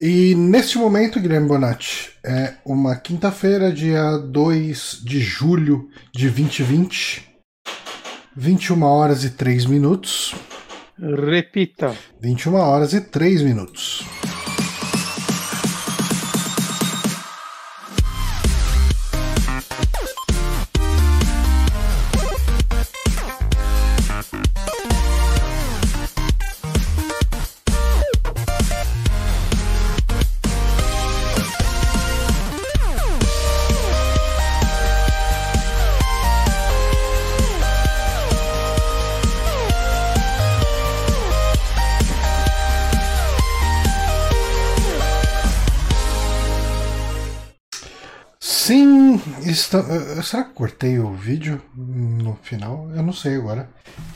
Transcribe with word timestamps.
E 0.00 0.32
neste 0.36 0.78
momento, 0.78 1.18
Guilherme 1.18 1.48
Bonatti, 1.48 2.12
é 2.24 2.54
uma 2.64 2.94
quinta-feira, 2.94 3.72
dia 3.72 4.16
2 4.16 5.00
de 5.02 5.18
julho 5.18 5.88
de 6.14 6.30
2020, 6.30 7.28
21 8.36 8.80
horas 8.84 9.24
e 9.24 9.30
3 9.30 9.66
minutos. 9.66 10.36
Repita. 10.96 11.96
21 12.20 12.54
horas 12.54 12.92
e 12.92 13.00
3 13.00 13.42
minutos. 13.42 14.06
Está... 49.68 49.78
eh, 49.94 50.22
será 50.22 50.44
que 50.44 50.54
cortei 50.54 50.98
o 50.98 51.12
vídeo 51.12 51.60
no 51.74 52.34
final? 52.42 52.90
Eu 52.94 53.02
não 53.02 53.12
sei 53.12 53.36
agora. 53.36 53.68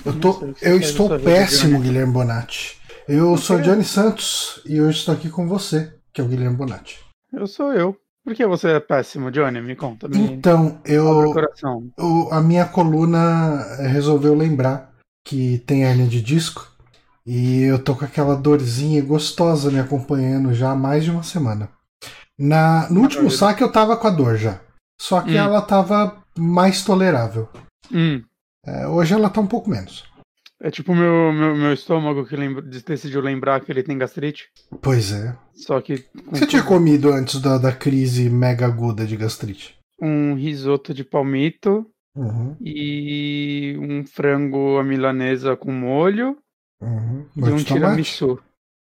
Eu, 0.04 0.18
tô... 0.18 0.32
sei 0.32 0.72
eu 0.72 0.78
estou 0.78 1.08
vida, 1.08 1.22
péssimo, 1.22 1.72
Johnny. 1.74 1.88
Guilherme 1.88 2.12
Bonatti. 2.12 2.80
Eu 3.08 3.36
sou 3.36 3.58
quê? 3.58 3.64
Johnny 3.64 3.84
Santos 3.84 4.62
e 4.64 4.80
hoje 4.80 4.98
estou 4.98 5.14
aqui 5.14 5.28
com 5.28 5.46
você, 5.48 5.92
que 6.12 6.20
é 6.20 6.24
o 6.24 6.28
Guilherme 6.28 6.56
Bonatti. 6.56 7.00
Eu 7.32 7.46
sou 7.46 7.72
eu. 7.72 7.96
Por 8.24 8.34
que 8.34 8.46
você 8.46 8.68
é 8.68 8.80
péssimo, 8.80 9.32
Johnny? 9.32 9.60
Me 9.60 9.74
conta. 9.74 10.08
Me 10.08 10.18
Então, 10.32 10.80
eu, 10.84 11.32
a 12.30 12.40
minha 12.40 12.64
coluna 12.64 13.76
resolveu 13.88 14.34
lembrar 14.34 14.92
que 15.24 15.58
tem 15.66 15.82
hernia 15.82 16.06
de 16.06 16.22
disco 16.22 16.70
e 17.26 17.62
eu 17.62 17.78
tô 17.78 17.96
com 17.96 18.04
aquela 18.04 18.36
dorzinha 18.36 19.02
gostosa 19.02 19.70
me 19.70 19.80
acompanhando 19.80 20.54
já 20.54 20.70
há 20.70 20.76
mais 20.76 21.04
de 21.04 21.10
uma 21.10 21.24
semana. 21.24 21.68
Na, 22.38 22.88
no 22.90 23.00
último 23.00 23.30
saque 23.30 23.62
eu 23.62 23.70
tava 23.72 23.96
com 23.96 24.06
a 24.06 24.10
dor 24.10 24.36
já, 24.36 24.60
só 25.02 25.20
que 25.20 25.32
Hum. 25.32 25.36
ela 25.36 25.60
tava 25.62 26.22
mais 26.38 26.84
tolerável. 26.84 27.48
Hum, 27.92 28.22
É, 28.64 28.86
hoje 28.86 29.12
ela 29.12 29.28
tá 29.28 29.40
um 29.40 29.46
pouco 29.48 29.68
menos. 29.68 30.04
é 30.62 30.70
tipo 30.70 30.94
meu, 30.94 31.32
meu, 31.32 31.56
meu 31.56 31.72
estômago 31.72 32.24
que 32.24 32.36
lembra, 32.36 32.62
decidiu 32.62 33.20
lembrar 33.20 33.60
que 33.60 33.72
ele 33.72 33.82
tem 33.82 33.98
gastrite. 33.98 34.48
Pois 34.80 35.10
é. 35.12 35.36
Só 35.52 35.80
que 35.80 36.04
Você 36.30 36.46
tinha 36.46 36.62
comido 36.62 37.10
antes 37.12 37.40
da, 37.40 37.58
da 37.58 37.72
crise 37.72 38.30
mega 38.30 38.64
aguda 38.66 39.04
de 39.04 39.16
gastrite? 39.16 39.76
um 40.00 40.34
risoto 40.34 40.92
de 40.94 41.04
palmito 41.04 41.86
Uhum, 42.14 42.56
e 42.60 43.74
um 43.80 44.04
frango 44.06 44.76
à 44.78 44.84
milanesa 44.84 45.56
com 45.56 45.72
molho 45.72 46.36
uhum. 46.80 47.26
e 47.36 47.42
um 47.50 47.56
tiramisu. 47.64 48.38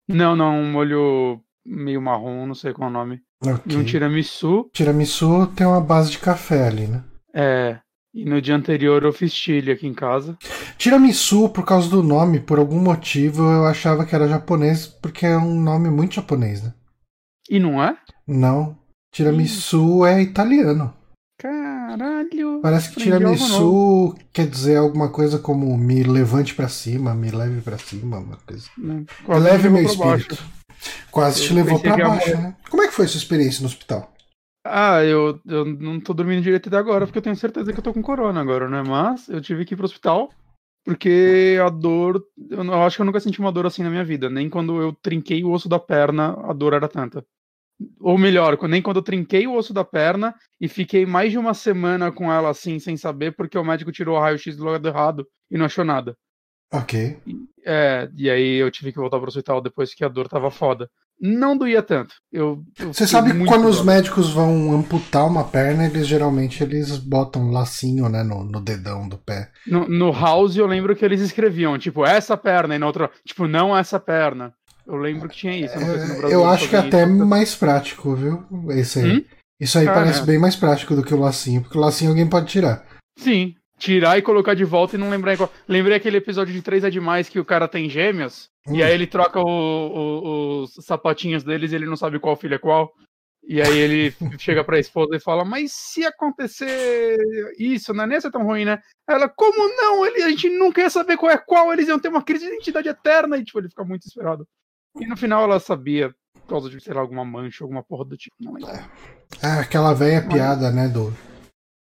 Não, 0.08 0.36
não, 0.36 0.60
um 0.62 0.72
molho 0.72 1.42
meio 1.66 2.02
marrom, 2.02 2.46
não 2.46 2.54
sei 2.56 2.72
qual 2.74 2.88
é 2.88 2.92
o 2.92 2.94
nome. 2.94 3.22
Ok. 3.44 3.74
E 3.74 3.78
um 3.78 3.84
tiramisu. 3.84 4.70
Tiramisu 4.74 5.48
tem 5.48 5.66
uma 5.66 5.82
base 5.82 6.12
de 6.12 6.20
café 6.20 6.68
ali, 6.68 6.88
né? 6.88 7.04
É. 7.34 7.80
E 8.14 8.26
no 8.26 8.42
dia 8.42 8.56
anterior 8.56 9.04
eu 9.04 9.14
fiz 9.14 9.32
chile 9.32 9.72
aqui 9.72 9.86
em 9.86 9.94
casa. 9.94 10.38
Tiramisu, 10.78 11.50
por 11.50 11.64
causa 11.64 11.88
do 11.88 12.02
nome, 12.02 12.40
por 12.40 12.58
algum 12.58 12.80
motivo, 12.80 13.44
eu 13.44 13.66
achava 13.66 14.06
que 14.06 14.16
era 14.16 14.28
japonês, 14.28 14.88
porque 14.88 15.26
é 15.26 15.38
um 15.38 15.62
nome 15.62 15.90
muito 15.90 16.16
japonês, 16.16 16.64
né? 16.64 16.74
E 17.50 17.60
não 17.60 17.84
é? 17.84 17.96
Não. 18.28 18.78
Tiramisu 19.14 20.06
é 20.06 20.22
italiano. 20.22 20.94
Caralho. 21.40 22.60
Parece 22.62 22.92
que 22.92 23.02
tiramisu 23.02 24.16
quer 24.34 24.48
dizer 24.48 24.78
alguma 24.78 25.10
coisa 25.10 25.38
como 25.38 25.78
me 25.78 26.02
levante 26.02 26.56
pra 26.56 26.68
cima, 26.68 27.14
me 27.14 27.30
leve 27.30 27.62
pra 27.62 27.78
cima, 27.78 28.18
uma 28.18 28.38
coisa. 28.38 28.68
Né? 28.78 29.06
Leve 29.28 29.70
me 29.70 29.82
meu 29.82 29.96
pra 29.96 30.06
baixo. 30.06 30.44
Quase 31.12 31.44
te 31.44 31.50
Eu 31.52 31.56
levou 31.56 31.80
pensei 31.80 31.92
pra 31.92 32.10
baixo, 32.10 32.36
né? 32.38 32.56
Como 32.70 32.84
é 32.84 32.88
que 32.88 32.94
foi 32.94 33.08
sua 33.08 33.18
experiência 33.18 33.62
no 33.62 33.68
hospital? 33.68 34.14
Ah, 34.66 35.04
eu, 35.04 35.40
eu 35.48 35.66
não 35.66 36.00
tô 36.00 36.14
dormindo 36.14 36.42
direito 36.42 36.68
até 36.68 36.78
agora, 36.78 37.06
porque 37.06 37.18
eu 37.20 37.24
tenho 37.24 37.36
certeza 37.36 37.72
que 37.72 37.80
eu 37.80 37.84
tô 37.84 37.94
com 37.94 38.02
corona 38.02 38.42
agora, 38.42 38.68
né? 38.70 38.84
Mas 38.86 39.30
eu 39.30 39.40
tive 39.40 39.64
que 39.64 39.74
ir 39.74 39.78
pro 39.78 39.86
hospital, 39.86 40.30
porque 40.84 41.58
a 41.66 41.70
dor. 41.70 42.22
Eu, 42.50 42.64
não- 42.64 42.74
eu 42.74 42.84
acho 42.84 42.98
que 42.98 43.02
eu 43.02 43.06
nunca 43.06 43.20
senti 43.20 43.40
uma 43.40 43.52
dor 43.52 43.66
assim 43.66 43.82
na 43.84 43.90
minha 43.90 44.04
vida. 44.04 44.30
Nem 44.30 44.50
quando 44.50 44.82
eu 44.82 44.92
trinquei 44.94 45.44
o 45.44 45.52
osso 45.52 45.70
da 45.70 45.80
perna, 45.80 46.38
a 46.44 46.54
dor 46.54 46.74
era 46.74 46.88
tanta. 46.88 47.26
Ou 48.00 48.18
melhor, 48.18 48.58
nem 48.68 48.82
quando 48.82 48.98
eu 48.98 49.04
trinquei 49.04 49.46
o 49.46 49.56
osso 49.56 49.72
da 49.74 49.84
perna 49.84 50.34
e 50.60 50.68
fiquei 50.68 51.06
mais 51.06 51.32
de 51.32 51.38
uma 51.38 51.54
semana 51.54 52.12
com 52.12 52.32
ela 52.34 52.50
assim, 52.50 52.80
sem 52.80 52.98
saber, 52.98 53.36
porque 53.36 53.58
o 53.58 53.64
médico 53.64 53.92
tirou 53.92 54.18
o 54.18 54.20
raio-x 54.20 54.58
do 54.58 54.66
lado 54.66 54.88
errado 54.88 55.28
e 55.52 55.58
não 55.58 55.66
achou 55.66 55.86
nada. 55.86 56.16
Ok. 56.74 57.18
É, 57.66 58.10
e 58.16 58.30
aí 58.30 58.56
eu 58.56 58.70
tive 58.72 58.92
que 58.92 59.00
voltar 59.00 59.18
pro 59.20 59.28
hospital 59.28 59.62
depois 59.62 59.94
que 59.94 60.04
a 60.04 60.08
dor 60.08 60.28
tava 60.28 60.50
foda. 60.52 60.90
Não 61.20 61.58
doía 61.58 61.82
tanto. 61.82 62.14
Eu, 62.32 62.64
eu 62.78 62.94
Você 62.94 63.08
sabe 63.08 63.32
que 63.34 63.46
quando 63.46 63.68
os 63.68 63.78
dó. 63.78 63.84
médicos 63.86 64.30
vão 64.30 64.72
amputar 64.74 65.26
uma 65.26 65.44
perna, 65.44 65.86
eles 65.88 66.06
geralmente 66.06 66.62
eles 66.62 66.98
botam 66.98 67.42
um 67.42 67.52
lacinho, 67.52 68.08
né, 68.08 68.22
no, 68.22 68.44
no 68.44 68.62
dedão 68.62 69.10
do 69.10 69.18
pé. 69.18 69.50
No, 69.66 69.88
no 69.88 70.12
House 70.12 70.56
eu 70.56 70.68
lembro 70.68 70.96
que 70.96 71.04
eles 71.04 71.20
escreviam, 71.22 71.78
tipo, 71.80 72.06
essa 72.06 72.38
perna, 72.38 72.76
e 72.76 72.80
na 72.80 72.86
outra, 72.86 73.10
tipo, 73.26 73.48
não 73.48 73.76
essa 73.76 74.00
perna. 74.00 74.54
Eu 74.86 74.96
lembro 74.96 75.28
que 75.28 75.36
tinha 75.36 75.58
isso. 75.58 75.78
não 75.80 75.88
sei 75.88 76.00
se 76.00 76.08
no 76.08 76.28
É, 76.28 76.34
eu 76.34 76.42
eles 76.42 76.54
acho 76.54 76.70
que 76.70 76.76
fazem 76.76 76.88
até 76.90 77.02
é 77.02 77.06
isso. 77.08 77.26
mais 77.26 77.56
prático, 77.56 78.16
viu? 78.16 78.46
Esse 78.70 79.00
aí. 79.00 79.18
Hum? 79.18 79.24
Isso 79.60 79.80
aí 79.80 79.88
Ah, 79.88 79.94
parece 79.94 80.22
é. 80.22 80.24
bem 80.26 80.38
mais 80.38 80.56
prático 80.56 80.96
do 80.96 81.04
que 81.04 81.14
o 81.16 81.20
lacinho, 81.20 81.62
porque 81.64 81.78
o 81.78 81.82
lacinho 81.82 82.12
alguém 82.12 82.28
pode 82.30 82.46
tirar. 82.46 82.86
Sim, 83.18 83.56
tirar 83.78 84.18
e 84.18 84.22
colocar 84.22 84.54
de 84.54 84.64
volta 84.64 84.96
e 84.96 85.00
não 85.00 85.10
lembrar 85.10 85.34
igual. 85.34 85.52
Lembrei 85.68 85.96
aquele 85.98 86.18
episódio 86.18 86.54
de 86.54 86.62
Três 86.62 86.84
é 86.84 86.90
Demais 86.90 87.30
que 87.30 87.40
o 87.40 87.46
cara 87.46 87.68
tem 87.68 87.90
gêmeos, 87.90 88.50
e 88.68 88.82
Hum. 88.82 88.86
aí 88.86 88.94
ele 88.94 89.08
troca 89.08 89.40
o- 89.40 89.44
o- 89.46 90.62
os 90.64 90.74
sapatinhos 90.86 91.44
deles 91.44 91.72
e 91.72 91.76
ele 91.76 91.86
não 91.86 91.96
sabe 91.96 92.20
qual 92.20 92.36
filho 92.36 92.56
é 92.56 92.60
qual. 92.60 92.92
E 93.50 93.62
aí 93.62 93.78
ele 93.78 94.14
chega 94.42 94.62
pra 94.64 94.78
esposa 94.80 95.16
e 95.16 95.20
fala, 95.22 95.46
mas 95.46 95.72
se 95.72 96.04
acontecer 96.06 97.18
isso, 97.58 97.94
não 97.94 98.04
é 98.04 98.08
nem 98.08 98.20
ser 98.20 98.32
tão 98.32 98.44
ruim, 98.44 98.66
né? 98.66 98.80
Ela, 99.08 99.30
como 99.30 99.68
não? 99.76 100.06
Ele, 100.06 100.24
a 100.24 100.30
gente 100.30 100.50
nunca 100.50 100.82
ia 100.82 100.90
saber 100.90 101.16
qual 101.18 101.32
é 101.32 101.38
qual, 101.38 101.72
eles 101.72 101.88
iam 101.88 102.00
ter 102.00 102.10
uma 102.10 102.24
crise 102.24 102.46
de 102.46 102.54
identidade 102.54 102.90
eterna, 102.90 103.38
e 103.38 103.44
tipo, 103.46 103.60
ele 103.60 103.70
fica 103.70 103.84
muito 103.86 104.02
desesperado. 104.02 104.46
E 105.00 105.06
no 105.08 105.16
final 105.16 105.44
ela 105.44 105.60
sabia, 105.60 106.14
por 106.34 106.48
causa 106.50 106.70
de, 106.70 106.82
sei 106.82 106.94
lá, 106.94 107.02
alguma 107.02 107.24
mancha, 107.24 107.64
alguma 107.64 107.84
porra 107.84 108.04
do 108.06 108.18
tipo, 108.18 108.36
não 108.42 108.54
lembro. 108.54 108.70
Ah, 109.42 109.60
aquela 109.62 109.94
velha 109.94 110.28
piada, 110.28 110.72
né, 110.72 110.88
do... 110.90 111.14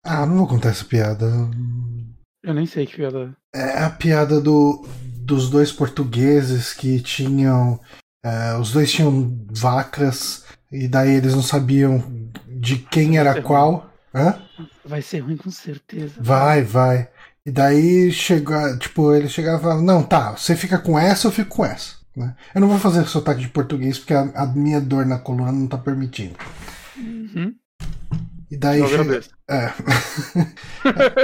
Ah, 0.04 0.24
não 0.26 0.38
vou 0.38 0.46
contar 0.46 0.70
essa 0.70 0.84
piada. 0.84 1.26
Eu 2.42 2.54
nem 2.54 2.66
sei 2.66 2.86
que 2.86 2.96
piada. 2.96 3.36
É 3.54 3.82
a 3.82 3.90
piada 3.90 4.40
do, 4.40 4.86
dos 5.18 5.50
dois 5.50 5.70
portugueses 5.70 6.72
que 6.72 7.00
tinham... 7.00 7.78
é, 8.24 8.56
os 8.56 8.72
dois 8.72 8.90
tinham 8.90 9.46
vacas, 9.50 10.44
e 10.72 10.88
daí 10.88 11.10
eles 11.10 11.34
não 11.34 11.42
sabiam 11.42 12.30
de 12.48 12.78
quem 12.78 13.18
era 13.18 13.42
qual. 13.42 13.90
Hã? 14.14 14.40
Vai 14.84 15.02
ser 15.02 15.20
ruim 15.20 15.36
com 15.36 15.50
certeza. 15.50 16.14
Vai, 16.18 16.62
vai. 16.62 17.08
E 17.44 17.50
daí 17.50 18.12
chega, 18.12 18.76
tipo, 18.76 19.14
ele 19.14 19.28
chegava 19.28 19.58
e 19.58 19.62
falava, 19.62 19.82
não, 19.82 20.02
tá, 20.02 20.32
você 20.32 20.54
fica 20.54 20.78
com 20.78 20.98
essa, 20.98 21.26
eu 21.26 21.32
fico 21.32 21.56
com 21.56 21.64
essa. 21.64 21.94
Né? 22.16 22.34
Eu 22.54 22.60
não 22.60 22.68
vou 22.68 22.78
fazer 22.78 23.06
sotaque 23.06 23.40
de 23.40 23.48
português 23.48 23.98
porque 23.98 24.14
a, 24.14 24.22
a 24.34 24.46
minha 24.46 24.80
dor 24.80 25.06
na 25.06 25.18
coluna 25.18 25.52
não 25.52 25.66
tá 25.66 25.78
permitindo. 25.78 26.36
Uhum. 26.96 27.54
E 28.50 28.56
daí 28.56 28.80
Eu 28.80 28.88
chega, 28.88 29.20
é. 29.48 29.72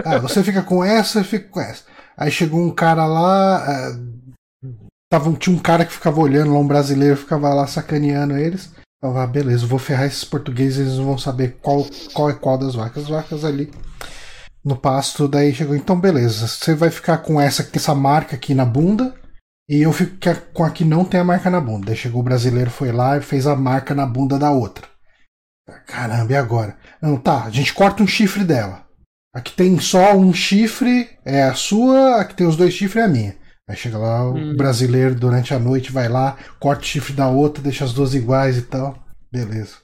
ah, 0.05 0.19
você 0.23 0.45
fica 0.45 0.63
com 0.63 0.85
essa, 0.85 1.21
eu 1.21 1.25
fico 1.25 1.51
com 1.51 1.61
essa. 1.61 1.83
Aí 2.17 2.31
chegou 2.31 2.61
um 2.61 2.71
cara 2.71 3.05
lá, 3.05 3.65
é, 3.69 4.69
tava, 5.11 5.33
tinha 5.33 5.55
um 5.55 5.59
cara 5.59 5.85
que 5.85 5.93
ficava 5.93 6.21
olhando 6.21 6.53
lá, 6.53 6.61
um 6.61 6.67
brasileiro 6.67 7.17
ficava 7.17 7.53
lá 7.53 7.67
sacaneando 7.67 8.37
eles. 8.37 8.73
Falava, 9.01 9.25
ah, 9.25 9.27
beleza, 9.27 9.65
eu 9.65 9.69
vou 9.69 9.79
ferrar 9.79 10.07
esses 10.07 10.25
portugueses, 10.25 10.79
eles 10.79 10.99
não 10.99 11.05
vão 11.05 11.19
saber 11.19 11.59
qual, 11.61 11.85
qual 12.15 12.31
é 12.31 12.33
qual 12.33 12.57
das 12.57 12.75
vacas. 12.75 13.05
As 13.05 13.09
vacas 13.09 13.45
ali 13.45 13.71
no 14.65 14.77
pasto, 14.77 15.29
daí 15.29 15.55
chegou, 15.55 15.77
então 15.77 15.99
beleza, 16.01 16.47
você 16.47 16.75
vai 16.75 16.91
ficar 16.91 17.19
com 17.19 17.41
essa 17.41 17.63
que 17.63 17.71
tem 17.71 17.81
essa 17.81 17.95
marca 17.95 18.35
aqui 18.35 18.53
na 18.53 18.65
bunda, 18.65 19.15
e 19.69 19.83
eu 19.83 19.93
fico 19.93 20.17
com 20.53 20.65
a 20.65 20.71
que 20.71 20.85
não 20.85 21.05
tem 21.05 21.21
a 21.21 21.25
marca 21.25 21.51
na 21.51 21.61
bunda. 21.61 21.87
Daí 21.87 21.97
chegou 21.97 22.21
o 22.21 22.25
brasileiro, 22.25 22.71
foi 22.71 22.93
lá 22.93 23.17
e 23.17 23.21
fez 23.21 23.47
a 23.47 23.55
marca 23.55 23.95
na 23.95 24.07
bunda 24.07 24.39
da 24.39 24.51
outra. 24.51 24.96
Caramba, 25.87 26.33
e 26.33 26.37
agora? 26.37 26.77
Não, 27.03 27.17
tá, 27.17 27.45
a 27.45 27.51
gente 27.51 27.75
corta 27.75 28.03
um 28.03 28.07
chifre 28.07 28.45
dela. 28.45 28.87
A 29.35 29.41
que 29.41 29.53
tem 29.53 29.79
só 29.79 30.15
um 30.17 30.33
chifre 30.33 31.11
é 31.25 31.43
a 31.43 31.55
sua, 31.55 32.21
a 32.21 32.25
que 32.25 32.35
tem 32.35 32.47
os 32.47 32.57
dois 32.57 32.73
chifres 32.73 33.03
é 33.03 33.07
a 33.07 33.09
minha. 33.11 33.37
Aí 33.69 33.77
chega 33.77 33.99
lá 33.99 34.29
o 34.31 34.35
Hum. 34.37 34.57
brasileiro 34.57 35.15
durante 35.15 35.53
a 35.53 35.59
noite, 35.59 35.91
vai 35.93 36.09
lá, 36.09 36.37
corta 36.61 36.83
o 36.83 36.87
chifre 36.87 37.13
da 37.13 37.29
outra, 37.29 37.63
deixa 37.63 37.85
as 37.85 37.93
duas 37.93 38.15
iguais 38.15 38.57
e 38.57 38.63
tal. 38.63 38.97
Beleza. 39.31 39.77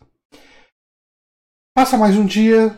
Passa 1.76 1.96
mais 1.98 2.16
um 2.16 2.24
dia. 2.24 2.76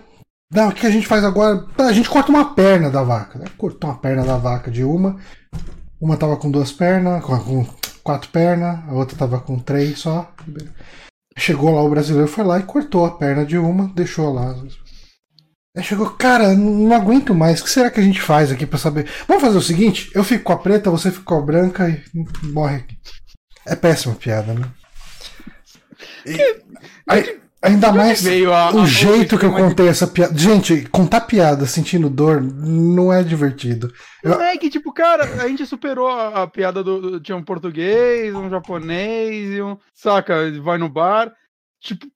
Não, 0.53 0.69
o 0.69 0.73
que 0.73 0.87
a 0.87 0.91
gente 0.91 1.07
faz 1.07 1.25
agora? 1.25 1.67
A 1.79 1.93
gente 1.93 2.09
corta 2.09 2.31
uma 2.31 2.55
perna 2.55 2.91
da 2.91 3.03
vaca. 3.03 3.39
Aí 3.43 3.51
Cortou 3.51 3.91
uma 3.91 3.99
perna 3.99 4.25
da 4.25 4.37
vaca 4.39 4.71
de 4.71 4.83
uma. 4.83 5.21
Uma 6.01 6.17
tava 6.17 6.37
com 6.37 6.51
duas 6.51 6.73
pernas, 6.73 7.23
com, 7.25 7.39
com 7.39 7.67
quatro 8.03 8.31
pernas, 8.31 8.81
a 8.89 8.93
outra 8.93 9.17
tava 9.17 9.41
com 9.41 9.59
três 9.59 9.99
só. 9.99 10.33
Chegou 11.37 11.75
lá 11.75 11.83
o 11.83 11.91
brasileiro, 11.91 12.29
foi 12.29 12.45
lá 12.45 12.59
e 12.59 12.63
cortou 12.63 13.05
a 13.05 13.17
perna 13.17 13.45
de 13.45 13.59
uma, 13.59 13.89
deixou 13.89 14.33
lá. 14.33 14.55
Aí 15.77 15.83
chegou, 15.83 16.09
cara, 16.11 16.55
não 16.55 16.95
aguento 16.95 17.35
mais. 17.35 17.61
O 17.61 17.65
que 17.65 17.71
será 17.71 17.91
que 17.91 17.99
a 17.99 18.03
gente 18.03 18.21
faz 18.21 18.53
aqui 18.53 18.65
pra 18.65 18.79
saber? 18.79 19.09
Vamos 19.27 19.43
fazer 19.43 19.59
o 19.59 19.63
seguinte: 19.63 20.11
eu 20.15 20.23
fico 20.23 20.45
com 20.45 20.53
a 20.53 20.59
preta, 20.59 20.91
você 20.91 21.11
fica 21.11 21.25
com 21.25 21.35
a 21.35 21.43
branca 21.43 21.89
e 21.89 22.03
morre 22.53 22.77
aqui. 22.77 22.97
É 23.67 23.75
péssima 23.75 24.15
piada, 24.15 24.55
né? 24.55 24.71
E, 26.25 26.63
aí, 27.09 27.41
ainda 27.65 27.93
mais 27.93 28.25
a, 28.27 28.71
o 28.75 28.87
jeito 28.87 29.39
que 29.39 29.47
eu 29.47 29.53
contei 29.53 29.89
essa 29.89 30.07
piada. 30.07 30.37
Gente, 30.37 30.87
contar 30.91 31.23
piada 31.23 31.67
sentindo 31.67 32.11
dor 32.11 32.43
não 32.43 33.13
é 33.13 33.23
divertido. 33.23 33.93
Eu... 34.23 34.41
é 34.41 34.57
que, 34.57 34.69
tipo, 34.69 34.93
cara, 34.93 35.43
a 35.43 35.49
gente 35.49 35.67
superou 35.67 36.09
a, 36.09 36.43
a 36.43 36.47
piada 36.47 36.85
do, 36.85 37.01
do. 37.01 37.21
Tinha 37.21 37.37
um 37.37 37.43
português, 37.43 38.35
um 38.35 38.51
japonês 38.51 39.55
e 39.55 39.63
um. 39.63 39.77
Saca, 39.95 40.35
vai 40.63 40.79
no 40.79 40.89
bar. 40.89 41.33
Tipo, 41.81 42.07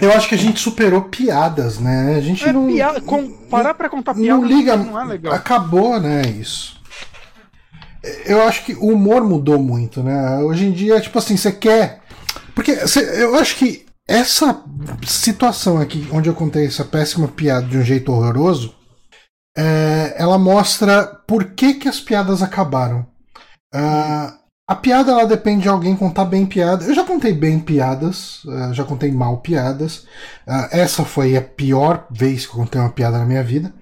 eu 0.00 0.12
acho 0.12 0.28
que 0.28 0.34
a 0.34 0.38
gente 0.38 0.60
superou 0.60 1.02
piadas, 1.04 1.78
né? 1.78 2.16
A 2.16 2.20
gente 2.20 2.46
é 2.46 2.52
não. 2.52 2.66
Piada, 2.66 3.00
com, 3.00 3.30
parar 3.48 3.74
pra 3.74 3.88
contar 3.88 4.14
piada 4.14 4.40
não, 4.40 4.46
liga, 4.46 4.76
não 4.76 5.00
é 5.00 5.04
legal. 5.04 5.32
Acabou, 5.32 5.98
né? 6.00 6.22
Isso. 6.22 6.76
Eu 8.24 8.42
acho 8.42 8.64
que 8.64 8.74
o 8.74 8.88
humor 8.88 9.24
mudou 9.24 9.58
muito, 9.58 10.02
né? 10.02 10.38
Hoje 10.38 10.66
em 10.66 10.72
dia, 10.72 11.00
tipo 11.00 11.18
assim, 11.18 11.36
você 11.36 11.50
quer. 11.50 12.02
Porque 12.54 12.86
cê, 12.86 13.22
eu 13.22 13.36
acho 13.36 13.56
que 13.56 13.85
essa 14.08 14.62
situação 15.06 15.78
aqui, 15.78 16.08
onde 16.12 16.28
eu 16.28 16.34
contei 16.34 16.66
essa 16.66 16.84
péssima 16.84 17.26
piada 17.28 17.66
de 17.66 17.76
um 17.76 17.82
jeito 17.82 18.12
horroroso, 18.12 18.74
é, 19.56 20.14
ela 20.16 20.38
mostra 20.38 21.04
por 21.26 21.52
que, 21.52 21.74
que 21.74 21.88
as 21.88 21.98
piadas 21.98 22.42
acabaram. 22.42 23.06
Uh, 23.74 24.46
a 24.68 24.74
piada 24.74 25.12
ela 25.12 25.26
depende 25.26 25.62
de 25.62 25.68
alguém 25.68 25.96
contar 25.96 26.24
bem 26.24 26.44
piada. 26.44 26.84
Eu 26.84 26.94
já 26.94 27.04
contei 27.04 27.32
bem 27.32 27.58
piadas, 27.58 28.44
uh, 28.44 28.74
já 28.74 28.84
contei 28.84 29.10
mal 29.10 29.38
piadas. 29.38 29.98
Uh, 30.46 30.68
essa 30.70 31.04
foi 31.04 31.36
a 31.36 31.42
pior 31.42 32.06
vez 32.10 32.46
que 32.46 32.52
eu 32.52 32.60
contei 32.60 32.80
uma 32.80 32.90
piada 32.90 33.18
na 33.18 33.24
minha 33.24 33.42
vida. 33.42 33.72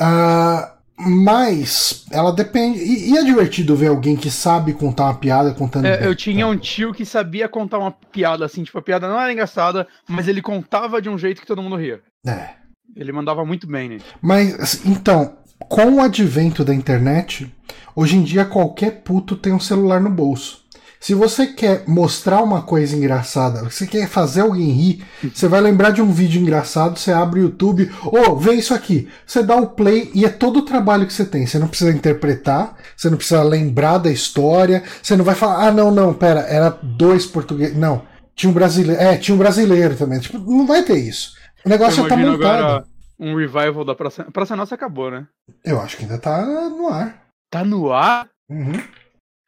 Uh, 0.00 0.77
mas 0.98 2.04
ela 2.10 2.32
depende. 2.32 2.80
E, 2.80 3.10
e, 3.10 3.16
é 3.16 3.22
divertido 3.22 3.76
ver 3.76 3.88
alguém 3.88 4.16
que 4.16 4.30
sabe 4.30 4.72
contar 4.72 5.04
uma 5.04 5.14
piada 5.14 5.54
contando. 5.54 5.86
É, 5.86 6.04
eu 6.04 6.14
tinha 6.14 6.44
tá? 6.44 6.50
um 6.50 6.56
tio 6.56 6.92
que 6.92 7.04
sabia 7.04 7.48
contar 7.48 7.78
uma 7.78 7.92
piada 7.92 8.44
assim, 8.44 8.64
tipo, 8.64 8.78
a 8.78 8.82
piada 8.82 9.08
não 9.08 9.20
era 9.20 9.32
engraçada, 9.32 9.86
mas 10.08 10.26
ele 10.26 10.42
contava 10.42 11.00
de 11.00 11.08
um 11.08 11.16
jeito 11.16 11.40
que 11.40 11.46
todo 11.46 11.62
mundo 11.62 11.76
ria. 11.76 12.00
É. 12.26 12.50
Ele 12.96 13.12
mandava 13.12 13.44
muito 13.44 13.66
bem, 13.66 13.88
né? 13.88 13.98
Mas, 14.20 14.84
então, 14.84 15.36
com 15.58 15.96
o 15.96 16.00
advento 16.00 16.64
da 16.64 16.74
internet, 16.74 17.52
hoje 17.94 18.16
em 18.16 18.24
dia 18.24 18.44
qualquer 18.44 19.02
puto 19.02 19.36
tem 19.36 19.52
um 19.52 19.60
celular 19.60 20.00
no 20.00 20.10
bolso. 20.10 20.66
Se 21.00 21.14
você 21.14 21.46
quer 21.46 21.84
mostrar 21.86 22.42
uma 22.42 22.62
coisa 22.62 22.96
engraçada, 22.96 23.62
você 23.62 23.86
quer 23.86 24.08
fazer 24.08 24.40
alguém 24.40 24.70
rir, 24.70 25.04
você 25.32 25.46
vai 25.46 25.60
lembrar 25.60 25.90
de 25.90 26.02
um 26.02 26.10
vídeo 26.10 26.40
engraçado, 26.40 26.98
você 26.98 27.12
abre 27.12 27.40
o 27.40 27.44
YouTube, 27.44 27.90
ô, 28.04 28.30
oh, 28.30 28.36
vê 28.36 28.54
isso 28.54 28.74
aqui. 28.74 29.08
Você 29.24 29.42
dá 29.42 29.56
o 29.56 29.68
play 29.68 30.10
e 30.14 30.24
é 30.24 30.28
todo 30.28 30.58
o 30.58 30.64
trabalho 30.64 31.06
que 31.06 31.12
você 31.12 31.24
tem. 31.24 31.46
Você 31.46 31.58
não 31.58 31.68
precisa 31.68 31.92
interpretar, 31.92 32.76
você 32.96 33.08
não 33.08 33.16
precisa 33.16 33.42
lembrar 33.42 33.98
da 33.98 34.10
história, 34.10 34.82
você 35.02 35.16
não 35.16 35.24
vai 35.24 35.34
falar, 35.34 35.68
ah, 35.68 35.72
não, 35.72 35.90
não, 35.90 36.12
pera, 36.12 36.40
era 36.40 36.70
dois 36.82 37.26
portugueses. 37.26 37.76
Não, 37.76 38.02
tinha 38.34 38.50
um 38.50 38.54
brasileiro. 38.54 39.00
É, 39.00 39.16
tinha 39.16 39.34
um 39.34 39.38
brasileiro 39.38 39.96
também. 39.96 40.18
Tipo, 40.18 40.38
não 40.38 40.66
vai 40.66 40.82
ter 40.82 40.98
isso. 40.98 41.32
O 41.64 41.68
negócio 41.68 42.02
já 42.02 42.08
tá 42.08 42.16
montado. 42.16 42.44
Agora 42.44 42.84
um 43.18 43.34
revival 43.34 43.84
da 43.84 43.94
Praça. 43.94 44.24
Praça 44.32 44.54
Nossa 44.54 44.74
acabou, 44.74 45.10
né? 45.10 45.26
Eu 45.64 45.80
acho 45.80 45.96
que 45.96 46.04
ainda 46.04 46.18
tá 46.18 46.44
no 46.44 46.88
ar. 46.88 47.24
Tá 47.50 47.64
no 47.64 47.92
ar? 47.92 48.28
Uhum. 48.48 48.80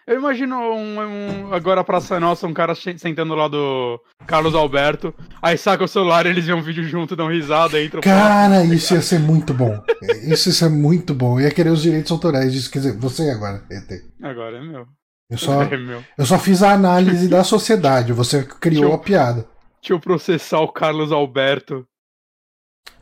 Eu 0.07 0.17
imagino 0.17 0.57
um, 0.57 1.01
um, 1.01 1.55
agora 1.55 1.85
Praça 1.85 2.19
Nossa, 2.19 2.47
um 2.47 2.55
cara 2.55 2.75
sentando 2.75 3.35
lá 3.35 3.47
do 3.47 4.01
Carlos 4.27 4.55
Alberto, 4.55 5.15
aí 5.41 5.57
saca 5.57 5.85
o 5.85 5.89
celular, 5.89 6.27
eles 6.27 6.47
vêem 6.47 6.59
um 6.59 6.63
vídeo 6.63 6.83
junto, 6.85 7.15
dão 7.15 7.29
risada, 7.29 7.83
entram. 7.83 8.01
Cara, 8.01 8.65
isso 8.65 8.95
ia 8.95 9.03
ser 9.03 9.21
muito 9.21 9.55
bom. 9.55 9.81
Isso 10.23 10.49
ia 10.49 10.55
ser 10.55 10.69
muito 10.69 11.15
bom. 11.15 11.39
Eu 11.39 11.45
ia 11.45 11.51
querer 11.51 11.71
os 11.71 11.83
direitos 11.83 12.11
autorais 12.11 12.53
disso. 12.53 12.71
Quer 12.71 12.81
dizer, 12.81 12.99
você 12.99 13.31
agora, 13.31 13.63
ET. 13.71 14.03
Agora 14.23 14.59
é 14.59 14.61
meu. 14.61 14.87
Eu 15.31 15.39
só, 15.39 15.63
é 15.63 15.77
meu. 15.77 16.03
eu 16.19 16.27
só 16.27 16.39
fiz 16.39 16.63
a 16.63 16.73
análise 16.73 17.29
da 17.29 17.45
sociedade, 17.45 18.13
você 18.13 18.43
criou 18.43 18.91
eu, 18.91 18.95
a 18.95 18.99
piada. 18.99 19.47
Deixa 19.81 19.93
eu 19.93 20.01
processar 20.01 20.61
o 20.61 20.73
Carlos 20.73 21.13
Alberto 21.13 21.87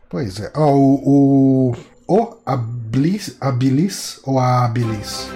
Pois 0.08 0.40
é. 0.40 0.50
Ó, 0.56 0.72
o. 0.72 1.72
O, 1.76 1.76
o 2.08 2.38
Ablis, 2.46 3.36
Abilis 3.40 4.20
ou 4.24 4.38
a 4.38 4.64
Abilis? 4.64 5.28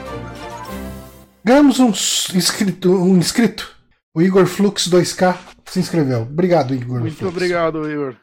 Ganhamos 1.44 1.80
um 1.80 1.88
inscrito, 1.88 2.92
um 2.92 3.16
inscrito. 3.16 3.74
O 4.14 4.22
Igor 4.22 4.46
Flux 4.46 4.88
2K 4.88 5.36
se 5.64 5.80
inscreveu. 5.80 6.22
Obrigado, 6.22 6.74
Igor. 6.74 7.00
Muito 7.00 7.16
Flux. 7.16 7.34
obrigado, 7.34 7.90
Igor. 7.90 8.14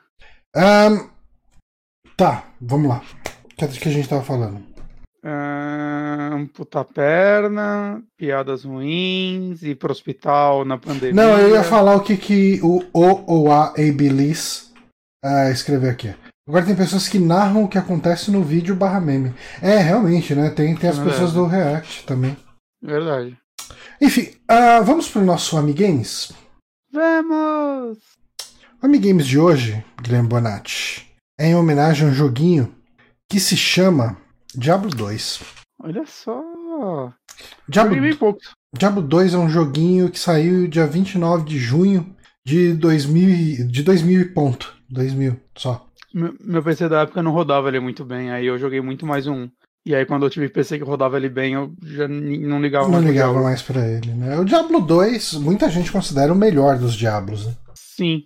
Um, 0.55 1.09
tá, 2.15 2.45
vamos 2.61 2.89
lá. 2.89 3.01
O 3.45 3.55
que, 3.55 3.79
que 3.79 3.89
a 3.89 3.91
gente 3.91 4.07
tava 4.07 4.23
falando? 4.23 4.63
Um, 5.25 6.47
puta 6.47 6.85
perna, 6.85 8.01
piadas 8.17 8.63
ruins, 8.63 9.61
ir 9.63 9.75
pro 9.75 9.91
hospital 9.91 10.63
na 10.63 10.77
pandemia. 10.77 11.13
Não, 11.13 11.37
eu 11.37 11.55
ia 11.55 11.63
falar 11.63 11.95
o 11.95 12.01
que, 12.01 12.15
que 12.15 12.61
o 12.63 12.85
O 12.93 13.23
ou 13.27 13.51
a 13.51 13.69
Abilis 13.71 14.71
uh, 15.25 15.51
escreveu 15.51 15.91
aqui. 15.91 16.15
Agora 16.47 16.65
tem 16.65 16.75
pessoas 16.75 17.07
que 17.07 17.19
narram 17.19 17.65
o 17.65 17.67
que 17.67 17.77
acontece 17.77 18.31
no 18.31 18.41
vídeo 18.41 18.75
barra 18.75 19.01
meme. 19.01 19.33
É, 19.61 19.77
realmente, 19.77 20.33
né? 20.33 20.49
Tem, 20.49 20.75
tem 20.75 20.89
as 20.89 20.97
é 20.97 21.03
pessoas 21.03 21.33
do 21.33 21.45
React 21.45 22.05
também. 22.05 22.35
Verdade. 22.81 23.37
Enfim, 24.01 24.31
uh, 24.49 24.83
vamos 24.83 25.09
pro 25.09 25.21
nosso 25.21 25.57
Amigames? 25.57 26.31
Vamos! 26.91 27.99
O 28.81 28.85
Amigames 28.85 29.27
de 29.27 29.37
hoje, 29.37 29.83
Guilherme 30.01 30.29
Bonatti, 30.29 31.07
é 31.39 31.47
em 31.47 31.55
homenagem 31.55 32.07
a 32.07 32.11
um 32.11 32.13
joguinho 32.13 32.73
que 33.29 33.39
se 33.39 33.57
chama 33.57 34.17
Diablo 34.55 34.89
2. 34.89 35.41
Olha 35.81 36.05
só! 36.05 37.13
Diablo, 37.67 37.95
Diablo 38.75 39.01
2 39.01 39.33
é 39.33 39.37
um 39.37 39.49
joguinho 39.49 40.09
que 40.09 40.19
saiu 40.19 40.67
dia 40.67 40.87
29 40.87 41.45
de 41.45 41.57
junho 41.57 42.15
de 42.45 42.73
2000, 42.73 43.67
de 43.67 43.83
2000 43.83 44.21
e 44.21 44.25
ponto. 44.25 44.73
2000 44.89 45.39
só. 45.55 45.85
Meu, 46.13 46.63
PC 46.63 46.89
da 46.89 47.01
época 47.01 47.21
não 47.21 47.31
rodava 47.31 47.67
ele 47.67 47.79
muito 47.79 48.03
bem, 48.03 48.31
aí 48.31 48.47
eu 48.47 48.57
joguei 48.57 48.81
muito 48.81 49.05
mais 49.05 49.27
um. 49.27 49.47
E 49.89 49.95
aí 49.95 50.05
quando 50.05 50.23
eu 50.23 50.29
tive 50.29 50.47
PC 50.49 50.77
que 50.77 50.83
rodava 50.83 51.17
ele 51.17 51.29
bem, 51.29 51.53
eu 51.55 51.73
já 51.81 52.07
não 52.07 52.61
ligava 52.61 52.85
não 52.85 52.91
mais. 52.91 53.03
Não 53.05 53.11
ligava 53.11 53.41
mais 53.41 53.59
pra 53.63 53.87
ele, 53.87 54.13
né? 54.13 54.37
O 54.37 54.45
Diablo 54.45 54.81
2, 54.81 55.33
muita 55.33 55.67
gente 55.67 55.91
considera 55.91 56.31
o 56.31 56.35
melhor 56.35 56.77
dos 56.77 56.93
Diablos, 56.93 57.47
né? 57.47 57.55
Sim. 57.73 58.21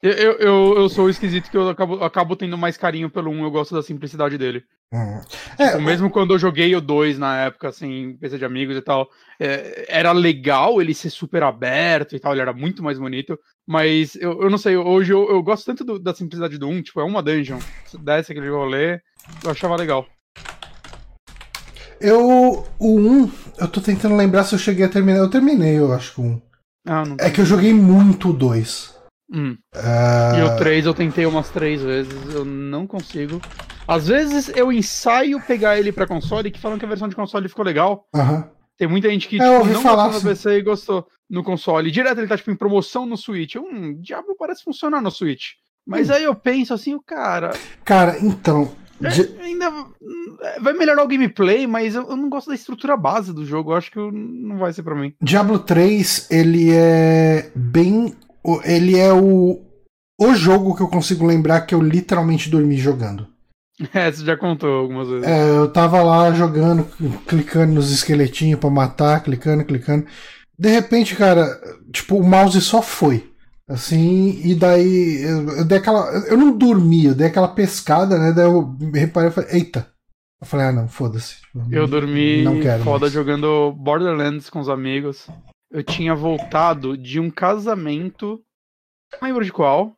Eu, 0.00 0.12
eu, 0.12 0.78
eu 0.78 0.88
sou 0.88 1.10
esquisito 1.10 1.50
que 1.50 1.56
eu 1.56 1.70
acabo, 1.70 2.04
acabo 2.04 2.36
tendo 2.36 2.56
mais 2.56 2.76
carinho 2.76 3.10
pelo 3.10 3.32
1, 3.32 3.42
eu 3.42 3.50
gosto 3.50 3.74
da 3.74 3.82
simplicidade 3.82 4.38
dele. 4.38 4.62
Hum. 4.94 5.20
É, 5.58 5.72
tipo, 5.72 5.82
mesmo 5.82 6.08
quando 6.08 6.34
eu 6.34 6.38
joguei 6.38 6.72
o 6.76 6.80
2 6.80 7.18
na 7.18 7.46
época, 7.46 7.70
assim, 7.70 8.16
PC 8.20 8.38
de 8.38 8.44
amigos 8.44 8.76
e 8.76 8.80
tal, 8.80 9.08
é, 9.40 9.86
era 9.88 10.12
legal 10.12 10.80
ele 10.80 10.94
ser 10.94 11.10
super 11.10 11.42
aberto 11.42 12.14
e 12.14 12.20
tal, 12.20 12.30
ele 12.30 12.42
era 12.42 12.52
muito 12.52 12.80
mais 12.80 12.96
bonito, 12.96 13.36
mas 13.66 14.14
eu, 14.14 14.40
eu 14.40 14.48
não 14.48 14.56
sei, 14.56 14.76
hoje 14.76 15.12
eu, 15.12 15.28
eu 15.28 15.42
gosto 15.42 15.66
tanto 15.66 15.82
do, 15.84 15.98
da 15.98 16.14
simplicidade 16.14 16.58
do 16.58 16.68
1, 16.68 16.82
tipo, 16.82 17.00
é 17.00 17.04
uma 17.04 17.20
dungeon, 17.20 17.58
desce 18.04 18.30
aquele 18.30 18.50
rolê, 18.50 19.00
eu 19.42 19.50
achava 19.50 19.74
legal. 19.74 20.06
Eu, 22.00 22.64
o 22.78 23.00
1, 23.00 23.30
eu 23.58 23.68
tô 23.68 23.80
tentando 23.80 24.16
lembrar 24.16 24.44
se 24.44 24.54
eu 24.54 24.58
cheguei 24.58 24.84
a 24.84 24.88
terminar, 24.88 25.18
eu 25.18 25.30
terminei, 25.30 25.78
eu 25.78 25.92
acho 25.92 26.14
que 26.14 26.20
o 26.20 26.24
1. 26.24 26.42
Ah, 26.86 27.02
é 27.18 27.30
que 27.30 27.40
eu 27.40 27.44
joguei 27.44 27.74
muito 27.74 28.30
o 28.30 28.32
2. 28.32 28.96
Hum. 29.30 29.56
Uh... 29.74 30.38
E 30.38 30.42
o 30.42 30.56
3 30.56 30.86
eu 30.86 30.94
tentei 30.94 31.26
umas 31.26 31.50
3 31.50 31.82
vezes, 31.82 32.34
eu 32.34 32.44
não 32.44 32.86
consigo. 32.86 33.40
Às 33.86 34.08
vezes 34.08 34.50
eu 34.54 34.72
ensaio 34.72 35.40
pegar 35.40 35.78
ele 35.78 35.92
pra 35.92 36.06
console, 36.06 36.50
que 36.50 36.60
falam 36.60 36.78
que 36.78 36.84
a 36.84 36.88
versão 36.88 37.08
de 37.08 37.16
console 37.16 37.48
ficou 37.48 37.64
legal. 37.64 38.06
Uhum. 38.14 38.44
Tem 38.76 38.86
muita 38.86 39.10
gente 39.10 39.26
que 39.26 39.38
tipo, 39.38 39.64
não 39.66 39.82
falar 39.82 40.04
gostou 40.04 40.22
no 40.22 40.28
PC 40.28 40.58
e 40.58 40.62
gostou 40.62 41.06
no 41.28 41.42
console. 41.42 41.90
Direto 41.90 42.18
ele 42.18 42.28
tá 42.28 42.36
tipo, 42.36 42.50
em 42.50 42.56
promoção 42.56 43.04
no 43.04 43.16
Switch. 43.16 43.56
Um 43.56 44.00
Diablo 44.00 44.36
parece 44.38 44.62
funcionar 44.62 45.00
no 45.00 45.10
Switch. 45.10 45.54
Mas 45.86 46.10
hum. 46.10 46.12
aí 46.12 46.24
eu 46.24 46.34
penso 46.34 46.72
assim, 46.72 46.94
o 46.94 47.02
cara. 47.02 47.50
Cara, 47.84 48.18
então. 48.20 48.70
É, 49.02 49.42
ainda 49.44 49.70
vai 50.60 50.72
melhorar 50.72 51.04
o 51.04 51.08
gameplay, 51.08 51.66
mas 51.66 51.94
eu, 51.94 52.08
eu, 52.08 52.16
não 52.16 52.28
gosto 52.28 52.48
da 52.48 52.54
estrutura 52.54 52.96
base 52.96 53.32
do 53.32 53.44
jogo. 53.44 53.72
Eu 53.72 53.76
acho 53.76 53.90
que 53.90 53.98
não 53.98 54.58
vai 54.58 54.72
ser 54.72 54.82
para 54.82 54.94
mim. 54.94 55.14
Diablo 55.22 55.58
3, 55.58 56.28
ele 56.30 56.72
é 56.72 57.50
bem 57.54 58.14
ele 58.64 58.98
é 58.98 59.12
o, 59.12 59.60
o 60.18 60.34
jogo 60.34 60.74
que 60.74 60.82
eu 60.82 60.88
consigo 60.88 61.26
lembrar 61.26 61.62
que 61.62 61.74
eu 61.74 61.82
literalmente 61.82 62.50
dormi 62.50 62.76
jogando. 62.76 63.26
É, 63.94 64.10
você 64.10 64.24
já 64.24 64.36
contou 64.36 64.70
algumas 64.70 65.08
vezes. 65.08 65.24
É, 65.24 65.50
eu 65.50 65.70
tava 65.70 66.02
lá 66.02 66.32
jogando, 66.32 66.84
clicando 67.28 67.74
nos 67.74 67.92
esqueletinhos 67.92 68.58
para 68.58 68.68
matar, 68.68 69.22
clicando, 69.22 69.64
clicando. 69.64 70.04
De 70.58 70.68
repente, 70.68 71.14
cara, 71.14 71.46
tipo, 71.92 72.16
o 72.16 72.24
mouse 72.24 72.60
só 72.60 72.82
foi. 72.82 73.30
Assim, 73.68 74.40
e 74.42 74.54
daí 74.54 75.22
eu, 75.22 75.58
eu 75.58 75.64
dei 75.64 75.76
aquela. 75.76 76.10
Eu 76.26 76.38
não 76.38 76.56
dormi, 76.56 77.04
eu 77.04 77.14
dei 77.14 77.26
aquela 77.26 77.48
pescada, 77.48 78.18
né? 78.18 78.32
Daí 78.32 78.46
eu 78.46 78.74
reparei 78.94 79.28
e 79.28 79.32
falei, 79.32 79.50
eita. 79.52 79.92
Eu 80.40 80.46
falei, 80.46 80.66
ah 80.66 80.72
não, 80.72 80.88
foda-se. 80.88 81.36
Eu 81.70 81.86
dormi 81.86 82.44
não 82.44 82.60
quero 82.60 82.82
foda 82.84 83.00
mais. 83.00 83.12
jogando 83.12 83.72
Borderlands 83.72 84.48
com 84.48 84.60
os 84.60 84.68
amigos. 84.68 85.28
eu 85.70 85.82
tinha 85.82 86.14
voltado 86.14 86.96
de 86.96 87.20
um 87.20 87.28
casamento, 87.28 88.40
não 89.20 89.28
lembro 89.28 89.44
de 89.44 89.52
qual. 89.52 89.94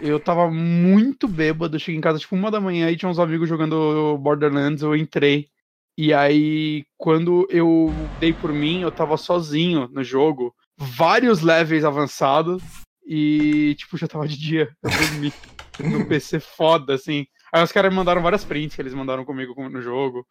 Eu 0.00 0.20
tava 0.20 0.50
muito 0.50 1.26
bêbado, 1.26 1.78
cheguei 1.78 1.98
em 1.98 2.02
casa 2.02 2.18
tipo 2.18 2.36
uma 2.36 2.50
da 2.50 2.60
manhã 2.60 2.90
e 2.90 2.96
tinha 2.96 3.08
uns 3.08 3.18
amigos 3.18 3.48
jogando 3.48 4.16
Borderlands, 4.18 4.82
eu 4.82 4.94
entrei. 4.94 5.48
E 5.98 6.14
aí, 6.14 6.84
quando 6.96 7.46
eu 7.50 7.92
dei 8.18 8.32
por 8.32 8.52
mim, 8.52 8.82
eu 8.82 8.90
tava 8.90 9.16
sozinho 9.16 9.88
no 9.92 10.02
jogo, 10.02 10.54
vários 10.78 11.42
levels 11.42 11.84
avançados, 11.84 12.62
e 13.12 13.74
tipo, 13.74 13.96
já 13.96 14.06
tava 14.06 14.28
de 14.28 14.38
dia, 14.38 14.68
eu 14.80 14.88
dormi 14.88 15.32
no 15.80 16.06
PC 16.06 16.38
foda, 16.38 16.94
assim. 16.94 17.26
Aí 17.52 17.60
os 17.60 17.72
caras 17.72 17.92
mandaram 17.92 18.22
várias 18.22 18.44
prints 18.44 18.76
que 18.76 18.80
eles 18.80 18.94
mandaram 18.94 19.24
comigo 19.24 19.52
no 19.68 19.82
jogo. 19.82 20.24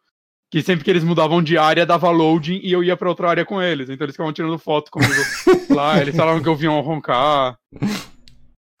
Que 0.50 0.62
sempre 0.62 0.82
que 0.82 0.90
eles 0.90 1.04
mudavam 1.04 1.42
de 1.42 1.58
área, 1.58 1.84
dava 1.84 2.10
loading 2.10 2.58
e 2.62 2.72
eu 2.72 2.82
ia 2.82 2.96
pra 2.96 3.10
outra 3.10 3.28
área 3.28 3.44
com 3.44 3.60
eles. 3.60 3.90
Então 3.90 4.06
eles 4.06 4.14
ficavam 4.14 4.32
tirando 4.32 4.58
foto 4.58 4.90
comigo 4.90 5.12
lá, 5.68 6.00
eles 6.00 6.16
falavam 6.16 6.42
que 6.42 6.48
eu 6.48 6.56
vinha 6.56 6.70
roncar. 6.80 7.58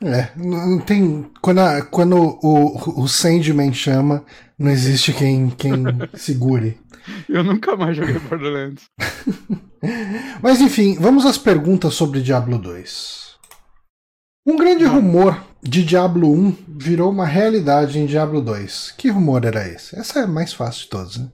É, 0.02 0.30
não 0.34 0.80
tem. 0.80 1.30
Quando, 1.42 1.58
a, 1.58 1.82
quando 1.82 2.16
o, 2.42 3.02
o 3.02 3.06
Sandman 3.06 3.70
chama, 3.74 4.24
não 4.58 4.70
existe 4.70 5.12
quem, 5.12 5.50
quem 5.50 5.84
segure. 6.16 6.80
Eu 7.28 7.44
nunca 7.44 7.76
mais 7.76 7.98
joguei 7.98 8.18
Borderlands. 8.18 8.84
Mas 10.40 10.58
enfim, 10.62 10.96
vamos 10.98 11.26
às 11.26 11.36
perguntas 11.36 11.92
sobre 11.92 12.22
Diablo 12.22 12.58
2. 12.58 13.19
Um 14.50 14.56
grande 14.56 14.84
rumor 14.84 15.40
de 15.62 15.84
Diablo 15.84 16.28
1 16.32 16.56
virou 16.76 17.12
uma 17.12 17.24
realidade 17.24 18.00
em 18.00 18.04
Diablo 18.04 18.42
2. 18.42 18.94
Que 18.98 19.08
rumor 19.08 19.44
era 19.44 19.64
esse? 19.68 19.96
Essa 19.96 20.18
é 20.18 20.22
a 20.24 20.26
mais 20.26 20.52
fácil 20.52 20.82
de 20.82 20.88
todos, 20.88 21.18
né? 21.18 21.28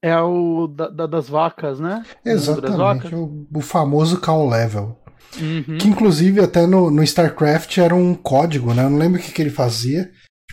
É 0.00 0.16
o 0.20 0.68
da, 0.68 0.88
da, 0.88 1.06
das 1.08 1.28
vacas, 1.28 1.80
né? 1.80 2.04
Exatamente, 2.24 2.76
vacas. 2.76 3.12
O, 3.12 3.48
o, 3.52 3.60
famoso 3.60 4.20
call 4.20 4.48
level. 4.48 4.96
Uhum. 5.40 5.76
Que 5.76 5.88
inclusive 5.88 6.40
até 6.40 6.64
no, 6.64 6.88
no 6.88 7.02
StarCraft 7.02 7.78
era 7.78 7.96
um 7.96 8.14
código, 8.14 8.72
né? 8.72 8.84
Eu 8.84 8.90
não 8.90 8.98
lembro 8.98 9.18
o 9.18 9.22
que, 9.22 9.32
que 9.32 9.42
ele 9.42 9.50
fazia. 9.50 10.08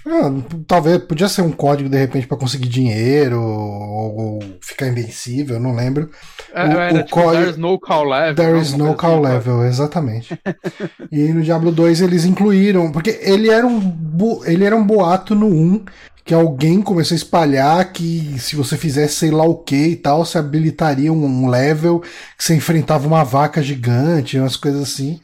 Ah, 0.05 0.31
talvez 0.65 0.97
podia 0.99 1.27
ser 1.27 1.41
um 1.41 1.51
código 1.51 1.89
de 1.89 1.97
repente 1.97 2.27
para 2.27 2.37
conseguir 2.37 2.67
dinheiro 2.67 3.41
ou, 3.41 4.17
ou, 4.17 4.39
ficar 4.61 4.87
invencível, 4.87 5.59
não 5.59 5.75
lembro. 5.75 6.09
É, 6.53 6.63
o, 6.63 6.71
era, 6.71 6.93
o 6.93 7.03
tipo, 7.03 7.09
código... 7.09 7.37
There 7.37 7.49
is 7.51 7.57
no 7.57 7.79
call 7.79 8.05
level. 8.05 8.35
There 8.35 8.59
is 8.59 8.73
no 8.73 8.95
call 8.95 9.25
assim, 9.25 9.33
level, 9.33 9.65
exatamente. 9.65 10.39
e 11.11 11.33
no 11.33 11.41
Diablo 11.41 11.71
2 11.71 12.01
eles 12.01 12.25
incluíram, 12.25 12.91
porque 12.91 13.19
ele 13.21 13.49
era 13.49 13.67
um 13.67 14.09
ele 14.45 14.65
era 14.65 14.75
um 14.75 14.85
boato 14.85 15.33
no 15.33 15.47
1 15.47 15.85
que 16.25 16.33
alguém 16.33 16.81
começou 16.81 17.15
a 17.15 17.17
espalhar 17.17 17.91
que 17.91 18.35
se 18.37 18.55
você 18.55 18.77
fizesse 18.77 19.15
sei 19.15 19.31
lá 19.31 19.43
o 19.43 19.55
que 19.55 19.75
e 19.75 19.95
tal, 19.95 20.23
você 20.23 20.37
habilitaria 20.37 21.11
um 21.11 21.49
level 21.49 22.01
que 22.37 22.43
você 22.43 22.53
enfrentava 22.53 23.07
uma 23.07 23.23
vaca 23.23 23.63
gigante, 23.63 24.37
umas 24.37 24.55
coisas 24.55 24.81
assim. 24.81 25.19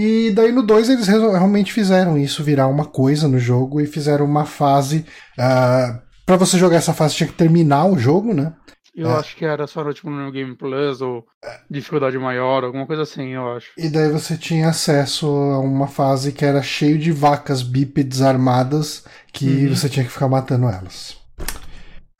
E 0.00 0.30
daí 0.30 0.52
no 0.52 0.62
2 0.62 0.90
eles 0.90 1.08
realmente 1.08 1.72
fizeram 1.72 2.16
isso 2.16 2.44
virar 2.44 2.68
uma 2.68 2.84
coisa 2.84 3.26
no 3.26 3.36
jogo 3.36 3.80
e 3.80 3.86
fizeram 3.86 4.24
uma 4.24 4.46
fase. 4.46 4.98
Uh, 5.36 5.40
ah, 5.40 6.02
para 6.24 6.36
você 6.36 6.56
jogar 6.56 6.76
essa 6.76 6.94
fase 6.94 7.16
tinha 7.16 7.26
que 7.26 7.32
terminar 7.34 7.84
o 7.86 7.98
jogo, 7.98 8.32
né? 8.32 8.52
Eu 8.94 9.10
é. 9.10 9.14
acho 9.14 9.34
que 9.34 9.44
era 9.44 9.66
só 9.66 9.82
no, 9.82 9.92
tipo, 9.92 10.08
no 10.08 10.30
Game 10.30 10.54
Plus 10.54 11.00
ou 11.00 11.24
dificuldade 11.68 12.16
maior, 12.16 12.62
alguma 12.62 12.86
coisa 12.86 13.02
assim, 13.02 13.30
eu 13.30 13.56
acho. 13.56 13.72
E 13.76 13.88
daí 13.88 14.08
você 14.08 14.36
tinha 14.36 14.68
acesso 14.68 15.26
a 15.26 15.58
uma 15.58 15.88
fase 15.88 16.30
que 16.30 16.44
era 16.44 16.62
cheio 16.62 16.96
de 16.96 17.10
vacas 17.10 17.60
bípedes 17.60 18.22
armadas 18.22 19.04
que 19.32 19.66
uhum. 19.66 19.74
você 19.74 19.88
tinha 19.88 20.04
que 20.04 20.12
ficar 20.12 20.28
matando 20.28 20.68
elas. 20.68 21.17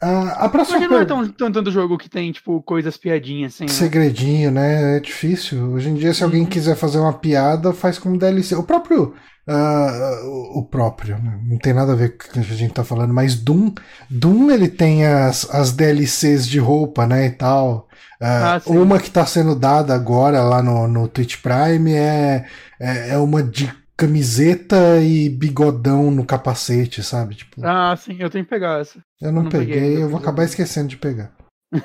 Uh, 0.02 0.30
a 0.36 0.48
próxima 0.48 0.78
Mas 0.78 0.90
não 0.90 1.00
é 1.00 1.04
tão, 1.04 1.28
tão, 1.28 1.50
tanto 1.50 1.72
jogo 1.72 1.98
que 1.98 2.08
tem, 2.08 2.30
tipo, 2.30 2.62
coisas 2.62 2.96
piadinhas 2.96 3.54
assim. 3.54 3.64
Né? 3.64 3.70
Segredinho, 3.70 4.50
né? 4.50 4.96
É 4.96 5.00
difícil. 5.00 5.72
Hoje 5.72 5.88
em 5.88 5.94
dia, 5.94 6.14
se 6.14 6.22
alguém 6.22 6.42
uhum. 6.42 6.48
quiser 6.48 6.76
fazer 6.76 6.98
uma 6.98 7.12
piada, 7.12 7.72
faz 7.72 7.98
como 7.98 8.18
DLC. 8.18 8.54
O 8.54 8.62
próprio 8.62 9.14
Uh, 9.48 10.58
o 10.58 10.62
próprio, 10.62 11.16
né? 11.16 11.40
não 11.42 11.56
tem 11.56 11.72
nada 11.72 11.92
a 11.92 11.96
ver 11.96 12.18
com 12.18 12.28
o 12.28 12.32
que 12.32 12.38
a 12.38 12.42
gente 12.42 12.74
tá 12.74 12.84
falando, 12.84 13.14
mas 13.14 13.34
Doom, 13.34 13.72
Doom 14.10 14.50
ele 14.50 14.68
tem 14.68 15.06
as, 15.06 15.48
as 15.48 15.72
DLCs 15.72 16.46
de 16.46 16.58
roupa, 16.58 17.06
né, 17.06 17.24
e 17.24 17.30
tal. 17.30 17.88
Uh, 18.20 18.24
ah, 18.24 18.62
uma 18.66 18.98
que 18.98 19.10
tá 19.10 19.24
sendo 19.24 19.54
dada 19.54 19.94
agora 19.94 20.42
lá 20.42 20.62
no, 20.62 20.86
no 20.86 21.08
Twitch 21.08 21.36
Prime 21.40 21.94
é, 21.94 22.44
é, 22.78 23.10
é, 23.14 23.16
uma 23.16 23.42
de 23.42 23.72
camiseta 23.98 25.00
e 25.02 25.28
bigodão 25.28 26.08
no 26.12 26.24
capacete, 26.24 27.02
sabe? 27.02 27.34
Tipo, 27.34 27.60
ah, 27.66 27.96
sim, 27.96 28.16
eu 28.20 28.30
tenho 28.30 28.44
que 28.44 28.50
pegar 28.50 28.80
essa. 28.80 29.00
Eu 29.20 29.32
não, 29.32 29.40
eu 29.40 29.44
não 29.44 29.50
peguei, 29.50 29.74
peguei, 29.74 29.96
eu, 29.96 30.02
eu 30.02 30.08
vou 30.08 30.20
acabar 30.20 30.44
esquecendo 30.44 30.86
de 30.86 30.96
pegar. 30.96 31.32
uh, 31.74 31.80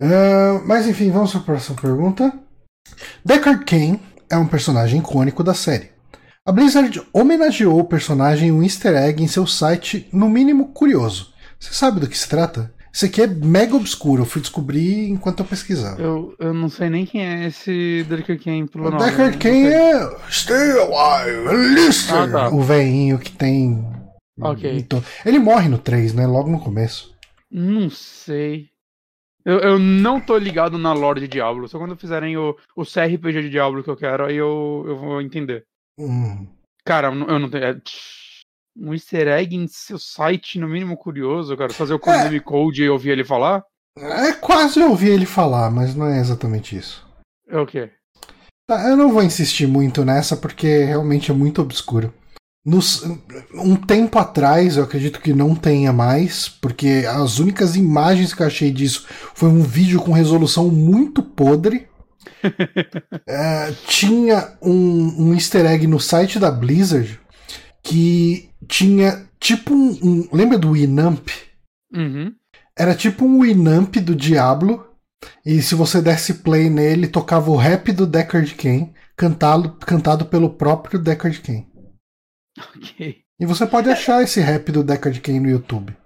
mas 0.64 0.86
enfim, 0.86 1.10
vamos 1.10 1.32
para 1.32 1.40
a 1.40 1.44
próxima 1.44 1.80
pergunta. 1.80 2.32
Deckard 3.24 3.64
Kane 3.64 4.00
é 4.30 4.36
um 4.36 4.46
personagem 4.46 5.00
icônico 5.00 5.42
da 5.42 5.52
série. 5.52 5.90
A 6.46 6.52
Blizzard 6.52 7.02
homenageou 7.12 7.78
o 7.78 7.84
personagem 7.84 8.48
em 8.48 8.52
um 8.52 8.62
easter 8.62 8.94
egg 8.94 9.22
em 9.22 9.28
seu 9.28 9.46
site, 9.46 10.08
no 10.12 10.30
mínimo 10.30 10.68
curioso. 10.68 11.34
Você 11.58 11.74
sabe 11.74 11.98
do 11.98 12.08
que 12.08 12.16
se 12.16 12.28
trata? 12.28 12.72
Isso 12.98 13.06
aqui 13.06 13.22
é 13.22 13.28
mega 13.28 13.76
obscuro, 13.76 14.22
eu 14.22 14.26
fui 14.26 14.40
descobrir 14.40 15.08
enquanto 15.08 15.38
eu 15.38 15.46
pesquisava. 15.46 16.02
Eu, 16.02 16.34
eu 16.36 16.52
não 16.52 16.68
sei 16.68 16.90
nem 16.90 17.06
quem 17.06 17.24
é 17.24 17.46
esse 17.46 18.04
Deckard 18.08 18.42
Kane 18.42 18.66
pelo 18.66 18.90
nome. 18.90 19.04
Deckard 19.04 19.38
Kane 19.38 19.68
é 19.68 20.18
Stay 20.28 20.72
Alive, 20.72 21.76
Listen! 21.76 22.16
Ah, 22.16 22.28
tá. 22.28 22.48
O 22.48 22.60
velhinho 22.60 23.20
que 23.20 23.30
tem... 23.30 23.86
Ok. 24.40 24.84
Ele 25.24 25.38
morre 25.38 25.68
no 25.68 25.78
3, 25.78 26.12
né? 26.12 26.26
Logo 26.26 26.50
no 26.50 26.58
começo. 26.58 27.14
Não 27.48 27.88
sei. 27.88 28.66
Eu, 29.44 29.60
eu 29.60 29.78
não 29.78 30.20
tô 30.20 30.36
ligado 30.36 30.76
na 30.76 30.92
lore 30.92 31.20
de 31.20 31.28
Diablo. 31.28 31.68
Só 31.68 31.78
quando 31.78 31.96
fizerem 31.96 32.36
o, 32.36 32.56
o 32.74 32.82
CRPG 32.82 33.42
de 33.42 33.50
Diablo 33.50 33.84
que 33.84 33.90
eu 33.90 33.96
quero, 33.96 34.26
aí 34.26 34.34
eu, 34.34 34.84
eu 34.88 34.96
vou 34.96 35.22
entender. 35.22 35.64
Hum. 35.96 36.48
Cara, 36.84 37.12
eu 37.12 37.38
não 37.38 37.48
tenho. 37.48 37.62
É, 37.62 37.80
um 38.78 38.94
easter 38.94 39.28
egg 39.28 39.54
em 39.56 39.66
seu 39.66 39.98
site, 39.98 40.58
no 40.58 40.68
mínimo 40.68 40.96
curioso, 40.96 41.56
cara. 41.56 41.72
Fazer 41.72 41.94
o 41.94 41.98
Konami 41.98 42.36
é, 42.36 42.40
Code 42.40 42.82
e 42.82 42.88
ouvir 42.88 43.10
ele 43.10 43.24
falar? 43.24 43.62
É 43.98 44.32
quase 44.32 44.80
ouvir 44.80 45.10
ele 45.10 45.26
falar, 45.26 45.70
mas 45.70 45.94
não 45.94 46.06
é 46.06 46.20
exatamente 46.20 46.76
isso. 46.76 47.06
É 47.48 47.58
o 47.58 47.66
quê? 47.66 47.90
Tá, 48.68 48.88
eu 48.88 48.96
não 48.96 49.10
vou 49.10 49.22
insistir 49.22 49.66
muito 49.66 50.04
nessa 50.04 50.36
porque 50.36 50.84
realmente 50.84 51.30
é 51.30 51.34
muito 51.34 51.60
obscuro. 51.60 52.12
Nos, 52.64 53.02
um 53.54 53.74
tempo 53.74 54.18
atrás, 54.18 54.76
eu 54.76 54.84
acredito 54.84 55.20
que 55.20 55.32
não 55.32 55.54
tenha 55.54 55.92
mais, 55.92 56.48
porque 56.48 57.04
as 57.08 57.38
únicas 57.38 57.76
imagens 57.76 58.34
que 58.34 58.42
eu 58.42 58.46
achei 58.46 58.70
disso 58.70 59.06
foi 59.34 59.48
um 59.48 59.62
vídeo 59.62 60.00
com 60.00 60.12
resolução 60.12 60.68
muito 60.68 61.22
podre 61.22 61.88
é, 63.26 63.72
tinha 63.86 64.56
um, 64.62 65.28
um 65.28 65.34
easter 65.34 65.64
egg 65.66 65.86
no 65.86 65.98
site 65.98 66.38
da 66.38 66.50
Blizzard 66.50 67.18
que 67.82 68.47
tinha 68.68 69.28
tipo 69.40 69.74
um. 69.74 69.98
um 70.02 70.28
lembra 70.32 70.58
do 70.58 70.72
Winamp? 70.72 71.28
Uhum. 71.92 72.34
Era 72.78 72.94
tipo 72.94 73.24
um 73.24 73.40
Winamp 73.40 73.96
do 73.96 74.14
Diablo. 74.14 74.86
E 75.44 75.60
se 75.60 75.74
você 75.74 76.00
desse 76.00 76.34
play 76.42 76.70
nele, 76.70 77.08
tocava 77.08 77.50
o 77.50 77.56
rap 77.56 77.90
do 77.90 78.06
Deckard 78.06 78.54
Kane, 78.54 78.94
cantado, 79.16 79.72
cantado 79.78 80.26
pelo 80.26 80.50
próprio 80.50 81.00
Deckard 81.00 81.40
Kane. 81.40 81.66
Ok. 82.76 83.22
E 83.40 83.46
você 83.46 83.66
pode 83.66 83.88
achar 83.88 84.22
esse 84.22 84.40
rap 84.40 84.70
do 84.70 84.84
Deckard 84.84 85.20
Kane 85.20 85.40
no 85.40 85.50
YouTube. 85.50 85.96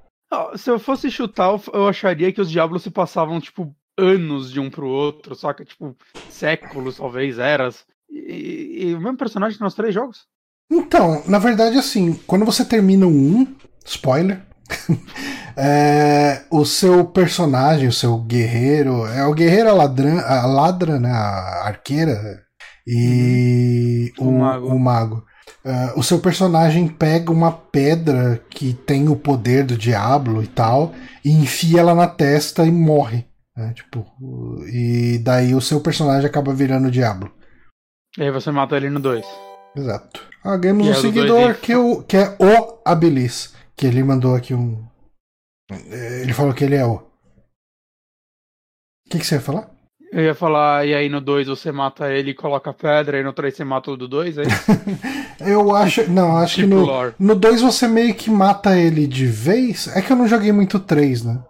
Se 0.56 0.70
eu 0.70 0.78
fosse 0.78 1.10
chutar, 1.10 1.60
eu 1.74 1.88
acharia 1.88 2.32
que 2.32 2.40
os 2.40 2.50
Diablos 2.50 2.82
se 2.82 2.90
passavam, 2.90 3.38
tipo, 3.38 3.74
anos 3.98 4.50
de 4.50 4.60
um 4.60 4.70
pro 4.70 4.88
outro, 4.88 5.34
saca? 5.34 5.64
Tipo, 5.64 5.94
séculos, 6.30 6.96
talvez, 6.96 7.38
eras. 7.38 7.86
E, 8.08 8.88
e 8.88 8.94
o 8.94 9.00
mesmo 9.00 9.16
personagem 9.16 9.58
nos 9.60 9.74
três 9.74 9.94
jogos? 9.94 10.26
Então, 10.72 11.22
na 11.26 11.38
verdade, 11.38 11.76
assim, 11.76 12.18
quando 12.26 12.46
você 12.46 12.64
termina 12.64 13.06
um, 13.06 13.46
spoiler, 13.84 14.40
é, 15.54 16.44
o 16.50 16.64
seu 16.64 17.04
personagem, 17.04 17.88
o 17.88 17.92
seu 17.92 18.16
guerreiro, 18.16 19.06
é 19.06 19.26
o 19.26 19.34
guerreiro, 19.34 19.68
a, 19.68 19.74
ladrã, 19.74 20.20
a 20.22 20.46
ladra, 20.46 20.98
né, 20.98 21.10
a 21.10 21.66
arqueira 21.66 22.42
e 22.86 24.14
uhum. 24.18 24.26
o, 24.26 24.30
o, 24.30 24.38
mago. 24.38 24.66
O 24.68 24.78
mago. 24.78 25.24
Uh, 25.62 26.00
o 26.00 26.02
seu 26.02 26.18
personagem 26.18 26.88
pega 26.88 27.30
uma 27.30 27.52
pedra 27.52 28.42
que 28.48 28.72
tem 28.72 29.10
o 29.10 29.14
poder 29.14 29.64
do 29.64 29.76
diabo 29.76 30.42
e 30.42 30.46
tal, 30.46 30.94
e 31.22 31.30
enfia 31.30 31.80
ela 31.80 31.94
na 31.94 32.06
testa 32.06 32.64
e 32.64 32.70
morre. 32.70 33.26
Né? 33.54 33.74
Tipo, 33.74 34.06
e 34.72 35.18
daí 35.18 35.54
o 35.54 35.60
seu 35.60 35.80
personagem 35.80 36.26
acaba 36.26 36.54
virando 36.54 36.88
o 36.88 36.90
Diablo. 36.90 37.30
E 38.18 38.22
aí 38.22 38.30
você 38.30 38.50
mata 38.50 38.76
ele 38.76 38.88
no 38.88 38.98
2. 38.98 39.51
Exato. 39.76 40.20
Ah, 40.44 40.56
ganhamos 40.56 40.88
um 40.88 40.90
é 40.90 40.94
seguidor 40.94 41.54
que, 41.54 41.74
o, 41.74 42.02
que 42.02 42.16
é 42.16 42.36
o 42.38 42.78
Abilis. 42.84 43.54
Que 43.76 43.86
ele 43.86 44.02
mandou 44.02 44.34
aqui 44.34 44.54
um. 44.54 44.84
Ele 45.70 46.32
falou 46.32 46.52
que 46.52 46.64
ele 46.64 46.76
é 46.76 46.84
o. 46.84 46.94
O 46.94 47.02
que, 49.10 49.18
que 49.18 49.26
você 49.26 49.36
ia 49.36 49.40
falar? 49.40 49.70
Eu 50.12 50.24
ia 50.24 50.34
falar, 50.34 50.86
e 50.86 50.94
aí 50.94 51.08
no 51.08 51.22
2 51.22 51.48
você 51.48 51.72
mata 51.72 52.12
ele 52.12 52.32
e 52.32 52.34
coloca 52.34 52.72
pedra, 52.72 53.18
e 53.18 53.22
no 53.22 53.32
3 53.32 53.56
você 53.56 53.64
mata 53.64 53.90
o 53.90 53.96
do 53.96 54.06
2, 54.06 54.36
é 54.38 54.42
eu 55.40 55.74
acho. 55.74 56.10
Não, 56.10 56.36
acho 56.36 56.56
tipo 56.56 56.68
que 56.68 56.74
no, 56.74 57.14
no 57.18 57.34
2 57.34 57.62
você 57.62 57.88
meio 57.88 58.14
que 58.14 58.30
mata 58.30 58.78
ele 58.78 59.06
de 59.06 59.24
vez. 59.24 59.88
É 59.96 60.02
que 60.02 60.12
eu 60.12 60.16
não 60.16 60.28
joguei 60.28 60.52
muito 60.52 60.78
3, 60.78 61.24
né? 61.24 61.42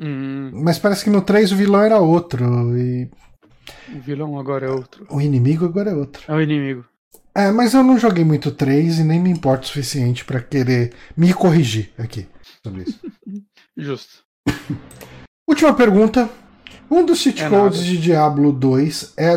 Hum. 0.00 0.50
Mas 0.52 0.80
parece 0.80 1.04
que 1.04 1.10
no 1.10 1.22
3 1.22 1.52
o 1.52 1.56
vilão 1.56 1.80
era 1.80 1.98
outro. 2.00 2.76
E. 2.76 3.08
O 3.94 4.00
vilão 4.00 4.38
agora 4.38 4.66
é 4.66 4.70
outro. 4.70 5.06
O 5.10 5.20
inimigo 5.20 5.64
agora 5.64 5.90
é 5.90 5.94
outro. 5.94 6.24
É 6.26 6.34
o 6.34 6.40
inimigo. 6.40 6.84
É, 7.38 7.52
mas 7.52 7.72
eu 7.72 7.84
não 7.84 7.96
joguei 7.96 8.24
muito 8.24 8.50
3 8.50 8.98
e 8.98 9.04
nem 9.04 9.20
me 9.20 9.30
importa 9.30 9.62
o 9.62 9.66
suficiente 9.68 10.24
pra 10.24 10.40
querer 10.40 10.92
me 11.16 11.32
corrigir 11.32 11.92
aqui 11.96 12.26
sobre 12.64 12.82
isso. 12.82 13.00
Justo. 13.78 14.24
Última 15.48 15.72
pergunta. 15.72 16.28
Um 16.90 17.06
dos 17.06 17.20
cheat 17.20 17.40
É 17.44 17.48
codes 17.48 17.78
nada. 17.78 17.90
de 17.92 17.98
Diablo 17.98 18.50
2 18.50 19.14
é, 19.16 19.34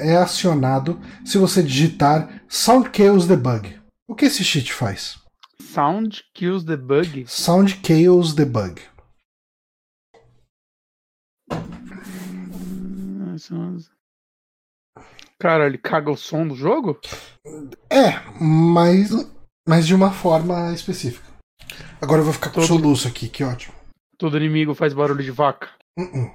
é 0.00 0.16
acionado 0.16 1.00
se 1.24 1.38
você 1.38 1.62
digitar 1.62 2.42
Sound 2.48 2.90
Chaos 2.92 3.26
Debug. 3.28 3.78
O 4.08 4.16
que 4.16 4.24
esse 4.24 4.42
cheat 4.42 4.72
faz? 4.72 5.20
Sound 5.60 6.24
kills 6.34 6.66
the 6.66 6.76
bug. 6.76 7.24
Sound 7.28 7.78
Chaos 7.86 8.34
Debug. 8.34 8.80
Cara, 15.44 15.66
ele 15.66 15.76
caga 15.76 16.10
o 16.10 16.16
som 16.16 16.48
do 16.48 16.54
jogo? 16.56 16.98
É, 17.90 18.18
mas, 18.40 19.10
mas 19.68 19.86
de 19.86 19.94
uma 19.94 20.10
forma 20.10 20.72
específica. 20.72 21.26
Agora 22.00 22.22
eu 22.22 22.24
vou 22.24 22.32
ficar 22.32 22.48
com 22.48 22.54
Todo- 22.62 22.66
soluço 22.66 23.06
aqui, 23.06 23.28
que 23.28 23.44
ótimo. 23.44 23.74
Todo 24.16 24.38
inimigo 24.38 24.74
faz 24.74 24.94
barulho 24.94 25.22
de 25.22 25.30
vaca. 25.30 25.68
Uh-uh. 25.98 26.34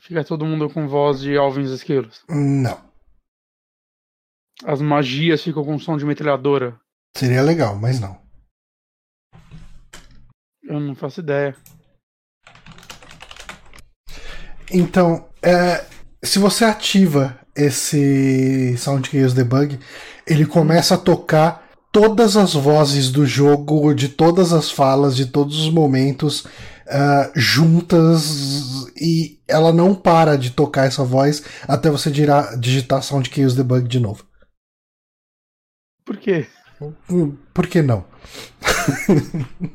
Fica 0.00 0.24
todo 0.24 0.46
mundo 0.46 0.70
com 0.70 0.88
voz 0.88 1.20
de 1.20 1.36
Alvin 1.36 1.64
os 1.64 1.70
Esquilos. 1.70 2.24
Não. 2.30 2.82
As 4.64 4.80
magias 4.80 5.42
ficam 5.42 5.62
com 5.62 5.78
som 5.78 5.98
de 5.98 6.06
metralhadora. 6.06 6.80
Seria 7.14 7.42
legal, 7.42 7.76
mas 7.76 8.00
não. 8.00 8.18
Eu 10.62 10.80
não 10.80 10.94
faço 10.94 11.20
ideia. 11.20 11.54
Então, 14.70 15.28
é, 15.42 15.91
se 16.24 16.38
você 16.38 16.64
ativa 16.64 17.38
esse 17.54 18.76
Sound 18.78 19.08
Chaos 19.10 19.34
Debug, 19.34 19.78
ele 20.26 20.46
começa 20.46 20.94
a 20.94 20.98
tocar 20.98 21.68
todas 21.90 22.36
as 22.36 22.54
vozes 22.54 23.10
do 23.10 23.26
jogo, 23.26 23.92
de 23.94 24.08
todas 24.08 24.52
as 24.52 24.70
falas, 24.70 25.14
de 25.14 25.26
todos 25.26 25.58
os 25.60 25.70
momentos 25.70 26.46
ah, 26.88 27.30
juntas 27.34 28.86
e 29.00 29.38
ela 29.46 29.72
não 29.72 29.94
para 29.94 30.36
de 30.36 30.50
tocar 30.50 30.86
essa 30.86 31.04
voz 31.04 31.42
até 31.68 31.90
você 31.90 32.10
dirar- 32.10 32.58
digitar 32.58 33.02
Sound 33.02 33.30
Chaos 33.34 33.54
Debug 33.54 33.86
de 33.86 34.00
novo. 34.00 34.24
Por 36.04 36.16
quê? 36.18 36.46
Hum, 37.10 37.36
Por 37.54 37.66
que 37.66 37.82
não? 37.82 38.04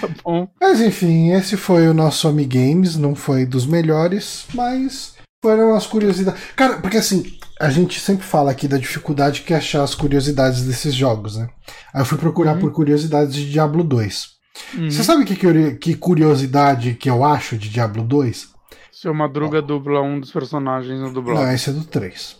Tá 0.00 0.08
bom. 0.24 0.48
Mas 0.60 0.80
enfim, 0.80 1.30
esse 1.32 1.56
foi 1.56 1.88
o 1.88 1.94
nosso 1.94 2.26
Amigames, 2.28 2.96
não 2.96 3.14
foi 3.14 3.46
dos 3.46 3.66
melhores, 3.66 4.46
mas 4.52 5.13
foram 5.44 5.74
as 5.74 5.86
curiosidades. 5.86 6.40
Cara, 6.56 6.78
porque 6.78 6.96
assim, 6.96 7.22
a 7.60 7.68
gente 7.68 8.00
sempre 8.00 8.24
fala 8.24 8.50
aqui 8.50 8.66
da 8.66 8.78
dificuldade 8.78 9.42
que 9.42 9.52
é 9.52 9.58
achar 9.58 9.82
as 9.82 9.94
curiosidades 9.94 10.62
desses 10.62 10.94
jogos, 10.94 11.36
né? 11.36 11.50
Aí 11.92 12.00
eu 12.00 12.06
fui 12.06 12.16
procurar 12.16 12.54
Uhum. 12.54 12.60
por 12.60 12.72
curiosidades 12.72 13.34
de 13.34 13.52
Diablo 13.52 13.84
2. 13.84 14.28
Uhum. 14.78 14.90
Você 14.90 15.04
sabe 15.04 15.26
que, 15.26 15.36
que 15.74 15.94
curiosidade 15.96 16.94
que 16.94 17.10
eu 17.10 17.22
acho 17.22 17.58
de 17.58 17.68
Diablo 17.68 18.02
2? 18.04 18.48
Seu 18.90 19.12
Madruga 19.12 19.60
dubla 19.60 20.00
um 20.00 20.18
dos 20.18 20.32
personagens 20.32 20.98
no 20.98 21.08
Não, 21.08 21.12
dublado. 21.12 21.46
esse 21.52 21.68
é 21.68 21.74
do 21.74 21.84
3. 21.84 22.36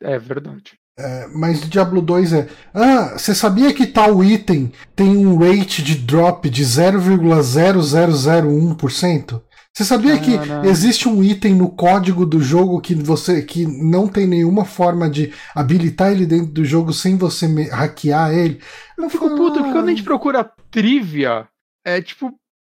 É 0.00 0.16
verdade. 0.16 0.74
É, 0.96 1.26
mas 1.34 1.58
do 1.60 1.66
Diablo 1.66 2.00
2 2.00 2.32
é. 2.34 2.46
Ah, 2.72 3.14
você 3.18 3.34
sabia 3.34 3.74
que 3.74 3.84
tal 3.84 4.22
item 4.22 4.70
tem 4.94 5.26
um 5.26 5.36
rate 5.38 5.82
de 5.82 5.96
drop 5.96 6.48
de 6.48 6.64
0,0001%? 6.64 9.40
Você 9.76 9.84
sabia 9.84 10.16
que 10.20 10.38
Caralho. 10.38 10.68
existe 10.70 11.08
um 11.08 11.22
item 11.22 11.54
no 11.56 11.68
código 11.68 12.24
do 12.24 12.40
jogo 12.40 12.80
que 12.80 12.94
você 12.94 13.42
que 13.42 13.66
não 13.66 14.06
tem 14.06 14.24
nenhuma 14.24 14.64
forma 14.64 15.10
de 15.10 15.32
habilitar 15.52 16.12
ele 16.12 16.26
dentro 16.26 16.52
do 16.52 16.64
jogo 16.64 16.92
sem 16.92 17.16
você 17.16 17.48
me- 17.48 17.68
hackear 17.68 18.32
ele? 18.32 18.62
Eu 18.96 19.10
fico 19.10 19.28
puto, 19.30 19.58
porque 19.58 19.72
quando 19.72 19.86
a 19.86 19.90
gente 19.90 20.04
procura 20.04 20.44
trivia, 20.70 21.48
é 21.84 22.00
tipo, 22.00 22.32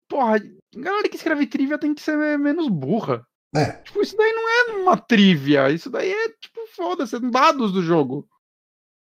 porra, 0.09 0.41
galera 0.75 1.07
que 1.07 1.15
escreve 1.15 1.47
trivia 1.47 1.77
tem 1.77 1.93
que 1.93 2.01
ser 2.01 2.17
menos 2.37 2.67
burra. 2.67 3.25
É, 3.55 3.65
Tipo, 3.83 4.01
isso 4.01 4.15
daí 4.17 4.31
não 4.33 4.49
é 4.49 4.81
uma 4.83 4.97
trivia, 4.97 5.71
isso 5.71 5.89
daí 5.89 6.11
é, 6.11 6.27
tipo, 6.29 6.59
foda-se, 6.75 7.15
é 7.15 7.19
dados 7.19 7.71
do 7.71 7.81
jogo. 7.81 8.27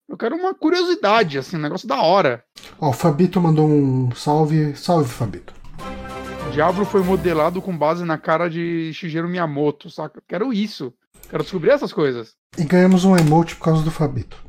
Eu 0.08 0.16
quero 0.18 0.36
uma 0.36 0.52
curiosidade, 0.52 1.38
assim, 1.38 1.56
um 1.56 1.60
negócio 1.60 1.86
da 1.88 2.02
hora. 2.02 2.44
ó, 2.80 2.90
o 2.90 2.92
Fabito 2.92 3.40
mandou 3.40 3.66
um 3.68 4.10
salve. 4.14 4.76
Salve, 4.76 5.08
Fabito. 5.08 5.54
Diablo 6.54 6.84
foi 6.84 7.02
modelado 7.02 7.60
com 7.60 7.76
base 7.76 8.04
na 8.04 8.16
cara 8.16 8.48
de 8.48 8.92
Shigeru 8.94 9.28
Miyamoto, 9.28 9.90
saca? 9.90 10.22
Quero 10.28 10.52
isso. 10.52 10.94
Quero 11.28 11.42
descobrir 11.42 11.70
essas 11.70 11.92
coisas. 11.92 12.36
E 12.56 12.62
ganhamos 12.62 13.04
um 13.04 13.16
emote 13.16 13.56
por 13.56 13.64
causa 13.64 13.82
do 13.82 13.90
Fabito. 13.90 14.40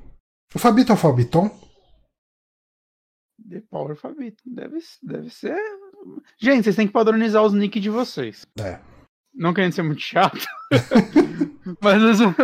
O 0.54 0.60
Fabito 0.60 0.92
é 0.92 0.96
o 0.96 0.98
Fabiton? 0.98 1.50
The 3.50 3.62
Power 3.72 3.96
Fabito. 3.96 4.44
Deve, 4.46 4.78
deve 5.02 5.32
ser. 5.32 5.58
Gente, 6.40 6.66
vocês 6.66 6.76
têm 6.76 6.86
que 6.86 6.94
padronizar 6.94 7.42
os 7.44 7.54
nick 7.54 7.80
de 7.80 7.90
vocês. 7.90 8.46
É. 8.60 8.78
Não 9.34 9.52
querendo 9.52 9.74
ser 9.74 9.82
muito 9.82 10.02
chato. 10.02 10.46
mas 11.82 12.20
eu, 12.22 12.36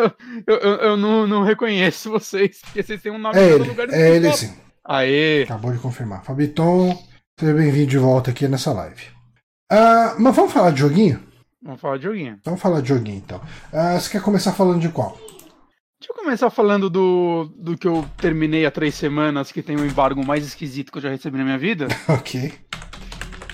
eu, 0.47 0.57
eu- 0.57 0.97
não, 0.97 1.27
não 1.27 1.43
reconheço 1.43 2.09
vocês. 2.09 2.59
Porque 2.61 2.81
vocês 2.81 2.99
têm 2.99 3.11
um 3.11 3.19
nome 3.19 3.37
É 3.37 3.45
em 3.45 3.51
todo 3.51 3.61
ele, 3.61 3.69
lugar 3.69 3.87
do 3.87 3.93
é 3.93 4.15
ele 4.15 4.33
sim. 4.33 4.55
Aê! 4.83 5.43
Acabou 5.43 5.71
de 5.71 5.77
confirmar. 5.77 6.23
Fabiton, 6.23 6.97
seja 7.39 7.53
bem-vindo 7.53 7.91
de 7.91 7.97
volta 7.99 8.31
aqui 8.31 8.47
nessa 8.47 8.73
live. 8.73 9.20
Ah, 9.71 10.15
mas 10.19 10.35
vamos 10.35 10.51
falar 10.51 10.71
de 10.71 10.81
joguinho? 10.81 11.23
Vamos 11.63 11.79
falar 11.79 11.97
de 11.97 12.03
joguinho. 12.03 12.39
Vamos 12.43 12.59
falar 12.61 12.81
de 12.81 12.89
joguinho 12.89 13.17
então. 13.17 13.39
Ah, 13.71 13.97
você 13.97 14.09
quer 14.09 14.21
começar 14.21 14.51
falando 14.51 14.81
de 14.81 14.89
qual? 14.89 15.17
Deixa 15.99 16.11
eu 16.11 16.15
começar 16.15 16.49
falando 16.49 16.89
do, 16.89 17.49
do 17.55 17.77
que 17.77 17.87
eu 17.87 18.03
terminei 18.17 18.65
há 18.65 18.71
três 18.71 18.95
semanas, 18.95 19.51
que 19.51 19.61
tem 19.61 19.77
o 19.77 19.85
embargo 19.85 20.25
mais 20.25 20.45
esquisito 20.45 20.91
que 20.91 20.97
eu 20.97 21.01
já 21.01 21.09
recebi 21.09 21.37
na 21.37 21.43
minha 21.45 21.57
vida, 21.57 21.87
ok. 22.09 22.51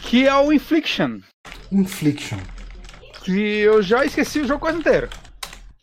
que 0.01 0.25
é 0.27 0.33
o 0.33 0.51
Infliction. 0.51 1.19
Infliction. 1.71 2.39
Que 3.23 3.59
eu 3.59 3.83
já 3.83 4.03
esqueci 4.05 4.39
o 4.39 4.47
jogo 4.47 4.61
quase 4.61 4.79
inteiro. 4.79 5.09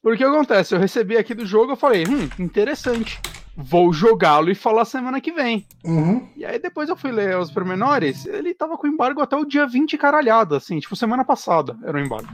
Porque 0.03 0.25
o 0.25 0.31
que 0.31 0.37
acontece? 0.37 0.75
Eu 0.75 0.81
recebi 0.81 1.17
aqui 1.17 1.33
do 1.33 1.47
jogo, 1.47 1.73
eu 1.73 1.77
falei, 1.77 2.05
hum, 2.09 2.29
interessante. 2.39 3.21
Vou 3.57 3.93
jogá-lo 3.93 4.51
e 4.51 4.55
falar 4.55 4.85
semana 4.85 5.21
que 5.21 5.31
vem. 5.33 5.65
Uhum. 5.85 6.29
E 6.37 6.45
aí 6.45 6.59
depois 6.59 6.89
eu 6.89 6.97
fui 6.97 7.13
ler 7.13 7.39
os 7.39 7.51
pormenores, 7.53 8.27
ele 8.27 8.53
tava 8.53 8.77
com 8.77 8.87
embargo 8.89 9.21
até 9.21 9.37
o 9.37 9.45
dia 9.45 9.67
20 9.67 9.97
caralhado, 9.97 10.57
assim, 10.57 10.81
tipo 10.81 10.97
semana 10.97 11.25
passada 11.25 11.77
era 11.85 11.97
o 11.97 12.01
embargo. 12.01 12.29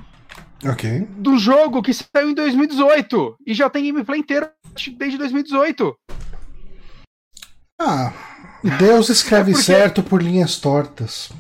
Ok. 0.65 1.01
Do 1.17 1.39
jogo 1.39 1.83
que 1.83 1.93
saiu 1.93 2.31
em 2.31 2.35
2018 2.35 3.37
e 3.47 3.53
já 3.55 3.69
tem 3.69 3.87
gameplay 3.87 4.21
inteiro 4.21 4.49
desde 4.97 5.19
2018. 5.19 5.95
Ah, 7.81 8.13
Deus 8.79 9.09
escreve 9.09 9.51
É 9.53 9.55
porque- 9.55 9.65
certo 9.65 10.03
por 10.03 10.23
linhas 10.23 10.57
tortas. 10.59 11.31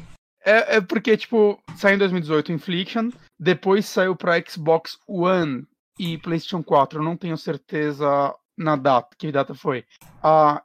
É, 0.45 0.77
é 0.77 0.81
porque, 0.81 1.17
tipo, 1.19 1.59
saiu 1.77 1.97
em 1.97 1.99
2018 1.99 2.51
Infliction, 2.53 3.11
depois 3.39 3.85
saiu 3.87 4.17
pra 4.17 4.41
Xbox 4.43 4.97
One 5.07 5.65
e 5.99 6.17
PlayStation 6.17 6.63
4. 6.63 6.99
Eu 6.99 7.05
não 7.05 7.15
tenho 7.15 7.37
certeza 7.37 8.35
na 8.61 8.77
data, 8.77 9.17
que 9.19 9.33
data 9.33 9.55
foi. 9.55 9.85
A 10.23 10.63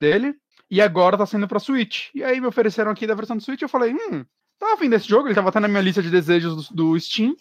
dele. 0.00 0.34
E 0.70 0.80
agora 0.82 1.16
tá 1.16 1.24
saindo 1.26 1.46
pra 1.46 1.60
Switch. 1.60 2.08
E 2.14 2.24
aí 2.24 2.40
me 2.40 2.46
ofereceram 2.48 2.90
aqui 2.90 3.06
da 3.06 3.14
versão 3.14 3.36
do 3.36 3.42
Switch. 3.42 3.62
Eu 3.62 3.68
falei, 3.68 3.94
hum, 3.94 4.24
tava 4.58 4.74
afim 4.74 4.90
desse 4.90 5.06
jogo, 5.08 5.28
ele 5.28 5.34
tava 5.34 5.50
até 5.50 5.60
na 5.60 5.68
minha 5.68 5.80
lista 5.82 6.02
de 6.02 6.10
desejos 6.10 6.68
do, 6.70 6.74
do 6.92 7.00
Steam. 7.00 7.36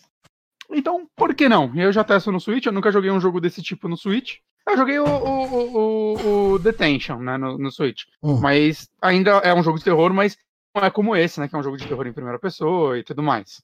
Então, 0.69 1.07
por 1.15 1.33
que 1.33 1.49
não? 1.49 1.73
Eu 1.75 1.91
já 1.91 2.03
testo 2.03 2.31
no 2.31 2.39
Switch, 2.39 2.65
eu 2.65 2.71
nunca 2.71 2.91
joguei 2.91 3.09
um 3.09 3.19
jogo 3.19 3.39
desse 3.41 3.61
tipo 3.63 3.87
no 3.87 3.97
Switch. 3.97 4.37
Eu 4.67 4.77
joguei 4.77 4.97
o, 4.99 5.05
o, 5.05 5.53
o, 5.75 6.51
o- 6.53 6.59
Detention, 6.59 7.19
né, 7.19 7.37
no, 7.37 7.57
no 7.57 7.71
Switch. 7.71 8.03
Hum. 8.21 8.39
Mas 8.41 8.89
ainda 9.01 9.31
é 9.37 9.53
um 9.53 9.61
jogo 9.63 9.77
de 9.77 9.83
terror, 9.83 10.11
mas 10.13 10.37
não 10.75 10.83
é 10.83 10.89
como 10.89 11.15
esse, 11.15 11.39
né? 11.39 11.47
Que 11.47 11.55
é 11.55 11.59
um 11.59 11.63
jogo 11.63 11.77
de 11.77 11.87
terror 11.87 12.05
em 12.07 12.13
primeira 12.13 12.39
pessoa 12.39 12.97
e 12.97 13.03
tudo 13.03 13.21
mais. 13.23 13.61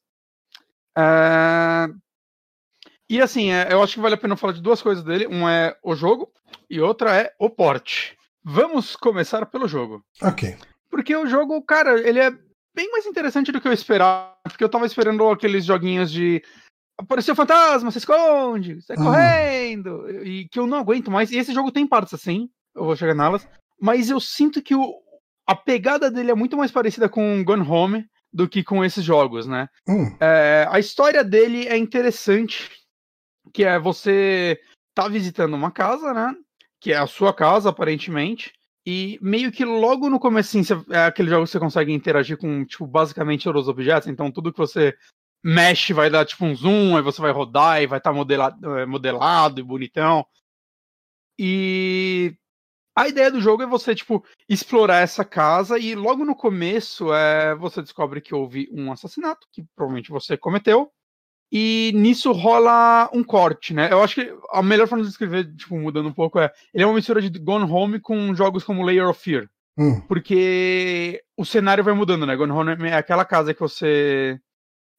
É, 0.98 1.88
E 3.12 3.22
assim, 3.22 3.52
é, 3.52 3.68
eu 3.72 3.84
acho 3.84 3.96
que 3.96 4.00
vale 4.00 4.16
a 4.16 4.18
pena 4.18 4.38
falar 4.38 4.54
de 4.54 4.62
duas 4.62 4.82
coisas 4.82 5.04
dele. 5.04 5.28
Um 5.28 5.48
é 5.50 5.76
o 5.84 5.96
jogo 5.96 6.32
e 6.70 6.80
outra 6.80 7.16
é 7.16 7.34
o 7.38 7.50
porte. 7.50 8.16
Vamos 8.44 8.96
começar 8.96 9.46
pelo 9.48 9.68
jogo. 9.68 10.02
Ok. 10.22 10.56
Porque 10.90 11.16
o 11.16 11.28
jogo, 11.28 11.62
cara, 11.62 12.00
ele 12.08 12.20
é 12.20 12.32
bem 12.74 12.90
mais 12.92 13.06
interessante 13.06 13.52
do 13.52 13.60
que 13.60 13.68
eu 13.68 13.74
esperava. 13.74 14.32
Porque 14.44 14.64
eu 14.64 14.70
tava 14.70 14.86
esperando 14.86 15.28
aqueles 15.30 15.66
joguinhos 15.66 16.10
de. 16.12 16.42
Apareceu 16.98 17.36
fantasma, 17.36 17.92
se 17.92 17.98
esconde, 17.98 18.82
sai 18.82 18.96
Hum. 18.98 19.04
correndo. 19.04 20.24
E 20.24 20.48
que 20.50 20.60
eu 20.60 20.66
não 20.68 20.78
aguento 20.78 21.12
mais. 21.12 21.32
E 21.32 21.38
esse 21.38 21.54
jogo 21.54 21.72
tem 21.72 21.86
partes 21.88 22.14
assim, 22.14 22.48
eu 22.76 22.86
vou 22.86 22.96
chegar 22.96 23.14
nelas. 23.16 23.48
Mas 23.80 24.10
eu 24.10 24.20
sinto 24.20 24.62
que 24.62 24.76
o, 24.76 24.94
a 25.48 25.56
pegada 25.56 26.10
dele 26.10 26.32
é 26.32 26.36
muito 26.36 26.56
mais 26.56 26.72
parecida 26.72 27.10
com 27.10 27.44
Gone 27.44 27.68
Home 27.68 28.06
do 28.32 28.48
que 28.48 28.64
com 28.64 28.86
esses 28.86 29.04
jogos, 29.04 29.46
né? 29.48 29.68
Hum, 29.88 30.16
É, 30.22 30.66
a 30.70 30.80
história 30.80 31.24
dele 31.24 31.68
é 31.68 31.76
interessante, 31.76 32.70
que 33.54 33.64
é 33.64 33.80
você 33.80 34.60
tá 34.94 35.08
visitando 35.08 35.54
uma 35.54 35.72
casa, 35.72 36.14
né? 36.14 36.36
Que 36.80 36.94
é 36.94 36.98
a 36.98 37.08
sua 37.08 37.34
casa, 37.34 37.70
aparentemente. 37.70 38.54
E 38.86 39.20
meio 39.22 39.52
que 39.52 39.64
logo 39.64 40.10
no 40.10 40.20
começo, 40.20 40.58
é 40.90 41.06
aquele 41.06 41.30
jogo 41.30 41.46
que 41.46 41.52
você 41.52 41.60
consegue 41.60 41.94
interagir 41.94 42.38
com, 42.38 42.66
tipo, 42.66 42.88
basicamente 42.88 43.44
todos 43.44 43.64
os 43.64 43.70
objetos. 43.70 44.08
Então, 44.08 44.32
tudo 44.32 44.52
que 44.52 44.58
você 44.58 44.96
mexe, 45.44 45.94
vai 45.94 46.10
dar 46.10 46.26
tipo 46.26 46.46
um 46.46 46.56
zoom, 46.56 46.96
aí 46.96 47.04
você 47.04 47.22
vai 47.22 47.32
rodar 47.32 47.82
e 47.82 47.88
vai 47.88 47.98
estar 48.00 48.12
tá 48.12 48.16
modelado, 48.16 48.78
é, 48.78 48.86
modelado 48.86 49.60
e 49.60 49.64
bonitão. 49.64 50.26
E 51.38 52.36
a 52.96 53.08
ideia 53.08 53.32
do 53.32 53.42
jogo 53.42 53.64
é 53.64 53.68
você, 53.68 53.96
tipo, 53.96 54.24
explorar 54.50 55.00
essa 55.00 55.26
casa 55.26 55.80
e 55.80 55.96
logo 55.96 56.26
no 56.26 56.36
começo 56.36 57.14
é, 57.14 57.56
você 57.56 57.82
descobre 57.82 58.22
que 58.22 58.36
houve 58.36 58.70
um 58.72 58.92
assassinato, 58.92 59.48
que 59.52 59.64
provavelmente 59.76 60.12
você 60.12 60.38
cometeu. 60.38 60.92
E 61.52 61.92
nisso 61.94 62.32
rola 62.32 63.10
um 63.14 63.24
corte, 63.24 63.74
né? 63.74 63.92
Eu 63.92 64.02
acho 64.02 64.16
que 64.16 64.34
a 64.52 64.64
melhor 64.64 64.88
forma 64.88 65.04
de 65.04 65.10
descrever, 65.10 65.54
tipo, 65.56 65.76
mudando 65.78 66.08
um 66.08 66.14
pouco, 66.14 66.40
é. 66.40 66.50
Ele 66.74 66.84
é 66.84 66.88
uma 66.88 66.96
mistura 66.96 67.22
de 67.22 67.40
Gone 67.40 67.70
Home 67.70 68.00
com 68.00 68.34
jogos 68.34 68.64
como 68.64 68.84
Layer 68.84 69.10
of 69.10 69.22
Fear. 69.22 69.50
Hum. 69.78 70.00
Porque 70.08 71.22
o 71.36 71.46
cenário 71.46 71.84
vai 71.84 71.94
mudando, 71.94 72.26
né? 72.26 72.36
Gone 72.36 72.52
Home 72.52 72.90
é 72.90 72.96
aquela 72.96 73.26
casa 73.26 73.54
que 73.54 73.60
você 73.60 74.40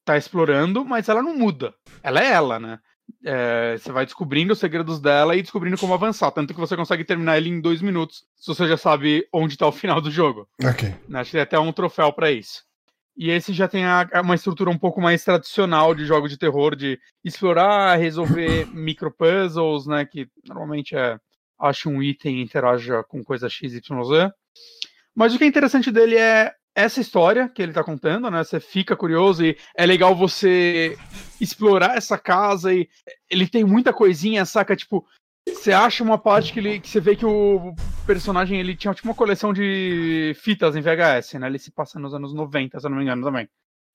tá 0.05 0.17
explorando, 0.17 0.85
mas 0.85 1.09
ela 1.09 1.23
não 1.23 1.37
muda. 1.37 1.73
Ela 2.03 2.23
é 2.23 2.33
ela, 2.33 2.59
né? 2.59 2.79
É, 3.25 3.77
você 3.79 3.93
vai 3.93 4.05
descobrindo 4.05 4.53
os 4.53 4.59
segredos 4.59 5.01
dela 5.01 5.37
e 5.37 5.43
descobrindo 5.43 5.79
como 5.79 5.95
avançar. 5.95 6.31
Tanto 6.33 6.53
que 6.53 6.61
você 6.61 6.77
consegue 6.77 7.05
terminar 7.05 7.39
ele 7.39 7.49
em 7.49 7.61
dois 7.61 7.81
minutos, 7.81 8.25
se 8.37 8.47
você 8.47 8.67
já 8.67 8.77
sabe 8.77 9.27
onde 9.33 9.57
tá 9.57 9.67
o 9.67 9.73
final 9.73 10.01
do 10.01 10.11
jogo. 10.11 10.49
Ok. 10.63 10.95
Acho 11.15 11.31
que 11.31 11.37
tem 11.37 11.41
até 11.41 11.59
um 11.59 11.73
troféu 11.73 12.13
para 12.13 12.31
isso. 12.31 12.63
E 13.17 13.31
esse 13.31 13.53
já 13.53 13.69
tem 13.69 13.85
a, 13.85 14.09
uma 14.23 14.35
estrutura 14.35 14.71
um 14.71 14.79
pouco 14.79 15.01
mais 15.01 15.25
tradicional 15.25 15.95
de 15.95 16.05
jogo 16.05 16.29
de 16.29 16.39
terror, 16.39 16.75
de 16.75 16.99
explorar, 17.25 17.97
resolver 17.97 18.67
micropuzzles, 18.73 19.87
né? 19.87 20.05
Que 20.05 20.29
normalmente 20.47 20.97
é 20.97 21.19
acha 21.59 21.89
um 21.89 22.03
item 22.03 22.39
e 22.39 22.43
interaja 22.43 23.05
com 23.05 23.23
coisa 23.23 23.49
XYZ. 23.49 23.81
Mas 25.15 25.35
o 25.35 25.39
que 25.39 25.45
é 25.45 25.47
interessante 25.47 25.93
dele 25.93 26.17
é 26.17 26.53
essa 26.75 27.01
história 27.01 27.49
que 27.49 27.63
ele 27.63 27.73
tá 27.73 27.85
contando, 27.85 28.31
né? 28.31 28.43
Você 28.43 28.59
fica 28.59 28.97
curioso 28.97 29.45
e 29.45 29.57
é 29.77 29.87
legal 29.87 30.15
você 30.15 30.97
explorar 31.41 31.97
essa 31.97 32.19
casa 32.19 32.73
e 32.73 32.89
ele 33.31 33.47
tem 33.47 33.63
muita 33.63 33.93
coisinha, 33.93 34.45
saca? 34.45 34.75
Tipo, 34.75 35.07
você 35.63 35.73
acha 35.73 36.03
uma 36.03 36.19
parte 36.19 36.53
que, 36.53 36.59
ele, 36.59 36.81
que 36.81 36.89
você 36.89 36.99
vê 36.99 37.15
que 37.15 37.25
o 37.25 37.73
personagem 38.05 38.59
ele 38.59 38.77
tinha 38.77 38.93
tipo 38.93 39.07
uma 39.07 39.15
coleção 39.15 39.53
de 39.53 40.33
fitas 40.35 40.75
em 40.75 40.81
VHS, 40.81 41.35
né? 41.35 41.47
Ele 41.47 41.59
se 41.59 41.71
passa 41.71 42.01
nos 42.01 42.13
anos 42.13 42.35
90, 42.35 42.81
se 42.81 42.85
eu 42.85 42.91
não 42.91 42.99
me 42.99 43.05
engano 43.05 43.25
também. 43.25 43.49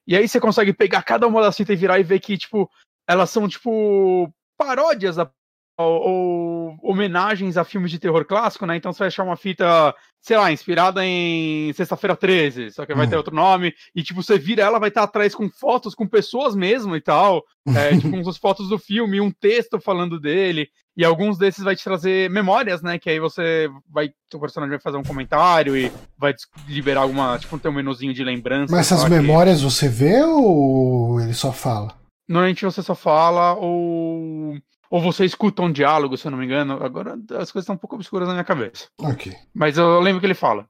E 0.08 0.16
aí 0.16 0.26
você 0.26 0.40
consegue 0.40 0.72
pegar 0.72 1.04
cada 1.04 1.28
uma 1.28 1.42
das 1.42 1.58
fitas 1.58 1.74
e 1.74 1.80
virar 1.80 2.00
e 2.00 2.04
ver 2.04 2.22
que, 2.22 2.38
tipo, 2.38 2.70
elas 3.06 3.30
são, 3.30 3.50
tipo, 3.50 4.34
paródias 4.58 5.18
da 5.18 5.30
ou, 5.78 6.78
homenagens 6.82 7.58
a 7.58 7.64
filmes 7.64 7.92
de 7.92 8.00
terror 8.00 8.26
clássico, 8.26 8.66
né? 8.66 8.76
Então 8.76 8.92
você 8.92 9.00
vai 9.00 9.08
achar 9.08 9.24
uma 9.24 9.36
fita, 9.36 9.94
sei 10.22 10.38
lá, 10.38 10.52
inspirada 10.52 11.06
em 11.06 11.72
Sexta-feira 11.74 12.16
13, 12.16 12.72
só 12.72 12.86
que 12.86 12.96
vai 12.96 13.08
ter 13.08 13.16
uhum. 13.16 13.20
outro 13.20 13.36
nome, 13.36 13.74
e 13.96 14.02
tipo, 14.02 14.24
você 14.24 14.38
vira 14.38 14.64
ela, 14.64 14.80
vai 14.80 14.90
estar 14.90 15.04
atrás 15.04 15.36
com 15.36 15.50
fotos 15.50 15.94
com 15.94 16.08
pessoas 16.08 16.56
mesmo 16.56 16.96
e 16.96 17.02
tal, 17.02 17.44
é, 17.76 17.96
tipo, 17.98 18.16
umas 18.16 18.38
fotos 18.38 18.70
do 18.70 18.80
filme, 18.80 19.22
um 19.22 19.32
texto 19.32 19.80
falando 19.80 20.20
dele, 20.20 20.70
e 20.96 21.06
alguns 21.06 21.38
desses 21.38 21.64
vai 21.64 21.76
te 21.76 21.84
trazer 21.84 22.28
memórias, 22.32 22.82
né? 22.82 22.98
Que 22.98 23.12
aí 23.12 23.20
você 23.20 23.70
vai, 23.88 24.10
o 24.34 24.40
personagem 24.40 24.72
vai 24.72 24.80
fazer 24.80 24.98
um 24.98 25.04
comentário 25.04 25.78
e 25.78 25.92
vai 26.18 26.34
liberar 26.68 27.02
alguma, 27.02 27.38
tipo, 27.38 27.60
ter 27.60 27.70
um 27.70 27.74
menuzinho 27.74 28.16
de 28.16 28.24
lembrança. 28.24 28.76
Mas 28.76 28.92
essas 28.92 29.08
memórias 29.08 29.60
que... 29.60 29.66
você 29.66 29.88
vê 29.88 30.24
ou 30.24 31.22
ele 31.22 31.36
só 31.36 31.54
fala? 31.54 31.96
Normalmente 32.28 32.66
você 32.66 32.82
só 32.82 32.96
fala 32.96 33.54
ou 33.54 34.58
ou 34.90 35.02
você 35.02 35.26
escuta 35.26 35.62
um 35.62 35.72
diálogo, 35.72 36.18
se 36.18 36.28
eu 36.28 36.32
não 36.32 36.38
me 36.38 36.46
engano. 36.46 36.84
Agora 36.84 37.14
as 37.14 37.52
coisas 37.52 37.64
estão 37.64 37.76
um 37.76 37.80
pouco 37.80 37.96
obscuras 37.96 38.28
na 38.28 38.34
minha 38.34 38.44
cabeça. 38.44 38.88
Ok. 39.00 39.34
Mas 39.54 39.78
eu 39.78 40.00
lembro 40.00 40.20
que 40.20 40.26
ele 40.26 40.34
fala. 40.34 40.68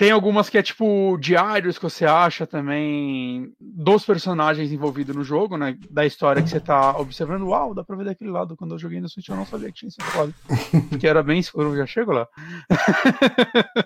Tem 0.00 0.10
algumas 0.10 0.48
que 0.48 0.56
é 0.56 0.62
tipo 0.62 1.18
diários 1.18 1.76
que 1.76 1.84
você 1.84 2.06
acha 2.06 2.46
também 2.46 3.52
dos 3.60 4.02
personagens 4.02 4.72
envolvidos 4.72 5.14
no 5.14 5.22
jogo, 5.22 5.58
né? 5.58 5.76
Da 5.90 6.06
história 6.06 6.42
que 6.42 6.48
você 6.48 6.58
tá 6.58 6.96
observando. 6.96 7.42
Uau, 7.42 7.74
dá 7.74 7.84
pra 7.84 7.96
ver 7.96 8.06
daquele 8.06 8.30
lado. 8.30 8.56
Quando 8.56 8.74
eu 8.74 8.78
joguei 8.78 8.98
no 8.98 9.10
Switch 9.10 9.28
eu 9.28 9.36
não 9.36 9.44
sabia 9.44 9.68
que 9.68 9.74
tinha 9.74 9.90
esse 9.90 9.98
lado. 10.16 10.34
Porque 10.88 11.06
era 11.06 11.22
bem 11.22 11.38
escuro, 11.38 11.76
já 11.76 11.84
chego 11.84 12.12
lá. 12.12 12.26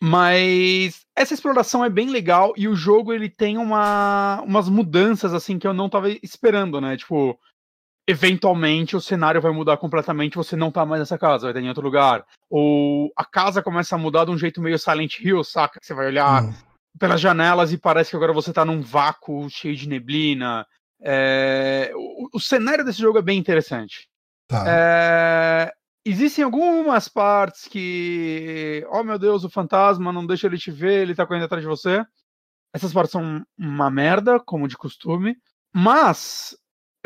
Mas 0.00 1.04
essa 1.14 1.34
exploração 1.34 1.84
é 1.84 1.90
bem 1.90 2.08
legal 2.08 2.54
e 2.56 2.66
o 2.66 2.76
jogo 2.76 3.12
ele 3.12 3.28
tem 3.28 3.58
uma, 3.58 4.40
umas 4.42 4.70
mudanças 4.70 5.34
assim 5.34 5.58
que 5.58 5.66
eu 5.66 5.74
não 5.74 5.88
tava 5.88 6.08
esperando, 6.08 6.80
né? 6.80 6.96
Tipo, 6.96 7.38
eventualmente 8.06 8.94
o 8.94 9.00
cenário 9.00 9.40
vai 9.40 9.50
mudar 9.50 9.76
completamente, 9.78 10.36
você 10.36 10.54
não 10.54 10.70
tá 10.70 10.86
mais 10.86 11.00
nessa 11.00 11.18
casa, 11.18 11.42
vai 11.42 11.50
estar 11.50 11.60
em 11.60 11.68
outro 11.68 11.82
lugar. 11.82 12.24
Ou 12.48 13.10
a 13.16 13.24
casa 13.24 13.62
começa 13.62 13.96
a 13.96 13.98
mudar 13.98 14.24
de 14.24 14.30
um 14.30 14.38
jeito 14.38 14.60
meio 14.60 14.78
Silent 14.78 15.18
Hill, 15.18 15.42
saca? 15.42 15.80
Você 15.82 15.92
vai 15.92 16.06
olhar 16.06 16.44
hum. 16.44 16.54
pelas 16.98 17.20
janelas 17.20 17.72
e 17.72 17.78
parece 17.78 18.10
que 18.10 18.16
agora 18.16 18.32
você 18.32 18.52
tá 18.52 18.64
num 18.64 18.80
vácuo 18.80 19.50
cheio 19.50 19.74
de 19.74 19.88
neblina. 19.88 20.64
É... 21.02 21.90
O, 21.94 22.36
o, 22.36 22.40
cenário 22.40 22.84
desse 22.84 23.00
jogo 23.00 23.18
é 23.18 23.22
bem 23.22 23.38
interessante. 23.38 24.08
Tá. 24.48 24.64
É... 24.68 25.72
Existem 26.04 26.44
algumas 26.44 27.08
partes 27.08 27.66
que, 27.66 28.86
oh 28.92 29.02
meu 29.02 29.18
Deus, 29.18 29.42
o 29.42 29.50
fantasma 29.50 30.12
não 30.12 30.24
deixa 30.24 30.46
ele 30.46 30.56
te 30.56 30.70
ver, 30.70 31.02
ele 31.02 31.16
tá 31.16 31.26
correndo 31.26 31.46
atrás 31.46 31.60
de 31.60 31.68
você. 31.68 32.04
Essas 32.72 32.92
partes 32.92 33.10
são 33.10 33.44
uma 33.58 33.90
merda, 33.90 34.38
como 34.38 34.68
de 34.68 34.76
costume. 34.76 35.36
Mas 35.74 36.56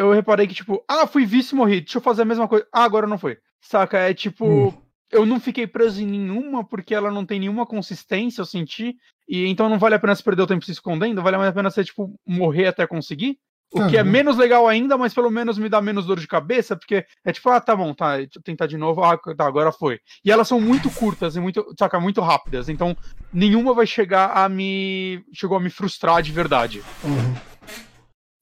eu 0.01 0.13
reparei 0.13 0.47
que, 0.47 0.55
tipo, 0.55 0.83
ah, 0.89 1.07
fui 1.07 1.27
visto 1.27 1.53
e 1.53 1.55
morri, 1.57 1.81
deixa 1.81 1.99
eu 1.99 2.03
fazer 2.03 2.23
a 2.23 2.25
mesma 2.25 2.49
coisa. 2.49 2.67
Ah, 2.73 2.85
agora 2.85 3.07
não 3.07 3.19
foi. 3.19 3.37
Saca? 3.61 3.99
É 3.99 4.15
tipo, 4.15 4.47
hum. 4.47 4.73
eu 5.13 5.27
não 5.27 5.39
fiquei 5.39 5.67
preso 5.67 6.03
em 6.03 6.07
nenhuma 6.07 6.65
porque 6.65 6.95
ela 6.95 7.11
não 7.11 7.27
tem 7.27 7.39
nenhuma 7.39 7.67
consistência, 7.67 8.41
eu 8.41 8.47
senti. 8.47 8.97
E 9.29 9.47
então 9.47 9.69
não 9.69 9.79
vale 9.79 9.95
a 9.95 9.99
pena 9.99 10.15
se 10.15 10.25
perder 10.25 10.43
o 10.43 10.47
tempo 10.47 10.65
se 10.65 10.73
escondendo, 10.73 11.23
vale 11.23 11.37
a 11.37 11.53
pena 11.53 11.71
você, 11.71 11.85
tipo, 11.85 12.19
morrer 12.27 12.69
até 12.69 12.87
conseguir. 12.87 13.39
O 13.73 13.87
que 13.87 13.97
é 13.97 14.03
menos 14.03 14.37
legal 14.37 14.67
ainda, 14.67 14.99
mas 14.99 15.15
pelo 15.15 15.31
menos 15.31 15.57
me 15.57 15.69
dá 15.69 15.81
menos 15.81 16.05
dor 16.05 16.19
de 16.19 16.27
cabeça, 16.27 16.75
porque 16.75 17.05
é 17.25 17.33
tipo, 17.33 17.49
ah, 17.51 17.61
tá 17.61 17.77
bom, 17.77 17.95
tá, 17.95 18.17
deixa 18.17 18.33
eu 18.35 18.43
tentar 18.43 18.67
de 18.67 18.77
novo, 18.77 19.05
ah, 19.05 19.17
tá, 19.17 19.47
agora 19.47 19.71
foi. 19.71 20.01
E 20.25 20.33
elas 20.33 20.49
são 20.49 20.61
muito 20.61 20.91
curtas 20.91 21.37
e 21.37 21.41
muito, 21.41 21.65
saca, 21.79 22.01
muito 22.01 22.21
rápidas, 22.21 22.69
então 22.69 22.97
nenhuma 23.33 23.73
vai 23.73 23.87
chegar 23.87 24.33
a 24.33 24.49
me. 24.49 25.23
chegou 25.33 25.57
a 25.57 25.61
me 25.61 25.71
frustrar 25.71 26.21
de 26.21 26.33
verdade. 26.33 26.83
Uhum. 27.05 27.51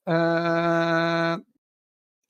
Uh, 0.09 1.45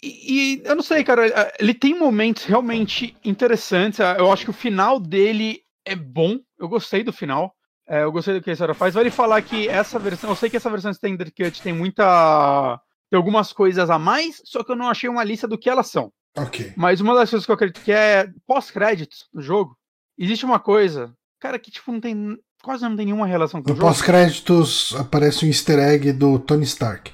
e, 0.08 0.56
e, 0.56 0.62
eu 0.64 0.74
não 0.74 0.82
sei, 0.82 1.04
cara, 1.04 1.26
é, 1.26 1.54
ele 1.58 1.74
tem 1.74 1.98
momentos 1.98 2.44
realmente 2.44 3.16
interessantes. 3.24 4.00
É, 4.00 4.18
eu 4.18 4.32
acho 4.32 4.44
que 4.44 4.50
o 4.50 4.54
final 4.54 4.98
dele 4.98 5.60
é 5.84 5.94
bom. 5.94 6.38
Eu 6.58 6.68
gostei 6.68 7.02
do 7.02 7.12
final. 7.12 7.54
É, 7.88 8.02
eu 8.02 8.12
gostei 8.12 8.34
do 8.34 8.42
que 8.42 8.50
a 8.50 8.52
história 8.52 8.74
faz. 8.74 8.94
Vale 8.94 9.10
falar 9.10 9.40
que 9.42 9.68
essa 9.68 9.98
versão. 9.98 10.30
Eu 10.30 10.36
sei 10.36 10.50
que 10.50 10.56
essa 10.56 10.70
versão 10.70 10.90
Standard 10.90 11.32
Cut 11.32 11.62
tem 11.62 11.72
muita. 11.72 12.80
Tem 13.10 13.16
algumas 13.16 13.52
coisas 13.52 13.88
a 13.88 13.98
mais, 13.98 14.42
só 14.44 14.62
que 14.62 14.70
eu 14.70 14.76
não 14.76 14.88
achei 14.88 15.08
uma 15.08 15.24
lista 15.24 15.48
do 15.48 15.56
que 15.56 15.70
elas 15.70 15.86
são. 15.86 16.12
Ok. 16.36 16.74
Mas 16.76 17.00
uma 17.00 17.14
das 17.14 17.30
coisas 17.30 17.46
que 17.46 17.50
eu 17.50 17.54
acredito 17.54 17.82
que 17.82 17.90
é 17.90 18.28
pós-créditos 18.46 19.26
no 19.32 19.40
jogo. 19.40 19.74
Existe 20.18 20.44
uma 20.44 20.60
coisa, 20.60 21.14
cara, 21.40 21.58
que 21.58 21.70
tipo 21.70 21.90
não 21.90 22.00
tem. 22.00 22.36
Quase 22.62 22.82
não 22.82 22.96
tem 22.96 23.06
nenhuma 23.06 23.26
relação 23.26 23.62
com 23.62 23.68
no 23.68 23.74
o 23.74 23.76
jogo. 23.76 23.88
Pós-créditos 23.88 24.94
aparece 24.98 25.44
um 25.44 25.48
easter 25.48 25.78
egg 25.78 26.12
do 26.12 26.38
Tony 26.38 26.64
Stark. 26.64 27.12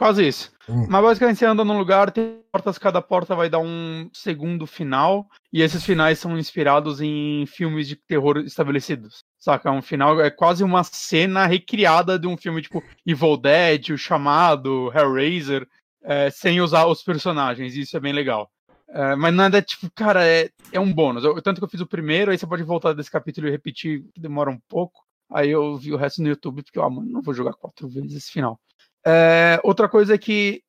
Faz 0.00 0.16
isso. 0.16 0.50
Hum. 0.66 0.86
Mas 0.88 1.02
basicamente 1.02 1.38
você 1.38 1.44
anda 1.44 1.62
num 1.62 1.76
lugar, 1.76 2.10
tem 2.10 2.40
portas, 2.50 2.78
cada 2.78 3.02
porta 3.02 3.34
vai 3.34 3.50
dar 3.50 3.58
um 3.58 4.08
segundo 4.14 4.66
final, 4.66 5.28
e 5.52 5.60
esses 5.60 5.84
finais 5.84 6.18
são 6.18 6.38
inspirados 6.38 7.02
em 7.02 7.44
filmes 7.44 7.86
de 7.86 7.96
terror 7.96 8.38
estabelecidos. 8.38 9.22
Saca? 9.38 9.70
Um 9.70 9.82
final 9.82 10.18
é 10.18 10.30
quase 10.30 10.64
uma 10.64 10.82
cena 10.84 11.44
recriada 11.44 12.18
de 12.18 12.26
um 12.26 12.34
filme 12.34 12.62
tipo 12.62 12.82
Evil 13.06 13.36
Dead, 13.36 13.90
O 13.90 13.98
Chamado, 13.98 14.90
Hellraiser, 14.94 15.68
é, 16.02 16.30
sem 16.30 16.62
usar 16.62 16.86
os 16.86 17.02
personagens, 17.02 17.76
isso 17.76 17.94
é 17.94 18.00
bem 18.00 18.14
legal. 18.14 18.50
É, 18.88 19.14
mas 19.16 19.34
nada, 19.34 19.60
tipo, 19.60 19.90
cara, 19.94 20.26
é, 20.26 20.48
é 20.72 20.80
um 20.80 20.90
bônus. 20.90 21.24
Eu, 21.24 21.42
tanto 21.42 21.60
que 21.60 21.64
eu 21.66 21.70
fiz 21.70 21.82
o 21.82 21.86
primeiro, 21.86 22.30
aí 22.30 22.38
você 22.38 22.46
pode 22.46 22.62
voltar 22.62 22.94
desse 22.94 23.10
capítulo 23.10 23.48
e 23.48 23.50
repetir, 23.50 24.02
que 24.14 24.20
demora 24.20 24.50
um 24.50 24.58
pouco. 24.66 25.02
Aí 25.30 25.50
eu 25.50 25.76
vi 25.76 25.92
o 25.92 25.98
resto 25.98 26.22
no 26.22 26.28
YouTube, 26.28 26.62
porque, 26.62 26.78
ó, 26.78 26.88
mano, 26.88 27.06
não 27.06 27.20
vou 27.20 27.34
jogar 27.34 27.52
quatro 27.52 27.86
vezes 27.86 28.14
esse 28.14 28.32
final. 28.32 28.58
É, 29.06 29.60
outra 29.62 29.88
coisa 29.88 30.14
é 30.14 30.18
que 30.18 30.62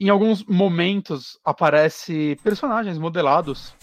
em 0.00 0.08
alguns 0.08 0.44
momentos 0.44 1.38
aparece 1.44 2.36
personagens 2.42 2.98
modelados, 2.98 3.74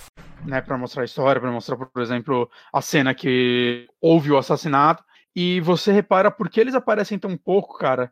né, 0.45 0.59
para 0.61 0.77
mostrar 0.77 1.03
a 1.03 1.05
história, 1.05 1.39
para 1.39 1.51
mostrar, 1.51 1.77
por 1.77 2.01
exemplo, 2.01 2.49
a 2.73 2.81
cena 2.81 3.13
que 3.15 3.87
houve 4.01 4.31
o 4.31 4.37
assassinato, 4.37 5.03
e 5.33 5.61
você 5.61 5.91
repara 5.91 6.29
por 6.29 6.49
que 6.49 6.59
eles 6.59 6.75
aparecem 6.75 7.17
tão 7.17 7.37
pouco, 7.37 7.77
cara. 7.77 8.11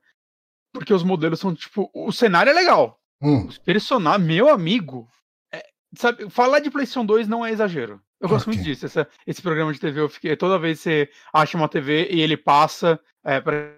Porque 0.73 0.93
os 0.93 1.03
modelos 1.03 1.39
são 1.39 1.53
tipo, 1.53 1.89
o 1.93 2.11
cenário 2.11 2.49
é 2.49 2.53
legal. 2.53 2.99
Hum. 3.21 3.47
Os 3.47 3.57
personagens, 3.57 4.25
meu 4.25 4.49
amigo, 4.49 5.09
é, 5.51 5.63
sabe, 5.97 6.29
falar 6.29 6.59
de 6.59 6.69
PlayStation 6.69 7.05
2 7.05 7.27
não 7.27 7.45
é 7.45 7.51
exagero. 7.51 8.01
Eu 8.21 8.29
gosto 8.29 8.47
okay. 8.47 8.53
muito 8.53 8.65
disso. 8.65 8.85
Esse, 8.85 9.05
esse 9.25 9.41
programa 9.41 9.73
de 9.73 9.79
TV, 9.79 9.99
eu 9.99 10.09
fiquei 10.09 10.35
toda 10.37 10.59
vez 10.59 10.77
que 10.77 10.83
você 10.83 11.09
acha 11.33 11.57
uma 11.57 11.67
TV 11.67 12.07
e 12.09 12.21
ele 12.21 12.37
passa 12.37 12.99
é, 13.23 13.41
para 13.41 13.76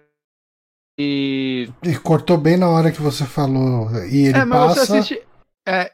e... 0.98 1.68
e 1.82 1.96
cortou 1.96 2.36
bem 2.36 2.56
na 2.56 2.68
hora 2.68 2.90
que 2.92 3.00
você 3.00 3.24
falou. 3.24 3.90
E 4.06 4.26
ele 4.26 4.38
é, 4.38 4.44
mas 4.44 4.74
passa... 4.74 4.86
você 4.86 4.98
assiste. 4.98 5.22
É, 5.66 5.92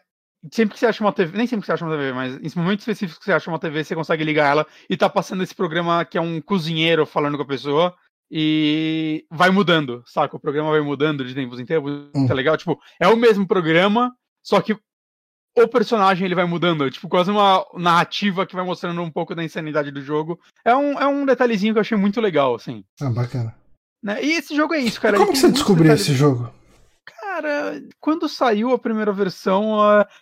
sempre 0.52 0.74
que 0.74 0.80
você 0.80 0.86
acha 0.86 1.02
uma 1.02 1.12
TV, 1.12 1.36
nem 1.36 1.46
sempre 1.46 1.62
que 1.62 1.66
você 1.66 1.72
acha 1.72 1.84
uma 1.84 1.96
TV, 1.96 2.12
mas 2.12 2.36
em 2.36 2.58
momentos 2.60 2.82
específicos 2.82 3.18
que 3.18 3.24
você 3.24 3.32
acha 3.32 3.50
uma 3.50 3.58
TV, 3.58 3.84
você 3.84 3.94
consegue 3.94 4.24
ligar 4.24 4.50
ela 4.50 4.66
e 4.88 4.96
tá 4.96 5.08
passando 5.08 5.42
esse 5.42 5.54
programa 5.54 6.04
que 6.04 6.18
é 6.18 6.20
um 6.20 6.40
cozinheiro 6.40 7.04
falando 7.06 7.36
com 7.36 7.42
a 7.42 7.46
pessoa. 7.46 7.94
e 8.28 9.24
vai 9.30 9.50
mudando, 9.50 10.02
saca? 10.04 10.36
O 10.36 10.40
programa 10.40 10.70
vai 10.70 10.80
mudando 10.80 11.24
de 11.24 11.32
tempos 11.32 11.60
em 11.60 11.64
tempos, 11.64 11.92
Hum. 12.12 12.26
tá 12.26 12.34
legal? 12.34 12.56
Tipo, 12.56 12.76
é 13.00 13.06
o 13.06 13.16
mesmo 13.16 13.46
programa, 13.46 14.12
só 14.42 14.60
que 14.60 14.76
o 15.56 15.68
personagem 15.68 16.24
ele 16.26 16.34
vai 16.34 16.44
mudando, 16.44 16.90
tipo, 16.90 17.08
quase 17.08 17.30
uma 17.30 17.64
narrativa 17.74 18.44
que 18.44 18.56
vai 18.56 18.64
mostrando 18.64 19.00
um 19.00 19.10
pouco 19.12 19.32
da 19.32 19.44
insanidade 19.44 19.92
do 19.92 20.02
jogo. 20.02 20.40
É 20.64 20.74
um, 20.74 20.98
é 21.00 21.06
um 21.06 21.24
detalhezinho 21.24 21.72
que 21.72 21.78
eu 21.78 21.82
achei 21.82 21.96
muito 21.96 22.20
legal, 22.20 22.56
assim. 22.56 22.84
Ah, 23.00 23.10
bacana. 23.10 23.54
Né? 24.02 24.22
E 24.24 24.32
esse 24.32 24.54
jogo 24.54 24.74
é 24.74 24.78
isso, 24.78 25.00
cara. 25.00 25.16
Como 25.18 25.32
que 25.32 25.38
você 25.38 25.50
descobriu 25.50 25.84
detalhes- 25.84 26.02
esse 26.02 26.14
jogo? 26.14 26.52
Cara, 27.20 27.82
quando 28.00 28.28
saiu 28.28 28.72
a 28.72 28.78
primeira 28.78 29.12
versão, 29.12 29.76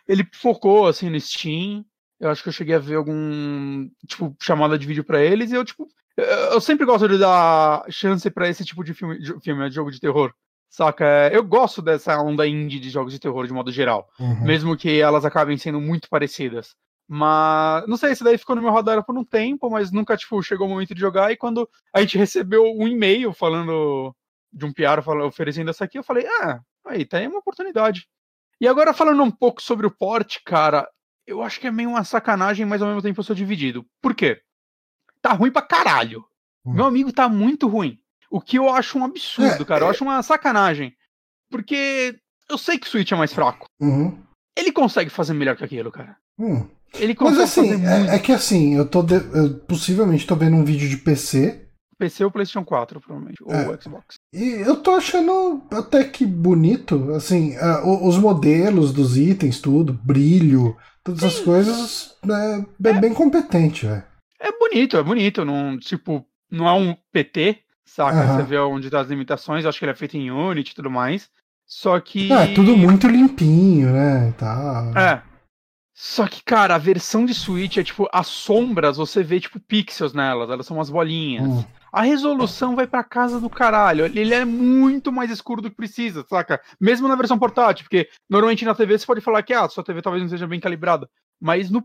ele 0.08 0.26
focou 0.34 0.86
assim 0.86 1.10
no 1.10 1.20
Steam. 1.20 1.84
Eu 2.20 2.30
acho 2.30 2.42
que 2.42 2.48
eu 2.48 2.52
cheguei 2.52 2.74
a 2.74 2.78
ver 2.78 2.94
algum, 2.96 3.88
tipo, 4.06 4.34
chamada 4.40 4.78
de 4.78 4.86
vídeo 4.86 5.04
pra 5.04 5.22
eles 5.22 5.50
e 5.50 5.54
eu, 5.54 5.64
tipo, 5.64 5.86
eu- 6.16 6.60
sempre 6.60 6.86
gosto 6.86 7.08
de 7.08 7.18
dar 7.18 7.84
chance 7.90 8.28
pra 8.30 8.48
esse 8.48 8.64
tipo 8.64 8.82
de 8.84 8.94
filme, 8.94 9.18
de 9.18 9.34
filme, 9.40 9.68
de 9.68 9.74
jogo 9.74 9.90
de 9.90 10.00
terror. 10.00 10.32
Saca? 10.70 11.30
Eu 11.32 11.44
gosto 11.44 11.80
dessa 11.80 12.20
onda 12.20 12.46
indie 12.48 12.80
de 12.80 12.90
jogos 12.90 13.12
de 13.12 13.20
terror 13.20 13.46
de 13.46 13.52
modo 13.52 13.70
geral, 13.70 14.08
Uhum. 14.18 14.44
mesmo 14.44 14.76
que 14.76 14.98
elas 14.98 15.24
acabem 15.24 15.56
sendo 15.56 15.80
muito 15.80 16.08
parecidas. 16.08 16.74
Mas, 17.06 17.86
não 17.86 17.96
sei, 17.96 18.12
esse 18.12 18.24
daí 18.24 18.38
ficou 18.38 18.56
no 18.56 18.62
meu 18.62 18.72
radar 18.72 19.04
por 19.04 19.16
um 19.16 19.24
tempo, 19.24 19.70
mas 19.70 19.92
nunca, 19.92 20.16
tipo, 20.16 20.42
chegou 20.42 20.66
o 20.66 20.70
momento 20.70 20.94
de 20.94 21.00
jogar. 21.00 21.30
E 21.30 21.36
quando 21.36 21.68
a 21.92 22.00
gente 22.00 22.16
recebeu 22.16 22.64
um 22.64 22.88
e-mail 22.88 23.32
falando 23.32 24.14
de 24.52 24.64
um 24.64 24.72
PR 24.72 25.02
falando, 25.02 25.26
oferecendo 25.26 25.70
essa 25.70 25.84
aqui, 25.84 25.98
eu 25.98 26.04
falei, 26.04 26.26
ah, 26.26 26.60
aí, 26.86 27.04
tá 27.04 27.18
aí 27.18 27.26
uma 27.26 27.40
oportunidade. 27.40 28.08
E 28.60 28.68
agora 28.68 28.94
falando 28.94 29.22
um 29.22 29.30
pouco 29.30 29.60
sobre 29.60 29.86
o 29.86 29.90
port, 29.90 30.38
cara, 30.44 30.88
eu 31.26 31.42
acho 31.42 31.60
que 31.60 31.66
é 31.66 31.70
meio 31.70 31.90
uma 31.90 32.04
sacanagem, 32.04 32.64
mas 32.64 32.80
ao 32.80 32.88
mesmo 32.88 33.02
tempo 33.02 33.20
eu 33.20 33.24
sou 33.24 33.34
dividido. 33.34 33.84
Por 34.00 34.14
quê? 34.14 34.40
Tá 35.20 35.32
ruim 35.32 35.50
pra 35.50 35.62
caralho. 35.62 36.24
Hum. 36.64 36.74
Meu 36.74 36.84
amigo 36.84 37.12
tá 37.12 37.28
muito 37.28 37.66
ruim. 37.66 37.98
O 38.30 38.40
que 38.40 38.58
eu 38.58 38.68
acho 38.68 38.98
um 38.98 39.04
absurdo, 39.04 39.62
É, 39.62 39.64
cara. 39.64 39.84
Eu 39.84 39.88
acho 39.90 40.04
uma 40.04 40.22
sacanagem. 40.22 40.94
Porque 41.50 42.18
eu 42.48 42.58
sei 42.58 42.78
que 42.78 42.86
o 42.86 42.90
Switch 42.90 43.12
é 43.12 43.16
mais 43.16 43.32
fraco. 43.32 43.66
Uhum. 43.80 44.22
Ele 44.56 44.72
consegue 44.72 45.10
fazer 45.10 45.34
melhor 45.34 45.56
que 45.56 45.64
aquilo, 45.64 45.90
cara. 45.90 46.16
Hum. 46.38 46.68
Ele 46.98 47.14
Mas 47.18 47.36
consegue 47.36 47.42
assim, 47.42 47.62
fazer 47.68 47.76
muito. 47.96 48.10
é, 48.10 48.16
é 48.16 48.18
que 48.18 48.32
assim, 48.32 48.74
eu 48.74 48.86
tô. 48.86 49.02
de- 49.02 49.14
eu 49.14 49.58
possivelmente 49.66 50.26
tô 50.26 50.36
vendo 50.36 50.56
um 50.56 50.64
vídeo 50.64 50.88
de 50.88 50.96
PC. 50.96 51.60
PC 51.98 52.24
ou 52.24 52.30
PlayStation 52.30 52.64
4, 52.64 53.00
provavelmente. 53.00 53.42
Ou 53.44 53.52
É. 53.54 53.80
Xbox. 53.80 54.16
E 54.32 54.42
eu 54.66 54.76
tô 54.76 54.92
achando 54.92 55.62
até 55.72 56.02
que 56.04 56.26
bonito, 56.26 57.12
assim, 57.14 57.56
ah, 57.56 57.82
o- 57.84 58.06
os 58.08 58.18
modelos 58.18 58.92
dos 58.92 59.16
itens, 59.16 59.60
tudo, 59.60 59.92
brilho, 59.92 60.76
todas 61.04 61.22
essas 61.22 61.40
coisas, 61.40 62.16
é 62.24 62.64
bem, 62.78 63.00
bem 63.00 63.14
competente, 63.14 63.86
velho. 63.86 64.02
É 64.40 64.50
bonito, 64.58 64.96
é 64.96 65.02
bonito. 65.02 65.44
Não, 65.44 65.78
tipo, 65.78 66.26
não 66.50 66.68
é 66.68 66.72
um 66.72 66.96
PT, 67.12 67.58
saca? 67.86 68.26
Você 68.36 68.42
vê 68.42 68.58
onde 68.58 68.90
tá 68.90 69.00
as 69.00 69.08
limitações. 69.08 69.62
Eu 69.64 69.70
acho 69.70 69.78
que 69.78 69.84
ele 69.84 69.92
é 69.92 69.96
feito 69.96 70.16
em 70.16 70.30
Unity 70.30 70.72
e 70.72 70.74
tudo 70.74 70.90
mais. 70.90 71.28
Só 71.66 71.98
que. 72.00 72.30
É, 72.30 72.48
tudo 72.54 72.76
muito 72.76 73.06
limpinho, 73.06 73.90
né, 73.92 74.28
e 74.30 74.32
tal. 74.32 74.98
É. 74.98 75.22
Só 75.96 76.26
que, 76.26 76.42
cara, 76.42 76.74
a 76.74 76.78
versão 76.78 77.24
de 77.24 77.32
Switch 77.32 77.76
é 77.76 77.84
tipo, 77.84 78.08
as 78.12 78.26
sombras 78.26 78.96
você 78.96 79.22
vê, 79.22 79.38
tipo, 79.38 79.60
pixels 79.60 80.12
nelas, 80.12 80.50
elas 80.50 80.66
são 80.66 80.76
umas 80.76 80.90
bolinhas. 80.90 81.46
Hum. 81.46 81.64
A 81.92 82.02
resolução 82.02 82.74
vai 82.74 82.88
pra 82.88 83.04
casa 83.04 83.38
do 83.38 83.48
caralho. 83.48 84.04
Ele 84.06 84.34
é 84.34 84.44
muito 84.44 85.12
mais 85.12 85.30
escuro 85.30 85.62
do 85.62 85.70
que 85.70 85.76
precisa, 85.76 86.26
saca? 86.28 86.60
Mesmo 86.80 87.06
na 87.06 87.14
versão 87.14 87.38
portátil, 87.38 87.84
porque 87.84 88.08
normalmente 88.28 88.64
na 88.64 88.74
TV 88.74 88.98
você 88.98 89.06
pode 89.06 89.20
falar 89.20 89.44
que 89.44 89.54
ah, 89.54 89.68
sua 89.68 89.84
TV 89.84 90.02
talvez 90.02 90.20
não 90.20 90.28
seja 90.28 90.48
bem 90.48 90.58
calibrada. 90.58 91.08
Mas 91.40 91.70
no 91.70 91.80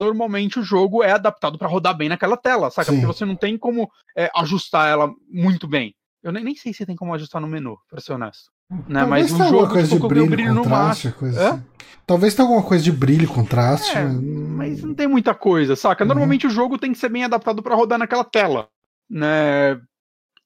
normalmente 0.00 0.60
o 0.60 0.62
jogo 0.62 1.02
é 1.02 1.10
adaptado 1.10 1.58
pra 1.58 1.68
rodar 1.68 1.96
bem 1.96 2.08
naquela 2.08 2.36
tela, 2.36 2.70
saca? 2.70 2.92
Sim. 2.92 3.00
Porque 3.00 3.12
você 3.12 3.24
não 3.24 3.34
tem 3.34 3.58
como 3.58 3.90
é, 4.16 4.30
ajustar 4.36 4.88
ela 4.88 5.12
muito 5.28 5.66
bem. 5.66 5.92
Eu 6.22 6.30
nem, 6.30 6.44
nem 6.44 6.54
sei 6.54 6.72
se 6.72 6.86
tem 6.86 6.94
como 6.94 7.12
ajustar 7.12 7.42
no 7.42 7.48
menu, 7.48 7.76
pra 7.88 8.00
ser 8.00 8.12
honesto. 8.12 8.50
Né? 8.70 9.00
Talvez 9.00 9.32
Mas 9.32 9.40
alguma 9.40 9.48
jogo 9.50 9.72
coisa 9.72 9.88
de 9.98 10.08
brilho, 10.08 10.54
no 10.54 10.62
contraste, 10.62 11.06
máximo. 11.08 11.12
coisa 11.14 11.40
Hã? 11.42 11.50
assim. 11.54 11.64
Talvez 12.06 12.34
tenha 12.34 12.46
alguma 12.48 12.62
coisa 12.66 12.82
de 12.84 12.92
brilho, 12.92 13.28
contraste. 13.28 13.96
É, 13.96 14.04
mas- 14.04 14.20
mas 14.22 14.82
não 14.82 14.94
tem 14.94 15.06
muita 15.06 15.34
coisa, 15.34 15.74
saca? 15.76 16.04
Uhum. 16.04 16.08
Normalmente 16.08 16.46
o 16.46 16.50
jogo 16.50 16.78
tem 16.78 16.92
que 16.92 16.98
ser 16.98 17.08
bem 17.08 17.24
adaptado 17.24 17.62
pra 17.62 17.74
rodar 17.74 17.98
naquela 17.98 18.24
tela, 18.24 18.68
né? 19.08 19.80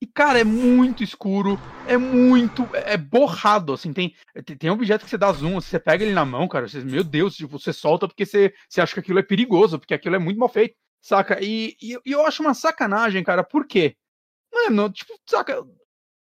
E 0.00 0.06
cara, 0.06 0.38
é 0.38 0.44
muito 0.44 1.02
escuro, 1.02 1.58
é 1.86 1.96
muito, 1.96 2.68
é 2.74 2.96
borrado, 2.96 3.72
assim, 3.72 3.92
tem 3.92 4.14
tem- 4.44 4.56
tem 4.56 4.70
objeto 4.70 5.04
que 5.04 5.10
você 5.10 5.16
dá 5.16 5.32
zoom, 5.32 5.54
você 5.60 5.78
pega 5.78 6.04
ele 6.04 6.12
na 6.12 6.24
mão, 6.24 6.46
cara, 6.48 6.68
você, 6.68 6.80
meu 6.80 7.02
Deus, 7.04 7.34
tipo, 7.34 7.58
você 7.58 7.72
solta 7.72 8.06
porque 8.06 8.26
você, 8.26 8.52
você 8.68 8.80
acha 8.82 8.92
que 8.94 9.00
aquilo 9.00 9.18
é 9.18 9.22
perigoso, 9.22 9.78
porque 9.78 9.94
aquilo 9.94 10.16
é 10.16 10.18
muito 10.18 10.38
mal 10.38 10.48
feito, 10.48 10.74
saca? 11.00 11.38
E, 11.42 11.74
e, 11.80 11.98
e 12.04 12.12
eu 12.12 12.26
acho 12.26 12.42
uma 12.42 12.52
sacanagem, 12.52 13.22
cara, 13.24 13.42
por 13.42 13.66
quê? 13.66 13.96
Mano, 14.52 14.90
tipo, 14.90 15.14
saca, 15.26 15.62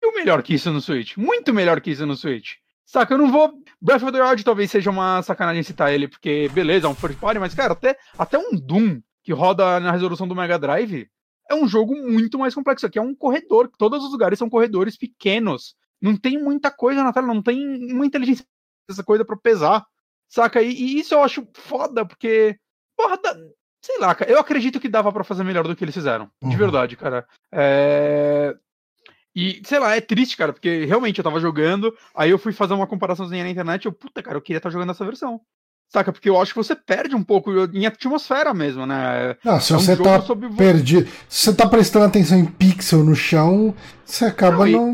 e 0.06 0.12
o 0.12 0.14
melhor 0.14 0.42
que 0.42 0.54
isso 0.54 0.70
no 0.72 0.80
Switch, 0.80 1.16
muito 1.16 1.52
melhor 1.52 1.80
que 1.80 1.90
isso 1.90 2.06
no 2.06 2.16
Switch. 2.16 2.52
Saca, 2.84 3.14
eu 3.14 3.18
não 3.18 3.30
vou. 3.30 3.52
Breath 3.82 4.02
of 4.02 4.12
the 4.12 4.22
Wild 4.22 4.44
talvez 4.44 4.70
seja 4.70 4.90
uma 4.90 5.20
sacanagem 5.22 5.62
citar 5.62 5.92
ele, 5.92 6.06
porque, 6.08 6.48
beleza, 6.54 6.86
é 6.86 6.90
um 6.90 6.94
first 6.94 7.18
party, 7.18 7.38
mas, 7.40 7.54
cara, 7.54 7.72
até, 7.72 7.96
até 8.16 8.38
um 8.38 8.52
Doom 8.54 9.00
que 9.24 9.32
roda 9.32 9.80
na 9.80 9.90
resolução 9.90 10.28
do 10.28 10.36
Mega 10.36 10.56
Drive 10.58 11.08
é 11.50 11.54
um 11.54 11.66
jogo 11.66 11.94
muito 11.96 12.38
mais 12.38 12.54
complexo. 12.54 12.86
Aqui 12.86 12.98
é 12.98 13.02
um 13.02 13.14
corredor, 13.14 13.68
todos 13.76 14.04
os 14.04 14.12
lugares 14.12 14.38
são 14.38 14.48
corredores 14.48 14.96
pequenos. 14.96 15.74
Não 16.00 16.16
tem 16.16 16.40
muita 16.40 16.70
coisa 16.70 17.02
na 17.02 17.12
tela, 17.12 17.26
não 17.26 17.42
tem 17.42 17.92
uma 17.92 18.06
inteligência 18.06 18.44
essa 18.88 19.02
coisa 19.02 19.24
pra 19.24 19.36
pesar. 19.36 19.84
Saca? 20.28 20.62
E, 20.62 20.70
e 20.72 21.00
isso 21.00 21.12
eu 21.14 21.22
acho 21.24 21.46
foda, 21.54 22.04
porque. 22.06 22.56
Porra, 22.96 23.18
dá- 23.22 23.36
sei 23.82 23.98
lá, 23.98 24.14
cara, 24.14 24.30
eu 24.30 24.38
acredito 24.38 24.78
que 24.80 24.88
dava 24.88 25.12
pra 25.12 25.22
fazer 25.24 25.42
melhor 25.44 25.66
do 25.66 25.74
que 25.76 25.82
eles 25.84 25.94
fizeram. 25.94 26.30
De 26.42 26.50
Uhum. 26.50 26.56
verdade, 26.56 26.96
cara. 26.96 27.26
É. 27.52 28.54
E, 29.37 29.61
sei 29.66 29.79
lá, 29.79 29.94
é 29.94 30.01
triste, 30.01 30.35
cara, 30.37 30.53
porque 30.53 30.87
realmente 30.87 31.18
eu 31.18 31.25
tava 31.25 31.38
jogando, 31.38 31.94
aí 32.14 32.31
eu 32.31 32.38
fui 32.38 32.53
fazer 32.55 32.72
uma 32.72 32.87
comparaçãozinha 32.87 33.44
na 33.44 33.51
internet 33.51 33.85
e 33.85 33.88
eu, 33.88 33.92
puta, 33.92 34.22
cara, 34.22 34.38
eu 34.38 34.40
queria 34.42 34.57
estar 34.57 34.70
jogando 34.70 34.90
essa 34.92 35.05
versão. 35.05 35.38
Saca? 35.92 36.11
Porque 36.11 36.29
eu 36.29 36.40
acho 36.40 36.53
que 36.53 36.59
você 36.59 36.75
perde 36.75 37.14
um 37.14 37.22
pouco 37.22 37.53
em 37.72 37.87
atmosfera 37.87 38.53
mesmo, 38.55 38.87
né? 38.87 39.37
Não, 39.44 39.61
se 39.61 39.72
É 39.72 39.77
um 39.77 39.79
você 39.79 39.96
tá 39.96 40.20
sobre 40.22 40.49
perdido. 40.49 41.09
Se 41.29 41.44
você 41.44 41.55
tá 41.55 41.68
prestando 41.68 42.07
atenção 42.07 42.38
em 42.38 42.46
pixel 42.46 43.05
no 43.05 43.14
chão, 43.14 43.72
você 44.05 44.25
acaba 44.25 44.59
Não, 44.59 44.66
e- 44.66 44.72
não, 44.72 44.92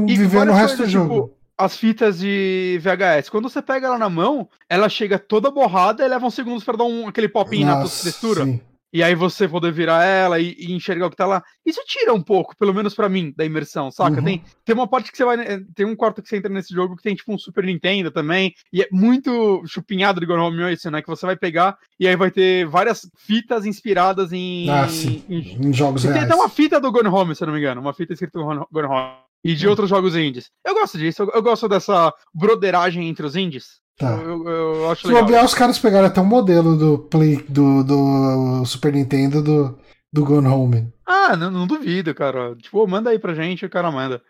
não 0.00 0.08
E 0.08 0.16
vivendo 0.16 0.50
o 0.50 0.52
resto 0.52 0.74
do 0.74 0.76
coisas, 0.78 0.92
jogo. 0.92 1.14
tipo, 1.14 1.34
as 1.56 1.76
fitas 1.76 2.18
de 2.18 2.78
VHS, 2.82 3.30
quando 3.30 3.48
você 3.48 3.62
pega 3.62 3.86
ela 3.86 3.98
na 3.98 4.10
mão, 4.10 4.48
ela 4.68 4.88
chega 4.90 5.18
toda 5.18 5.50
borrada 5.50 6.04
e 6.04 6.08
leva 6.08 6.26
uns 6.26 6.34
segundos 6.34 6.64
pra 6.64 6.76
dar 6.76 6.84
um, 6.84 7.06
aquele 7.08 7.28
popinho 7.28 7.66
na 7.66 7.76
Nossa, 7.76 8.04
textura. 8.04 8.44
sim. 8.44 8.60
E 8.92 9.02
aí 9.04 9.14
você 9.14 9.46
poder 9.48 9.70
virar 9.72 10.04
ela 10.04 10.40
e, 10.40 10.56
e 10.58 10.72
enxergar 10.72 11.06
o 11.06 11.10
que 11.10 11.16
tá 11.16 11.26
lá. 11.26 11.42
Isso 11.64 11.80
tira 11.86 12.12
um 12.12 12.20
pouco, 12.22 12.56
pelo 12.56 12.74
menos 12.74 12.92
pra 12.94 13.08
mim, 13.08 13.32
da 13.36 13.44
imersão, 13.44 13.90
saca? 13.90 14.18
Uhum. 14.18 14.24
Tem, 14.24 14.44
tem 14.64 14.74
uma 14.74 14.88
parte 14.88 15.12
que 15.12 15.16
você 15.16 15.24
vai. 15.24 15.40
eh, 15.40 15.60
Tem 15.74 15.86
um 15.86 15.94
quarto 15.94 16.20
que 16.20 16.28
você 16.28 16.36
entra 16.38 16.52
nesse 16.52 16.74
jogo 16.74 16.96
que 16.96 17.02
tem 17.02 17.14
tipo 17.14 17.32
um 17.32 17.38
Super 17.38 17.64
Nintendo 17.64 18.10
também. 18.10 18.52
E 18.72 18.82
é 18.82 18.88
muito 18.90 19.62
chupinhado 19.66 20.18
de 20.20 20.26
Gone 20.26 20.40
Home 20.42 20.72
isso, 20.72 20.90
né? 20.90 21.00
Que 21.02 21.08
você 21.08 21.24
vai 21.24 21.36
pegar 21.36 21.76
e 22.00 22.08
aí 22.08 22.16
vai 22.16 22.30
ter 22.30 22.66
várias 22.66 23.08
fitas 23.16 23.64
inspiradas 23.64 24.32
em. 24.32 24.68
Ah, 24.68 24.88
sim. 24.88 25.22
em- 25.28 25.68
Em 25.68 25.72
jogos 25.72 26.02
e 26.02 26.08
tem 26.08 26.14
reais. 26.14 26.30
até 26.30 26.34
uma 26.40 26.48
fita 26.48 26.80
do 26.80 26.90
Gone 26.90 27.08
Home, 27.08 27.34
se 27.36 27.42
eu 27.42 27.46
não 27.46 27.54
me 27.54 27.60
engano. 27.60 27.80
Uma 27.80 27.94
fita 27.94 28.12
escrita 28.12 28.38
Gone 28.40 28.86
Home. 28.86 29.14
E 29.42 29.54
de 29.54 29.66
Hum. 29.66 29.70
outros 29.70 29.88
jogos 29.88 30.14
indies. 30.14 30.50
Eu 30.66 30.74
gosto 30.74 30.98
disso, 30.98 31.22
eu, 31.22 31.30
eu 31.32 31.42
gosto 31.42 31.66
dessa 31.66 32.12
broderagem 32.34 33.08
entre 33.08 33.24
os 33.24 33.36
indies. 33.36 33.79
Tá. 34.00 34.16
Eu, 34.16 34.48
eu- 34.48 34.90
acho 34.90 35.02
Se 35.02 35.08
legal. 35.08 35.22
bobear, 35.24 35.44
os 35.44 35.54
caras 35.54 35.78
pegaram 35.78 36.06
até 36.06 36.20
um 36.20 36.24
modelo 36.24 36.76
do 36.76 36.98
Play 36.98 37.44
do, 37.48 37.84
do 37.84 38.64
Super 38.64 38.92
Nintendo 38.94 39.42
do, 39.42 39.78
do 40.12 40.24
Gone 40.24 40.48
Home. 40.48 40.92
Ah, 41.06 41.36
não, 41.36 41.50
não 41.50 41.66
duvido, 41.66 42.14
cara. 42.14 42.56
Tipo, 42.56 42.86
manda 42.86 43.10
aí 43.10 43.18
pra 43.18 43.34
gente, 43.34 43.66
o 43.66 43.70
cara 43.70 43.90
manda. 43.90 44.22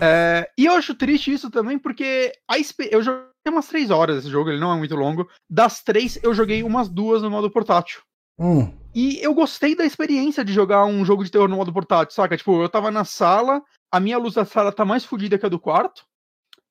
É, 0.00 0.48
e 0.58 0.66
eu 0.66 0.72
acho 0.72 0.94
triste 0.94 1.32
isso 1.32 1.50
também, 1.50 1.78
porque 1.78 2.32
a 2.50 2.56
eu 2.90 3.02
joguei 3.02 3.22
umas 3.48 3.68
três 3.68 3.90
horas 3.90 4.18
esse 4.18 4.30
jogo, 4.30 4.50
ele 4.50 4.60
não 4.60 4.72
é 4.72 4.76
muito 4.76 4.96
longo. 4.96 5.28
Das 5.48 5.82
três, 5.82 6.18
eu 6.22 6.34
joguei 6.34 6.62
umas 6.62 6.88
duas 6.88 7.22
no 7.22 7.30
modo 7.30 7.50
portátil. 7.50 8.00
Hum, 8.38 8.72
E 8.94 9.18
eu 9.22 9.34
gostei 9.34 9.76
da 9.76 9.84
experiência 9.84 10.44
de 10.44 10.52
jogar 10.52 10.84
um 10.86 11.04
jogo 11.04 11.22
de 11.24 11.30
terror 11.30 11.48
no 11.48 11.56
modo 11.56 11.72
portátil, 11.72 12.14
saca? 12.14 12.36
Tipo, 12.36 12.62
eu 12.62 12.68
tava 12.68 12.90
na 12.90 13.04
sala, 13.04 13.62
a 13.92 14.00
minha 14.00 14.18
luz 14.18 14.34
da 14.34 14.44
sala 14.44 14.72
tá 14.72 14.84
mais 14.84 15.04
fodida 15.04 15.38
que 15.38 15.46
a 15.46 15.48
do 15.50 15.60
quarto. 15.60 16.02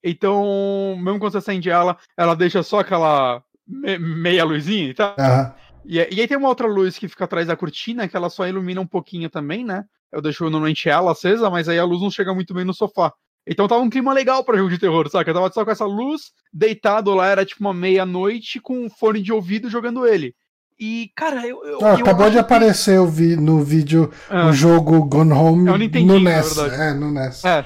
Então, 0.04 0.96
mesmo 1.00 1.20
quando 1.20 1.32
você 1.32 1.38
acende 1.40 1.70
ela, 1.70 1.98
ela 2.18 2.36
deixa 2.36 2.64
só 2.64 2.80
aquela 2.80 3.42
me- 3.68 3.98
meia 4.00 4.44
luzinha 4.44 4.90
e 4.90 4.94
tal. 4.94 5.16
aham. 5.18 5.54
E, 5.86 5.96
e 5.98 6.22
aí 6.22 6.28
tem 6.28 6.38
uma 6.38 6.48
outra 6.50 6.68
luz 6.68 6.98
que 7.00 7.08
fica 7.08 7.26
atrás 7.26 7.48
da 7.48 7.56
cortina, 7.56 8.08
que 8.08 8.16
ela 8.16 8.30
só 8.30 8.48
ilumina 8.48 8.80
um 8.82 8.86
pouquinho 8.88 9.30
também, 9.30 9.66
né? 9.66 9.84
Eu 10.12 10.22
deixo 10.22 10.44
normalmente 10.44 10.88
ela 10.90 11.12
acesa, 11.14 11.50
mas 11.50 11.68
aí 11.70 11.80
a 11.80 11.84
luz 11.86 12.02
não 12.02 12.12
chega 12.12 12.34
muito 12.36 12.54
bem 12.54 12.64
no 12.66 12.74
sofá. 12.74 13.12
Então 13.48 13.68
tava 13.68 13.82
um 13.82 13.90
clima 13.90 14.14
legal 14.14 14.44
pra 14.44 14.58
jogo 14.58 14.70
de 14.70 14.78
terror, 14.78 15.10
saca? 15.10 15.30
Eu 15.30 15.34
tava 15.34 15.52
só 15.52 15.66
com 15.66 15.72
essa 15.72 15.86
luz, 15.86 16.32
deitado 16.54 17.12
lá, 17.16 17.28
era 17.28 17.44
tipo 17.46 17.62
uma 17.62 17.74
meia-noite, 17.74 18.60
com 18.60 18.86
um 18.86 18.90
fone 18.90 19.22
de 19.22 19.34
ouvido 19.34 19.70
jogando 19.70 20.06
ele. 20.06 20.36
E, 20.80 21.10
cara, 21.16 21.48
eu. 21.48 21.64
eu, 21.66 21.80
Ah, 21.84 21.90
eu 21.94 21.96
acabou 21.98 22.28
de 22.28 22.34
que- 22.34 22.40
aparecer 22.40 23.00
o 23.00 23.08
vi- 23.08 23.36
no 23.36 23.64
vídeo 23.64 24.12
Ah, 24.30 24.48
o 24.48 24.54
jogo 24.54 25.04
Gone 25.06 25.32
Home 25.34 25.68
É 25.70 26.02
no 26.04 26.20
NES. 26.20 26.58
É, 26.58 26.94
no 26.94 27.10
NES. 27.12 27.44
É. 27.46 27.66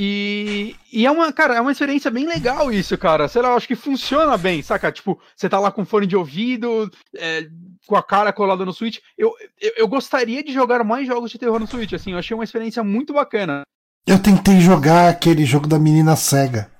E, 0.00 0.76
e 0.92 1.04
é 1.04 1.10
uma, 1.10 1.32
cara, 1.32 1.56
é 1.56 1.60
uma 1.60 1.72
experiência 1.72 2.08
bem 2.08 2.24
legal 2.24 2.70
isso, 2.72 2.96
cara. 2.96 3.26
Sei 3.26 3.42
lá, 3.42 3.48
eu 3.48 3.56
acho 3.56 3.66
que 3.66 3.74
funciona 3.74 4.36
bem, 4.36 4.62
saca? 4.62 4.92
Tipo, 4.92 5.20
você 5.34 5.48
tá 5.48 5.58
lá 5.58 5.72
com 5.72 5.84
fone 5.84 6.06
de 6.06 6.14
ouvido, 6.14 6.88
é, 7.16 7.48
com 7.84 7.96
a 7.96 8.02
cara 8.02 8.32
colada 8.32 8.64
no 8.64 8.72
Switch. 8.72 8.98
Eu, 9.18 9.34
eu, 9.60 9.72
eu, 9.76 9.88
gostaria 9.88 10.44
de 10.44 10.52
jogar 10.52 10.84
mais 10.84 11.04
jogos 11.04 11.32
de 11.32 11.38
terror 11.38 11.58
no 11.58 11.66
Switch, 11.66 11.94
assim, 11.94 12.12
eu 12.12 12.18
achei 12.18 12.32
uma 12.32 12.44
experiência 12.44 12.84
muito 12.84 13.12
bacana. 13.12 13.62
Eu 14.06 14.22
tentei 14.22 14.60
jogar 14.60 15.08
aquele 15.08 15.44
jogo 15.44 15.66
da 15.66 15.80
menina 15.80 16.14
cega. 16.14 16.70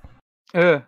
É. 0.53 0.81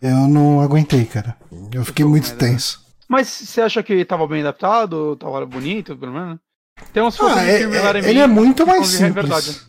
Eu 0.00 0.28
não 0.28 0.60
aguentei, 0.60 1.04
cara. 1.04 1.36
Eu 1.74 1.84
fiquei 1.84 2.04
eu 2.04 2.08
muito 2.08 2.36
tenso. 2.36 2.80
Mas 3.08 3.26
você 3.26 3.60
acha 3.60 3.82
que 3.82 4.04
tava 4.04 4.26
bem 4.28 4.40
adaptado? 4.40 5.16
Tava 5.16 5.44
bonito, 5.44 5.96
pelo 5.96 6.12
menos? 6.12 6.38
Tem 6.92 7.02
uns 7.02 7.20
ah, 7.20 7.44
é, 7.44 7.62
é, 7.62 8.08
Ele 8.08 8.20
é 8.20 8.26
muito 8.26 8.66
mais 8.66 8.86
simples. 8.86 9.66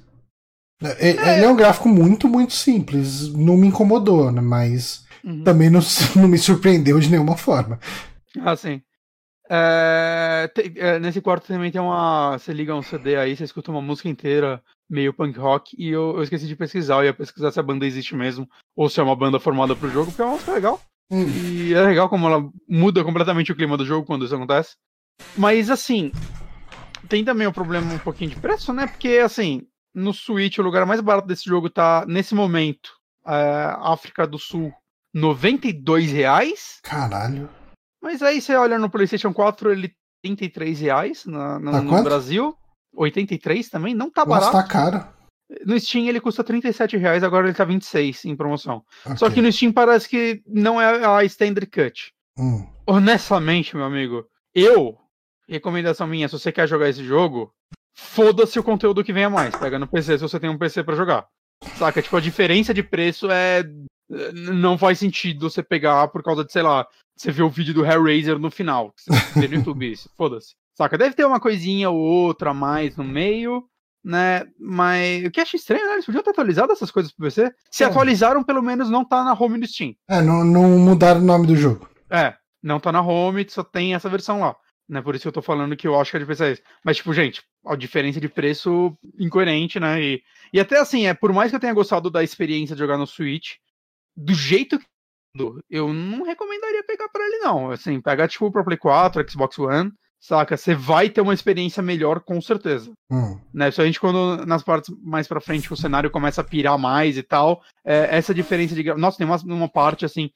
É, 0.82 1.10
ele 1.10 1.20
é. 1.20 1.44
é 1.44 1.50
um 1.50 1.56
gráfico 1.56 1.90
muito, 1.90 2.28
muito 2.28 2.54
simples. 2.54 3.34
Não 3.34 3.58
me 3.58 3.68
incomodou, 3.68 4.32
né? 4.32 4.42
Mas 4.42 5.06
uhum. 5.24 5.44
também 5.44 5.70
não, 5.70 5.82
não 6.16 6.28
me 6.28 6.38
surpreendeu 6.38 7.00
de 7.00 7.10
nenhuma 7.10 7.38
forma. 7.38 7.80
Ah, 8.40 8.56
sim. 8.56 8.82
É, 9.50 10.52
tem, 10.54 10.74
é, 10.76 11.00
nesse 11.00 11.22
quarto 11.22 11.48
também 11.48 11.72
tem 11.72 11.80
uma. 11.80 12.38
Você 12.38 12.52
liga 12.54 12.76
um 12.76 12.82
CD 12.82 13.16
aí, 13.16 13.36
você 13.36 13.46
escuta 13.46 13.72
uma 13.72 13.82
música 13.82 14.10
inteira, 14.10 14.62
meio 14.90 15.14
punk 15.14 15.40
rock, 15.40 15.76
e 15.80 15.90
eu, 15.90 16.18
eu, 16.18 16.24
esqueci 16.24 16.46
de 16.48 16.56
pesquisar. 16.56 16.98
Eu 16.98 17.06
ia 17.06 17.14
pesquisar 17.14 17.52
se 17.52 17.60
a 17.60 17.64
banda 17.64 17.86
existe 17.86 18.16
mesmo, 18.16 18.48
ou 18.76 18.90
se 18.90 19.00
é 19.00 19.04
uma 19.04 19.16
banda 19.16 19.40
formada 19.40 19.76
pro 19.76 19.90
jogo, 19.90 20.08
porque 20.08 20.22
é 20.22 20.26
uma 20.26 20.34
música 20.34 20.54
legal. 20.54 20.82
Hum. 21.10 21.26
E 21.26 21.74
é 21.74 21.82
legal 21.82 22.10
como 22.10 22.28
ela 22.28 22.50
muda 22.68 23.04
completamente 23.04 23.52
o 23.52 23.56
clima 23.56 23.78
do 23.78 23.86
jogo 23.86 24.06
quando 24.06 24.26
isso 24.26 24.36
acontece. 24.36 24.76
Mas 25.38 25.70
assim, 25.70 26.12
tem 27.08 27.24
também 27.24 27.48
o 27.48 27.50
um 27.50 27.54
problema 27.54 27.94
um 27.94 28.00
pouquinho 28.00 28.32
de 28.32 28.36
preço, 28.36 28.74
né? 28.74 28.86
Porque 28.86 29.20
assim, 29.24 29.66
no 29.98 30.14
Switch, 30.14 30.60
o 30.60 30.62
lugar 30.62 30.86
mais 30.86 31.02
barato 31.02 31.28
desse 31.28 31.46
jogo 31.46 31.70
tá, 31.72 32.06
nesse 32.08 32.36
momento, 32.36 32.92
é, 33.26 33.76
África 33.80 34.28
do 34.28 34.38
Sul, 34.38 34.72
92 35.12 36.12
reais. 36.12 36.80
Caralho. 36.84 37.50
Mas 38.02 38.22
aí 38.22 38.40
você 38.40 38.56
olha 38.56 38.78
no 38.78 38.92
PlayStation 38.92 39.34
4, 39.34 39.72
ele 39.72 39.92
33 40.24 40.80
reais 40.80 41.26
na, 41.26 41.60
na, 41.60 41.72
tá 41.72 41.82
no 41.82 42.04
Brasil. 42.04 42.56
83 42.96 43.70
também, 43.70 43.96
não 43.96 44.10
tá 44.12 44.24
Nossa, 44.24 44.52
barato. 44.52 44.58
tá 44.58 44.64
caro. 44.64 45.08
No 45.66 45.80
Steam 45.80 46.08
ele 46.08 46.20
custa 46.20 46.44
37 46.44 46.98
reais, 46.98 47.24
agora 47.24 47.48
ele 47.48 47.56
tá 47.56 47.64
26 47.64 48.26
em 48.26 48.36
promoção. 48.36 48.84
Okay. 49.04 49.18
Só 49.18 49.30
que 49.30 49.42
no 49.42 49.52
Steam 49.52 49.72
parece 49.72 50.08
que 50.08 50.44
não 50.46 50.80
é 50.80 51.06
a 51.06 51.24
Standard 51.24 51.68
Cut. 51.68 52.14
Hum. 52.38 52.68
Honestamente, 52.86 53.76
meu 53.76 53.86
amigo, 53.86 54.26
eu, 54.54 54.96
recomendação 55.48 56.06
minha, 56.06 56.28
se 56.28 56.38
você 56.38 56.52
quer 56.52 56.68
jogar 56.68 56.90
esse 56.90 57.04
jogo, 57.04 57.52
foda-se 57.98 58.60
o 58.60 58.64
conteúdo 58.64 59.04
que 59.04 59.12
venha 59.12 59.30
mais. 59.30 59.56
Pega 59.56 59.80
no 59.80 59.88
PC 59.88 60.18
se 60.18 60.22
você 60.22 60.40
tem 60.40 60.50
um 60.50 60.58
PC 60.58 60.84
para 60.84 60.96
jogar. 60.96 61.26
Saca? 61.76 62.02
Tipo, 62.02 62.18
a 62.18 62.22
diferença 62.22 62.74
de 62.74 62.84
preço 62.84 63.30
é. 63.30 63.64
Não 64.10 64.78
faz 64.78 65.00
sentido 65.00 65.50
você 65.50 65.62
pegar 65.62 66.08
por 66.08 66.24
causa 66.24 66.46
de, 66.46 66.52
sei 66.54 66.62
lá, 66.62 66.88
você 67.18 67.30
vê 67.30 67.44
o 67.44 67.50
vídeo 67.50 67.74
do 67.74 67.86
Hellraiser 67.86 68.40
no 68.40 68.50
final. 68.50 68.94
Você 68.96 69.42
vê 69.42 69.48
no 69.50 69.56
YouTube 69.56 69.92
isso. 69.92 70.10
Foda-se. 70.16 70.56
Saca? 70.78 70.98
Deve 70.98 71.16
ter 71.16 71.26
uma 71.26 71.40
coisinha 71.40 71.90
ou 71.90 72.00
outra 72.00 72.52
a 72.52 72.54
mais 72.54 72.96
no 72.96 73.04
meio, 73.04 73.66
né? 74.06 74.46
Mas 74.58 75.26
o 75.26 75.32
que 75.32 75.42
acho 75.42 75.58
estranho, 75.58 75.86
né? 75.88 75.94
Eles 75.94 76.06
podiam 76.06 76.24
ter 76.24 76.30
atualizado 76.30 76.72
essas 76.72 76.92
coisas 76.92 77.12
pro 77.12 77.26
PC. 77.26 77.52
Se 77.70 77.84
é. 77.84 77.88
atualizaram, 77.88 78.44
pelo 78.44 78.62
menos 78.62 78.90
não 78.90 79.04
tá 79.04 79.24
na 79.24 79.34
home 79.34 79.60
do 79.60 79.68
Steam. 79.68 79.94
É, 80.08 80.22
não, 80.22 80.46
não 80.46 80.78
mudaram 80.78 81.20
o 81.20 81.26
nome 81.26 81.48
do 81.48 81.56
jogo. 81.56 81.90
É, 82.10 82.36
não 82.64 82.80
tá 82.80 82.92
na 82.92 83.02
home, 83.02 83.46
só 83.50 83.64
tem 83.64 83.94
essa 83.94 84.08
versão 84.08 84.40
lá. 84.40 84.56
Né, 84.90 85.02
por 85.02 85.16
isso 85.16 85.24
que 85.24 85.28
eu 85.28 85.34
tô 85.34 85.42
falando 85.42 85.76
que 85.76 85.86
eu 85.86 86.00
acho 86.00 86.12
que 86.12 86.18
a 86.18 86.20
diferença 86.20 86.48
é 86.48 86.52
isso. 86.54 86.62
Mas, 86.84 86.98
tipo, 86.98 87.14
gente, 87.14 87.44
a 87.66 87.76
diferença 87.76 88.22
de 88.22 88.30
preço 88.30 88.98
incoerente, 89.20 89.80
né? 89.80 90.02
E, 90.02 90.24
e 90.54 90.60
até 90.60 90.80
assim, 90.80 91.08
é 91.08 91.14
por 91.14 91.34
mais 91.34 91.50
que 91.50 91.58
eu 91.58 91.60
tenha 91.60 91.74
gostado 91.74 92.10
da 92.10 92.24
experiência 92.24 92.74
de 92.74 92.80
jogar 92.80 92.98
no 92.98 93.06
Switch, 93.06 93.56
do 94.16 94.34
jeito 94.34 94.80
que 94.80 94.86
eu 95.70 95.94
não 95.94 96.24
recomendaria 96.24 96.84
pegar 96.84 97.10
para 97.10 97.26
ele, 97.26 97.40
não. 97.40 97.72
Assim, 97.72 98.00
pega 98.00 98.28
tipo 98.28 98.50
pro 98.50 98.64
Play 98.64 98.78
4, 98.78 99.30
Xbox 99.30 99.60
One, 99.60 99.92
saca? 100.22 100.56
Você 100.56 100.74
vai 100.74 101.10
ter 101.10 101.20
uma 101.20 101.34
experiência 101.34 101.84
melhor, 101.84 102.22
com 102.22 102.42
certeza. 102.42 102.92
Hum. 103.12 103.38
Né? 103.54 103.70
Gente, 103.72 104.00
quando 104.00 104.46
nas 104.46 104.64
partes 104.64 104.96
mais 105.04 105.28
pra 105.28 105.42
frente 105.42 105.72
o 105.72 105.78
cenário 105.78 106.10
começa 106.10 106.40
a 106.40 106.46
pirar 106.46 106.78
mais 106.78 107.18
e 107.18 107.24
tal, 107.24 107.62
é, 107.86 108.16
essa 108.18 108.34
diferença 108.34 108.74
de. 108.74 108.84
Nossa, 108.94 109.18
tem 109.18 109.28
uma, 109.28 109.38
uma 109.44 109.70
parte 109.70 110.06
assim 110.06 110.30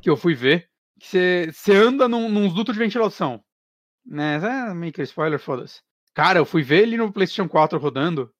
que 0.00 0.08
eu 0.08 0.16
fui 0.16 0.34
ver 0.34 0.68
que 0.98 1.50
você 1.52 1.72
anda 1.72 2.08
num, 2.08 2.28
num 2.28 2.48
duto 2.48 2.72
de 2.72 2.78
ventilação 2.78 3.42
né? 4.06 4.36
É 4.70 4.74
meio 4.74 4.92
que 4.92 5.02
spoiler, 5.02 5.38
foda-se. 5.38 5.80
Cara, 6.14 6.38
eu 6.38 6.46
fui 6.46 6.62
ver 6.62 6.82
ele 6.82 6.96
no 6.96 7.12
PlayStation 7.12 7.48
4 7.48 7.78
rodando 7.78 8.30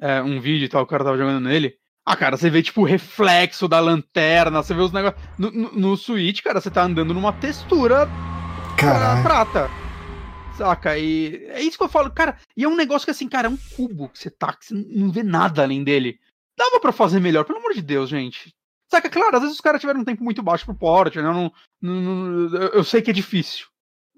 é, 0.00 0.22
um 0.22 0.40
vídeo 0.40 0.64
e 0.64 0.68
tal, 0.68 0.82
o 0.82 0.86
cara 0.86 1.04
tava 1.04 1.18
jogando 1.18 1.40
nele. 1.40 1.76
Ah, 2.04 2.16
cara, 2.16 2.36
você 2.36 2.48
vê, 2.48 2.62
tipo, 2.62 2.80
o 2.80 2.84
reflexo 2.84 3.68
da 3.68 3.78
lanterna, 3.78 4.62
você 4.62 4.74
vê 4.74 4.80
os 4.80 4.92
negócios. 4.92 5.22
No, 5.38 5.50
no, 5.50 5.72
no 5.72 5.96
Switch, 5.96 6.42
cara, 6.42 6.60
você 6.60 6.70
tá 6.70 6.82
andando 6.82 7.14
numa 7.14 7.32
textura 7.32 8.08
Caralho. 8.76 9.22
prata. 9.22 9.70
Saca? 10.56 10.98
E 10.98 11.46
é 11.50 11.62
isso 11.62 11.78
que 11.78 11.84
eu 11.84 11.88
falo, 11.88 12.10
cara. 12.10 12.36
E 12.56 12.64
é 12.64 12.68
um 12.68 12.74
negócio 12.74 13.04
que, 13.04 13.10
assim, 13.10 13.28
cara, 13.28 13.46
é 13.46 13.50
um 13.50 13.58
cubo 13.76 14.08
que 14.08 14.18
você 14.18 14.30
tá, 14.30 14.52
que 14.54 14.66
você 14.66 14.74
não 14.74 15.12
vê 15.12 15.22
nada 15.22 15.62
além 15.62 15.84
dele. 15.84 16.18
Dava 16.56 16.80
para 16.80 16.92
fazer 16.92 17.20
melhor, 17.20 17.44
pelo 17.44 17.58
amor 17.58 17.74
de 17.74 17.82
Deus, 17.82 18.10
gente. 18.10 18.54
Saca? 18.90 19.08
Claro, 19.08 19.36
às 19.36 19.42
vezes 19.42 19.54
os 19.54 19.60
caras 19.60 19.80
tiveram 19.80 20.00
um 20.00 20.04
tempo 20.04 20.24
muito 20.24 20.42
baixo 20.42 20.64
pro 20.64 20.74
porte, 20.74 21.18
né? 21.18 21.22
Não, 21.22 21.52
não, 21.80 21.94
não, 21.94 22.56
eu 22.56 22.82
sei 22.82 23.00
que 23.00 23.10
é 23.10 23.14
difícil. 23.14 23.66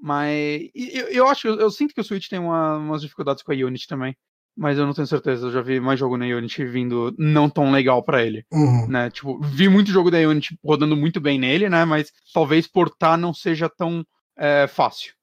Mas 0.02 0.68
eu, 0.74 1.06
eu 1.08 1.28
acho, 1.28 1.46
eu, 1.46 1.60
eu, 1.60 1.70
sinto 1.70 1.94
que 1.94 2.00
o 2.00 2.04
Switch 2.04 2.28
tem 2.28 2.40
uma, 2.40 2.76
umas 2.76 3.02
dificuldades 3.02 3.42
com 3.44 3.52
a 3.52 3.54
Unity 3.54 3.86
também. 3.86 4.16
Mas 4.54 4.76
eu 4.76 4.84
não 4.84 4.92
tenho 4.92 5.06
certeza, 5.06 5.46
eu 5.46 5.52
já 5.52 5.62
vi 5.62 5.80
mais 5.80 5.98
jogo 5.98 6.18
na 6.18 6.26
Unity 6.26 6.66
vindo 6.66 7.14
não 7.16 7.48
tão 7.48 7.70
legal 7.70 8.02
para 8.02 8.22
ele. 8.22 8.44
Uhum. 8.52 8.86
Né? 8.88 9.08
Tipo, 9.10 9.40
vi 9.40 9.68
muito 9.68 9.90
jogo 9.90 10.10
da 10.10 10.18
Unity 10.18 10.58
rodando 10.62 10.96
muito 10.96 11.20
bem 11.20 11.38
nele, 11.38 11.70
né? 11.70 11.84
Mas 11.84 12.12
talvez 12.34 12.66
portar 12.66 13.16
não 13.16 13.32
seja 13.32 13.70
tão 13.70 14.04
é, 14.36 14.66
fácil. 14.66 15.14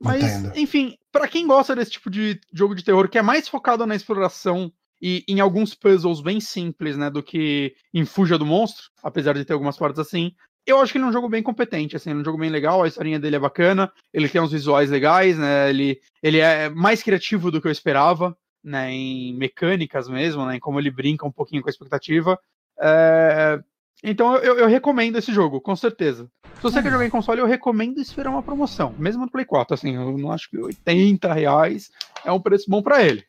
Mas, 0.00 0.22
Entendo. 0.22 0.56
enfim, 0.56 0.94
para 1.10 1.26
quem 1.26 1.46
gosta 1.46 1.74
desse 1.74 1.92
tipo 1.92 2.10
de 2.10 2.38
jogo 2.52 2.74
de 2.74 2.84
terror 2.84 3.08
que 3.08 3.18
é 3.18 3.22
mais 3.22 3.48
focado 3.48 3.86
na 3.86 3.96
exploração 3.96 4.70
e 5.00 5.24
em 5.26 5.40
alguns 5.40 5.74
puzzles 5.74 6.20
bem 6.20 6.40
simples, 6.40 6.96
né, 6.96 7.10
do 7.10 7.22
que 7.22 7.74
em 7.92 8.04
Fuja 8.04 8.38
do 8.38 8.46
Monstro, 8.46 8.84
apesar 9.02 9.32
de 9.32 9.44
ter 9.44 9.54
algumas 9.54 9.78
partes 9.78 9.98
assim, 9.98 10.32
eu 10.66 10.80
acho 10.80 10.92
que 10.92 10.98
ele 10.98 11.04
é 11.04 11.08
um 11.08 11.12
jogo 11.12 11.28
bem 11.28 11.42
competente, 11.42 11.96
assim, 11.96 12.10
é 12.10 12.14
um 12.14 12.24
jogo 12.24 12.38
bem 12.38 12.50
legal, 12.50 12.82
a 12.82 12.88
historinha 12.88 13.20
dele 13.20 13.36
é 13.36 13.38
bacana, 13.38 13.90
ele 14.12 14.28
tem 14.28 14.40
uns 14.40 14.50
visuais 14.50 14.90
legais, 14.90 15.38
né? 15.38 15.70
Ele, 15.70 16.00
ele 16.22 16.38
é 16.38 16.68
mais 16.68 17.02
criativo 17.02 17.50
do 17.50 17.60
que 17.60 17.68
eu 17.68 17.72
esperava, 17.72 18.36
né? 18.62 18.90
Em 18.90 19.36
mecânicas 19.36 20.08
mesmo, 20.08 20.44
né? 20.44 20.56
Em 20.56 20.60
como 20.60 20.80
ele 20.80 20.90
brinca 20.90 21.26
um 21.26 21.30
pouquinho 21.30 21.62
com 21.62 21.68
a 21.68 21.70
expectativa. 21.70 22.38
É... 22.80 23.60
Então 24.02 24.36
eu, 24.36 24.58
eu, 24.58 24.68
recomendo 24.68 25.16
esse 25.16 25.32
jogo, 25.32 25.60
com 25.60 25.74
certeza. 25.74 26.28
Se 26.56 26.62
você 26.62 26.82
quer 26.82 26.90
jogar 26.90 27.06
em 27.06 27.10
console, 27.10 27.40
eu 27.40 27.46
recomendo 27.46 27.98
esperar 27.98 28.30
uma 28.30 28.42
promoção, 28.42 28.94
mesmo 28.98 29.24
no 29.24 29.30
Play 29.30 29.44
4, 29.44 29.74
assim, 29.74 29.94
eu 29.94 30.18
não 30.18 30.32
acho 30.32 30.50
que 30.50 30.58
80 30.58 31.32
reais 31.32 31.90
é 32.24 32.32
um 32.32 32.40
preço 32.40 32.68
bom 32.68 32.82
para 32.82 33.02
ele. 33.02 33.24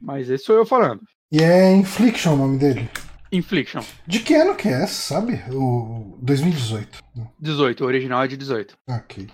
Mas 0.00 0.30
esse 0.30 0.44
sou 0.44 0.56
eu 0.56 0.64
falando. 0.64 1.02
E 1.30 1.42
é 1.42 1.72
Infliction 1.72 2.34
o 2.34 2.36
nome 2.36 2.58
dele. 2.58 2.88
Infliction. 3.30 3.82
De 4.06 4.20
que 4.20 4.34
ano 4.34 4.54
que 4.54 4.68
é, 4.68 4.86
sabe? 4.86 5.42
O 5.50 6.16
2018. 6.22 6.98
18, 7.38 7.84
o 7.84 7.86
original 7.86 8.22
é 8.22 8.28
de 8.28 8.36
18. 8.36 8.76
Ok. 8.88 9.28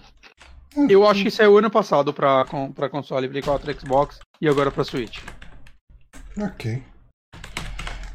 Eu 0.89 1.07
acho 1.07 1.23
que 1.23 1.31
saiu 1.31 1.57
ano 1.57 1.71
passado 1.71 2.13
pra, 2.13 2.45
pra 2.75 2.89
console 2.89 3.29
Play 3.29 3.43
4 3.43 3.81
Xbox 3.81 4.19
e 4.41 4.49
agora 4.49 4.71
pra 4.71 4.83
Switch. 4.83 5.21
Ok. 6.37 6.83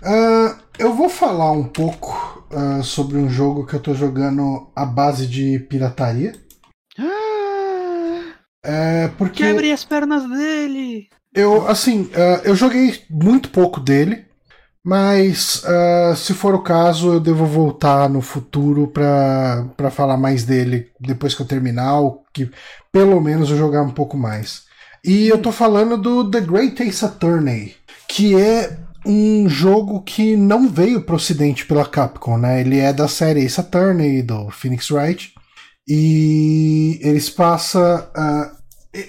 Uh, 0.02 0.58
eu 0.78 0.94
vou 0.94 1.10
falar 1.10 1.52
um 1.52 1.64
pouco 1.64 2.46
uh, 2.52 2.84
sobre 2.84 3.18
um 3.18 3.30
jogo 3.30 3.66
que 3.66 3.76
eu 3.76 3.80
tô 3.80 3.94
jogando 3.94 4.72
à 4.76 4.86
base 4.86 5.28
de 5.28 5.60
pirataria. 5.60 6.34
Ah, 6.98 8.34
é 8.64 9.08
porque. 9.18 9.44
Quebre 9.44 9.72
as 9.72 9.86
pernas 9.86 10.30
dele! 10.30 11.10
Eu, 11.34 11.68
assim, 11.68 12.04
uh, 12.04 12.42
eu 12.44 12.56
joguei 12.56 13.02
muito 13.10 13.50
pouco 13.50 13.80
dele. 13.80 14.26
Mas, 14.84 15.64
uh, 15.64 16.16
se 16.16 16.34
for 16.34 16.56
o 16.56 16.64
caso, 16.64 17.14
eu 17.14 17.20
devo 17.20 17.46
voltar 17.46 18.10
no 18.10 18.22
futuro 18.22 18.88
para 18.88 19.92
falar 19.92 20.18
mais 20.18 20.44
dele 20.46 20.88
depois 21.00 21.36
que 21.36 21.42
eu 21.42 21.46
terminar, 21.46 22.00
ou 22.00 22.24
que 22.34 22.50
pelo 22.92 23.20
menos 23.20 23.50
eu 23.50 23.58
jogar 23.58 23.82
um 23.82 23.92
pouco 23.92 24.18
mais. 24.18 24.64
E 25.04 25.28
eu 25.28 25.38
tô 25.38 25.52
falando 25.52 25.98
do 25.98 26.30
The 26.30 26.42
Great 26.42 26.82
Ace 26.84 27.04
Attorney, 27.06 27.76
que 28.08 28.36
é 28.40 28.78
um 29.06 29.48
jogo 29.48 30.02
que 30.02 30.36
não 30.36 30.68
veio 30.68 31.02
pro 31.02 31.16
ocidente 31.16 31.66
pela 31.66 31.86
Capcom, 31.86 32.38
né? 32.38 32.62
Ele 32.62 32.80
é 32.80 32.92
da 32.92 33.08
série 33.08 33.44
Ace 33.44 33.60
Attorney, 33.60 34.22
do 34.22 34.50
Phoenix 34.50 34.90
Wright. 34.92 35.34
E 35.88 37.00
eles 37.02 37.30
passam. 37.30 37.82
Uh, 37.82 38.60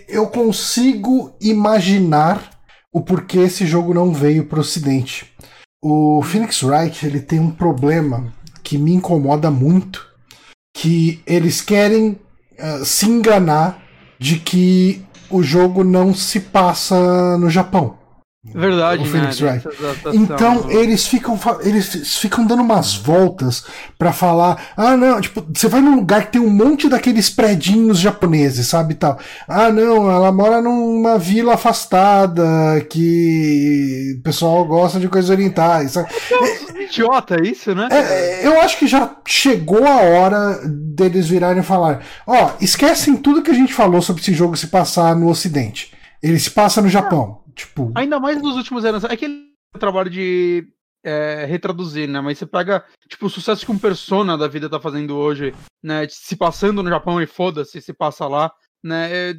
eu 0.08 0.26
consigo 0.28 1.34
imaginar 1.40 2.50
o 2.92 3.00
porquê 3.00 3.40
esse 3.40 3.66
jogo 3.66 3.94
não 3.94 4.12
veio 4.12 4.46
pro 4.46 4.60
ocidente. 4.60 5.29
O 5.82 6.22
Phoenix 6.22 6.62
Wright 6.62 7.06
ele 7.06 7.20
tem 7.20 7.40
um 7.40 7.50
problema 7.50 8.32
que 8.62 8.76
me 8.76 8.92
incomoda 8.92 9.50
muito, 9.50 10.06
que 10.74 11.22
eles 11.26 11.62
querem 11.62 12.18
uh, 12.58 12.84
se 12.84 13.06
enganar 13.06 13.82
de 14.18 14.38
que 14.38 15.02
o 15.30 15.42
jogo 15.42 15.82
não 15.82 16.12
se 16.12 16.40
passa 16.40 17.38
no 17.38 17.48
Japão. 17.48 17.99
Verdade, 18.42 19.02
o 19.02 19.06
Phoenix 19.06 19.38
né? 19.38 19.50
Wright. 19.50 19.68
Então 20.14 20.70
eles 20.70 21.06
ficam 21.06 21.38
eles 21.60 22.16
ficam 22.16 22.46
dando 22.46 22.62
umas 22.62 22.94
voltas 22.94 23.66
pra 23.98 24.14
falar, 24.14 24.72
ah 24.78 24.96
não, 24.96 25.20
tipo, 25.20 25.44
você 25.54 25.68
vai 25.68 25.82
num 25.82 25.96
lugar 25.96 26.24
que 26.24 26.32
tem 26.32 26.40
um 26.40 26.48
monte 26.48 26.88
daqueles 26.88 27.28
predinhos 27.28 27.98
japoneses, 27.98 28.66
sabe 28.66 28.94
tal. 28.94 29.18
Ah 29.46 29.70
não, 29.70 30.10
ela 30.10 30.32
mora 30.32 30.62
numa 30.62 31.18
vila 31.18 31.52
afastada 31.52 32.42
que 32.88 34.16
o 34.18 34.22
pessoal 34.22 34.64
gosta 34.64 34.98
de 34.98 35.08
coisas 35.08 35.28
orientais. 35.28 35.92
sabe? 35.92 36.08
Idiota 36.80 37.46
isso, 37.46 37.74
né? 37.74 37.88
É, 37.90 38.46
eu 38.46 38.58
acho 38.62 38.78
que 38.78 38.86
já 38.86 39.16
chegou 39.26 39.86
a 39.86 39.96
hora 39.96 40.58
deles 40.66 41.28
virarem 41.28 41.60
e 41.60 41.64
falar: 41.64 42.00
ó, 42.26 42.52
esquecem 42.58 43.16
tudo 43.16 43.42
que 43.42 43.50
a 43.50 43.54
gente 43.54 43.74
falou 43.74 44.00
sobre 44.00 44.22
esse 44.22 44.32
jogo 44.32 44.56
se 44.56 44.68
passar 44.68 45.14
no 45.14 45.28
Ocidente. 45.28 45.99
Ele 46.22 46.38
se 46.38 46.50
passa 46.50 46.82
no 46.82 46.88
Japão. 46.88 47.42
Tipo, 47.54 47.92
Ainda 47.94 48.18
mais 48.20 48.40
nos 48.40 48.56
últimos 48.56 48.84
anos. 48.84 49.04
É 49.04 49.16
que 49.16 49.24
ele 49.24 49.50
trabalho 49.78 50.10
de 50.10 50.66
é, 51.04 51.46
retraduzir, 51.48 52.08
né? 52.08 52.20
Mas 52.20 52.38
você 52.38 52.46
pega, 52.46 52.84
tipo, 53.08 53.26
o 53.26 53.30
sucesso 53.30 53.64
que 53.64 53.72
um 53.72 53.78
Persona 53.78 54.36
da 54.36 54.48
vida 54.48 54.68
tá 54.68 54.80
fazendo 54.80 55.16
hoje, 55.16 55.54
né? 55.82 56.06
Se 56.08 56.36
passando 56.36 56.82
no 56.82 56.90
Japão 56.90 57.20
e 57.20 57.26
foda-se, 57.26 57.80
se 57.80 57.92
passa 57.92 58.26
lá, 58.26 58.50
né? 58.82 59.08
é, 59.10 59.30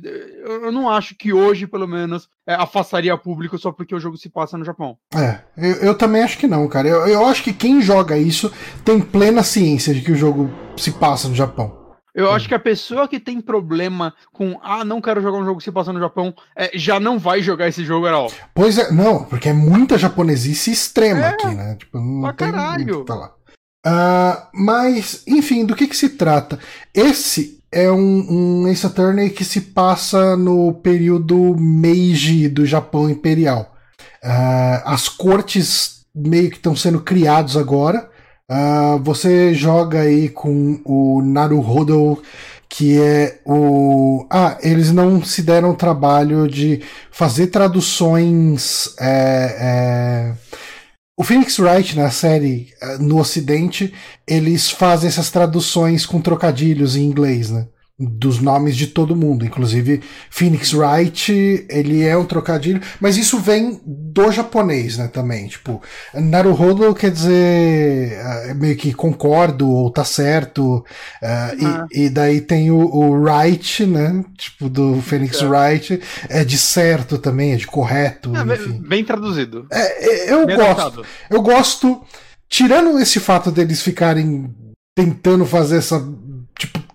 Eu 0.43 0.65
eu 0.65 0.71
não 0.71 0.89
acho 0.89 1.15
que 1.15 1.33
hoje, 1.33 1.67
pelo 1.67 1.87
menos, 1.87 2.27
é, 2.47 2.53
afastaria 2.53 3.17
público 3.17 3.57
só 3.57 3.71
porque 3.71 3.95
o 3.95 3.99
jogo 3.99 4.17
se 4.17 4.29
passa 4.29 4.57
no 4.57 4.65
Japão. 4.65 4.97
é, 5.13 5.41
eu, 5.57 5.75
eu 5.77 5.97
também 5.97 6.23
acho 6.23 6.37
que 6.37 6.47
não, 6.47 6.67
cara. 6.67 6.87
Eu, 6.87 7.07
eu 7.07 7.25
acho 7.25 7.43
que 7.43 7.53
quem 7.53 7.81
joga 7.81 8.17
isso 8.17 8.51
tem 8.83 8.99
plena 9.01 9.43
ciência 9.43 9.93
de 9.93 10.01
que 10.01 10.11
o 10.11 10.15
jogo 10.15 10.49
se 10.77 10.91
passa 10.91 11.27
no 11.27 11.35
Japão. 11.35 11.80
Eu 12.13 12.31
acho 12.31 12.47
que 12.47 12.53
a 12.53 12.59
pessoa 12.59 13.07
que 13.07 13.19
tem 13.19 13.39
problema 13.39 14.13
com, 14.33 14.59
ah, 14.61 14.83
não 14.83 14.99
quero 14.99 15.21
jogar 15.21 15.37
um 15.37 15.45
jogo 15.45 15.59
que 15.59 15.63
se 15.63 15.71
passa 15.71 15.93
no 15.93 15.99
Japão, 15.99 16.33
é, 16.57 16.71
já 16.73 16.99
não 16.99 17.17
vai 17.17 17.41
jogar 17.41 17.67
esse 17.69 17.85
jogo, 17.85 18.05
era 18.05 18.19
óbvio. 18.19 18.37
Pois 18.53 18.77
é, 18.77 18.91
não, 18.91 19.23
porque 19.23 19.47
é 19.49 19.53
muita 19.53 19.97
japonesice 19.97 20.71
extrema 20.71 21.21
É, 21.21 21.29
aqui, 21.29 21.47
né? 21.47 21.75
Tipo, 21.79 21.99
não 21.99 22.21
pra 22.21 22.33
tem 22.33 22.51
caralho. 22.51 23.01
que 23.01 23.07
falar. 23.07 23.31
Ah, 23.85 24.49
mas, 24.53 25.23
enfim, 25.25 25.65
do 25.65 25.75
que, 25.75 25.87
que 25.87 25.95
se 25.95 26.09
trata? 26.09 26.59
Esse 26.93 27.63
é 27.71 27.89
um, 27.89 28.63
um 28.63 28.67
Ace 28.67 28.85
Attorney 28.85 29.29
que 29.29 29.45
se 29.45 29.61
passa 29.61 30.35
no 30.35 30.73
período 30.73 31.55
Meiji 31.57 32.49
do 32.49 32.65
Japão 32.65 33.09
Imperial. 33.09 33.73
Ah, 34.23 34.83
as 34.85 35.07
cortes 35.07 36.01
meio 36.13 36.49
que 36.49 36.57
estão 36.57 36.75
sendo 36.75 36.99
criados 37.01 37.55
agora. 37.55 38.10
Ah, 38.53 38.97
você 39.01 39.53
joga 39.53 40.01
aí 40.01 40.27
com 40.29 40.81
o 40.83 41.21
Naruhodo, 41.21 42.21
que 42.67 42.99
é 43.01 43.39
o. 43.45 44.25
Ah, 44.29 44.57
eles 44.61 44.91
não 44.91 45.23
se 45.23 45.41
deram 45.41 45.73
trabalho 45.73 46.47
de 46.49 46.81
fazer 47.11 47.47
traduções. 47.47 48.93
é, 48.99 50.33
é, 50.33 50.35
O 51.17 51.23
Phoenix 51.23 51.59
Wright, 51.59 51.95
na 51.97 52.09
série, 52.11 52.73
eh, 52.81 52.97
no 52.99 53.19
Ocidente, 53.19 53.93
eles 54.27 54.69
fazem 54.71 55.07
essas 55.07 55.29
traduções 55.31 56.05
com 56.05 56.21
trocadilhos 56.21 56.95
em 56.95 57.03
inglês, 57.05 57.51
né? 57.51 57.67
Dos 57.99 58.39
nomes 58.39 58.75
de 58.75 58.87
todo 58.87 59.15
mundo. 59.15 59.45
Inclusive, 59.45 60.01
Phoenix 60.31 60.73
Wright, 60.73 61.31
ele 61.69 62.01
é 62.03 62.17
um 62.17 62.25
trocadilho, 62.25 62.81
mas 62.99 63.15
isso 63.15 63.37
vem 63.37 63.79
do 63.85 64.31
japonês, 64.31 64.97
né? 64.97 65.07
Também. 65.07 65.47
Tipo, 65.47 65.79
Naruhodo 66.11 66.95
quer 66.95 67.11
dizer 67.11 68.13
eh, 68.13 68.53
meio 68.55 68.75
que 68.75 68.91
concordo 68.91 69.69
ou 69.69 69.91
tá 69.91 70.03
certo. 70.03 70.83
eh, 71.21 71.55
e- 71.59 71.65
Ah. 71.65 71.85
e, 71.91 72.09
daí 72.09 72.41
tem 72.41 72.71
o, 72.71 72.79
o 72.79 73.11
Wright, 73.21 73.85
né? 73.85 74.25
Tipo, 74.35 74.67
do 74.67 74.99
Phoenix 75.01 75.37
Certo. 75.37 75.51
Wright, 75.51 76.01
é 76.27 76.43
de 76.43 76.57
certo 76.57 77.19
também, 77.19 77.53
é 77.53 77.55
de 77.55 77.67
correto, 77.67 78.35
É, 78.35 78.41
enfim. 78.41 78.71
bem, 78.71 78.81
bem 78.81 79.05
traduzido. 79.05 79.67
É, 79.71 80.29
é, 80.29 80.33
eu 80.33 80.47
Bem 80.47 80.55
gosto. 80.55 80.71
adaptado. 80.71 81.05
Eu 81.29 81.41
gosto, 81.43 82.01
tirando 82.49 82.97
esse 82.99 83.19
fato 83.19 83.51
deles 83.51 83.81
ficarem 83.83 84.49
tentando 84.97 85.45
fazer 85.45 85.77
essa. 85.77 85.99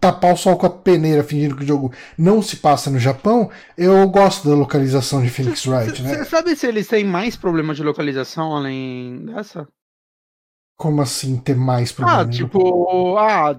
Tapar 0.00 0.34
o 0.34 0.36
sol 0.36 0.56
com 0.56 0.66
a 0.66 0.70
peneira, 0.70 1.24
fingindo 1.24 1.56
que 1.56 1.64
o 1.64 1.66
jogo 1.66 1.92
não 2.18 2.42
se 2.42 2.56
passa 2.56 2.90
no 2.90 2.98
Japão, 2.98 3.50
eu 3.76 4.08
gosto 4.08 4.48
da 4.48 4.54
localização 4.54 5.22
de 5.22 5.30
Phoenix 5.30 5.66
Wright, 5.66 6.02
Você 6.02 6.16
né? 6.16 6.24
sabe 6.24 6.54
se 6.54 6.66
eles 6.66 6.86
têm 6.86 7.04
mais 7.04 7.36
problema 7.36 7.74
de 7.74 7.82
localização 7.82 8.54
além 8.54 9.24
dessa? 9.24 9.66
Como 10.76 11.00
assim 11.00 11.38
ter 11.38 11.56
mais 11.56 11.90
problema? 11.90 12.20
Ah, 12.20 12.28
tipo, 12.28 13.16
ah, 13.16 13.58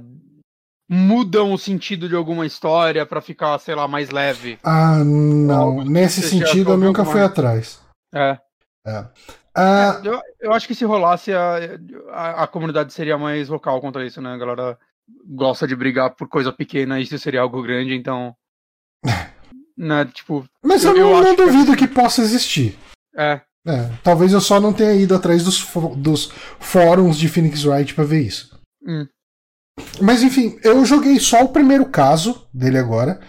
mudam 0.90 1.52
o 1.52 1.58
sentido 1.58 2.08
de 2.08 2.16
alguma 2.16 2.46
história 2.46 3.06
pra 3.06 3.22
ficar, 3.22 3.58
sei 3.60 3.76
lá, 3.76 3.88
mais 3.88 4.10
leve. 4.12 4.60
Ah, 4.64 5.04
não. 5.04 5.84
Nesse 5.84 6.22
você 6.22 6.30
sentido 6.30 6.72
eu 6.72 6.78
nunca 6.78 7.04
fui 7.04 7.22
atrás. 7.22 7.82
É. 8.14 8.38
Ah, 9.54 10.00
Eu, 10.04 10.22
eu 10.40 10.54
acho 10.54 10.68
que 10.68 10.76
se 10.76 10.86
rolasse, 10.86 11.34
a, 11.34 11.56
a, 12.12 12.44
a 12.44 12.48
comunidade 12.48 12.94
seria 12.94 13.18
mais 13.18 13.48
vocal 13.48 13.82
contra 13.82 14.06
isso, 14.06 14.22
né? 14.22 14.34
A 14.34 14.38
galera 14.38 14.78
gosta 15.26 15.68
de 15.68 15.76
brigar 15.76 16.12
por 16.16 16.28
coisa 16.28 16.52
pequena, 16.52 17.00
isso 17.00 17.18
seria 17.20 17.42
algo 17.42 17.62
grande, 17.62 17.94
então. 17.94 18.36
né, 19.78 20.06
tipo, 20.14 20.46
mas 20.64 20.84
eu, 20.84 20.96
eu- 20.96 21.06
não, 21.10 21.22
não 21.22 21.28
acho 21.28 21.36
que- 21.36 21.44
duvido 21.44 21.76
que 21.76 21.88
possa 21.88 22.22
existir. 22.22 22.78
é. 23.16 23.42
É, 23.70 23.92
talvez 24.02 24.32
eu 24.32 24.40
só 24.40 24.62
não 24.62 24.72
tenha 24.72 24.94
ido 24.94 25.14
atrás 25.14 25.44
dos, 25.44 25.60
fó- 25.60 25.94
dos 25.94 26.32
fóruns 26.58 27.18
de 27.18 27.28
Phoenix 27.28 27.66
Wright 27.66 27.94
pra 27.94 28.06
ver 28.06 28.22
isso. 28.22 28.58
Hum. 28.82 29.06
Mas 30.02 30.24
enfim, 30.24 30.58
eu 30.64 30.86
joguei 30.86 31.20
só 31.20 31.44
o 31.44 31.50
primeiro 31.50 31.86
caso 31.88 32.48
dele 32.54 32.78
agora. 32.78 33.20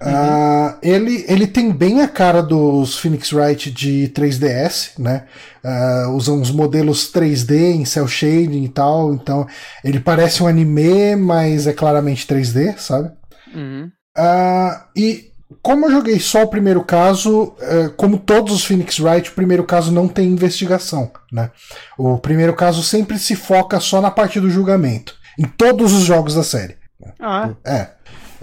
Ah, 0.00 0.76
ele, 0.82 1.24
ele 1.28 1.46
tem 1.46 1.72
bem 1.72 2.02
a 2.02 2.08
cara 2.08 2.42
dos 2.42 2.98
Phoenix 2.98 3.32
Wright 3.32 3.70
de 3.70 4.12
3DS, 4.14 4.98
né? 4.98 5.24
Ah, 5.62 6.08
usam 6.10 6.40
uns 6.40 6.50
modelos 6.50 7.12
3D 7.12 7.74
em 7.74 7.84
cel 7.84 8.06
shading 8.06 8.64
e 8.64 8.68
tal, 8.68 9.14
então 9.14 9.46
ele 9.82 10.00
parece 10.00 10.42
um 10.42 10.46
anime, 10.46 11.16
mas 11.16 11.66
é 11.66 11.72
claramente 11.72 12.26
3D, 12.26 12.76
sabe? 12.78 13.10
Uhum. 13.54 13.90
Ah, 14.16 14.86
e 14.96 15.32
como 15.62 15.86
eu 15.86 15.90
joguei 15.90 16.20
só 16.20 16.42
o 16.42 16.48
primeiro 16.48 16.84
caso, 16.84 17.54
eh, 17.60 17.90
como 17.96 18.18
todos 18.18 18.54
os 18.54 18.64
Phoenix 18.64 18.98
Wright, 18.98 19.30
o 19.30 19.34
primeiro 19.34 19.64
caso 19.64 19.92
não 19.92 20.08
tem 20.08 20.28
investigação, 20.28 21.10
né? 21.32 21.50
O 21.96 22.18
primeiro 22.18 22.54
caso 22.54 22.82
sempre 22.82 23.18
se 23.18 23.34
foca 23.34 23.80
só 23.80 24.00
na 24.00 24.10
parte 24.10 24.40
do 24.40 24.50
julgamento, 24.50 25.14
em 25.38 25.44
todos 25.44 25.92
os 25.92 26.02
jogos 26.02 26.34
da 26.34 26.42
série. 26.42 26.76
Ah, 27.20 27.50
é. 27.64 27.88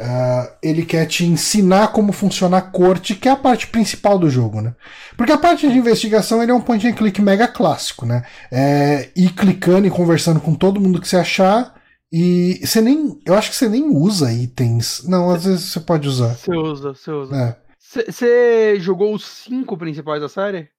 É. 0.02 0.04
Ah, 0.04 0.58
ele 0.64 0.84
quer 0.84 1.06
te 1.06 1.26
ensinar 1.26 1.90
como 1.90 2.12
funciona 2.12 2.58
a 2.58 2.62
corte, 2.62 3.14
que 3.14 3.30
é 3.30 3.32
a 3.32 3.36
parte 3.36 3.68
principal 3.68 4.18
do 4.18 4.30
jogo, 4.30 4.62
né? 4.62 4.74
Porque 5.16 5.32
a 5.32 5.38
parte 5.38 5.70
de 5.70 5.78
investigação 5.78 6.42
ele 6.42 6.52
é 6.52 6.56
um 6.56 6.62
point 6.62 6.88
and 6.88 6.94
click 6.94 7.22
mega 7.22 7.48
clássico, 7.48 8.06
né? 8.06 8.24
É 8.52 9.10
ir 9.16 9.34
clicando 9.34 9.86
e 9.86 9.92
conversando 9.92 10.40
com 10.40 10.56
todo 10.56 10.82
mundo 10.82 11.00
que 11.00 11.08
você 11.08 11.18
achar. 11.18 11.80
E 12.12 12.60
você 12.64 12.82
nem. 12.82 13.22
Eu 13.26 13.36
acho 13.36 13.52
que 13.52 13.56
você 13.56 13.70
nem 13.70 13.88
usa 13.96 14.34
itens. 14.34 15.04
Não, 15.08 15.30
às 15.30 15.46
vezes 15.46 15.72
você 15.72 15.80
pode 15.80 16.08
usar. 16.08 16.36
Você 16.36 16.52
usa, 16.52 16.94
você 16.94 17.12
usa. 17.12 17.36
É. 17.36 17.62
Você 17.80 18.80
jogou 18.80 19.14
os 19.14 19.26
cinco 19.26 19.78
principais 19.78 20.22
da 20.22 20.30
série? 20.30 20.70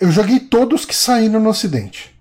Eu 0.00 0.10
joguei 0.10 0.40
todos 0.40 0.84
que 0.84 0.94
saíram 0.94 1.40
no 1.40 1.50
Ocidente. 1.50 2.12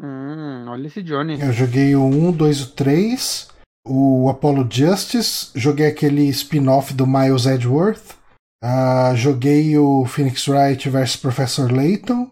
Hum, 0.00 0.66
olha 0.68 0.86
esse 0.86 1.02
Johnny. 1.02 1.40
Eu 1.40 1.52
joguei 1.52 1.94
o 1.96 2.04
1, 2.04 2.32
2 2.32 2.58
e 2.58 2.62
o 2.62 2.66
3, 2.66 3.48
o 3.86 4.28
Apollo 4.28 4.66
Justice, 4.70 5.48
joguei 5.54 5.86
aquele 5.86 6.24
spin-off 6.28 6.92
do 6.92 7.06
Miles 7.06 7.46
Edgeworth, 7.46 8.16
ah, 8.62 9.12
joguei 9.14 9.76
o 9.78 10.04
Phoenix 10.06 10.46
Wright 10.48 10.88
vs 10.88 11.16
Professor 11.16 11.70
Layton, 11.72 12.30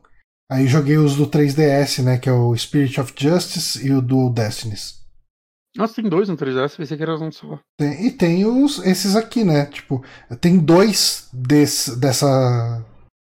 aí 0.50 0.66
joguei 0.66 0.96
os 0.98 1.16
do 1.16 1.26
3DS, 1.26 2.02
né, 2.02 2.18
que 2.18 2.28
é 2.28 2.32
o 2.32 2.56
Spirit 2.56 3.00
of 3.00 3.12
Justice 3.16 3.86
e 3.86 3.92
o 3.92 4.02
do 4.02 4.30
Destinies. 4.30 5.02
Nossa, 5.76 5.94
tem 6.00 6.08
dois 6.08 6.28
no 6.28 6.36
3DS, 6.36 6.76
pensei 6.76 6.96
que 6.96 7.02
era 7.02 7.18
um 7.18 7.32
só. 7.32 7.58
Tem- 7.78 8.06
e 8.06 8.10
tem 8.10 8.44
os, 8.46 8.78
esses 8.86 9.16
aqui, 9.16 9.42
né, 9.44 9.66
tipo, 9.66 10.04
tem 10.40 10.58
dois 10.58 11.28
desse, 11.32 11.98
dessa, 11.98 12.84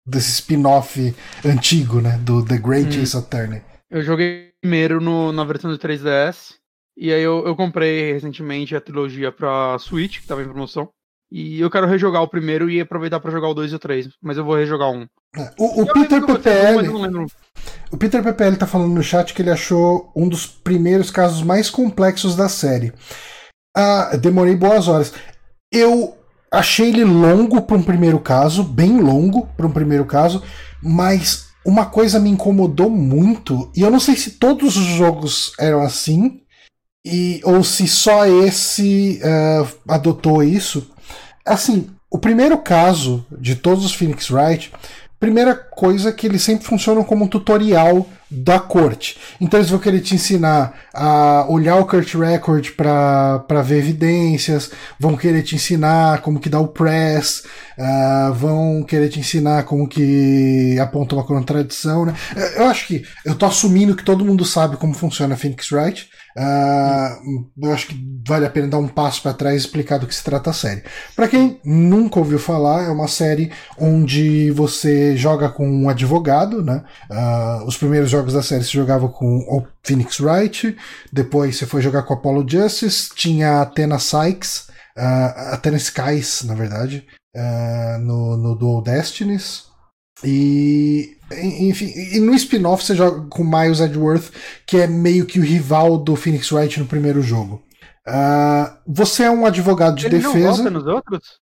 desse 0.06 0.30
spin-off 0.30 1.14
antigo, 1.44 2.00
né, 2.00 2.18
do 2.18 2.44
The 2.44 2.58
Great 2.58 2.98
Hum. 2.98 3.02
Ace 3.02 3.16
Attorney. 3.16 3.62
Eu 3.90 4.02
joguei 4.02 4.50
primeiro 4.60 5.00
no, 5.00 5.30
na 5.32 5.44
versão 5.44 5.70
do 5.70 5.78
3DS. 5.78 6.55
E 6.96 7.12
aí 7.12 7.22
eu, 7.22 7.46
eu 7.46 7.54
comprei 7.54 8.12
recentemente 8.12 8.74
a 8.74 8.80
trilogia 8.80 9.30
pra 9.30 9.78
Switch, 9.78 10.20
que 10.20 10.26
tava 10.26 10.42
em 10.42 10.48
promoção. 10.48 10.88
E 11.30 11.60
eu 11.60 11.70
quero 11.70 11.86
rejogar 11.86 12.22
o 12.22 12.28
primeiro 12.28 12.70
e 12.70 12.80
aproveitar 12.80 13.20
pra 13.20 13.32
jogar 13.32 13.48
o 13.48 13.54
2 13.54 13.72
e 13.72 13.74
o 13.74 13.78
3. 13.78 14.08
Mas 14.22 14.38
eu 14.38 14.44
vou 14.44 14.56
rejogar 14.56 14.90
um. 14.90 15.06
É, 15.36 15.52
O, 15.58 15.82
o 15.82 15.92
Peter 15.92 16.24
PPL. 16.24 17.26
O 17.90 17.96
Peter 17.96 18.22
PPL 18.22 18.56
tá 18.56 18.66
falando 18.66 18.94
no 18.94 19.02
chat 19.02 19.34
que 19.34 19.42
ele 19.42 19.50
achou 19.50 20.10
um 20.14 20.28
dos 20.28 20.46
primeiros 20.46 21.10
casos 21.10 21.42
mais 21.42 21.68
complexos 21.68 22.36
da 22.36 22.48
série. 22.48 22.92
Ah, 23.76 24.16
demorei 24.16 24.54
boas 24.54 24.88
horas. 24.88 25.12
Eu 25.72 26.16
achei 26.52 26.88
ele 26.88 27.04
longo 27.04 27.60
para 27.62 27.76
um 27.76 27.82
primeiro 27.82 28.18
caso, 28.18 28.62
bem 28.62 29.00
longo 29.00 29.46
para 29.56 29.66
um 29.66 29.72
primeiro 29.72 30.04
caso, 30.04 30.42
mas 30.82 31.48
uma 31.64 31.86
coisa 31.86 32.20
me 32.20 32.30
incomodou 32.30 32.88
muito, 32.88 33.70
e 33.76 33.82
eu 33.82 33.90
não 33.90 33.98
sei 33.98 34.16
se 34.16 34.32
todos 34.32 34.76
os 34.76 34.84
jogos 34.84 35.52
eram 35.58 35.82
assim, 35.82 36.40
e, 37.06 37.40
ou 37.44 37.62
se 37.62 37.86
só 37.86 38.26
esse 38.26 39.20
ah, 39.22 39.66
adotou 39.88 40.42
isso. 40.42 40.90
Assim, 41.44 41.88
o 42.10 42.18
primeiro 42.18 42.58
caso 42.58 43.24
de 43.30 43.54
todos 43.54 43.84
os 43.84 43.94
Phoenix 43.94 44.30
Wright 44.30 44.72
Primeira 45.18 45.54
coisa 45.54 46.12
que 46.12 46.26
eles 46.26 46.42
sempre 46.42 46.66
funcionam 46.66 47.02
como 47.02 47.24
um 47.24 47.28
tutorial 47.28 48.06
da 48.30 48.60
corte. 48.60 49.16
Então 49.40 49.58
eles 49.58 49.70
vão 49.70 49.78
querer 49.78 50.00
te 50.00 50.14
ensinar 50.14 50.74
a 50.92 51.46
olhar 51.48 51.76
o 51.76 51.86
Kurt 51.86 52.14
Record 52.14 52.72
para 52.72 53.62
ver 53.62 53.78
evidências, 53.78 54.70
vão 55.00 55.16
querer 55.16 55.42
te 55.42 55.54
ensinar 55.54 56.20
como 56.20 56.38
que 56.38 56.50
dá 56.50 56.60
o 56.60 56.68
press, 56.68 57.44
uh, 57.78 58.34
vão 58.34 58.82
querer 58.82 59.08
te 59.08 59.18
ensinar 59.18 59.62
como 59.62 59.88
que 59.88 60.78
aponta 60.78 61.14
uma 61.14 61.24
contradição. 61.24 62.04
Né? 62.04 62.14
Eu 62.54 62.66
acho 62.66 62.86
que 62.86 63.02
eu 63.24 63.34
tô 63.34 63.46
assumindo 63.46 63.96
que 63.96 64.04
todo 64.04 64.24
mundo 64.24 64.44
sabe 64.44 64.76
como 64.76 64.92
funciona 64.92 65.32
a 65.32 65.38
Phoenix 65.38 65.72
Wright. 65.72 66.10
Uh, 66.36 67.48
eu 67.62 67.72
acho 67.72 67.86
que 67.86 68.20
vale 68.26 68.44
a 68.44 68.50
pena 68.50 68.68
dar 68.68 68.78
um 68.78 68.88
passo 68.88 69.22
para 69.22 69.32
trás 69.32 69.54
e 69.54 69.58
explicar 69.58 69.98
do 69.98 70.06
que 70.06 70.14
se 70.14 70.22
trata 70.22 70.50
a 70.50 70.52
série. 70.52 70.82
Para 71.14 71.28
quem 71.28 71.58
nunca 71.64 72.18
ouviu 72.18 72.38
falar, 72.38 72.84
é 72.84 72.90
uma 72.90 73.08
série 73.08 73.50
onde 73.78 74.50
você 74.50 75.16
joga 75.16 75.48
com 75.48 75.66
um 75.66 75.88
advogado, 75.88 76.62
né? 76.62 76.84
Uh, 77.10 77.64
os 77.64 77.78
primeiros 77.78 78.10
jogos 78.10 78.34
da 78.34 78.42
série 78.42 78.64
se 78.64 78.72
jogava 78.72 79.08
com 79.08 79.38
o 79.48 79.66
Phoenix 79.82 80.20
Wright, 80.20 80.76
depois 81.10 81.56
você 81.56 81.64
foi 81.64 81.80
jogar 81.80 82.02
com 82.02 82.12
Apollo 82.12 82.46
Justice, 82.46 83.14
tinha 83.14 83.52
a 83.52 83.62
Athena 83.62 83.98
Sykes, 83.98 84.68
uh, 84.98 85.54
Athena 85.54 85.78
Skies, 85.78 86.42
na 86.44 86.54
verdade, 86.54 87.06
uh, 87.34 87.98
no, 88.00 88.36
no 88.36 88.54
Dual 88.54 88.82
Destinies. 88.82 89.64
E 90.24 91.15
enfim, 91.32 91.92
e 92.12 92.20
no 92.20 92.34
spin-off 92.34 92.84
você 92.84 92.94
joga 92.94 93.26
com 93.28 93.42
Miles 93.42 93.80
Edgeworth, 93.80 94.30
que 94.64 94.76
é 94.76 94.86
meio 94.86 95.26
que 95.26 95.40
o 95.40 95.42
rival 95.42 95.98
do 95.98 96.14
Phoenix 96.14 96.52
Wright 96.52 96.78
no 96.78 96.86
primeiro 96.86 97.20
jogo. 97.20 97.62
Uh, 98.06 98.72
você 98.86 99.24
é 99.24 99.30
um 99.30 99.44
advogado 99.44 99.96
de 99.96 100.06
ele 100.06 100.18
defesa. 100.18 100.38
Ele 100.38 100.46
volta 100.46 100.70
nos 100.70 100.86
outros? 100.86 101.40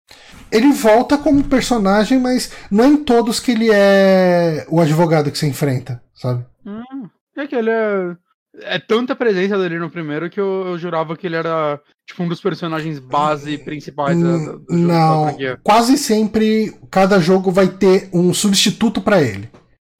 Ele 0.51 0.71
volta 0.71 1.17
como 1.17 1.43
personagem, 1.43 2.19
mas 2.19 2.51
não 2.71 2.83
é 2.85 2.87
em 2.87 2.97
todos 2.97 3.39
que 3.39 3.51
ele 3.51 3.69
é 3.71 4.65
o 4.69 4.79
advogado 4.79 5.29
que 5.29 5.37
você 5.37 5.47
enfrenta, 5.47 6.01
sabe? 6.15 6.43
Hum, 6.65 7.07
é 7.37 7.45
que 7.45 7.55
ele 7.55 7.69
é. 7.69 8.15
É 8.59 8.79
tanta 8.79 9.15
presença 9.15 9.55
dele 9.59 9.77
no 9.77 9.91
primeiro 9.91 10.31
que 10.31 10.39
eu, 10.39 10.65
eu 10.65 10.79
jurava 10.79 11.15
que 11.15 11.27
ele 11.27 11.35
era 11.35 11.79
tipo 12.07 12.23
um 12.23 12.27
dos 12.27 12.41
personagens 12.41 12.97
base 12.97 13.55
principais 13.59 14.19
da, 14.19 14.31
do 14.31 14.45
jogo. 14.45 14.65
Não, 14.67 15.37
quase 15.61 15.95
sempre 15.95 16.75
cada 16.89 17.19
jogo 17.19 17.51
vai 17.51 17.67
ter 17.67 18.09
um 18.11 18.33
substituto 18.33 18.99
para 18.99 19.21
ele. 19.21 19.47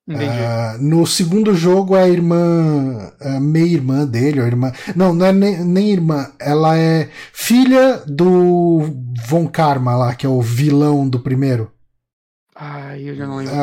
Uh, 0.10 0.82
no 0.82 1.06
segundo 1.06 1.54
jogo, 1.54 1.94
a 1.94 2.08
irmã, 2.08 3.12
a 3.20 3.42
meia-irmã 3.42 4.06
dele, 4.06 4.40
a 4.40 4.48
irmã. 4.48 4.72
Não, 4.96 5.14
não 5.14 5.26
é 5.26 5.34
nem, 5.34 5.66
nem, 5.66 5.90
irmã, 5.90 6.32
ela 6.40 6.78
é 6.78 7.10
filha 7.34 8.02
do 8.08 8.90
Von 9.28 9.48
Karma 9.48 9.98
lá, 9.98 10.16
que 10.16 10.26
é 10.26 10.30
o 10.30 10.42
vilão 10.42 11.10
do 11.10 11.20
primeiro. 11.20 11.72
Ai, 12.56 13.10
eu 13.10 13.16
já 13.16 13.28
não 13.28 13.38
lembro. 13.38 13.54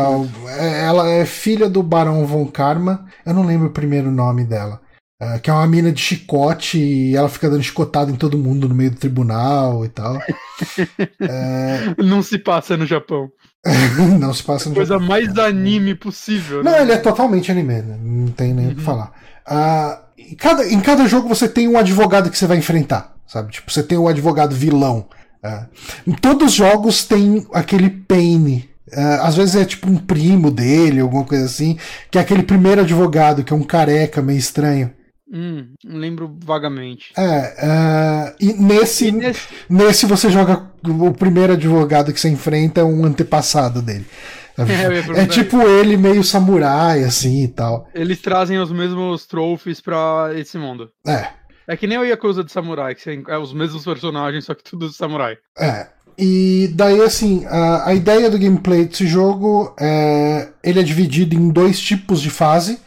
É, 0.49 0.85
ela 0.85 1.09
é 1.09 1.25
filha 1.25 1.69
do 1.69 1.83
Barão 1.83 2.27
Von 2.27 2.47
Karma, 2.47 3.07
eu 3.25 3.33
não 3.33 3.47
lembro 3.47 3.69
o 3.69 3.73
primeiro 3.73 4.11
nome 4.11 4.45
dela. 4.45 4.84
Uh, 5.23 5.41
que 5.41 5.49
é 5.49 5.53
uma 5.53 5.67
mina 5.67 5.93
de 5.93 6.01
chicote 6.01 6.77
e 6.77 7.15
ela 7.15 7.29
fica 7.29 7.49
dando 7.49 7.63
chicotada 7.63 8.11
em 8.11 8.17
todo 8.17 8.37
mundo 8.37 8.69
no 8.69 8.75
meio 8.75 8.91
do 8.91 8.97
tribunal 8.97 9.85
e 9.85 9.89
tal. 9.89 10.21
é... 11.21 11.95
Não 12.03 12.21
se 12.21 12.37
passa 12.37 12.77
no 12.77 12.85
Japão. 12.85 13.31
não 14.19 14.35
se 14.35 14.43
passa 14.43 14.69
no 14.69 14.75
Coisa 14.75 14.95
Japão. 14.95 15.07
mais 15.07 15.39
anime 15.39 15.95
possível. 15.95 16.63
Né? 16.63 16.71
Não, 16.71 16.81
ele 16.81 16.93
é 16.93 16.99
totalmente 16.99 17.51
anime, 17.51 17.81
né? 17.81 17.97
não 18.01 18.27
tem 18.33 18.53
nem 18.53 18.67
o 18.67 18.69
uhum. 18.71 18.75
que 18.75 18.83
falar. 18.83 19.13
Uh, 19.49 20.05
em, 20.19 20.35
cada, 20.35 20.67
em 20.67 20.81
cada 20.81 21.07
jogo 21.07 21.29
você 21.29 21.49
tem 21.49 21.69
um 21.69 21.79
advogado 21.79 22.29
que 22.29 22.37
você 22.37 22.47
vai 22.47 22.59
enfrentar, 22.59 23.15
sabe? 23.27 23.53
Tipo, 23.53 23.71
você 23.71 23.85
tem 23.85 23.97
o 23.97 24.03
um 24.03 24.09
advogado 24.09 24.55
vilão. 24.55 25.09
Uh, 25.45 26.11
em 26.11 26.13
todos 26.13 26.49
os 26.49 26.55
jogos 26.55 27.05
tem 27.05 27.47
aquele 27.53 27.89
Paine. 27.89 28.69
Uh, 28.93 29.23
às 29.23 29.37
vezes 29.37 29.55
é 29.55 29.65
tipo 29.65 29.89
um 29.89 29.97
primo 29.97 30.51
dele, 30.51 31.01
alguma 31.01 31.25
coisa 31.25 31.45
assim, 31.45 31.79
que 32.11 32.19
é 32.19 32.21
aquele 32.21 32.43
primeiro 32.43 32.81
advogado, 32.81 33.45
que 33.45 33.53
é 33.53 33.57
um 33.57 33.63
careca 33.63 34.21
meio 34.21 34.39
estranho. 34.39 34.91
Hum, 35.35 35.75
lembro 35.85 36.37
vagamente. 36.45 37.13
É, 37.19 38.31
uh, 38.31 38.37
e, 38.39 38.53
nesse, 38.53 39.09
e 39.09 39.13
nesse, 39.13 39.49
nesse. 39.69 40.07
você 40.07 40.31
joga. 40.31 40.71
O 40.87 41.13
primeiro 41.13 41.55
advogado 41.55 42.13
que 42.13 42.21
você 42.21 42.29
enfrenta 42.29 42.81
é 42.81 42.85
um 42.85 43.05
antepassado 43.05 43.83
dele. 43.83 44.07
É, 44.57 45.23
é 45.23 45.27
tipo 45.27 45.61
ele 45.63 45.97
meio 45.97 46.23
samurai, 46.23 47.03
assim 47.03 47.43
e 47.43 47.49
tal. 47.49 47.89
Eles 47.93 48.21
trazem 48.21 48.57
os 48.57 48.71
mesmos 48.71 49.27
trophies 49.27 49.81
pra 49.81 50.31
esse 50.37 50.57
mundo. 50.57 50.93
É. 51.05 51.27
É 51.67 51.77
que 51.77 51.89
nem 51.89 51.99
o 51.99 52.05
Yakuza 52.05 52.45
de 52.45 52.53
Samurai, 52.53 52.95
que 52.95 53.25
é 53.27 53.37
os 53.37 53.53
mesmos 53.53 53.85
personagens, 53.85 54.45
só 54.45 54.55
que 54.55 54.63
tudo 54.63 54.89
de 54.89 54.95
samurai. 54.95 55.37
É. 55.59 55.89
E 56.17 56.71
daí, 56.73 57.01
assim, 57.01 57.45
a, 57.47 57.89
a 57.89 57.95
ideia 57.95 58.31
do 58.31 58.39
gameplay 58.39 58.85
desse 58.85 59.09
jogo 59.09 59.75
é. 59.79 60.49
Ele 60.63 60.79
é 60.79 60.83
dividido 60.85 61.35
em 61.35 61.49
dois 61.51 61.81
tipos 61.81 62.23
de 62.23 62.31
fase. 62.31 62.79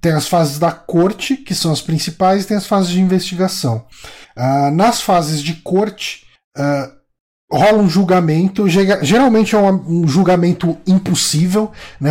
Tem 0.00 0.12
as 0.12 0.28
fases 0.28 0.58
da 0.58 0.70
corte, 0.70 1.36
que 1.36 1.54
são 1.54 1.72
as 1.72 1.80
principais, 1.80 2.44
e 2.44 2.48
tem 2.48 2.56
as 2.56 2.66
fases 2.66 2.90
de 2.90 3.00
investigação. 3.00 3.86
Uh, 4.36 4.70
nas 4.70 5.02
fases 5.02 5.42
de 5.42 5.54
corte, 5.54 6.24
uh, 6.56 7.01
rola 7.52 7.82
um 7.82 7.88
julgamento, 7.88 8.66
geralmente 8.68 9.54
é 9.54 9.58
um, 9.58 10.08
julgamento 10.08 10.74
impossível, 10.86 11.70
né, 12.00 12.10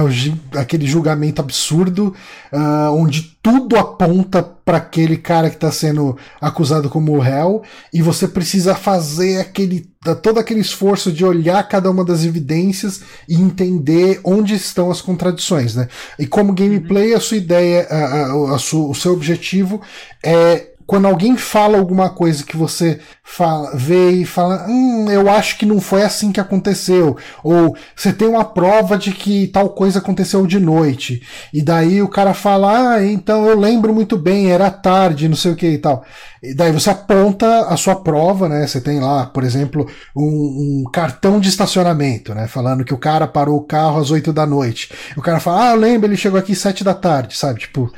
aquele 0.56 0.86
julgamento 0.86 1.42
absurdo, 1.42 2.14
uh, 2.54 2.94
onde 2.94 3.36
tudo 3.42 3.76
aponta 3.76 4.44
para 4.44 4.78
aquele 4.78 5.18
cara 5.18 5.50
que 5.50 5.56
está 5.56 5.72
sendo 5.72 6.16
acusado 6.40 6.90
como 6.90 7.18
réu, 7.18 7.64
e 7.92 8.04
você 8.04 8.28
precisa 8.28 8.76
fazer 8.76 9.40
aquele 9.40 9.90
todo 10.24 10.40
aquele 10.40 10.62
esforço 10.62 11.12
de 11.12 11.24
olhar 11.24 11.62
cada 11.68 11.90
uma 11.90 12.04
das 12.04 12.26
evidências 12.26 13.02
e 13.30 13.36
entender 13.36 14.20
onde 14.24 14.56
estão 14.56 14.90
as 14.90 15.00
contradições, 15.00 15.76
né? 15.76 15.88
E 16.18 16.26
como 16.26 16.54
gameplay, 16.54 17.14
a 17.14 17.20
sua 17.20 17.38
ideia, 17.38 17.88
a, 17.88 17.96
a, 17.96 18.32
a 18.32 18.56
o 18.56 18.96
seu 18.96 19.14
objetivo 19.14 19.80
é 20.24 20.71
quando 20.86 21.08
alguém 21.08 21.38
fala 21.38 21.78
alguma 21.78 22.10
coisa 22.10 22.44
que 22.44 22.58
você 22.58 23.00
fala, 23.24 23.72
vê 23.76 24.12
e 24.12 24.26
fala, 24.26 24.66
hum, 24.68 25.10
eu 25.10 25.30
acho 25.30 25.58
que 25.58 25.66
não 25.66 25.80
foi 25.80 26.04
assim 26.04 26.32
que 26.32 26.40
aconteceu, 26.40 27.18
ou 27.44 27.76
você 27.96 28.12
tem 28.12 28.28
uma 28.28 28.44
prova 28.44 28.98
de 28.98 29.12
que 29.12 29.48
tal 29.48 29.70
coisa 29.70 30.00
aconteceu 30.00 30.46
de 30.46 30.60
noite, 30.60 31.22
e 31.54 31.62
daí 31.62 32.02
o 32.02 32.08
cara 32.08 32.34
fala, 32.34 32.96
ah, 32.96 33.06
então 33.06 33.46
eu 33.46 33.58
lembro 33.58 33.94
muito 33.94 34.18
bem, 34.18 34.52
era 34.52 34.70
tarde, 34.70 35.30
não 35.30 35.36
sei 35.36 35.52
o 35.52 35.56
que 35.56 35.68
e 35.68 35.78
tal. 35.78 36.04
E 36.44 36.56
daí 36.56 36.72
você 36.72 36.90
aponta 36.90 37.68
a 37.68 37.78
sua 37.78 37.96
prova, 37.96 38.50
né? 38.50 38.66
Você 38.66 38.82
tem 38.82 39.00
lá, 39.00 39.28
por 39.28 39.44
exemplo, 39.44 39.88
um, 40.16 40.84
um 40.86 40.92
cartão 40.92 41.40
de 41.40 41.48
estacionamento, 41.48 42.34
né? 42.34 42.48
Falando 42.48 42.84
que 42.84 42.94
o 42.96 42.98
cara 42.98 43.28
parou 43.28 43.58
o 43.58 43.64
carro 43.64 44.00
às 44.00 44.10
oito 44.10 44.34
da 44.34 44.44
noite. 44.44 44.92
O 45.16 45.22
cara 45.22 45.40
fala, 45.40 45.70
ah, 45.70 45.72
eu 45.74 45.80
lembro, 45.80 46.08
ele 46.08 46.18
chegou 46.18 46.40
aqui 46.40 46.56
sete 46.56 46.84
da 46.84 46.96
tarde, 46.96 47.38
sabe? 47.38 47.60
Tipo, 47.60 47.92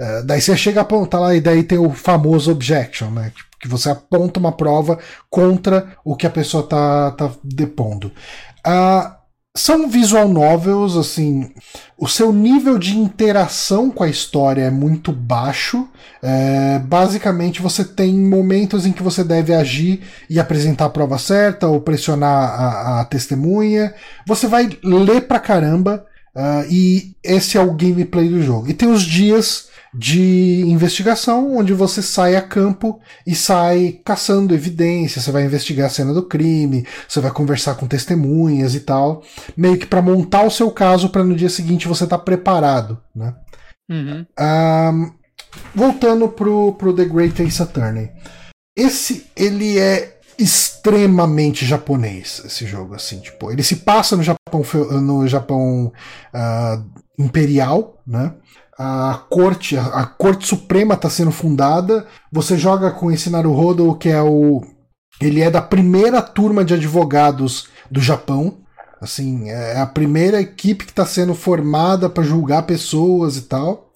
é, 0.00 0.22
daí 0.22 0.40
você 0.40 0.56
chega 0.56 0.80
a 0.80 0.82
apontar 0.82 1.20
lá 1.20 1.34
e 1.34 1.42
daí 1.42 1.62
tem 1.62 1.78
o 1.78 1.90
famoso 1.90 2.50
objection, 2.50 3.10
né? 3.10 3.32
Que 3.60 3.68
você 3.68 3.90
aponta 3.90 4.40
uma 4.40 4.52
prova 4.52 4.98
contra 5.28 5.94
o 6.02 6.16
que 6.16 6.26
a 6.26 6.30
pessoa 6.30 6.62
tá, 6.62 7.10
tá 7.10 7.30
depondo. 7.44 8.10
Uh, 8.66 9.20
são 9.54 9.90
visual 9.90 10.26
novels, 10.26 10.96
assim, 10.96 11.50
o 11.98 12.08
seu 12.08 12.32
nível 12.32 12.78
de 12.78 12.96
interação 12.96 13.90
com 13.90 14.02
a 14.02 14.08
história 14.08 14.62
é 14.62 14.70
muito 14.70 15.12
baixo. 15.12 15.86
É, 16.22 16.78
basicamente, 16.78 17.60
você 17.60 17.84
tem 17.84 18.14
momentos 18.14 18.86
em 18.86 18.92
que 18.92 19.02
você 19.02 19.22
deve 19.22 19.52
agir 19.52 20.00
e 20.30 20.40
apresentar 20.40 20.86
a 20.86 20.90
prova 20.90 21.18
certa 21.18 21.66
ou 21.66 21.80
pressionar 21.80 22.30
a, 22.30 23.00
a 23.00 23.04
testemunha. 23.04 23.92
Você 24.26 24.46
vai 24.46 24.70
ler 24.82 25.22
pra 25.26 25.38
caramba. 25.38 26.06
Uh, 26.34 26.64
e 26.70 27.16
esse 27.24 27.58
é 27.58 27.60
o 27.60 27.74
gameplay 27.74 28.28
do 28.28 28.40
jogo. 28.40 28.70
E 28.70 28.72
tem 28.72 28.88
os 28.88 29.02
dias 29.02 29.68
de 29.92 30.62
investigação, 30.66 31.56
onde 31.56 31.72
você 31.72 32.00
sai 32.00 32.36
a 32.36 32.42
campo 32.42 33.00
e 33.26 33.34
sai 33.34 34.00
caçando 34.04 34.54
evidências, 34.54 35.24
você 35.24 35.32
vai 35.32 35.44
investigar 35.44 35.86
a 35.86 35.90
cena 35.90 36.14
do 36.14 36.22
crime, 36.22 36.86
você 37.08 37.20
vai 37.20 37.30
conversar 37.30 37.74
com 37.74 37.88
testemunhas 37.88 38.74
e 38.74 38.80
tal, 38.80 39.22
meio 39.56 39.76
que 39.76 39.86
para 39.86 40.00
montar 40.00 40.44
o 40.44 40.50
seu 40.50 40.70
caso 40.70 41.10
para 41.10 41.24
no 41.24 41.34
dia 41.34 41.48
seguinte 41.48 41.88
você 41.88 42.04
estar 42.04 42.18
tá 42.18 42.24
preparado, 42.24 43.00
né? 43.14 43.34
Uhum. 43.90 44.24
Um, 44.38 45.12
voltando 45.74 46.28
pro, 46.28 46.74
pro 46.74 46.94
The 46.94 47.04
Great 47.06 47.42
Ace 47.42 47.60
Attorney. 47.60 48.10
Esse, 48.76 49.26
ele 49.36 49.78
é 49.78 50.20
extremamente 50.38 51.66
japonês, 51.66 52.40
esse 52.46 52.64
jogo, 52.64 52.94
assim, 52.94 53.20
tipo, 53.20 53.50
ele 53.50 53.62
se 53.62 53.76
passa 53.76 54.16
no 54.16 54.22
Japão, 54.22 54.62
no 55.02 55.26
Japão 55.26 55.92
uh, 56.32 57.00
imperial, 57.18 58.00
né? 58.06 58.32
A 58.82 59.26
corte, 59.28 59.76
a, 59.76 60.06
corte 60.06 60.46
suprema 60.46 60.94
está 60.94 61.10
sendo 61.10 61.30
fundada. 61.30 62.06
Você 62.32 62.56
joga 62.56 62.90
com 62.90 63.12
esse 63.12 63.28
Naruhodo, 63.28 63.94
que 63.94 64.08
é 64.08 64.22
o. 64.22 64.62
Ele 65.20 65.42
é 65.42 65.50
da 65.50 65.60
primeira 65.60 66.22
turma 66.22 66.64
de 66.64 66.72
advogados 66.72 67.68
do 67.90 68.00
Japão. 68.00 68.62
Assim, 68.98 69.50
é 69.50 69.78
a 69.78 69.86
primeira 69.86 70.40
equipe 70.40 70.86
que 70.86 70.92
está 70.92 71.04
sendo 71.04 71.34
formada 71.34 72.08
para 72.08 72.24
julgar 72.24 72.62
pessoas 72.62 73.36
e 73.36 73.42
tal. 73.42 73.90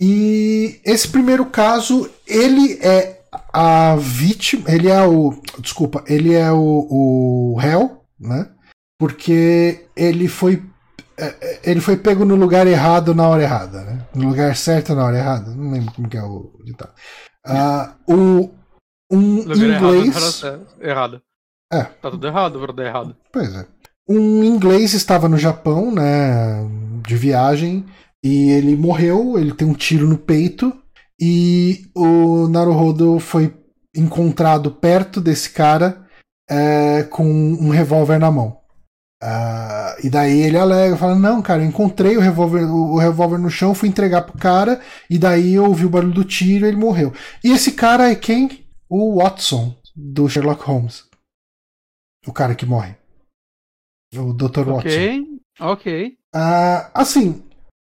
E 0.00 0.80
esse 0.84 1.08
primeiro 1.08 1.46
caso, 1.46 2.08
ele 2.24 2.74
é 2.80 3.22
a 3.52 3.96
vítima, 3.96 4.70
ele 4.70 4.88
é 4.88 5.02
o. 5.02 5.42
Desculpa, 5.58 6.04
ele 6.06 6.34
é 6.34 6.52
o, 6.52 6.86
o 6.88 7.56
réu, 7.58 8.04
né? 8.16 8.48
Porque 8.96 9.86
ele 9.96 10.28
foi 10.28 10.69
ele 11.62 11.80
foi 11.80 11.96
pego 11.96 12.24
no 12.24 12.34
lugar 12.34 12.66
errado 12.66 13.14
na 13.14 13.28
hora 13.28 13.42
errada, 13.42 13.82
né? 13.82 14.06
No 14.14 14.28
lugar 14.28 14.56
certo 14.56 14.94
na 14.94 15.04
hora 15.04 15.18
errada. 15.18 15.50
Não 15.54 15.70
lembro 15.70 15.92
como 15.92 16.08
que 16.08 16.16
é 16.16 16.22
o 16.22 16.52
ditado. 16.64 16.92
Uh, 17.46 18.12
o, 18.14 18.50
um 19.10 19.42
lugar 19.42 19.56
inglês. 19.56 20.42
Errado, 20.42 20.66
errado. 20.80 21.22
É. 21.72 21.84
Tá 21.84 22.10
tudo 22.10 22.26
errado 22.26 22.72
dar 22.72 22.84
errado. 22.84 23.16
Pois 23.32 23.54
é. 23.54 23.66
Um 24.08 24.42
inglês 24.42 24.92
estava 24.92 25.28
no 25.28 25.38
Japão, 25.38 25.92
né? 25.92 26.66
De 27.06 27.16
viagem. 27.16 27.84
E 28.22 28.50
ele 28.50 28.76
morreu, 28.76 29.38
ele 29.38 29.52
tem 29.52 29.66
um 29.66 29.74
tiro 29.74 30.06
no 30.06 30.18
peito. 30.18 30.72
E 31.20 31.90
o 31.94 32.48
Naruhodo 32.48 33.18
foi 33.18 33.54
encontrado 33.94 34.70
perto 34.70 35.20
desse 35.20 35.50
cara 35.50 36.06
é, 36.48 37.04
com 37.04 37.24
um 37.24 37.70
revólver 37.70 38.18
na 38.18 38.30
mão. 38.30 38.59
Uh, 39.22 40.06
e 40.06 40.08
daí 40.08 40.40
ele 40.40 40.56
alega, 40.56 40.96
fala: 40.96 41.14
Não, 41.14 41.42
cara, 41.42 41.62
eu 41.62 41.68
encontrei 41.68 42.16
o 42.16 42.20
revólver, 42.20 42.64
o, 42.64 42.94
o 42.94 42.98
revólver 42.98 43.38
no 43.38 43.50
chão, 43.50 43.74
fui 43.74 43.88
entregar 43.88 44.22
pro 44.22 44.38
cara, 44.38 44.80
e 45.10 45.18
daí 45.18 45.54
eu 45.54 45.66
ouvi 45.66 45.84
o 45.84 45.90
barulho 45.90 46.14
do 46.14 46.24
tiro 46.24 46.64
e 46.64 46.68
ele 46.68 46.76
morreu. 46.76 47.12
E 47.44 47.50
esse 47.50 47.72
cara 47.72 48.10
é 48.10 48.14
quem? 48.14 48.64
O 48.88 49.18
Watson, 49.22 49.76
do 49.94 50.28
Sherlock 50.28 50.64
Holmes. 50.64 51.04
O 52.26 52.32
cara 52.32 52.54
que 52.54 52.64
morre. 52.64 52.96
O 54.16 54.32
Dr. 54.32 54.64
Watson. 54.64 54.88
Ok, 54.88 55.24
ok. 55.60 56.06
Uh, 56.34 56.90
assim, 56.94 57.42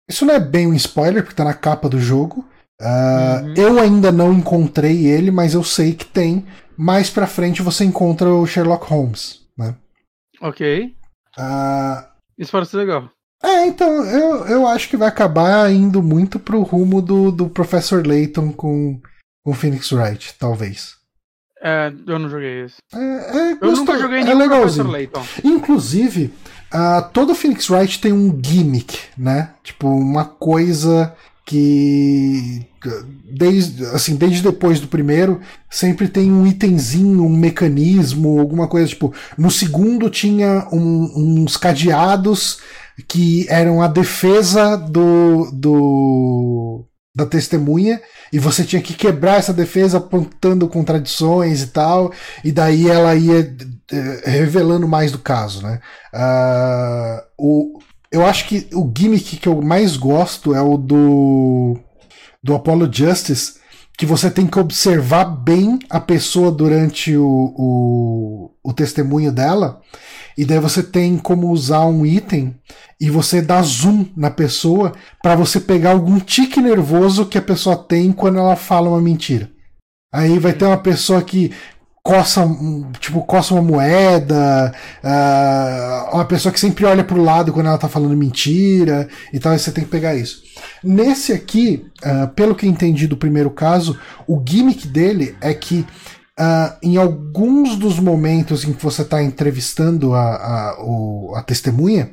isso 0.10 0.26
não 0.26 0.34
é 0.34 0.40
bem 0.40 0.66
um 0.68 0.74
spoiler, 0.74 1.24
porque 1.24 1.36
tá 1.36 1.44
na 1.44 1.54
capa 1.54 1.90
do 1.90 2.00
jogo. 2.00 2.48
Uh, 2.82 3.44
uhum. 3.44 3.54
Eu 3.56 3.80
ainda 3.80 4.12
não 4.12 4.32
encontrei 4.32 5.08
ele, 5.08 5.30
mas 5.30 5.54
eu 5.54 5.64
sei 5.64 5.94
que 5.94 6.06
tem. 6.06 6.46
Mais 6.78 7.10
pra 7.10 7.28
frente 7.28 7.62
você 7.62 7.84
encontra 7.84 8.30
o 8.30 8.46
Sherlock 8.46 8.86
Holmes, 8.86 9.46
né? 9.58 9.76
Ok. 10.42 10.96
Uh, 11.38 12.04
Isso 12.38 12.52
parece 12.52 12.76
legal. 12.76 13.10
É, 13.44 13.68
então, 13.68 14.04
eu, 14.06 14.48
eu 14.48 14.68
acho 14.68 14.90
que 14.90 14.98
vai 14.98 15.08
acabar 15.08 15.72
indo 15.72 16.02
muito 16.02 16.40
pro 16.40 16.64
rumo 16.64 17.02
do, 17.02 17.32
do 17.32 17.48
Professor 17.50 18.06
Layton 18.06 18.52
com 18.52 19.00
o 19.46 19.54
Phoenix 19.54 19.92
Wright, 19.92 20.36
talvez. 20.40 20.96
É, 21.62 21.92
eu 22.08 22.20
não 22.20 22.30
joguei 22.30 22.66
isso. 22.66 22.78
É, 22.94 22.98
é, 22.98 23.52
eu 23.52 23.58
gosto, 23.58 23.78
nunca 23.78 23.98
joguei 23.98 24.20
é 24.20 24.24
nenhum 24.24 24.38
legalzinho. 24.38 24.86
Professor 24.86 24.92
Layton. 24.92 25.24
Inclusive, 25.44 26.34
uh, 26.74 27.10
todo 27.14 27.36
Phoenix 27.36 27.70
Wright 27.70 28.00
tem 28.00 28.12
um 28.12 28.40
gimmick, 28.44 29.00
né? 29.18 29.54
Tipo, 29.64 29.88
uma 29.88 30.26
coisa 30.26 31.16
que 31.48 32.68
desde 33.32 33.86
assim 33.86 34.18
desde 34.18 34.44
depois 34.44 34.82
do 34.82 34.88
primeiro 34.90 35.40
sempre 35.70 36.10
tem 36.10 36.30
um 36.30 36.46
itemzinho 36.46 37.24
um 37.24 37.30
mecanismo 37.30 38.38
alguma 38.38 38.68
coisa 38.68 38.90
tipo 38.90 39.14
no 39.38 39.50
segundo 39.50 40.10
tinha 40.10 40.68
um, 40.74 41.10
uns 41.16 41.56
cadeados 41.56 42.60
que 43.08 43.46
eram 43.50 43.82
a 43.82 43.88
defesa 43.88 44.76
do, 44.76 45.50
do 45.54 46.86
da 47.16 47.26
testemunha 47.26 48.02
e 48.32 48.40
você 48.40 48.66
tinha 48.66 48.82
que 48.82 48.94
quebrar 48.94 49.38
essa 49.38 49.54
defesa 49.54 50.00
apontando 50.00 50.68
contradições 50.68 51.64
e 51.64 51.68
tal 51.68 52.12
e 52.44 52.52
daí 52.52 52.90
ela 52.90 53.16
ia 53.16 53.56
eh, 53.90 54.22
revelando 54.26 54.86
mais 54.86 55.14
do 55.14 55.20
caso 55.20 55.64
né? 55.64 55.80
Uh, 56.14 57.22
o 57.38 57.80
eu 58.12 58.26
acho 58.26 58.48
que 58.48 58.68
o 58.74 58.92
gimmick 58.96 59.38
que 59.38 59.48
eu 59.48 59.62
mais 59.62 59.98
gosto 59.98 60.54
é 60.54 60.62
o 60.62 60.78
do 60.78 61.78
do 62.44 62.56
Apollo 62.56 62.90
Justice, 62.92 63.56
que 63.98 64.06
você 64.06 64.30
tem 64.30 64.46
que 64.46 64.60
observar 64.60 65.26
bem 65.26 65.80
a 65.90 66.00
pessoa 66.00 66.52
durante 66.52 67.18
o, 67.18 67.26
o, 67.26 68.52
o 68.64 68.74
testemunho 68.74 69.32
dela, 69.32 69.82
e 70.38 70.46
daí 70.46 70.60
você 70.60 70.84
tem 70.84 71.18
como 71.18 71.50
usar 71.50 71.86
um 71.86 72.06
item 72.06 72.56
e 73.02 73.10
você 73.10 73.42
dá 73.42 73.62
zoom 73.62 74.06
na 74.16 74.30
pessoa 74.30 74.94
para 75.22 75.36
você 75.36 75.60
pegar 75.60 75.92
algum 75.92 76.20
tique 76.20 76.62
nervoso 76.62 77.26
que 77.26 77.40
a 77.40 77.42
pessoa 77.42 77.76
tem 77.76 78.12
quando 78.12 78.38
ela 78.38 78.56
fala 78.56 78.90
uma 78.90 79.02
mentira. 79.02 79.50
Aí 80.14 80.38
vai 80.38 80.54
ter 80.54 80.66
uma 80.66 80.78
pessoa 80.78 81.22
que 81.24 81.52
coça, 82.08 82.50
tipo, 83.02 83.22
coça 83.24 83.54
uma 83.54 83.62
moeda, 83.62 84.74
uh, 85.04 86.16
uma 86.16 86.24
pessoa 86.24 86.54
que 86.54 86.60
sempre 86.60 86.86
olha 86.86 87.04
pro 87.04 87.22
lado 87.22 87.52
quando 87.52 87.68
ela 87.68 87.78
tá 87.78 87.90
falando 87.90 88.16
mentira 88.16 89.10
e 89.34 89.38
tal, 89.38 89.54
e 89.54 89.60
você 89.60 89.74
tem 89.74 89.84
que 89.84 89.90
pegar 89.90 90.16
isso. 90.16 90.42
Nesse 90.82 91.34
aqui, 91.34 91.86
uh, 92.06 92.30
pelo 92.30 92.56
que 92.56 92.66
entendi 92.66 93.08
do 93.08 93.18
primeiro 93.18 93.50
caso, 93.50 94.00
o 94.26 94.42
gimmick 94.42 94.88
dele 94.88 95.36
é 95.42 95.54
que 95.54 95.86
uh, 96.40 96.78
em 96.82 96.96
alguns 96.96 97.76
dos 97.76 98.00
momentos 98.00 98.64
em 98.64 98.72
que 98.72 98.82
você 98.82 99.02
está 99.02 99.22
entrevistando 99.22 100.14
a, 100.14 100.22
a, 100.22 100.78
o, 100.80 101.34
a 101.36 101.44
testemunha, 101.44 102.12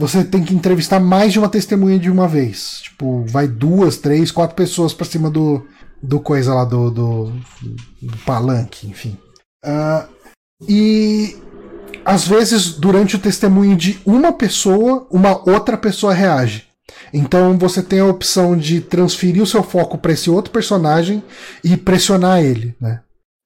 você 0.00 0.24
tem 0.24 0.42
que 0.42 0.54
entrevistar 0.54 0.98
mais 0.98 1.30
de 1.30 1.38
uma 1.38 1.48
testemunha 1.48 1.98
de 1.98 2.10
uma 2.10 2.26
vez. 2.26 2.80
Tipo, 2.84 3.22
vai 3.26 3.46
duas, 3.46 3.98
três, 3.98 4.30
quatro 4.30 4.56
pessoas 4.56 4.94
para 4.94 5.04
cima 5.04 5.28
do, 5.28 5.62
do 6.02 6.20
coisa 6.20 6.54
lá 6.54 6.64
do, 6.64 6.90
do, 6.90 7.32
do 8.00 8.16
palanque, 8.26 8.88
enfim. 8.88 9.16
Uh, 9.64 10.08
e 10.68 11.36
às 12.04 12.26
vezes, 12.26 12.72
durante 12.72 13.16
o 13.16 13.18
testemunho 13.18 13.76
de 13.76 14.00
uma 14.04 14.32
pessoa, 14.32 15.06
uma 15.10 15.48
outra 15.48 15.76
pessoa 15.76 16.12
reage. 16.12 16.66
Então 17.12 17.56
você 17.56 17.82
tem 17.82 18.00
a 18.00 18.06
opção 18.06 18.56
de 18.56 18.80
transferir 18.80 19.42
o 19.42 19.46
seu 19.46 19.62
foco 19.62 19.98
para 19.98 20.12
esse 20.12 20.28
outro 20.28 20.52
personagem 20.52 21.22
e 21.62 21.76
pressionar 21.76 22.42
ele, 22.42 22.74
né? 22.80 23.00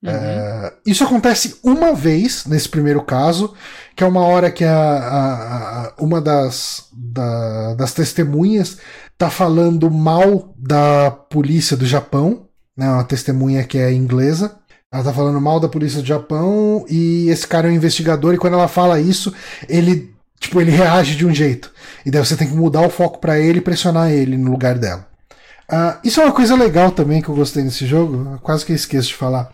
Uhum. 0.05 0.11
É, 0.11 0.73
isso 0.87 1.03
acontece 1.03 1.59
uma 1.63 1.95
vez 1.95 2.45
nesse 2.47 2.69
primeiro 2.69 3.03
caso, 3.03 3.55
que 3.95 4.05
é 4.05 4.07
uma 4.07 4.25
hora 4.25 4.51
que 4.51 4.65
a, 4.65 4.77
a, 4.77 5.87
a 5.87 5.95
uma 5.99 6.21
das, 6.21 6.89
da, 6.93 7.75
das 7.75 7.93
testemunhas 7.93 8.79
tá 9.19 9.31
falando 9.31 9.91
mal 9.91 10.55
da 10.57 11.11
polícia 11.11 11.77
do 11.77 11.87
Japão 11.87 12.46
né, 12.77 12.91
uma 12.91 13.05
testemunha 13.05 13.65
que 13.65 13.79
é 13.79 13.93
inglesa. 13.93 14.57
Ela 14.93 15.05
tá 15.05 15.13
falando 15.13 15.41
mal 15.41 15.59
da 15.59 15.69
polícia 15.69 16.01
do 16.01 16.07
Japão 16.07 16.85
e 16.89 17.29
esse 17.29 17.47
cara 17.47 17.69
é 17.69 17.71
um 17.71 17.75
investigador 17.75 18.35
e 18.35 18.39
quando 18.39 18.55
ela 18.55 18.69
fala 18.69 19.01
isso, 19.01 19.35
ele 19.69 20.15
tipo 20.39 20.61
ele 20.61 20.71
reage 20.71 21.17
de 21.17 21.27
um 21.27 21.35
jeito. 21.35 21.73
E 22.05 22.11
daí 22.11 22.25
você 22.25 22.37
tem 22.37 22.49
que 22.49 22.55
mudar 22.55 22.83
o 22.83 22.91
foco 22.91 23.19
para 23.19 23.39
ele 23.39 23.59
e 23.59 23.63
pressionar 23.63 24.11
ele 24.11 24.37
no 24.37 24.51
lugar 24.51 24.79
dela. 24.79 25.07
Uh, 25.71 25.99
isso 26.05 26.21
é 26.21 26.25
uma 26.25 26.33
coisa 26.33 26.55
legal 26.55 26.93
também 26.93 27.21
que 27.21 27.29
eu 27.29 27.35
gostei 27.35 27.63
nesse 27.63 27.87
jogo, 27.87 28.39
quase 28.43 28.65
que 28.65 28.73
esqueço 28.73 29.09
de 29.09 29.15
falar. 29.15 29.51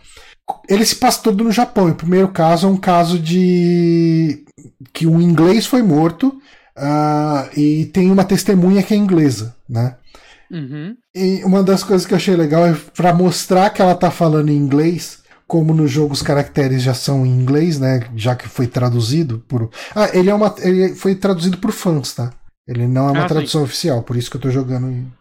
Ele 0.69 0.85
se 0.85 0.95
passa 0.95 1.23
todo 1.23 1.43
no 1.43 1.51
Japão. 1.51 1.87
E 1.87 1.91
o 1.91 1.95
primeiro 1.95 2.27
caso 2.27 2.67
é 2.67 2.69
um 2.69 2.77
caso 2.77 3.17
de 3.17 4.45
que 4.93 5.07
um 5.07 5.19
inglês 5.19 5.65
foi 5.65 5.81
morto 5.81 6.27
uh, 6.77 7.59
e 7.59 7.85
tem 7.85 8.11
uma 8.11 8.23
testemunha 8.23 8.83
que 8.83 8.93
é 8.93 8.97
inglesa, 8.97 9.55
né? 9.67 9.95
Uhum. 10.53 10.95
E 11.15 11.43
uma 11.43 11.63
das 11.63 11.83
coisas 11.83 12.05
que 12.05 12.13
eu 12.13 12.17
achei 12.17 12.35
legal 12.35 12.65
é 12.65 12.75
para 12.95 13.11
mostrar 13.11 13.71
que 13.71 13.81
ela 13.81 13.95
tá 13.95 14.11
falando 14.11 14.49
em 14.49 14.55
inglês, 14.55 15.23
como 15.47 15.73
no 15.73 15.87
jogo 15.87 16.13
os 16.13 16.21
caracteres 16.21 16.83
já 16.83 16.93
são 16.93 17.25
em 17.25 17.29
inglês, 17.29 17.79
né? 17.79 18.07
Já 18.15 18.35
que 18.35 18.47
foi 18.47 18.67
traduzido 18.67 19.39
por. 19.47 19.69
Ah, 19.95 20.09
ele 20.13 20.29
é 20.29 20.33
uma. 20.33 20.53
Ele 20.59 20.93
foi 20.93 21.15
traduzido 21.15 21.57
por 21.57 21.71
fãs, 21.71 22.13
tá? 22.13 22.31
Ele 22.67 22.87
não 22.87 23.09
é 23.09 23.11
uma 23.11 23.25
ah, 23.25 23.27
tradução 23.27 23.61
sim. 23.61 23.65
oficial, 23.65 24.03
por 24.03 24.15
isso 24.15 24.29
que 24.29 24.37
eu 24.37 24.41
tô 24.41 24.51
jogando 24.51 24.89
em. 24.89 25.11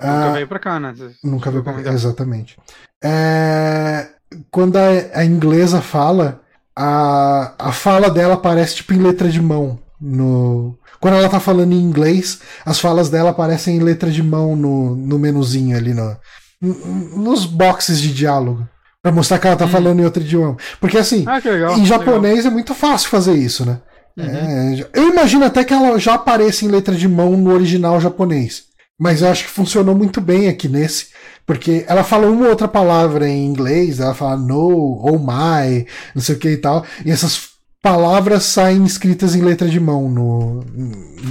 Nunca 0.00 0.30
ah, 0.30 0.32
veio 0.32 0.48
pra 0.48 0.58
cá, 0.58 0.80
né? 0.80 0.94
Nunca 1.22 1.50
veio 1.50 1.62
pra 1.62 1.82
cá, 1.82 1.92
exatamente. 1.92 2.58
É, 3.02 4.08
quando 4.50 4.76
a, 4.76 4.88
a, 5.14 5.24
inglesa 5.24 5.80
fala, 5.80 6.40
a, 6.74 7.54
a 7.58 7.72
fala 7.72 8.10
dela 8.10 8.36
parece 8.36 8.76
tipo 8.76 8.92
em 8.92 8.98
letra 8.98 9.28
de 9.28 9.40
mão 9.40 9.78
no, 10.00 10.76
quando 11.04 11.18
ela 11.18 11.28
tá 11.28 11.38
falando 11.38 11.74
em 11.74 11.82
inglês, 11.82 12.38
as 12.64 12.80
falas 12.80 13.10
dela 13.10 13.28
aparecem 13.28 13.76
em 13.76 13.80
letra 13.80 14.10
de 14.10 14.22
mão 14.22 14.56
no, 14.56 14.96
no 14.96 15.18
menuzinho 15.18 15.76
ali, 15.76 15.92
no, 15.92 16.16
nos 16.62 17.44
boxes 17.44 18.00
de 18.00 18.10
diálogo. 18.10 18.66
Pra 19.02 19.12
mostrar 19.12 19.38
que 19.38 19.46
ela 19.46 19.54
tá 19.54 19.66
hum. 19.66 19.68
falando 19.68 20.00
em 20.00 20.04
outro 20.06 20.22
idioma. 20.22 20.56
Porque 20.80 20.96
assim, 20.96 21.22
ah, 21.26 21.42
legal, 21.44 21.76
em 21.76 21.84
japonês 21.84 22.36
legal. 22.36 22.50
é 22.50 22.54
muito 22.54 22.74
fácil 22.74 23.10
fazer 23.10 23.34
isso, 23.34 23.66
né? 23.66 23.82
Uhum. 24.16 24.24
É, 24.24 24.88
eu 24.94 25.10
imagino 25.10 25.44
até 25.44 25.62
que 25.62 25.74
ela 25.74 25.98
já 25.98 26.14
apareça 26.14 26.64
em 26.64 26.68
letra 26.68 26.94
de 26.94 27.06
mão 27.06 27.36
no 27.36 27.52
original 27.52 28.00
japonês. 28.00 28.62
Mas 28.98 29.20
eu 29.20 29.28
acho 29.28 29.44
que 29.44 29.50
funcionou 29.50 29.94
muito 29.94 30.22
bem 30.22 30.48
aqui 30.48 30.68
nesse. 30.68 31.08
Porque 31.44 31.84
ela 31.86 32.02
fala 32.02 32.28
uma 32.28 32.44
ou 32.44 32.50
outra 32.50 32.66
palavra 32.66 33.28
em 33.28 33.44
inglês, 33.44 34.00
ela 34.00 34.14
fala 34.14 34.38
no, 34.38 35.02
oh 35.04 35.18
my, 35.18 35.86
não 36.14 36.22
sei 36.22 36.34
o 36.34 36.38
que 36.38 36.48
e 36.48 36.56
tal. 36.56 36.82
E 37.04 37.10
essas 37.10 37.50
palavras 37.84 38.44
saem 38.44 38.82
escritas 38.86 39.34
em 39.34 39.42
letra 39.42 39.68
de 39.68 39.78
mão 39.78 40.08
no, 40.08 40.64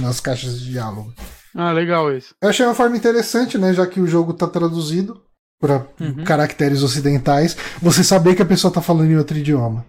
nas 0.00 0.20
caixas 0.20 0.60
de 0.60 0.70
diálogo. 0.70 1.12
Ah, 1.52 1.72
legal 1.72 2.16
isso. 2.16 2.32
Eu 2.40 2.48
achei 2.48 2.64
uma 2.64 2.76
forma 2.76 2.96
interessante, 2.96 3.58
né? 3.58 3.74
Já 3.74 3.84
que 3.88 3.98
o 3.98 4.06
jogo 4.06 4.30
está 4.30 4.46
traduzido 4.46 5.20
para 5.60 5.84
uhum. 6.00 6.22
caracteres 6.24 6.84
ocidentais, 6.84 7.56
você 7.82 8.04
saber 8.04 8.36
que 8.36 8.42
a 8.42 8.46
pessoa 8.46 8.70
está 8.70 8.80
falando 8.80 9.10
em 9.10 9.16
outro 9.16 9.36
idioma. 9.36 9.84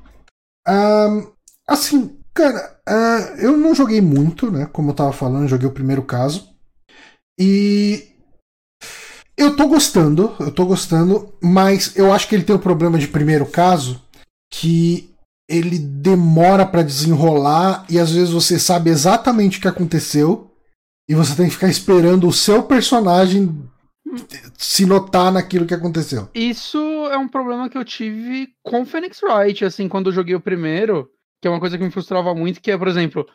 Um, 0.68 1.32
assim, 1.68 2.18
cara, 2.34 2.80
uh, 2.89 3.39
eu 3.39 3.55
não 3.55 3.76
joguei 3.76 4.01
muito, 4.01 4.49
né? 4.49 4.68
Como 4.74 4.89
eu 4.89 4.95
tava 4.95 5.13
falando, 5.13 5.47
joguei 5.47 5.68
o 5.68 5.74
primeiro 5.74 6.01
caso. 6.01 6.49
E 7.39 8.07
eu 9.38 9.55
tô 9.55 9.68
gostando, 9.68 10.36
eu 10.39 10.51
tô 10.51 10.66
gostando, 10.66 11.32
mas 11.43 11.95
eu 11.95 12.11
acho 12.11 12.28
que 12.28 12.34
ele 12.34 12.43
tem 12.43 12.55
o 12.55 12.57
um 12.57 12.61
problema 12.61 12.97
de 12.97 13.07
primeiro 13.07 13.45
caso 13.45 14.01
que 14.51 15.14
ele 15.48 15.78
demora 15.78 16.66
para 16.66 16.84
desenrolar 16.84 17.86
e 17.89 18.00
às 18.00 18.12
vezes 18.12 18.32
você 18.32 18.58
sabe 18.58 18.89
exatamente 18.89 19.58
o 19.58 19.62
que 19.62 19.68
aconteceu 19.68 20.52
e 21.08 21.14
você 21.14 21.36
tem 21.36 21.48
que 21.48 21.54
ficar 21.54 21.70
esperando 21.70 22.28
o 22.28 22.34
seu 22.34 22.64
personagem 22.64 23.54
se 24.58 24.86
notar 24.86 25.32
naquilo 25.32 25.66
que 25.66 25.74
aconteceu. 25.74 26.30
Isso 26.34 26.80
é 27.08 27.18
um 27.18 27.28
problema 27.28 27.70
que 27.70 27.78
eu 27.78 27.86
tive 27.86 28.50
com 28.64 28.86
Phoenix 28.86 29.22
Wright, 29.22 29.66
assim, 29.66 29.88
quando 29.88 30.08
eu 30.08 30.14
joguei 30.14 30.36
o 30.36 30.41
primeiro, 30.41 31.10
que 31.41 31.48
é 31.48 31.52
uma 31.52 31.60
coisa 31.60 31.78
que 31.78 31.84
me 31.84 31.91
frustrava 31.91 32.34
muito, 32.34 32.62
que 32.62 32.72
é, 32.72 32.78
por 32.78 32.88
exemplo, 32.88 33.28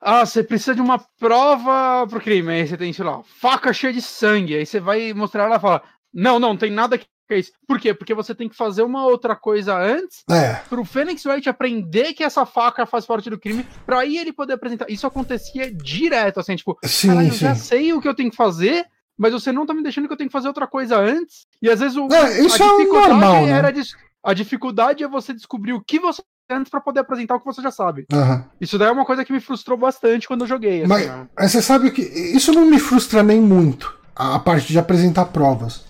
ah, 0.00 0.24
você 0.24 0.42
precisa 0.42 0.74
de 0.74 0.80
uma 0.80 0.98
prova 1.18 2.06
pro 2.06 2.20
crime, 2.20 2.52
aí 2.52 2.66
você 2.66 2.76
tem, 2.76 2.92
sei 2.92 3.04
lá, 3.04 3.22
faca 3.22 3.72
cheia 3.72 3.92
de 3.92 4.02
sangue, 4.02 4.54
aí 4.54 4.66
você 4.66 4.78
vai 4.78 5.12
mostrar 5.12 5.44
ela 5.44 5.56
e 5.56 5.60
fala, 5.60 5.82
não, 6.12 6.38
não, 6.38 6.56
tem 6.56 6.70
nada 6.70 6.98
que 6.98 7.06
é. 7.30 7.40
Por 7.66 7.80
quê? 7.80 7.94
Porque 7.94 8.14
você 8.14 8.34
tem 8.34 8.48
que 8.48 8.56
fazer 8.56 8.82
uma 8.82 9.06
outra 9.06 9.34
coisa 9.34 9.76
antes 9.78 10.22
É. 10.30 10.54
pro 10.68 10.84
Phoenix 10.84 11.24
Wright 11.24 11.48
aprender 11.48 12.12
que 12.12 12.22
essa 12.24 12.44
faca 12.44 12.84
faz 12.86 13.06
parte 13.06 13.30
do 13.30 13.38
crime, 13.38 13.66
pra 13.86 14.00
aí 14.00 14.18
ele 14.18 14.32
poder 14.32 14.54
apresentar. 14.54 14.86
Isso 14.90 15.06
acontecia 15.06 15.72
direto, 15.72 16.40
assim, 16.40 16.54
tipo, 16.56 16.78
Sim, 16.84 17.08
caralho, 17.08 17.28
eu 17.28 17.32
sim. 17.32 17.38
já 17.38 17.54
sei 17.54 17.92
o 17.92 18.00
que 18.00 18.08
eu 18.08 18.14
tenho 18.14 18.30
que 18.30 18.36
fazer, 18.36 18.84
mas 19.16 19.32
você 19.32 19.52
não 19.52 19.64
tá 19.66 19.72
me 19.72 19.82
deixando 19.82 20.06
que 20.06 20.12
eu 20.12 20.16
tenho 20.16 20.28
que 20.28 20.32
fazer 20.32 20.48
outra 20.48 20.66
coisa 20.66 20.98
antes. 20.98 21.46
E 21.62 21.70
às 21.70 21.80
vezes 21.80 21.96
o, 21.96 22.06
É, 22.12 22.40
isso 22.44 22.62
a 22.62 22.66
é 22.66 22.70
dificuldade 22.70 23.08
normal, 23.10 23.42
né? 23.46 23.50
era 23.52 23.70
dis- 23.72 23.94
a 24.22 24.32
dificuldade 24.34 25.02
é 25.04 25.08
você 25.08 25.32
descobrir 25.32 25.72
o 25.72 25.80
que 25.80 25.98
você 25.98 26.22
antes 26.50 26.68
pra 26.70 26.78
poder 26.80 27.00
apresentar 27.00 27.36
o 27.36 27.40
que 27.40 27.46
você 27.46 27.62
já 27.62 27.70
sabe. 27.70 28.04
Aham. 28.12 28.44
Isso 28.60 28.76
daí 28.78 28.88
é 28.88 28.92
uma 28.92 29.06
coisa 29.06 29.24
que 29.24 29.32
me 29.32 29.40
frustrou 29.40 29.78
bastante 29.78 30.28
quando 30.28 30.42
eu 30.42 30.46
joguei. 30.46 30.80
assim, 30.80 30.88
Mas, 30.88 31.06
né? 31.06 31.26
você 31.40 31.62
sabe 31.62 31.90
que 31.90 32.02
isso 32.02 32.52
não 32.52 32.66
me 32.66 32.78
frustra 32.78 33.22
nem 33.22 33.40
muito, 33.40 33.96
a 34.14 34.38
parte 34.38 34.68
de 34.68 34.78
apresentar 34.78 35.24
provas. 35.26 35.86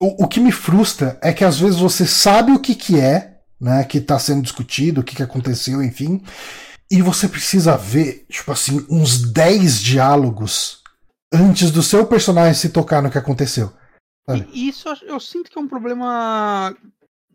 O, 0.00 0.24
o 0.24 0.28
que 0.28 0.40
me 0.40 0.52
frustra 0.52 1.18
é 1.22 1.32
que 1.32 1.44
às 1.44 1.58
vezes 1.58 1.78
você 1.80 2.06
sabe 2.06 2.52
o 2.52 2.60
que, 2.60 2.74
que 2.74 2.98
é, 2.98 3.40
né, 3.60 3.84
que 3.84 3.98
está 3.98 4.18
sendo 4.18 4.42
discutido, 4.42 5.00
o 5.00 5.04
que, 5.04 5.16
que 5.16 5.22
aconteceu, 5.22 5.82
enfim, 5.82 6.22
e 6.90 7.00
você 7.02 7.28
precisa 7.28 7.76
ver, 7.76 8.26
tipo 8.28 8.52
assim, 8.52 8.84
uns 8.90 9.32
10 9.32 9.80
diálogos 9.82 10.82
antes 11.32 11.70
do 11.70 11.82
seu 11.82 12.06
personagem 12.06 12.54
se 12.54 12.68
tocar 12.68 13.02
no 13.02 13.10
que 13.10 13.18
aconteceu. 13.18 13.72
Olha. 14.28 14.46
E 14.52 14.68
isso 14.68 14.88
eu- 15.02 15.20
sinto 15.20 15.50
que 15.50 15.58
é 15.58 15.60
um 15.60 15.68
problema 15.68 16.76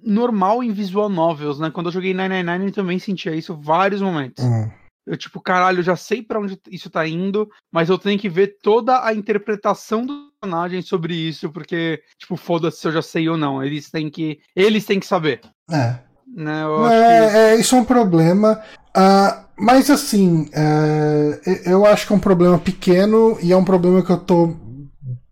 normal 0.04 0.64
em 0.64 0.72
visual 0.72 1.10
novels, 1.10 1.60
né? 1.60 1.70
Quando 1.72 1.88
eu 1.88 1.92
joguei 1.92 2.14
999 2.14 2.70
eu 2.70 2.74
também 2.74 3.00
sentia 3.00 3.36
isso 3.36 3.56
vários 3.56 4.02
momentos. 4.02 4.44
Hum. 4.44 4.70
Eu, 5.06 5.18
tipo, 5.18 5.42
caralho, 5.42 5.80
eu 5.80 5.84
já 5.84 5.96
sei 5.96 6.22
pra 6.22 6.40
onde 6.40 6.60
isso 6.70 6.90
tá 6.90 7.08
indo, 7.08 7.50
mas 7.72 7.90
eu 7.90 7.98
tenho 7.98 8.20
que 8.20 8.30
ver 8.30 8.58
toda 8.62 9.04
a 9.04 9.14
interpretação 9.14 10.06
do 10.06 10.31
personagem 10.42 10.82
sobre 10.82 11.14
isso, 11.14 11.50
porque, 11.52 12.02
tipo, 12.18 12.36
foda-se 12.36 12.80
se 12.82 12.88
eu 12.88 12.92
já 12.92 13.02
sei 13.02 13.30
ou 13.30 13.38
não. 13.38 13.64
Eles 13.64 13.90
têm 13.90 14.10
que. 14.10 14.40
Eles 14.56 14.86
têm 14.86 15.00
que 15.00 15.06
saber. 15.06 15.42
É. 15.70 15.96
Né? 16.36 16.64
Acho 16.64 16.90
que. 16.90 17.38
É, 17.38 17.54
é, 17.54 17.56
isso 17.60 17.76
é 17.76 17.80
um 17.80 17.86
problema. 17.86 18.62
Ah, 18.96 19.46
mas 19.58 19.90
assim, 19.90 20.50
é, 20.54 21.42
eu 21.66 21.86
acho 21.86 22.08
que 22.08 22.14
é 22.14 22.16
um 22.16 22.20
problema 22.20 22.58
pequeno 22.58 23.38
e 23.42 23.52
é 23.52 23.58
um 23.58 23.64
problema 23.64 24.04
que 24.04 24.12
eu 24.12 24.18
tô 24.18 24.56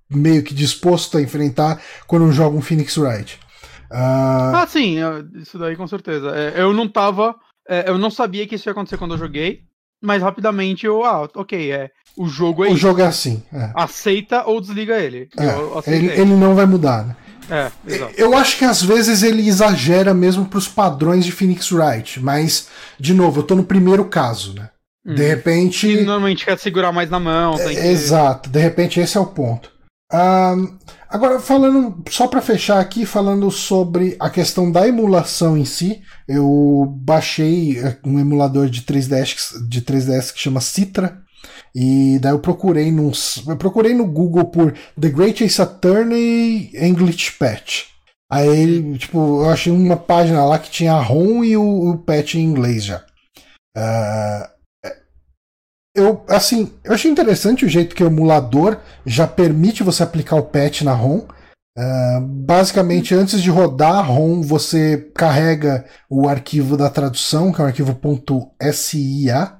meio 0.09 0.43
que 0.43 0.53
disposto 0.53 1.17
a 1.17 1.21
enfrentar 1.21 1.81
quando 2.07 2.25
eu 2.25 2.31
jogo 2.31 2.57
um 2.57 2.61
Phoenix 2.61 2.97
Wright. 2.97 3.39
Ah, 3.91 4.61
Ah, 4.61 4.67
sim, 4.67 4.97
isso 5.35 5.57
daí 5.57 5.75
com 5.75 5.87
certeza. 5.87 6.29
É, 6.35 6.61
eu 6.61 6.73
não 6.73 6.87
tava. 6.87 7.35
é, 7.67 7.89
eu 7.89 7.97
não 7.97 8.11
sabia 8.11 8.47
que 8.47 8.55
isso 8.55 8.69
ia 8.69 8.71
acontecer 8.71 8.97
quando 8.97 9.13
eu 9.15 9.17
joguei, 9.17 9.63
mas 10.01 10.21
rapidamente 10.21 10.85
eu. 10.85 11.03
Ah, 11.03 11.27
ok, 11.35 11.71
é. 11.71 11.89
O 12.17 12.27
jogo 12.27 12.65
é 12.65 12.67
o 12.69 12.71
isso. 12.71 12.77
jogo 12.79 13.01
é 13.01 13.05
assim. 13.05 13.43
é. 13.53 13.71
Aceita 13.75 14.43
ou 14.45 14.59
desliga 14.59 14.97
ele. 14.99 15.29
É, 15.37 15.91
ele, 15.91 16.07
ele 16.11 16.25
não 16.35 16.55
vai 16.55 16.65
mudar. 16.65 17.05
Né? 17.05 17.15
É, 17.49 17.71
exato. 17.93 18.13
Eu 18.17 18.35
acho 18.37 18.57
que 18.57 18.65
às 18.65 18.81
vezes 18.81 19.23
ele 19.23 19.47
exagera 19.47 20.13
mesmo 20.13 20.45
pros 20.45 20.67
padrões 20.67 21.25
de 21.25 21.31
Phoenix 21.31 21.71
Wright, 21.71 22.19
mas, 22.19 22.67
de 22.99 23.13
novo, 23.13 23.39
eu 23.39 23.43
tô 23.43 23.55
no 23.55 23.63
primeiro 23.63 24.05
caso, 24.05 24.53
né? 24.53 24.69
De 25.05 25.23
Hum. 25.23 25.27
repente. 25.27 25.87
E 25.87 25.95
normalmente 26.01 26.45
quer 26.45 26.59
segurar 26.59 26.91
mais 26.91 27.09
na 27.09 27.19
mão. 27.19 27.55
Tem 27.55 27.69
que... 27.75 27.81
Exato, 27.87 28.49
de 28.49 28.59
repente 28.59 28.99
esse 28.99 29.17
é 29.17 29.19
o 29.19 29.25
ponto. 29.25 29.71
Agora, 31.09 31.39
falando, 31.39 32.03
só 32.09 32.27
para 32.27 32.41
fechar 32.41 32.79
aqui, 32.79 33.05
falando 33.05 33.49
sobre 33.51 34.15
a 34.19 34.29
questão 34.29 34.71
da 34.71 34.87
emulação 34.87 35.57
em 35.57 35.65
si, 35.65 36.01
eu 36.27 36.85
baixei 37.01 37.79
eh, 37.79 37.97
um 38.05 38.19
emulador 38.19 38.69
de 38.69 38.81
3DS, 38.83 39.67
de 39.67 39.81
3DS 39.81 40.33
que 40.33 40.39
chama 40.39 40.61
Citra, 40.61 41.21
e 41.73 42.19
daí 42.19 42.31
eu 42.31 42.39
procurei, 42.39 42.91
num, 42.91 43.11
eu 43.47 43.57
procurei 43.57 43.93
no 43.93 44.05
Google 44.05 44.45
por 44.45 44.73
The 44.99 45.09
Great 45.09 45.43
Ace 45.43 45.61
Attorney 45.61 46.71
English 46.73 47.31
Patch. 47.33 47.85
Aí, 48.31 48.97
tipo, 48.97 49.43
eu 49.43 49.49
achei 49.49 49.71
uma 49.73 49.97
página 49.97 50.45
lá 50.45 50.59
que 50.59 50.69
tinha 50.69 50.93
a 50.93 51.01
ROM 51.01 51.43
e 51.43 51.57
o, 51.57 51.91
o 51.91 51.97
patch 51.97 52.35
em 52.35 52.43
inglês 52.43 52.83
já. 52.83 53.03
Ah, 53.75 54.51
eu, 55.95 56.23
assim, 56.27 56.73
eu 56.83 56.93
achei 56.93 57.09
interessante 57.11 57.65
o 57.65 57.69
jeito 57.69 57.95
que 57.95 58.03
o 58.03 58.07
emulador 58.07 58.77
já 59.05 59.27
permite 59.27 59.83
você 59.83 60.03
aplicar 60.03 60.35
o 60.35 60.43
patch 60.43 60.81
na 60.81 60.93
ROM. 60.93 61.21
Ah, 61.77 62.19
basicamente, 62.21 63.13
antes 63.15 63.41
de 63.41 63.49
rodar 63.49 63.95
a 63.95 64.01
ROM, 64.01 64.41
você 64.41 65.11
carrega 65.15 65.85
o 66.09 66.27
arquivo 66.27 66.75
da 66.75 66.89
tradução, 66.89 67.51
que 67.53 67.61
é 67.61 67.63
um 67.63 67.67
arquivo 67.67 67.97
.sia, 68.73 69.53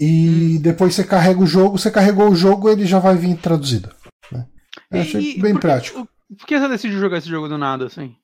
e 0.00 0.58
depois 0.62 0.94
você 0.94 1.04
carrega 1.04 1.40
o 1.40 1.46
jogo. 1.46 1.78
Você 1.78 1.90
carregou 1.90 2.30
o 2.30 2.34
jogo, 2.36 2.68
ele 2.70 2.86
já 2.86 2.98
vai 2.98 3.16
vir 3.16 3.36
traduzido. 3.36 3.90
né? 4.32 4.46
Eu 4.90 5.00
achei 5.00 5.36
E- 5.36 5.40
bem 5.42 5.54
prático. 5.56 6.08
Por 6.38 6.46
que 6.46 6.58
você 6.58 6.68
decidiu 6.68 6.98
jogar 7.00 7.18
esse 7.18 7.28
jogo 7.28 7.48
do 7.48 7.56
nada, 7.58 7.86
assim? 7.86 8.14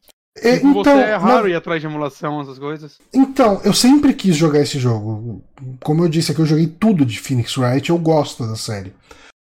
E- 0.43 0.57
Tipo, 0.57 0.75
você 0.75 0.91
é 0.91 1.17
raro 1.17 1.49
ir 1.49 1.55
atrás 1.55 1.81
de 1.81 1.87
emulação, 1.87 2.41
essas 2.41 2.59
coisas. 2.59 2.99
Então, 3.13 3.61
eu 3.65 3.73
sempre 3.73 4.13
quis 4.15 4.37
jogar 4.37 4.61
esse 4.61 4.79
jogo. 4.79 5.43
Como 5.83 6.05
eu 6.05 6.09
disse 6.09 6.33
aqui, 6.33 6.41
eu 6.41 6.47
joguei 6.47 6.67
tudo 6.67 7.05
de 7.07 7.19
Phoenix 7.21 7.57
Wright, 7.57 7.89
eu 7.91 7.99
gosto 7.99 8.47
da 8.47 8.57
série. 8.57 8.93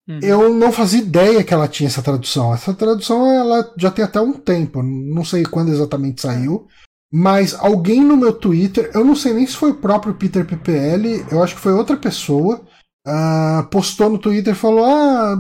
Uhum. 0.08 0.20
Eu 0.22 0.54
não 0.54 0.72
fazia 0.72 1.00
ideia 1.00 1.44
que 1.44 1.54
ela 1.54 1.68
tinha 1.68 1.88
essa 1.88 2.02
tradução. 2.02 2.54
Essa 2.54 2.74
tradução 2.74 3.26
ela 3.32 3.74
já 3.78 3.90
tem 3.90 4.04
até 4.06 4.20
um 4.20 4.34
tempo, 4.34 4.84
não 4.84 5.24
sei 5.24 5.44
quando 5.44 5.72
exatamente 5.72 6.22
saiu. 6.22 6.68
Mas 7.12 7.54
alguém 7.54 8.02
no 8.04 8.18
meu 8.18 8.34
Twitter, 8.34 8.90
eu 8.94 9.06
não 9.06 9.16
sei 9.16 9.34
nem 9.34 9.46
se 9.46 9.56
foi 9.56 9.72
o 9.72 9.76
próprio 9.76 10.16
Peter 10.16 10.44
PPL, 10.46 11.26
eu 11.32 11.44
acho 11.44 11.56
que 11.56 11.62
foi 11.62 11.72
outra 11.72 11.96
pessoa, 11.96 12.62
ah, 13.06 13.68
postou 13.70 14.10
no 14.10 14.18
Twitter 14.18 14.54
e 14.54 14.58
falou: 14.58 14.84
Ah, 14.86 15.36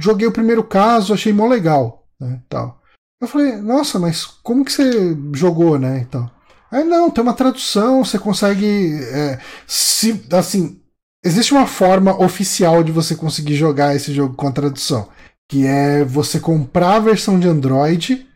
joguei 0.00 0.26
o 0.26 0.32
primeiro 0.32 0.64
caso, 0.64 1.12
achei 1.12 1.32
mó 1.32 1.46
legal. 1.46 2.06
Né, 2.18 2.40
tal. 2.48 2.77
Eu 3.20 3.26
falei, 3.26 3.56
nossa, 3.56 3.98
mas 3.98 4.24
como 4.24 4.64
que 4.64 4.72
você 4.72 5.16
jogou, 5.34 5.78
né? 5.78 6.00
Então. 6.00 6.30
Aí 6.70 6.84
não, 6.84 7.10
tem 7.10 7.22
uma 7.22 7.34
tradução, 7.34 8.04
você 8.04 8.18
consegue. 8.18 9.00
é, 9.12 9.40
se, 9.66 10.24
assim, 10.32 10.80
existe 11.24 11.52
uma 11.52 11.66
forma 11.66 12.20
oficial 12.22 12.84
de 12.84 12.92
você 12.92 13.14
conseguir 13.14 13.54
jogar 13.54 13.94
esse 13.96 14.12
jogo 14.12 14.34
com 14.34 14.46
a 14.48 14.52
tradução, 14.52 15.08
que 15.50 15.66
é 15.66 16.04
você 16.04 16.38
comprar 16.38 16.96
a 16.96 17.00
versão 17.00 17.40
de 17.40 17.48
Android 17.48 18.26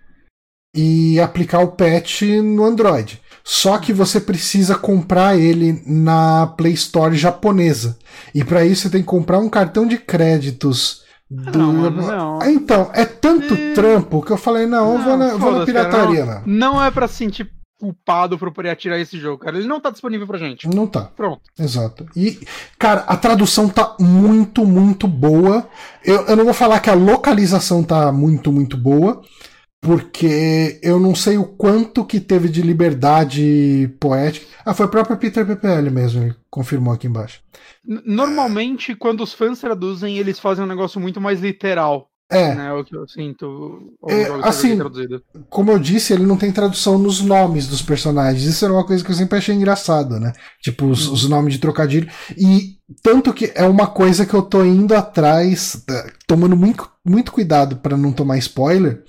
e 0.74 1.20
aplicar 1.20 1.60
o 1.60 1.72
patch 1.72 2.22
no 2.42 2.64
Android. 2.64 3.20
Só 3.44 3.78
que 3.78 3.92
você 3.92 4.20
precisa 4.20 4.76
comprar 4.76 5.36
ele 5.38 5.82
na 5.86 6.46
Play 6.46 6.72
Store 6.74 7.16
japonesa. 7.16 7.98
E 8.34 8.44
para 8.44 8.64
isso 8.64 8.82
você 8.82 8.90
tem 8.90 9.00
que 9.02 9.06
comprar 9.06 9.38
um 9.38 9.48
cartão 9.48 9.86
de 9.86 9.98
créditos 9.98 11.01
do. 11.32 11.58
não, 11.58 11.72
mano, 11.72 12.02
não. 12.02 12.38
Ah, 12.42 12.50
Então, 12.50 12.90
é 12.92 13.04
tanto 13.04 13.54
É. 13.54 13.72
trampo 13.74 14.22
que 14.22 14.30
eu 14.32 14.36
falei, 14.36 14.66
não, 14.66 14.92
eu 14.94 14.98
vou 14.98 15.16
na, 15.16 15.28
vou 15.28 15.38
na 15.38 15.58
foda-se, 15.58 15.72
cara, 15.72 15.88
pirataria, 15.88 16.24
não, 16.24 16.34
não. 16.46 16.74
não 16.74 16.84
é 16.84 16.90
pra 16.90 17.08
se 17.08 17.14
sentir 17.14 17.50
culpado 17.80 18.38
por 18.38 18.52
poder 18.52 18.76
tirar 18.76 18.96
esse 19.00 19.18
jogo, 19.18 19.38
cara. 19.38 19.58
Ele 19.58 19.66
não 19.66 19.80
tá 19.80 19.90
disponível 19.90 20.24
pra 20.24 20.38
gente. 20.38 20.68
Não 20.68 20.86
tá. 20.86 21.10
Pronto. 21.16 21.40
Exato. 21.58 22.06
E, 22.14 22.38
cara, 22.78 23.00
a 23.08 23.16
tradução 23.16 23.68
tá 23.68 23.96
muito, 23.98 24.64
muito 24.64 25.08
boa. 25.08 25.66
Eu, 26.04 26.20
eu 26.26 26.36
não 26.36 26.44
vou 26.44 26.54
falar 26.54 26.78
que 26.78 26.88
a 26.88 26.94
localização 26.94 27.82
tá 27.82 28.12
muito, 28.12 28.52
muito 28.52 28.76
boa, 28.76 29.20
porque 29.82 30.78
eu 30.80 31.00
não 31.00 31.12
sei 31.12 31.36
o 31.36 31.44
quanto 31.44 32.04
que 32.04 32.20
teve 32.20 32.48
de 32.48 32.62
liberdade 32.62 33.92
poética. 33.98 34.46
Ah, 34.64 34.72
foi 34.72 34.86
o 34.86 34.88
próprio 34.88 35.16
Peter 35.16 35.44
PPL 35.44 35.90
mesmo, 35.90 36.22
ele 36.22 36.36
confirmou 36.48 36.94
aqui 36.94 37.08
embaixo. 37.08 37.40
Normalmente, 37.84 38.94
quando 38.94 39.24
os 39.24 39.34
fãs 39.34 39.58
traduzem, 39.58 40.16
eles 40.16 40.38
fazem 40.38 40.64
um 40.64 40.68
negócio 40.68 41.00
muito 41.00 41.20
mais 41.20 41.40
literal. 41.40 42.08
É, 42.30 42.54
Né? 42.54 42.68
É 42.68 42.72
o 42.72 42.84
que 42.84 42.96
eu 42.96 43.06
sinto. 43.06 43.92
É, 44.08 44.24
assim, 44.44 44.78
como 45.50 45.70
eu 45.70 45.78
disse, 45.78 46.14
ele 46.14 46.24
não 46.24 46.36
tem 46.36 46.50
tradução 46.50 46.96
nos 46.96 47.20
nomes 47.20 47.66
dos 47.66 47.82
personagens. 47.82 48.44
Isso 48.44 48.64
era 48.64 48.72
uma 48.72 48.86
coisa 48.86 49.04
que 49.04 49.10
eu 49.10 49.14
sempre 49.14 49.36
achei 49.36 49.54
engraçado, 49.54 50.18
né? 50.18 50.32
Tipo, 50.62 50.86
os, 50.86 51.08
os 51.08 51.28
nomes 51.28 51.54
de 51.54 51.60
trocadilho. 51.60 52.08
E 52.38 52.78
tanto 53.02 53.34
que 53.34 53.52
é 53.54 53.64
uma 53.64 53.86
coisa 53.86 54.24
que 54.24 54.32
eu 54.32 54.42
tô 54.42 54.64
indo 54.64 54.94
atrás, 54.94 55.84
eh, 55.90 56.12
tomando 56.26 56.56
muito, 56.56 56.88
muito 57.04 57.32
cuidado 57.32 57.76
para 57.76 57.98
não 57.98 58.12
tomar 58.12 58.38
spoiler, 58.38 59.02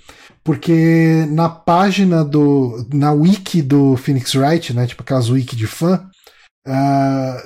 porque 0.44 1.26
na 1.30 1.48
página 1.48 2.22
do. 2.24 2.86
na 2.92 3.12
wiki 3.12 3.62
do 3.62 3.96
Phoenix 3.96 4.34
Wright, 4.34 4.74
né? 4.74 4.86
Tipo 4.86 5.02
aquelas 5.02 5.30
wiki 5.30 5.56
de 5.56 5.66
fã. 5.66 6.06
ah, 6.66 7.42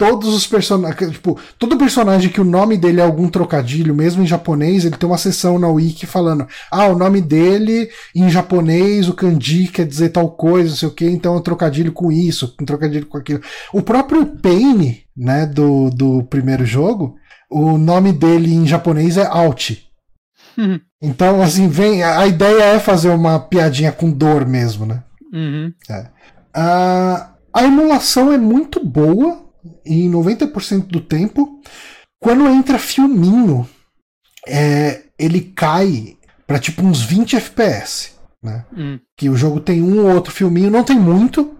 todos 0.00 0.34
os 0.34 0.46
personagens. 0.46 1.12
Tipo, 1.12 1.38
todo 1.58 1.76
personagem 1.76 2.30
que 2.30 2.40
o 2.40 2.44
nome 2.44 2.78
dele 2.78 3.00
é 3.00 3.04
algum 3.04 3.28
trocadilho, 3.28 3.94
mesmo 3.94 4.22
em 4.22 4.26
japonês, 4.26 4.86
ele 4.86 4.96
tem 4.96 5.06
uma 5.06 5.18
seção 5.18 5.58
na 5.58 5.68
Wiki 5.68 6.06
falando: 6.06 6.48
ah, 6.70 6.86
o 6.86 6.96
nome 6.96 7.20
dele 7.20 7.90
em 8.16 8.30
japonês, 8.30 9.08
o 9.08 9.14
kanji 9.14 9.68
quer 9.68 9.86
dizer 9.86 10.08
tal 10.08 10.30
coisa, 10.30 10.70
não 10.70 10.76
sei 10.76 10.88
o 10.88 10.94
que, 10.94 11.04
então 11.04 11.34
é 11.34 11.36
um 11.36 11.42
trocadilho 11.42 11.92
com 11.92 12.10
isso, 12.10 12.54
um 12.58 12.64
trocadilho 12.64 13.04
com 13.04 13.18
aquilo. 13.18 13.42
O 13.74 13.82
próprio 13.82 14.24
Pain, 14.24 15.02
né, 15.14 15.44
do, 15.44 15.90
do 15.90 16.24
primeiro 16.24 16.64
jogo, 16.64 17.16
o 17.50 17.76
nome 17.76 18.12
dele 18.12 18.54
em 18.54 18.66
japonês 18.66 19.18
é 19.18 19.26
Alt. 19.26 19.89
Uhum. 20.56 20.80
Então, 21.00 21.42
assim, 21.42 21.68
vem. 21.68 22.02
A 22.02 22.26
ideia 22.26 22.62
é 22.64 22.78
fazer 22.78 23.10
uma 23.10 23.38
piadinha 23.38 23.92
com 23.92 24.10
dor 24.10 24.46
mesmo, 24.46 24.86
né? 24.86 25.02
Uhum. 25.32 25.72
É. 25.88 26.06
Ah, 26.54 27.32
a 27.52 27.64
emulação 27.64 28.32
é 28.32 28.38
muito 28.38 28.84
boa 28.84 29.44
em 29.84 30.10
90% 30.10 30.86
do 30.86 31.00
tempo. 31.00 31.60
Quando 32.20 32.46
entra 32.46 32.78
filminho, 32.78 33.68
é, 34.46 35.02
ele 35.18 35.40
cai 35.40 36.16
para 36.46 36.58
tipo 36.58 36.82
uns 36.82 37.02
20 37.02 37.36
FPS. 37.36 38.12
Né? 38.42 38.64
Hum. 38.76 38.98
Que 39.16 39.28
o 39.28 39.36
jogo 39.36 39.60
tem 39.60 39.82
um 39.82 40.06
ou 40.06 40.14
outro 40.14 40.32
filminho, 40.32 40.70
não 40.70 40.82
tem 40.82 40.98
muito, 40.98 41.56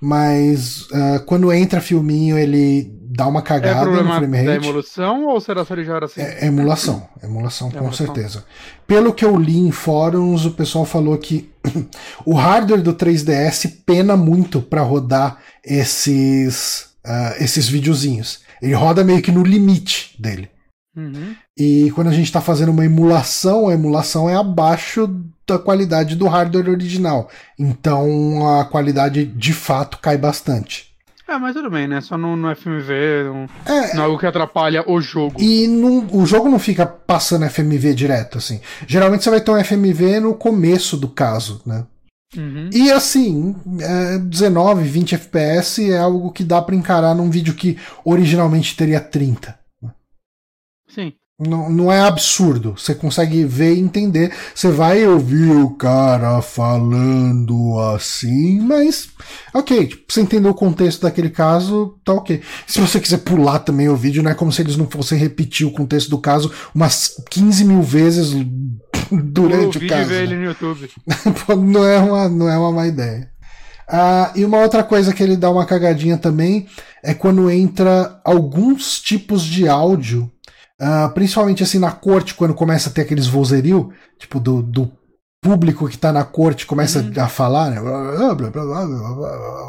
mas 0.00 0.86
ah, 0.92 1.20
quando 1.26 1.52
entra 1.52 1.80
filminho 1.80 2.38
ele 2.38 2.90
dá 3.08 3.26
uma 3.26 3.40
É 3.40 3.42
cagada 3.42 3.90
no 3.90 4.04
problema 4.04 4.16
frame 4.18 4.36
rate. 4.42 4.66
emulação 4.66 5.26
ou 5.26 5.40
será 5.40 5.64
que 5.64 5.72
ele 5.72 5.84
já 5.84 5.96
era 5.96 6.04
assim? 6.06 6.20
É, 6.20 6.44
é 6.44 6.46
emulação, 6.46 7.08
emulação 7.22 7.70
com 7.70 7.78
Emulação. 7.78 8.06
certeza. 8.06 8.44
Pelo 8.86 9.12
que 9.14 9.24
eu 9.24 9.36
li 9.36 9.56
em 9.58 9.70
fóruns, 9.70 10.44
o 10.44 10.50
pessoal 10.52 10.84
falou 10.84 11.16
que 11.16 11.50
o 12.26 12.34
hardware 12.34 12.82
do 12.82 12.92
3DS 12.94 13.72
pena 13.86 14.16
muito 14.16 14.60
para 14.60 14.82
rodar 14.82 15.38
esses 15.64 16.88
ah, 17.04 17.34
esses 17.38 17.68
videozinhos. 17.68 18.40
Ele 18.60 18.74
roda 18.74 19.04
meio 19.04 19.22
que 19.22 19.32
no 19.32 19.42
limite 19.42 20.14
dele. 20.18 20.50
Uhum. 20.96 21.34
E 21.58 21.90
quando 21.94 22.08
a 22.08 22.12
gente 22.12 22.24
está 22.24 22.40
fazendo 22.40 22.70
uma 22.70 22.84
emulação, 22.84 23.68
a 23.68 23.74
emulação 23.74 24.30
é 24.30 24.34
abaixo 24.34 25.08
da 25.46 25.58
qualidade 25.58 26.16
do 26.16 26.26
hardware 26.26 26.70
original. 26.70 27.28
Então 27.58 28.58
a 28.58 28.64
qualidade 28.64 29.24
de 29.26 29.52
fato 29.52 29.98
cai 29.98 30.16
bastante. 30.16 30.86
É, 31.28 31.36
mas 31.38 31.54
tudo 31.54 31.68
bem, 31.68 31.88
né? 31.88 32.00
Só 32.00 32.16
no, 32.16 32.36
no 32.36 32.54
FMV, 32.54 32.92
não, 33.24 33.46
É, 33.66 33.94
não 33.94 34.02
é 34.02 34.04
algo 34.06 34.18
que 34.18 34.26
atrapalha 34.26 34.84
o 34.88 35.00
jogo. 35.00 35.40
E 35.42 35.66
não- 35.66 36.06
o 36.12 36.24
jogo 36.24 36.48
não 36.48 36.58
fica 36.58 36.86
passando 36.86 37.44
FMV 37.46 37.94
direto, 37.94 38.38
assim. 38.38 38.60
Geralmente 38.86 39.24
você 39.24 39.30
vai 39.30 39.40
ter 39.40 39.50
um 39.50 39.58
FMV 39.58 40.20
no 40.20 40.34
começo 40.34 40.96
do 40.96 41.08
caso, 41.08 41.60
né? 41.66 41.84
Uhum. 42.36 42.70
E 42.72 42.90
assim, 42.92 43.56
é, 43.80 44.18
19, 44.18 44.84
20 44.84 45.14
FPS 45.16 45.90
é 45.90 45.98
algo 45.98 46.30
que 46.32 46.44
dá 46.44 46.62
pra 46.62 46.74
encarar 46.76 47.14
num 47.14 47.28
vídeo 47.30 47.54
que 47.54 47.76
originalmente 48.04 48.76
teria 48.76 49.00
30. 49.00 49.58
Não, 51.38 51.68
não 51.68 51.92
é 51.92 52.00
absurdo. 52.00 52.74
Você 52.78 52.94
consegue 52.94 53.44
ver 53.44 53.74
e 53.74 53.80
entender. 53.80 54.32
Você 54.54 54.70
vai 54.70 55.06
ouvir 55.06 55.50
o 55.50 55.70
cara 55.70 56.40
falando 56.40 57.78
assim, 57.94 58.58
mas 58.60 59.10
ok. 59.52 59.86
Tipo, 59.86 60.04
você 60.10 60.22
entender 60.22 60.48
o 60.48 60.54
contexto 60.54 61.02
daquele 61.02 61.28
caso, 61.28 61.98
tá 62.02 62.14
ok. 62.14 62.40
Se 62.66 62.80
você 62.80 62.98
quiser 62.98 63.18
pular 63.18 63.58
também 63.58 63.86
o 63.86 63.96
vídeo, 63.96 64.22
não 64.22 64.30
é 64.30 64.34
como 64.34 64.50
se 64.50 64.62
eles 64.62 64.78
não 64.78 64.88
fossem 64.88 65.18
repetir 65.18 65.66
o 65.66 65.72
contexto 65.72 66.08
do 66.08 66.18
caso 66.18 66.50
umas 66.74 67.22
15 67.28 67.64
mil 67.66 67.82
vezes 67.82 68.30
durante 69.12 69.76
o 69.76 69.84
o, 69.84 69.88
caso. 69.88 70.08
ver 70.08 70.16
né? 70.16 70.22
ele 70.22 70.36
no 70.36 70.44
YouTube. 70.44 70.88
Não, 71.66 71.84
é 71.84 71.98
uma, 71.98 72.28
não 72.30 72.48
é 72.48 72.58
uma 72.58 72.72
má 72.72 72.86
ideia. 72.86 73.30
Ah, 73.88 74.32
e 74.34 74.44
uma 74.44 74.58
outra 74.58 74.82
coisa 74.82 75.12
que 75.12 75.22
ele 75.22 75.36
dá 75.36 75.48
uma 75.48 75.64
cagadinha 75.64 76.16
também 76.18 76.66
é 77.04 77.14
quando 77.14 77.48
entra 77.48 78.20
alguns 78.24 79.00
tipos 79.00 79.44
de 79.44 79.68
áudio, 79.68 80.30
ah, 80.80 81.08
principalmente 81.14 81.62
assim 81.62 81.78
na 81.78 81.90
corte, 81.92 82.34
quando 82.34 82.54
começa 82.54 82.88
a 82.88 82.92
ter 82.92 83.02
aqueles 83.02 83.26
vozerio, 83.26 83.92
tipo 84.18 84.38
do, 84.40 84.62
do 84.62 84.90
público 85.42 85.88
que 85.88 85.96
tá 85.96 86.12
na 86.12 86.24
corte 86.24 86.66
começa 86.66 87.00
Uhum. 87.00 87.12
a 87.22 87.28
falar, 87.28 87.70
né? 87.70 87.78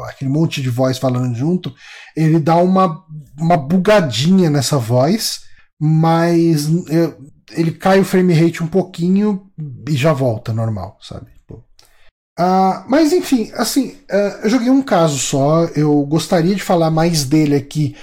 aquele 0.08 0.30
monte 0.30 0.60
de 0.60 0.70
voz 0.70 0.98
falando 0.98 1.34
junto, 1.34 1.72
ele 2.16 2.38
dá 2.40 2.56
uma, 2.56 3.04
uma 3.38 3.56
bugadinha 3.56 4.50
nessa 4.50 4.76
voz, 4.76 5.40
mas 5.80 6.68
eh, 6.90 7.14
ele 7.52 7.70
cai 7.72 8.00
o 8.00 8.04
frame 8.04 8.34
rate 8.34 8.62
um 8.62 8.66
pouquinho 8.66 9.46
e 9.88 9.96
já 9.96 10.12
volta 10.12 10.52
normal, 10.52 10.98
sabe? 11.00 11.26
Ah, 12.40 12.84
mas 12.88 13.12
enfim, 13.12 13.50
assim, 13.54 13.96
ah, 14.10 14.40
eu 14.44 14.50
joguei 14.50 14.70
um 14.70 14.82
caso 14.82 15.18
só, 15.18 15.64
eu 15.74 16.00
gostaria 16.06 16.54
de 16.54 16.62
falar 16.62 16.90
mais 16.90 17.24
dele 17.24 17.56
aqui, 17.56 17.96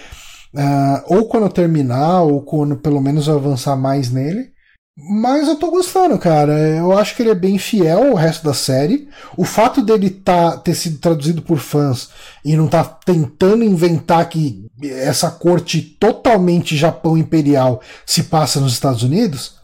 ah, 0.56 1.03
ou 1.08 1.28
quando 1.28 1.43
eu 1.43 1.49
terminar, 1.49 2.22
ou 2.22 2.41
quando 2.41 2.78
pelo 2.78 3.01
menos 3.01 3.28
eu 3.28 3.36
avançar 3.36 3.76
mais 3.76 4.10
nele. 4.10 4.53
Mas 4.97 5.49
eu 5.49 5.58
tô 5.58 5.70
gostando, 5.70 6.18
cara. 6.18 6.53
Eu 6.53 6.97
acho 6.97 7.16
que 7.16 7.22
ele 7.22 7.32
é 7.32 7.36
bem 7.36 7.58
fiel 7.58 8.12
ao 8.12 8.16
resto 8.16 8.45
da 8.45 8.53
série. 8.53 9.10
O 9.36 9.43
fato 9.43 9.82
dele 9.82 10.10
tá, 10.10 10.56
ter 10.58 10.74
sido 10.74 10.99
traduzido 10.99 11.41
por 11.41 11.58
fãs 11.60 12.10
e 12.45 12.56
não 12.56 12.68
tá 12.68 12.84
tentando 12.84 13.64
inventar 13.64 14.28
que 14.30 14.66
essa 14.82 15.30
corte 15.30 15.82
totalmente 15.82 16.78
Japão 16.78 17.18
Imperial 17.18 17.82
se 18.06 18.24
passa 18.24 18.60
nos 18.62 18.72
Estados 18.74 19.03
Unidos, 19.03 19.56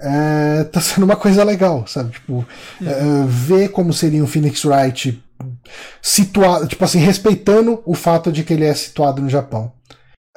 é, 0.00 0.64
tá 0.64 0.80
sendo 0.82 1.04
uma 1.04 1.16
coisa 1.16 1.44
legal, 1.44 1.86
sabe? 1.86 2.10
Tipo, 2.10 2.44
é, 2.84 3.24
ver 3.28 3.68
como 3.68 3.92
seria 3.92 4.24
um 4.24 4.26
Phoenix 4.26 4.64
Wright 4.64 5.22
situado, 6.02 6.66
tipo 6.66 6.84
assim, 6.84 6.98
respeitando 6.98 7.80
o 7.86 7.94
fato 7.94 8.32
de 8.32 8.42
que 8.42 8.52
ele 8.52 8.64
é 8.64 8.74
situado 8.74 9.22
no 9.22 9.28
Japão. 9.28 9.72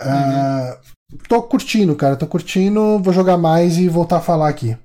É, 0.10 0.80
tô 1.28 1.42
curtindo, 1.44 1.96
cara, 1.96 2.16
tô 2.16 2.28
curtindo, 2.28 3.00
vou 3.00 3.14
jogar 3.14 3.38
mais 3.38 3.78
e 3.78 3.88
voltar 3.88 4.18
a 4.18 4.22
falar 4.22 4.50
aqui. 4.50 4.78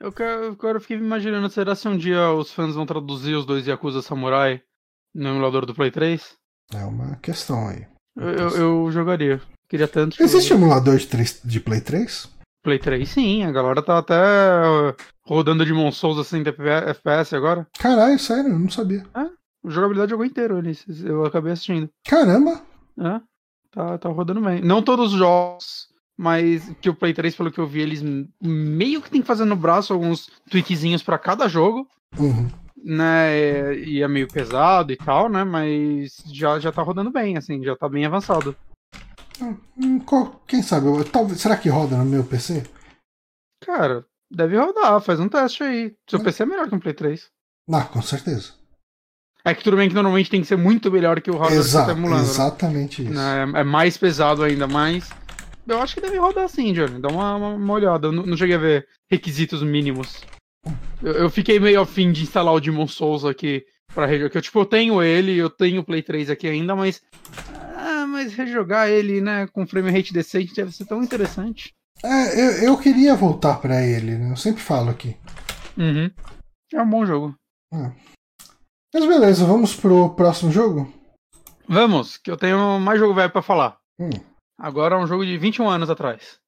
Eu 0.00 0.12
quero, 0.12 0.48
agora 0.48 0.76
eu 0.76 0.80
fiquei 0.80 0.98
me 0.98 1.04
imaginando, 1.04 1.48
será 1.48 1.74
se 1.74 1.88
um 1.88 1.96
dia 1.96 2.30
os 2.30 2.52
fãs 2.52 2.74
vão 2.74 2.84
traduzir 2.84 3.34
os 3.34 3.46
dois 3.46 3.66
Yakuza 3.66 4.02
Samurai 4.02 4.60
no 5.14 5.28
emulador 5.28 5.64
do 5.64 5.74
Play 5.74 5.90
3? 5.90 6.36
É 6.74 6.84
uma 6.84 7.16
questão 7.16 7.68
aí. 7.68 7.86
Eu, 8.16 8.28
eu, 8.28 8.48
eu 8.50 8.90
jogaria. 8.90 9.40
Queria 9.68 9.88
tanto. 9.88 10.22
Existe 10.22 10.52
emulador 10.52 10.96
de, 10.96 11.06
3, 11.06 11.40
de 11.44 11.60
Play 11.60 11.80
3? 11.80 12.28
Play 12.62 12.78
3, 12.78 13.08
sim. 13.08 13.44
A 13.44 13.52
galera 13.52 13.82
tá 13.82 13.98
até 13.98 14.14
uh, 14.14 14.94
rodando 15.22 15.64
de 15.64 15.92
Souls 15.92 16.18
assim 16.18 16.42
FPS 16.46 17.34
agora. 17.34 17.66
Caralho, 17.78 18.18
sério, 18.18 18.50
eu 18.50 18.58
não 18.58 18.70
sabia. 18.70 19.04
A 19.14 19.28
jogabilidade 19.64 20.10
jogou 20.10 20.26
inteiro. 20.26 20.62
Eu 21.04 21.24
acabei 21.24 21.52
assistindo. 21.52 21.88
Caramba! 22.06 22.62
É, 22.98 23.20
tá, 23.74 23.98
tá 23.98 24.08
rodando 24.08 24.40
bem. 24.40 24.60
Não 24.62 24.82
todos 24.82 25.12
os 25.12 25.18
jogos, 25.18 25.88
mas 26.16 26.68
que 26.80 26.88
o 26.88 26.94
Play 26.94 27.12
3, 27.12 27.34
pelo 27.34 27.50
que 27.50 27.58
eu 27.58 27.66
vi, 27.66 27.80
eles 27.80 28.02
meio 28.40 29.02
que 29.02 29.10
tem 29.10 29.20
que 29.20 29.26
fazer 29.26 29.44
no 29.44 29.56
braço 29.56 29.92
alguns 29.92 30.30
tweakzinhos 30.50 31.02
pra 31.02 31.18
cada 31.18 31.48
jogo, 31.48 31.88
Uhum. 32.18 32.48
né? 32.76 33.74
E 33.76 34.02
é 34.02 34.08
meio 34.08 34.28
pesado 34.28 34.92
e 34.92 34.96
tal, 34.96 35.28
né? 35.28 35.42
Mas 35.44 36.22
já, 36.32 36.58
já 36.58 36.70
tá 36.72 36.82
rodando 36.82 37.10
bem, 37.10 37.36
assim, 37.36 37.62
já 37.62 37.74
tá 37.76 37.88
bem 37.88 38.04
avançado. 38.06 38.56
Hum, 39.76 39.98
qual- 40.00 40.40
Quem 40.46 40.62
sabe? 40.62 40.86
Talvez, 41.10 41.40
será 41.40 41.56
que 41.56 41.68
roda 41.68 41.96
no 41.96 42.04
meu 42.04 42.22
PC? 42.24 42.62
Cara, 43.64 44.04
deve 44.30 44.56
rodar, 44.56 45.00
faz 45.00 45.18
um 45.18 45.28
teste 45.28 45.62
aí. 45.64 45.94
Seu 46.08 46.20
Hum. 46.20 46.22
PC 46.22 46.42
é 46.42 46.46
melhor 46.46 46.68
que 46.68 46.74
um 46.74 46.78
Play 46.80 46.94
3. 46.94 47.28
Ah, 47.72 47.82
com 47.84 48.00
certeza. 48.02 48.52
É 49.46 49.54
que 49.54 49.62
tudo 49.62 49.76
bem 49.76 49.88
que 49.88 49.94
normalmente 49.94 50.30
tem 50.30 50.40
que 50.40 50.46
ser 50.46 50.56
muito 50.56 50.90
melhor 50.90 51.20
que 51.20 51.30
o 51.30 51.36
hardware 51.36 51.62
que 51.62 51.68
você 51.68 51.76
Exa 51.76 51.84
tá 51.84 51.92
emulando. 51.92 52.22
né? 52.22 52.28
exatamente 52.30 53.02
isso. 53.02 53.12
né? 53.12 53.42
É 53.56 53.64
mais 53.64 53.96
pesado 53.96 54.42
ainda, 54.42 54.66
mas 54.66 55.10
eu 55.66 55.80
acho 55.80 55.94
que 55.94 56.00
deve 56.00 56.16
rodar 56.18 56.48
sim, 56.48 56.72
Johnny. 56.72 57.00
Dá 57.00 57.08
uma, 57.08 57.36
uma, 57.36 57.48
uma 57.48 57.72
olhada. 57.74 58.08
Eu 58.08 58.12
não, 58.12 58.22
não 58.24 58.36
cheguei 58.36 58.56
a 58.56 58.58
ver 58.58 58.86
requisitos 59.10 59.62
mínimos. 59.62 60.22
Eu, 61.02 61.12
eu 61.12 61.30
fiquei 61.30 61.60
meio 61.60 61.80
afim 61.80 62.10
de 62.10 62.22
instalar 62.22 62.54
o 62.54 62.60
Demon 62.60 62.86
Souls 62.86 63.24
aqui 63.24 63.62
pra 63.94 64.06
rejogar. 64.06 64.30
Que 64.30 64.38
eu, 64.38 64.42
tipo, 64.42 64.60
eu 64.60 64.66
tenho 64.66 65.02
ele, 65.02 65.36
eu 65.36 65.50
tenho 65.50 65.82
o 65.82 65.84
Play 65.84 66.02
3 66.02 66.30
aqui 66.30 66.46
ainda, 66.46 66.74
mas. 66.74 67.02
Ah, 67.76 68.06
mas 68.06 68.32
rejogar 68.34 68.88
ele, 68.88 69.20
né, 69.20 69.46
com 69.52 69.66
frame 69.66 69.90
rate 69.90 70.12
decente 70.12 70.54
deve 70.54 70.72
ser 70.74 70.86
tão 70.86 71.02
interessante. 71.02 71.70
É, 72.02 72.40
eu, 72.40 72.50
eu 72.68 72.78
queria 72.78 73.14
voltar 73.14 73.56
pra 73.56 73.82
ele, 73.82 74.16
né? 74.16 74.32
Eu 74.32 74.36
sempre 74.36 74.62
falo 74.62 74.90
aqui. 74.90 75.16
Uhum. 75.76 76.10
É 76.72 76.82
um 76.82 76.88
bom 76.88 77.04
jogo. 77.06 77.34
Mas 78.94 79.04
beleza, 79.06 79.44
vamos 79.44 79.74
pro 79.74 80.10
próximo 80.14 80.52
jogo? 80.52 80.92
Vamos, 81.68 82.16
que 82.16 82.30
eu 82.30 82.36
tenho 82.36 82.78
mais 82.78 82.98
jogo 82.98 83.12
velho 83.14 83.30
pra 83.30 83.42
falar. 83.42 83.76
Hum, 83.98 84.10
Agora 84.56 84.94
é 84.94 84.98
um 84.98 85.06
jogo 85.06 85.26
de 85.26 85.36
21 85.36 85.68
anos 85.68 85.90
atrás. 85.90 86.38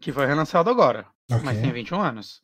Que 0.00 0.10
foi 0.10 0.24
relançado 0.26 0.70
agora. 0.70 1.06
ok. 1.30 1.42
mas 1.44 1.60
tem 1.60 1.70
21 1.70 2.00
anos. 2.00 2.40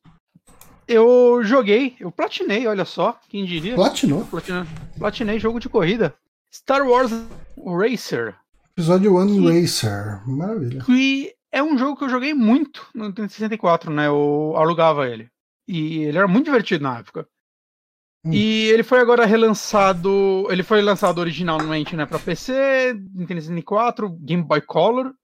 Eu 0.87 1.41
joguei, 1.43 1.97
eu 1.99 2.11
platinei, 2.13 2.67
olha 2.67 2.85
só, 2.85 3.19
quem 3.29 3.45
diria? 3.45 3.75
Platinou. 3.75 4.25
Platina- 4.27 4.67
platinei 4.99 5.39
jogo 5.39 5.59
de 5.61 5.69
corrida. 5.69 6.15
Star 6.53 6.87
Wars 6.87 7.11
Racer, 7.67 8.35
Episódio 8.73 9.17
1 9.19 9.27
Que- 9.43 9.61
Racer. 9.61 10.23
Maravilha. 10.27 10.83
que 10.85 11.35
é 11.53 11.63
um 11.63 11.77
jogo 11.77 11.97
que 11.97 12.05
eu 12.05 12.09
joguei 12.09 12.33
muito 12.33 12.87
no 12.95 13.07
Nintendo 13.07 13.29
64, 13.31 13.91
né? 13.91 14.07
Eu 14.07 14.55
alugava 14.57 15.09
ele. 15.09 15.29
E 15.67 15.99
ele 16.05 16.17
era 16.19 16.29
muito 16.29 16.47
divertido 16.47 16.85
na 16.85 16.99
época. 16.99 17.27
Hum. 18.29 18.33
E 18.33 18.67
ele 18.67 18.83
foi 18.83 19.01
agora 19.01 19.25
relançado. 19.25 20.47
Ele 20.51 20.63
foi 20.63 20.83
lançado 20.83 21.19
originalmente 21.19 21.97
né, 21.97 22.05
para 22.05 22.19
PC, 22.19 22.95
Nintendo 23.15 23.41
64, 23.41 24.11
Game 24.21 24.43
Boy 24.43 24.61
Color. 24.61 25.15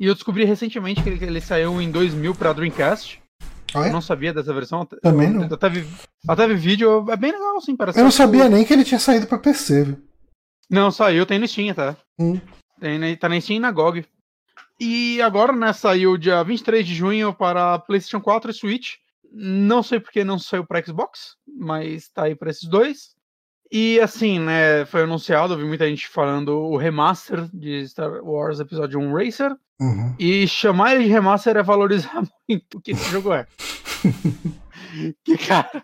E 0.00 0.06
eu 0.06 0.14
descobri 0.14 0.44
recentemente 0.44 1.02
que 1.02 1.08
ele, 1.08 1.24
ele 1.24 1.40
saiu 1.40 1.82
em 1.82 1.90
2000 1.90 2.32
para 2.36 2.52
Dreamcast. 2.52 3.20
Ah, 3.74 3.84
é? 3.84 3.88
Eu 3.88 3.92
não 3.92 4.00
sabia 4.00 4.32
dessa 4.32 4.54
versão. 4.54 4.86
Também 5.02 5.28
não. 5.28 5.42
Até 5.44 5.68
vi, 5.68 5.86
até 6.26 6.46
vi 6.46 6.54
vídeo, 6.54 7.04
é 7.10 7.16
bem 7.16 7.32
legal, 7.32 7.56
assim, 7.56 7.76
parece. 7.76 7.98
Eu 7.98 8.04
não 8.04 8.10
sabia 8.12 8.46
o... 8.46 8.48
nem 8.48 8.64
que 8.64 8.72
ele 8.72 8.84
tinha 8.84 9.00
saído 9.00 9.26
pra 9.26 9.38
PC, 9.38 9.84
viu? 9.84 10.02
Não, 10.70 10.92
saiu, 10.92 11.26
tem 11.26 11.38
no 11.40 11.48
Steam, 11.48 11.74
tá? 11.74 11.96
Hum. 12.18 12.40
Tem, 12.80 13.16
tá 13.16 13.28
na 13.28 13.40
Steam 13.40 13.56
e 13.56 13.60
na 13.60 13.72
GOG. 13.72 14.06
E 14.80 15.20
agora, 15.20 15.52
né, 15.52 15.72
saiu 15.72 16.16
dia 16.16 16.44
23 16.44 16.86
de 16.86 16.94
junho 16.94 17.34
para 17.34 17.80
PlayStation 17.80 18.20
4 18.20 18.52
e 18.52 18.54
Switch. 18.54 18.94
Não 19.32 19.82
sei 19.82 20.00
porque 20.00 20.24
não 20.24 20.38
saiu 20.38 20.66
para 20.66 20.84
Xbox, 20.84 21.36
mas 21.46 22.08
tá 22.08 22.24
aí 22.24 22.34
para 22.34 22.50
esses 22.50 22.68
dois. 22.68 23.16
E 23.70 24.00
assim, 24.00 24.38
né, 24.38 24.86
foi 24.86 25.02
anunciado, 25.02 25.56
vi 25.56 25.64
muita 25.64 25.86
gente 25.86 26.08
falando 26.08 26.58
o 26.58 26.76
remaster 26.76 27.48
de 27.52 27.86
Star 27.86 28.24
Wars 28.24 28.60
Episódio 28.60 28.98
1 28.98 29.12
Racer. 29.12 29.54
Uhum. 29.80 30.14
E 30.18 30.48
chamar 30.48 30.94
ele 30.94 31.04
de 31.04 31.10
remaster 31.10 31.56
é 31.56 31.62
valorizar 31.62 32.22
muito 32.48 32.78
o 32.78 32.80
que 32.80 32.92
esse 32.92 33.10
jogo 33.10 33.32
é. 33.32 33.46
que, 35.22 35.36
cara, 35.36 35.82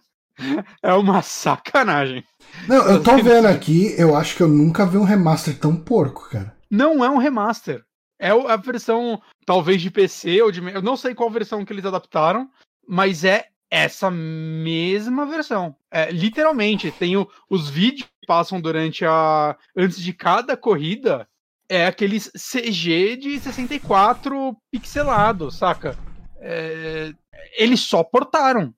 é 0.82 0.92
uma 0.94 1.20
sacanagem. 1.20 2.24
Não, 2.66 2.86
eu 2.88 3.02
tô 3.02 3.16
vendo 3.22 3.46
aqui, 3.46 3.94
eu 3.98 4.16
acho 4.16 4.36
que 4.36 4.42
eu 4.42 4.48
nunca 4.48 4.86
vi 4.86 4.96
um 4.96 5.04
remaster 5.04 5.58
tão 5.58 5.76
porco, 5.76 6.28
cara. 6.30 6.56
Não 6.70 7.04
é 7.04 7.10
um 7.10 7.18
remaster. 7.18 7.84
É 8.18 8.30
a 8.30 8.56
versão, 8.56 9.20
talvez, 9.44 9.82
de 9.82 9.90
PC 9.90 10.40
ou 10.40 10.50
de. 10.50 10.60
Eu 10.72 10.80
não 10.80 10.96
sei 10.96 11.14
qual 11.14 11.28
versão 11.30 11.64
que 11.64 11.72
eles 11.72 11.84
adaptaram, 11.84 12.48
mas 12.88 13.24
é 13.24 13.46
essa 13.70 14.10
mesma 14.10 15.26
versão. 15.26 15.74
É, 15.90 16.10
literalmente, 16.10 16.90
tem 16.92 17.16
o, 17.16 17.28
os 17.50 17.68
vídeos 17.68 18.08
que 18.20 18.26
passam 18.26 18.60
durante 18.60 19.04
a. 19.04 19.56
Antes 19.76 20.00
de 20.00 20.12
cada 20.12 20.56
corrida, 20.56 21.26
é 21.68 21.86
aqueles 21.86 22.30
CG 22.32 23.16
de 23.16 23.40
64 23.40 24.56
pixelado, 24.70 25.50
saca? 25.50 25.98
É, 26.40 27.12
eles 27.56 27.80
só 27.80 28.04
portaram. 28.04 28.72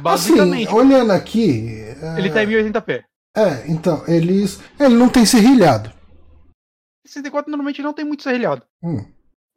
Basicamente. 0.00 0.68
Assim, 0.68 0.76
olhando 0.76 1.12
aqui. 1.12 1.68
Ele 2.16 2.30
tá 2.30 2.42
em 2.42 2.48
1080p. 2.48 3.04
É, 3.36 3.70
então, 3.70 4.04
eles. 4.06 4.60
Ele 4.78 4.94
não 4.94 5.08
tem 5.08 5.26
serrilhado. 5.26 5.92
64 7.06 7.50
normalmente 7.50 7.82
não 7.82 7.92
tem 7.92 8.04
muito 8.04 8.22
serrilhado. 8.22 8.62
Hum. 8.82 9.04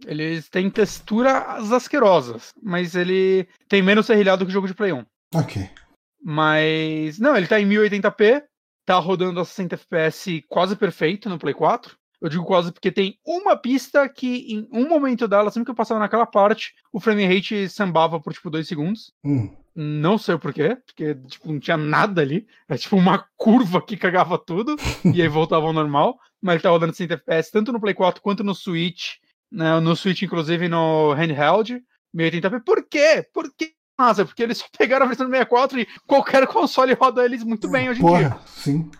Eles 0.05 0.47
têm 0.49 0.69
texturas 0.69 1.71
asquerosas, 1.71 2.53
mas 2.61 2.95
ele 2.95 3.47
tem 3.67 3.81
menos 3.81 4.05
serrilhado 4.05 4.45
que 4.45 4.49
o 4.49 4.53
jogo 4.53 4.67
de 4.67 4.73
Play 4.73 4.93
1. 4.93 5.05
Ok. 5.33 5.69
Mas. 6.23 7.19
Não, 7.19 7.35
ele 7.35 7.47
tá 7.47 7.59
em 7.59 7.67
1080p, 7.67 8.43
tá 8.85 8.97
rodando 8.97 9.39
a 9.39 9.45
60 9.45 9.75
FPS 9.75 10.43
quase 10.47 10.75
perfeito 10.75 11.29
no 11.29 11.39
Play 11.39 11.53
4. 11.53 11.97
Eu 12.19 12.29
digo 12.29 12.45
quase 12.45 12.71
porque 12.71 12.91
tem 12.91 13.19
uma 13.23 13.55
pista 13.55 14.09
que, 14.09 14.51
em 14.51 14.67
um 14.71 14.89
momento 14.89 15.27
dela, 15.27 15.51
sempre 15.51 15.65
que 15.65 15.71
eu 15.71 15.75
passava 15.75 15.99
naquela 15.99 16.25
parte, 16.25 16.73
o 16.91 16.99
frame 16.99 17.25
rate 17.25 17.69
sambava 17.69 18.19
por 18.19 18.33
tipo 18.33 18.49
2 18.49 18.67
segundos. 18.67 19.11
Hum. 19.23 19.55
Não 19.75 20.17
sei 20.17 20.33
o 20.33 20.39
porquê, 20.39 20.75
porque 20.83 21.13
tipo, 21.27 21.51
não 21.51 21.59
tinha 21.59 21.77
nada 21.77 22.21
ali. 22.21 22.47
É 22.67 22.75
tipo 22.75 22.95
uma 22.95 23.23
curva 23.37 23.79
que 23.79 23.95
cagava 23.95 24.37
tudo 24.39 24.75
e 25.05 25.21
aí 25.21 25.27
voltava 25.27 25.67
ao 25.67 25.73
normal. 25.73 26.17
Mas 26.41 26.55
ele 26.55 26.63
tava 26.63 26.73
rodando 26.73 26.93
60 26.93 27.13
FPS 27.13 27.51
tanto 27.51 27.71
no 27.71 27.79
Play 27.79 27.93
4 27.93 28.21
quanto 28.21 28.43
no 28.43 28.55
Switch. 28.55 29.17
Né, 29.51 29.79
no 29.79 29.95
Switch, 29.95 30.21
inclusive 30.23 30.67
no 30.67 31.13
handheld, 31.13 31.81
1080p. 32.15 32.63
Por 32.65 32.83
quê? 32.87 33.25
Por 33.33 33.51
quê? 33.55 33.71
Nossa, 33.97 34.25
porque 34.25 34.43
eles 34.43 34.63
pegaram 34.77 35.05
a 35.05 35.07
versão 35.07 35.25
do 35.25 35.31
64 35.31 35.79
e 35.79 35.87
qualquer 36.05 36.45
console 36.47 36.93
roda 36.93 37.23
eles 37.23 37.43
muito 37.43 37.67
bem 37.69 37.89
hoje 37.89 37.99
em 37.99 38.03
Porra, 38.03 38.19
dia. 38.19 38.39
Sim. 38.45 38.91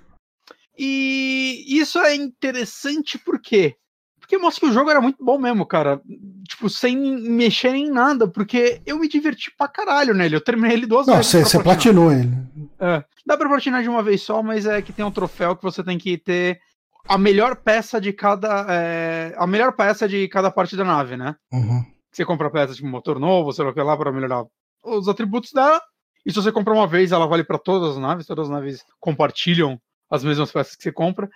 E 0.77 1.65
isso 1.67 1.99
é 1.99 2.15
interessante 2.15 3.17
por 3.17 3.39
quê? 3.39 3.75
Porque 4.19 4.37
mostra 4.37 4.59
que 4.59 4.71
o 4.71 4.73
jogo 4.73 4.89
era 4.89 4.99
muito 4.99 5.23
bom 5.23 5.37
mesmo, 5.37 5.65
cara. 5.65 6.01
Tipo, 6.47 6.69
sem 6.69 6.97
mexer 6.97 7.73
em 7.73 7.89
nada, 7.89 8.27
porque 8.27 8.81
eu 8.85 8.99
me 8.99 9.07
diverti 9.07 9.49
pra 9.57 9.69
caralho 9.69 10.13
nele. 10.13 10.35
Eu 10.35 10.41
terminei 10.41 10.75
ele 10.75 10.85
duas 10.85 11.07
Não, 11.07 11.15
vezes. 11.15 11.33
Não, 11.33 11.45
você 11.45 11.63
platinou 11.63 12.11
ele. 12.11 12.29
É, 12.77 13.03
dá 13.25 13.37
pra 13.37 13.47
platinar 13.47 13.81
de 13.81 13.89
uma 13.89 14.03
vez 14.03 14.21
só, 14.21 14.43
mas 14.43 14.65
é 14.65 14.81
que 14.81 14.91
tem 14.91 15.05
um 15.05 15.11
troféu 15.11 15.55
que 15.55 15.63
você 15.63 15.81
tem 15.81 15.97
que 15.97 16.17
ter 16.17 16.59
a 17.07 17.17
melhor 17.17 17.55
peça 17.55 17.99
de 17.99 18.13
cada. 18.13 18.65
É, 18.69 19.33
a 19.37 19.47
melhor 19.47 19.73
peça 19.73 20.07
de 20.07 20.27
cada 20.27 20.51
parte 20.51 20.75
da 20.75 20.83
nave, 20.83 21.17
né? 21.17 21.35
Uhum. 21.51 21.85
Você 22.11 22.25
compra 22.25 22.49
peça 22.49 22.73
tipo 22.73 22.87
motor 22.87 23.19
novo, 23.19 23.51
sei 23.51 23.65
lá 23.65 23.73
que 23.73 23.81
lá, 23.81 23.95
pra 23.95 24.11
melhorar 24.11 24.45
os 24.83 25.07
atributos 25.07 25.51
dela. 25.51 25.81
E 26.25 26.31
se 26.31 26.35
você 26.35 26.51
comprar 26.51 26.73
uma 26.73 26.87
vez, 26.87 27.11
ela 27.11 27.27
vale 27.27 27.43
para 27.43 27.57
todas 27.57 27.91
as 27.91 27.97
naves, 27.97 28.25
todas 28.25 28.45
as 28.45 28.51
naves 28.51 28.83
compartilham 28.99 29.79
as 30.09 30.23
mesmas 30.23 30.51
peças 30.51 30.75
que 30.75 30.83
você 30.83 30.91
compra 30.91 31.29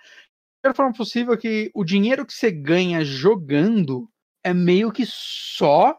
melhor 0.62 0.76
forma 0.76 0.92
possível 0.92 1.36
que 1.36 1.70
o 1.74 1.84
dinheiro 1.84 2.24
que 2.24 2.32
você 2.32 2.50
ganha 2.50 3.04
jogando 3.04 4.08
é 4.44 4.54
meio 4.54 4.92
que 4.92 5.04
só. 5.06 5.98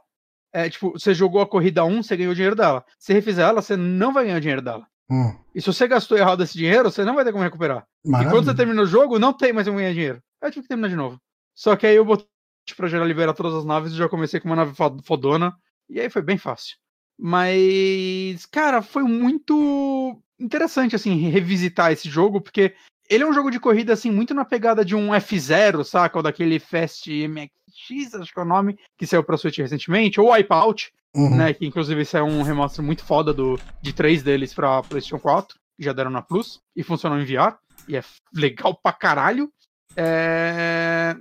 É, 0.53 0.69
tipo, 0.69 0.91
você 0.91 1.13
jogou 1.13 1.41
a 1.41 1.47
corrida 1.47 1.83
1, 1.83 2.03
você 2.03 2.15
ganhou 2.15 2.31
o 2.31 2.35
dinheiro 2.35 2.55
dela. 2.55 2.85
Se 2.97 3.11
refizer 3.11 3.45
ela, 3.45 3.61
você 3.61 3.75
não 3.75 4.13
vai 4.13 4.25
ganhar 4.25 4.37
o 4.37 4.41
dinheiro 4.41 4.61
dela. 4.61 4.87
Hum. 5.09 5.35
E 5.53 5.61
se 5.61 5.67
você 5.67 5.87
gastou 5.87 6.17
errado 6.17 6.43
esse 6.43 6.57
dinheiro, 6.57 6.89
você 6.89 7.03
não 7.03 7.15
vai 7.15 7.23
ter 7.23 7.31
como 7.31 7.43
recuperar. 7.43 7.85
Maravilha. 8.05 8.29
E 8.29 8.31
quando 8.33 8.45
você 8.45 8.55
termina 8.55 8.81
o 8.81 8.85
jogo, 8.85 9.19
não 9.19 9.33
tem 9.33 9.53
mais 9.53 9.67
como 9.67 9.77
ganhar 9.77 9.93
dinheiro. 9.93 10.21
Aí 10.41 10.49
eu 10.49 10.51
tive 10.51 10.63
que 10.63 10.69
terminar 10.69 10.89
de 10.89 10.95
novo. 10.95 11.19
Só 11.55 11.75
que 11.75 11.85
aí 11.85 11.95
eu 11.95 12.05
botei 12.05 12.27
pra 12.75 12.87
gerar 12.87 13.05
liberar 13.05 13.33
todas 13.33 13.53
as 13.53 13.65
naves 13.65 13.93
e 13.93 13.97
já 13.97 14.09
comecei 14.09 14.39
com 14.39 14.47
uma 14.47 14.55
nave 14.55 14.73
fodona. 15.03 15.55
E 15.89 15.99
aí 15.99 16.09
foi 16.09 16.21
bem 16.21 16.37
fácil. 16.37 16.77
Mas, 17.17 18.45
cara, 18.47 18.81
foi 18.81 19.03
muito 19.03 20.19
interessante, 20.39 20.95
assim, 20.95 21.29
revisitar 21.29 21.91
esse 21.91 22.09
jogo, 22.09 22.41
porque 22.41 22.73
ele 23.09 23.23
é 23.23 23.27
um 23.27 23.33
jogo 23.33 23.51
de 23.51 23.59
corrida, 23.59 23.93
assim, 23.93 24.11
muito 24.11 24.33
na 24.33 24.43
pegada 24.43 24.83
de 24.83 24.95
um 24.95 25.09
F0, 25.09 25.83
saca? 25.83 26.17
Ou 26.17 26.23
daquele 26.23 26.59
Fast 26.59 27.09
MX, 27.09 28.15
acho 28.15 28.33
que 28.33 28.39
é 28.39 28.43
o 28.43 28.45
nome, 28.45 28.77
que 28.97 29.05
saiu 29.05 29.23
pra 29.23 29.37
Switch 29.37 29.59
recentemente, 29.59 30.19
ou 30.19 30.31
Wipeout, 30.31 30.91
uhum. 31.15 31.35
né? 31.35 31.53
Que 31.53 31.65
inclusive 31.65 32.01
isso 32.01 32.17
é 32.17 32.23
um 32.23 32.41
remaster 32.41 32.83
muito 32.83 33.03
foda 33.03 33.33
do, 33.33 33.59
de 33.81 33.93
três 33.93 34.23
deles 34.23 34.53
pra 34.53 34.81
PlayStation 34.83 35.19
4, 35.19 35.57
que 35.77 35.83
já 35.83 35.93
deram 35.93 36.11
na 36.11 36.21
Plus, 36.21 36.61
e 36.75 36.83
funcionam 36.83 37.19
em 37.19 37.25
VR, 37.25 37.55
e 37.87 37.95
é 37.95 38.03
legal 38.33 38.75
pra 38.75 38.93
caralho. 38.93 39.51
É... 39.95 41.15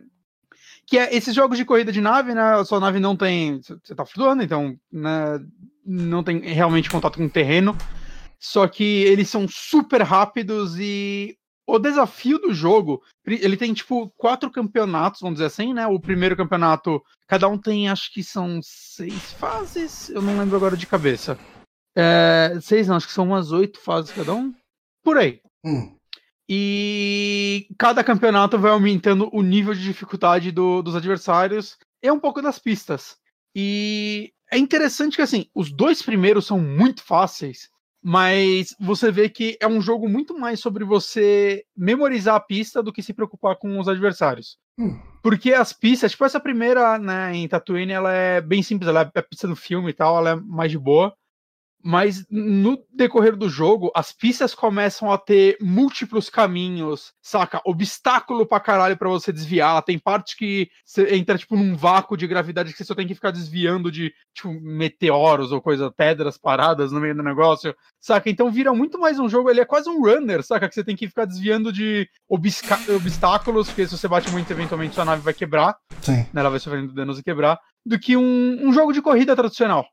Que 0.86 0.99
é 0.99 1.14
esses 1.14 1.34
jogos 1.34 1.57
de 1.57 1.64
corrida 1.64 1.93
de 1.93 2.01
nave, 2.01 2.34
né? 2.34 2.43
A 2.43 2.64
sua 2.64 2.80
nave 2.80 3.01
não 3.01 3.16
tem. 3.16 3.61
Você 3.62 3.95
tá 3.95 4.05
flutuando, 4.05 4.43
então, 4.43 4.76
né? 4.93 5.40
Não 5.84 6.22
tem 6.22 6.40
realmente 6.40 6.90
contato 6.90 7.16
com 7.16 7.24
o 7.24 7.30
terreno. 7.30 7.76
Só 8.38 8.66
que 8.66 8.82
eles 8.82 9.28
são 9.28 9.47
super 9.49 10.03
rápidos 10.03 10.76
e 10.78 11.38
o 11.72 11.78
desafio 11.78 12.38
do 12.38 12.52
jogo, 12.52 13.02
ele 13.26 13.56
tem 13.56 13.72
tipo 13.72 14.10
quatro 14.18 14.50
campeonatos, 14.50 15.22
vamos 15.22 15.36
dizer 15.36 15.46
assim, 15.46 15.72
né? 15.72 15.86
O 15.86 15.98
primeiro 15.98 16.36
campeonato, 16.36 17.02
cada 17.26 17.48
um 17.48 17.56
tem, 17.56 17.88
acho 17.88 18.12
que 18.12 18.22
são 18.22 18.60
seis 18.62 19.32
fases, 19.32 20.10
eu 20.10 20.20
não 20.20 20.38
lembro 20.38 20.54
agora 20.54 20.76
de 20.76 20.86
cabeça. 20.86 21.38
É, 21.96 22.58
seis, 22.60 22.88
não, 22.88 22.96
acho 22.96 23.06
que 23.06 23.12
são 23.14 23.24
umas 23.24 23.52
oito 23.52 23.80
fases 23.80 24.12
cada 24.12 24.34
um. 24.34 24.54
Por 25.02 25.16
aí. 25.16 25.40
Hum. 25.64 25.96
E 26.46 27.66
cada 27.78 28.04
campeonato 28.04 28.58
vai 28.58 28.70
aumentando 28.70 29.30
o 29.32 29.40
nível 29.40 29.72
de 29.72 29.82
dificuldade 29.82 30.52
do, 30.52 30.82
dos 30.82 30.94
adversários 30.94 31.78
e 32.02 32.10
um 32.10 32.20
pouco 32.20 32.42
das 32.42 32.58
pistas. 32.58 33.16
E 33.56 34.30
é 34.50 34.58
interessante 34.58 35.16
que 35.16 35.22
assim, 35.22 35.46
os 35.54 35.72
dois 35.72 36.02
primeiros 36.02 36.44
são 36.44 36.60
muito 36.60 37.02
fáceis 37.02 37.70
mas 38.03 38.74
você 38.80 39.12
vê 39.12 39.28
que 39.28 39.57
é 39.61 39.66
um 39.66 39.80
jogo 39.80 40.09
muito 40.09 40.36
mais 40.36 40.61
sobre 40.61 40.84
você 40.84 41.64
memorizar 41.76 42.34
a 42.34 42.40
pista 42.40 42.82
do 42.82 42.92
que 42.92 43.03
se 43.03 43.14
preocupar 43.14 43.57
com 43.57 43.78
os 43.78 43.88
adversários. 43.88 44.59
Hum. 44.78 44.98
Porque 45.22 45.53
as 45.53 45.72
pistas, 45.72 46.11
tipo 46.11 46.24
essa 46.24 46.40
primeira, 46.40 46.98
né, 46.98 47.34
em 47.34 47.46
Tatooine, 47.46 47.92
ela 47.92 48.12
é 48.12 48.40
bem 48.40 48.62
simples, 48.62 48.88
ela 48.88 49.11
é 49.14 49.18
a 49.18 49.22
pista 49.22 49.46
do 49.46 49.55
filme 49.55 49.90
e 49.90 49.92
tal, 49.92 50.18
ela 50.18 50.30
é 50.30 50.34
mais 50.34 50.70
de 50.70 50.78
boa. 50.78 51.14
Mas 51.82 52.24
no 52.30 52.78
decorrer 52.92 53.36
do 53.36 53.48
jogo, 53.48 53.90
as 53.94 54.12
pistas 54.12 54.54
começam 54.54 55.10
a 55.10 55.18
ter 55.18 55.56
múltiplos 55.60 56.30
caminhos, 56.30 57.12
saca? 57.20 57.60
Obstáculo 57.64 58.46
pra 58.46 58.60
caralho 58.60 58.96
pra 58.96 59.08
você 59.08 59.32
desviar. 59.32 59.82
Tem 59.82 59.98
parte 59.98 60.36
que 60.36 60.68
você 60.84 61.14
entra, 61.14 61.36
tipo, 61.36 61.56
num 61.56 61.74
vácuo 61.74 62.16
de 62.16 62.26
gravidade 62.26 62.72
que 62.72 62.78
você 62.78 62.84
só 62.84 62.94
tem 62.94 63.06
que 63.06 63.14
ficar 63.14 63.30
desviando 63.30 63.90
de, 63.90 64.12
tipo, 64.34 64.52
meteoros 64.60 65.50
ou 65.50 65.60
coisa, 65.60 65.90
pedras 65.90 66.38
paradas 66.38 66.92
no 66.92 67.00
meio 67.00 67.16
do 67.16 67.22
negócio, 67.22 67.74
saca? 68.00 68.30
Então 68.30 68.50
vira 68.50 68.72
muito 68.72 68.98
mais 68.98 69.18
um 69.18 69.28
jogo, 69.28 69.50
ele 69.50 69.60
é 69.60 69.64
quase 69.64 69.88
um 69.88 70.00
runner, 70.02 70.42
saca? 70.42 70.68
Que 70.68 70.74
você 70.74 70.84
tem 70.84 70.96
que 70.96 71.08
ficar 71.08 71.24
desviando 71.24 71.72
de 71.72 72.08
obstáculos, 72.28 73.68
porque 73.68 73.86
se 73.86 73.96
você 73.96 74.06
bate 74.06 74.30
muito, 74.30 74.50
eventualmente 74.50 74.94
sua 74.94 75.04
nave 75.04 75.22
vai 75.22 75.34
quebrar. 75.34 75.76
Sim. 76.00 76.26
Né? 76.32 76.40
Ela 76.40 76.50
vai 76.50 76.60
sofrendo 76.60 76.92
danos 76.92 77.18
e 77.18 77.22
quebrar. 77.22 77.58
Do 77.84 77.98
que 77.98 78.16
um, 78.16 78.68
um 78.68 78.72
jogo 78.72 78.92
de 78.92 79.02
corrida 79.02 79.34
tradicional. 79.34 79.84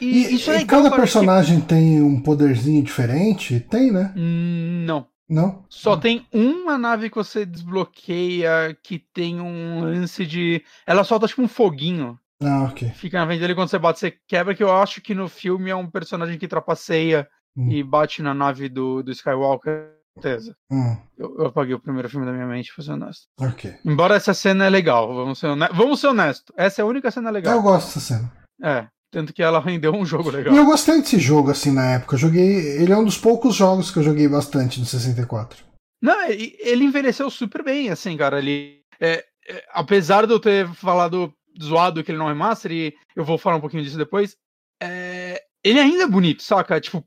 E, 0.00 0.06
e 0.06 0.34
isso 0.34 0.50
é 0.50 0.60
e 0.60 0.66
cada 0.66 0.90
personagem 0.90 1.60
tem 1.60 2.02
um 2.02 2.20
poderzinho 2.20 2.82
diferente? 2.82 3.60
Tem, 3.60 3.90
né? 3.90 4.12
Hum, 4.16 4.84
não. 4.86 5.06
Não? 5.28 5.64
Só 5.68 5.96
tem 5.96 6.26
uma 6.32 6.76
nave 6.76 7.08
que 7.08 7.14
você 7.14 7.46
desbloqueia 7.46 8.76
que 8.82 8.98
tem 8.98 9.40
um 9.40 9.80
lance 9.84 10.26
de. 10.26 10.64
Ela 10.84 11.04
solta 11.04 11.28
tipo 11.28 11.40
um 11.40 11.48
foguinho. 11.48 12.18
Ah, 12.42 12.64
ok. 12.64 12.88
Fica 12.90 13.20
na 13.20 13.26
frente 13.26 13.40
dele 13.40 13.54
quando 13.54 13.68
você 13.68 13.78
bate, 13.78 14.00
você 14.00 14.14
quebra, 14.26 14.54
que 14.54 14.62
eu 14.62 14.74
acho 14.74 15.00
que 15.00 15.14
no 15.14 15.28
filme 15.28 15.70
é 15.70 15.76
um 15.76 15.88
personagem 15.88 16.36
que 16.36 16.48
trapaceia 16.48 17.28
hum. 17.56 17.70
e 17.70 17.82
bate 17.82 18.22
na 18.22 18.34
nave 18.34 18.68
do, 18.68 19.04
do 19.04 19.12
Skywalker, 19.12 19.92
certeza. 20.20 20.56
Hum. 20.70 20.96
Eu, 21.16 21.36
eu, 21.38 21.46
apaguei 21.46 21.74
o 21.74 21.80
primeiro 21.80 22.08
filme 22.08 22.26
da 22.26 22.32
minha 22.32 22.46
mente, 22.46 22.72
pra 22.74 22.84
ser 22.84 22.92
honesto. 22.92 23.26
Ok. 23.38 23.74
Embora 23.84 24.16
essa 24.16 24.34
cena 24.34 24.66
é 24.66 24.70
legal, 24.70 25.14
vamos 25.14 25.38
ser, 25.38 25.46
honestos. 25.46 25.76
vamos 25.76 26.00
ser 26.00 26.06
honestos. 26.08 26.54
Essa 26.56 26.80
é 26.80 26.82
a 26.82 26.86
única 26.86 27.10
cena 27.10 27.30
legal. 27.30 27.54
Eu 27.54 27.62
gosto 27.62 27.86
dessa 27.86 28.00
cena. 28.00 28.32
É. 28.62 28.88
Tanto 29.10 29.32
que 29.32 29.42
ela 29.42 29.60
rendeu 29.60 29.92
um 29.92 30.06
jogo 30.06 30.30
legal. 30.30 30.54
E 30.54 30.56
eu 30.56 30.64
gostei 30.64 31.00
desse 31.00 31.18
jogo, 31.18 31.50
assim, 31.50 31.72
na 31.72 31.94
época. 31.94 32.14
Eu 32.14 32.18
joguei. 32.18 32.80
Ele 32.80 32.92
é 32.92 32.96
um 32.96 33.04
dos 33.04 33.18
poucos 33.18 33.56
jogos 33.56 33.90
que 33.90 33.98
eu 33.98 34.02
joguei 34.02 34.28
bastante 34.28 34.78
no 34.78 34.86
64. 34.86 35.64
Não, 36.00 36.28
ele 36.28 36.84
envelheceu 36.84 37.28
super 37.28 37.64
bem, 37.64 37.90
assim, 37.90 38.16
cara. 38.16 38.38
Ele. 38.38 38.82
É, 39.00 39.24
é, 39.48 39.64
apesar 39.72 40.26
de 40.26 40.32
eu 40.32 40.38
ter 40.38 40.68
falado 40.74 41.34
zoado 41.60 42.04
que 42.04 42.12
ele 42.12 42.18
não 42.18 42.30
é 42.30 42.34
master, 42.34 42.70
e 42.70 42.94
eu 43.16 43.24
vou 43.24 43.36
falar 43.36 43.56
um 43.56 43.60
pouquinho 43.60 43.82
disso 43.82 43.98
depois. 43.98 44.36
É, 44.80 45.42
ele 45.64 45.80
ainda 45.80 46.04
é 46.04 46.08
bonito, 46.08 46.42
saca? 46.42 46.80
Tipo, 46.80 47.04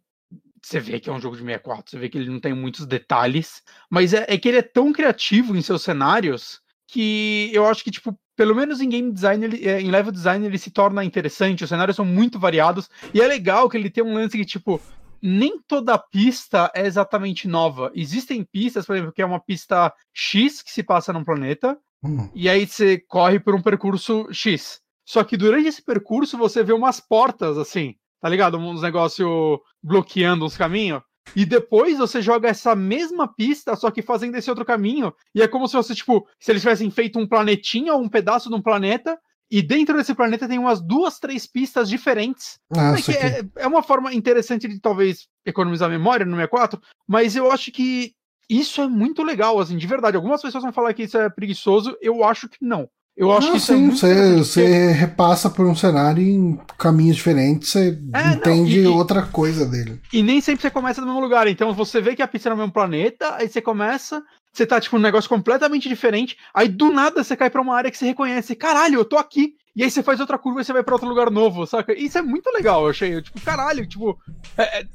você 0.61 0.79
vê 0.79 0.99
que 0.99 1.09
é 1.09 1.13
um 1.13 1.21
jogo 1.21 1.35
de 1.35 1.41
64, 1.41 1.89
você 1.89 1.97
vê 1.97 2.09
que 2.09 2.17
ele 2.17 2.29
não 2.29 2.39
tem 2.39 2.53
muitos 2.53 2.85
detalhes, 2.85 3.61
mas 3.89 4.13
é, 4.13 4.25
é 4.27 4.37
que 4.37 4.47
ele 4.47 4.57
é 4.57 4.61
tão 4.61 4.93
criativo 4.93 5.55
em 5.55 5.61
seus 5.61 5.83
cenários 5.83 6.61
que 6.87 7.49
eu 7.53 7.65
acho 7.65 7.83
que, 7.83 7.91
tipo, 7.91 8.17
pelo 8.35 8.55
menos 8.55 8.81
em 8.81 8.89
game 8.89 9.11
design, 9.11 9.45
ele, 9.45 9.67
é, 9.67 9.81
em 9.81 9.91
level 9.91 10.11
design, 10.11 10.45
ele 10.45 10.57
se 10.57 10.71
torna 10.71 11.03
interessante. 11.03 11.63
Os 11.63 11.69
cenários 11.69 11.95
são 11.95 12.05
muito 12.05 12.39
variados. 12.39 12.89
E 13.13 13.21
é 13.21 13.27
legal 13.27 13.69
que 13.69 13.77
ele 13.77 13.89
tem 13.89 14.03
um 14.03 14.13
lance 14.13 14.37
que, 14.37 14.45
tipo, 14.45 14.81
nem 15.21 15.57
toda 15.61 15.97
pista 15.97 16.69
é 16.75 16.85
exatamente 16.85 17.47
nova. 17.47 17.91
Existem 17.95 18.43
pistas, 18.43 18.85
por 18.85 18.95
exemplo, 18.95 19.13
que 19.13 19.21
é 19.21 19.25
uma 19.25 19.39
pista 19.39 19.93
X 20.13 20.61
que 20.61 20.71
se 20.71 20.83
passa 20.83 21.13
num 21.13 21.23
planeta, 21.23 21.77
hum. 22.03 22.29
e 22.35 22.49
aí 22.49 22.67
você 22.67 22.99
corre 22.99 23.39
por 23.39 23.55
um 23.55 23.61
percurso 23.61 24.27
X. 24.33 24.81
Só 25.05 25.23
que 25.23 25.37
durante 25.37 25.67
esse 25.67 25.81
percurso 25.81 26.37
você 26.37 26.63
vê 26.63 26.73
umas 26.73 26.99
portas, 26.99 27.57
assim, 27.57 27.95
tá 28.19 28.27
ligado? 28.27 28.57
Uns 28.57 28.81
negócios 28.81 29.59
bloqueando 29.81 30.45
uns 30.45 30.57
caminhos. 30.57 31.01
E 31.35 31.45
depois 31.45 31.97
você 31.97 32.21
joga 32.21 32.49
essa 32.49 32.75
mesma 32.75 33.27
pista, 33.27 33.75
só 33.75 33.89
que 33.89 34.01
fazendo 34.01 34.35
esse 34.35 34.49
outro 34.49 34.65
caminho. 34.65 35.13
E 35.33 35.41
é 35.41 35.47
como 35.47 35.67
se 35.67 35.73
fosse, 35.73 35.95
tipo, 35.95 36.27
se 36.39 36.51
eles 36.51 36.61
tivessem 36.61 36.89
feito 36.91 37.17
um 37.19 37.27
planetinha 37.27 37.93
ou 37.93 38.01
um 38.01 38.09
pedaço 38.09 38.49
de 38.49 38.55
um 38.55 38.61
planeta. 38.61 39.17
E 39.49 39.61
dentro 39.61 39.95
desse 39.95 40.15
planeta 40.15 40.47
tem 40.47 40.57
umas 40.57 40.81
duas, 40.81 41.19
três 41.19 41.45
pistas 41.45 41.87
diferentes. 41.87 42.59
Ah, 42.75 42.95
é, 43.07 43.39
é, 43.39 43.45
é, 43.57 43.67
uma 43.67 43.83
forma 43.83 44.13
interessante 44.13 44.67
de 44.67 44.79
talvez 44.79 45.27
economizar 45.45 45.89
memória 45.89 46.25
no 46.25 46.35
64, 46.35 46.81
mas 47.07 47.35
eu 47.35 47.51
acho 47.51 47.71
que 47.71 48.13
isso 48.49 48.81
é 48.81 48.87
muito 48.87 49.21
legal, 49.23 49.59
assim, 49.59 49.77
de 49.77 49.87
verdade. 49.87 50.17
Algumas 50.17 50.41
pessoas 50.41 50.63
vão 50.63 50.73
falar 50.73 50.93
que 50.93 51.03
isso 51.03 51.17
é 51.17 51.29
preguiçoso, 51.29 51.95
eu 52.01 52.23
acho 52.23 52.49
que 52.49 52.57
não. 52.61 52.89
Eu 53.15 53.31
acho 53.31 53.51
que 53.51 53.59
sim, 53.59 53.87
é 53.87 53.91
você, 53.91 54.35
você 54.37 54.91
repassa 54.91 55.47
por 55.47 55.67
um 55.67 55.75
cenário 55.75 56.23
em 56.23 56.59
caminhos 56.79 57.15
diferentes, 57.15 57.69
você 57.69 57.99
é, 58.13 58.33
entende 58.33 58.81
não, 58.81 58.91
e, 58.91 58.93
outra 58.93 59.21
coisa 59.21 59.67
dele. 59.67 60.01
E 60.11 60.23
nem 60.23 60.41
sempre 60.41 60.63
você 60.63 60.71
começa 60.71 60.99
no 60.99 61.07
mesmo 61.07 61.21
lugar. 61.21 61.47
Então 61.47 61.73
você 61.73 62.01
vê 62.01 62.15
que 62.15 62.23
a 62.23 62.27
pista 62.27 62.49
é 62.49 62.51
no 62.51 62.57
mesmo 62.57 62.71
planeta, 62.71 63.35
aí 63.35 63.47
você 63.47 63.61
começa, 63.61 64.23
você 64.51 64.65
tá 64.65 64.81
tipo 64.81 64.97
um 64.97 64.99
negócio 64.99 65.29
completamente 65.29 65.87
diferente, 65.87 66.37
aí 66.53 66.67
do 66.67 66.91
nada 66.91 67.23
você 67.23 67.37
cai 67.37 67.51
para 67.51 67.61
uma 67.61 67.75
área 67.75 67.91
que 67.91 67.97
você 67.97 68.05
reconhece, 68.05 68.55
caralho, 68.55 68.95
eu 68.95 69.05
tô 69.05 69.17
aqui. 69.17 69.53
E 69.75 69.83
aí 69.83 69.89
você 69.89 70.03
faz 70.03 70.19
outra 70.19 70.37
curva 70.37 70.61
e 70.61 70.63
você 70.63 70.71
vai 70.71 70.83
para 70.83 70.93
outro 70.93 71.09
lugar 71.09 71.31
novo, 71.31 71.65
saca? 71.65 71.93
Isso 71.93 72.17
é 72.17 72.21
muito 72.21 72.51
legal, 72.51 72.83
eu 72.83 72.89
achei. 72.91 73.15
Eu, 73.15 73.23
tipo, 73.23 73.41
caralho, 73.41 73.87
tipo, 73.87 74.19
é, 74.55 74.81
é, 74.81 74.85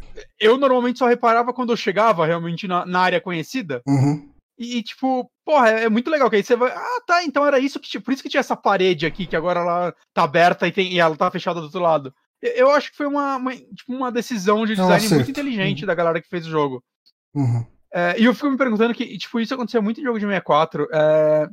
eu 0.41 0.57
normalmente 0.57 1.01
só 1.01 1.07
reparava 1.07 1.53
quando 1.53 1.73
eu 1.73 1.77
chegava 1.77 2.25
realmente 2.25 2.69
na, 2.69 2.87
na 2.87 3.01
área 3.01 3.21
conhecida. 3.21 3.83
Uhum. 3.87 4.29
E, 4.59 4.83
tipo, 4.83 5.31
porra, 5.45 5.71
é, 5.71 5.85
é, 5.85 5.89
muito 5.89 6.11
legal, 6.11 6.29
que 6.29 6.37
aí 6.37 6.43
você 6.43 6.57
vai. 6.57 6.73
Ah, 6.73 7.01
tá, 7.07 7.23
então 7.23 7.47
era 7.47 7.59
isso 7.61 7.79
que. 7.79 8.01
Por 8.01 8.13
isso 8.13 8.23
que 8.23 8.29
tinha 8.29 8.41
essa 8.41 8.57
parede 8.57 9.07
aqui, 9.07 9.27
que 9.27 9.37
agora 9.37 9.61
ela 9.61 9.95
tá 10.13 10.25
aberta 10.25 10.67
e, 10.67 10.73
tem, 10.73 10.93
e 10.93 10.99
ela 10.99 11.17
tá 11.17 11.31
fechada 11.31 11.61
do 11.61 11.67
outro 11.67 11.81
lado. 11.81 12.13
Eu 12.41 12.71
acho 12.71 12.91
que 12.91 12.97
foi 12.97 13.07
uma, 13.07 13.37
uma, 13.37 13.55
tipo, 13.55 13.93
uma 13.93 14.11
decisão 14.11 14.67
de 14.67 14.75
design 14.75 15.09
muito 15.09 15.31
inteligente 15.31 15.83
uhum. 15.83 15.87
da 15.87 15.95
galera 15.95 16.21
que 16.21 16.29
fez 16.29 16.47
o 16.47 16.51
jogo. 16.51 16.83
Uhum. 17.35 17.65
É, 17.93 18.21
e 18.21 18.25
eu 18.25 18.35
fico 18.35 18.51
me 18.51 18.57
perguntando 18.57 18.95
que, 18.95 19.17
tipo, 19.17 19.41
isso 19.41 19.55
acontecia 19.55 19.81
muito 19.81 20.01
em 20.01 20.05
jogo 20.05 20.19
de 20.19 20.25
64. 20.25 20.89
É, 20.93 21.49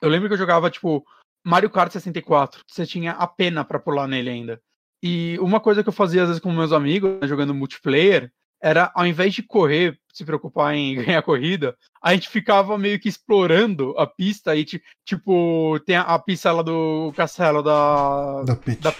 eu 0.00 0.08
lembro 0.08 0.28
que 0.28 0.34
eu 0.34 0.38
jogava, 0.38 0.70
tipo, 0.70 1.04
Mario 1.44 1.70
Kart 1.70 1.92
64. 1.92 2.62
Você 2.66 2.86
tinha 2.86 3.12
a 3.12 3.26
pena 3.26 3.64
pra 3.64 3.78
pular 3.78 4.06
nele 4.06 4.30
ainda. 4.30 4.60
E 5.02 5.38
uma 5.40 5.60
coisa 5.60 5.82
que 5.82 5.88
eu 5.88 5.92
fazia 5.92 6.22
às 6.22 6.28
vezes 6.28 6.42
com 6.42 6.50
meus 6.52 6.72
amigos, 6.72 7.20
né, 7.20 7.28
jogando 7.28 7.54
multiplayer, 7.54 8.30
era 8.62 8.90
ao 8.94 9.06
invés 9.06 9.34
de 9.34 9.42
correr, 9.42 9.98
se 10.16 10.24
preocupar 10.24 10.74
em 10.74 10.96
ganhar 11.02 11.22
corrida, 11.22 11.76
a 12.02 12.14
gente 12.14 12.28
ficava 12.28 12.78
meio 12.78 12.98
que 13.00 13.08
explorando 13.08 13.94
a 13.98 14.06
pista 14.06 14.54
e 14.56 14.64
tipo, 15.04 15.78
tem 15.84 15.96
a, 15.96 16.02
a 16.02 16.18
pista 16.18 16.52
lá 16.52 16.62
do 16.62 17.12
castelo 17.16 17.62
da 17.62 18.42
da 18.42 18.56
Peach. 18.56 18.80
da. 18.80 18.92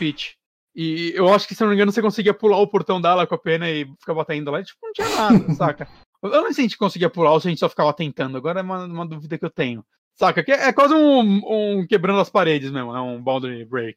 E 0.76 1.12
eu 1.14 1.32
acho 1.32 1.46
que, 1.46 1.54
se 1.54 1.60
não 1.62 1.68
me 1.68 1.76
engano, 1.76 1.92
você 1.92 2.02
conseguia 2.02 2.34
pular 2.34 2.58
o 2.58 2.66
portão 2.66 3.00
dela 3.00 3.26
com 3.26 3.34
a 3.36 3.38
pena 3.38 3.70
e 3.70 3.86
ficar 4.00 4.12
batendo 4.12 4.50
lá. 4.50 4.60
E, 4.60 4.64
tipo, 4.64 4.80
não 4.82 4.92
tinha 4.92 5.08
nada, 5.08 5.50
saca? 5.54 5.88
Eu 6.20 6.30
não 6.30 6.44
sei 6.46 6.54
se 6.54 6.60
a 6.60 6.64
gente 6.64 6.78
conseguia 6.78 7.08
pular 7.08 7.30
ou 7.32 7.40
se 7.40 7.46
a 7.46 7.50
gente 7.50 7.60
só 7.60 7.68
ficava 7.68 7.92
tentando. 7.92 8.36
Agora 8.36 8.58
é 8.58 8.62
uma, 8.62 8.84
uma 8.84 9.06
dúvida 9.06 9.38
que 9.38 9.44
eu 9.44 9.50
tenho. 9.50 9.84
Saca? 10.16 10.44
Que 10.44 10.52
é 10.52 10.72
quase 10.72 10.94
um, 10.94 11.20
um, 11.20 11.86
quebrando 11.86 12.20
as 12.20 12.30
paredes 12.30 12.70
mesmo, 12.70 12.92
né? 12.92 13.00
Um 13.00 13.20
boundary 13.20 13.64
break. 13.64 13.96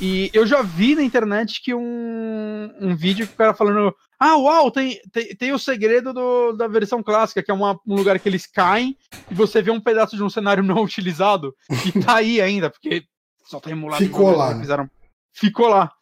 E 0.00 0.30
eu 0.32 0.46
já 0.46 0.62
vi 0.62 0.94
na 0.94 1.02
internet 1.02 1.60
que 1.60 1.74
um, 1.74 2.72
um 2.80 2.94
vídeo 2.96 3.26
que 3.26 3.34
o 3.34 3.36
cara 3.36 3.54
falando. 3.54 3.94
Ah, 4.18 4.36
uau, 4.36 4.70
tem, 4.70 5.00
tem, 5.12 5.36
tem 5.36 5.52
o 5.52 5.58
segredo 5.58 6.12
do, 6.12 6.52
da 6.52 6.66
versão 6.66 7.02
clássica, 7.02 7.42
que 7.42 7.50
é 7.50 7.54
uma, 7.54 7.78
um 7.86 7.94
lugar 7.94 8.18
que 8.18 8.28
eles 8.28 8.46
caem 8.46 8.96
e 9.30 9.34
você 9.34 9.62
vê 9.62 9.70
um 9.70 9.80
pedaço 9.80 10.16
de 10.16 10.22
um 10.22 10.30
cenário 10.30 10.62
não 10.64 10.82
utilizado 10.82 11.54
e 11.86 11.92
tá 12.00 12.16
aí 12.16 12.40
ainda, 12.40 12.68
porque 12.68 13.04
só 13.46 13.60
tá 13.60 13.70
emulado. 13.70 14.04
Ficou 14.04 14.36
lá. 14.36 14.54
Né? 14.54 14.60
Fizeram... 14.60 14.90
Ficou 15.32 15.68
lá. 15.68 15.92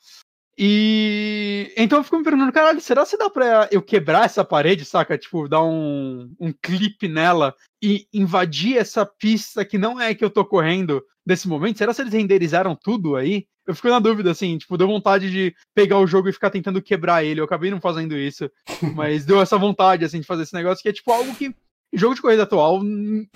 E 0.59 1.71
então 1.77 1.99
eu 1.99 2.05
fico 2.05 2.17
me 2.17 2.25
perguntando, 2.25 2.53
caralho, 2.53 2.81
será 2.81 3.05
que 3.05 3.17
dá 3.19 3.29
pra 3.29 3.69
eu 3.71 3.83
quebrar 3.83 4.25
essa 4.25 4.43
parede, 4.43 4.87
saca? 4.87 5.19
Tipo, 5.19 5.47
dar 5.47 5.63
um, 5.63 6.35
um 6.41 6.51
clipe 6.51 7.07
nela 7.07 7.55
e 7.83 8.09
invadir 8.13 8.79
essa 8.79 9.05
pista 9.05 9.65
que 9.67 9.77
não 9.77 10.01
é 10.01 10.15
que 10.15 10.25
eu 10.25 10.31
tô 10.31 10.45
correndo 10.47 11.05
desse 11.27 11.47
momento? 11.47 11.77
Será 11.77 11.93
que 11.93 12.01
eles 12.01 12.15
renderizaram 12.15 12.75
tudo 12.75 13.17
aí? 13.17 13.47
Eu 13.67 13.75
fico 13.75 13.89
na 13.89 13.99
dúvida, 13.99 14.31
assim, 14.31 14.57
tipo, 14.59 14.79
deu 14.79 14.87
vontade 14.87 15.31
de 15.31 15.55
pegar 15.75 15.99
o 15.99 16.07
jogo 16.07 16.29
e 16.29 16.33
ficar 16.33 16.51
tentando 16.51 16.81
quebrar 16.81 17.25
ele. 17.25 17.41
Eu 17.41 17.45
acabei 17.45 17.71
não 17.71 17.81
fazendo 17.81 18.17
isso, 18.17 18.49
mas 18.95 19.25
deu 19.25 19.41
essa 19.41 19.59
vontade, 19.59 20.05
assim, 20.05 20.21
de 20.21 20.27
fazer 20.27 20.45
esse 20.45 20.55
negócio 20.55 20.83
que 20.83 20.89
é 20.89 20.93
tipo 20.93 21.11
algo 21.13 21.35
que 21.35 21.55
jogo 21.93 22.15
de 22.15 22.23
corrida 22.23 22.43
atual, 22.43 22.81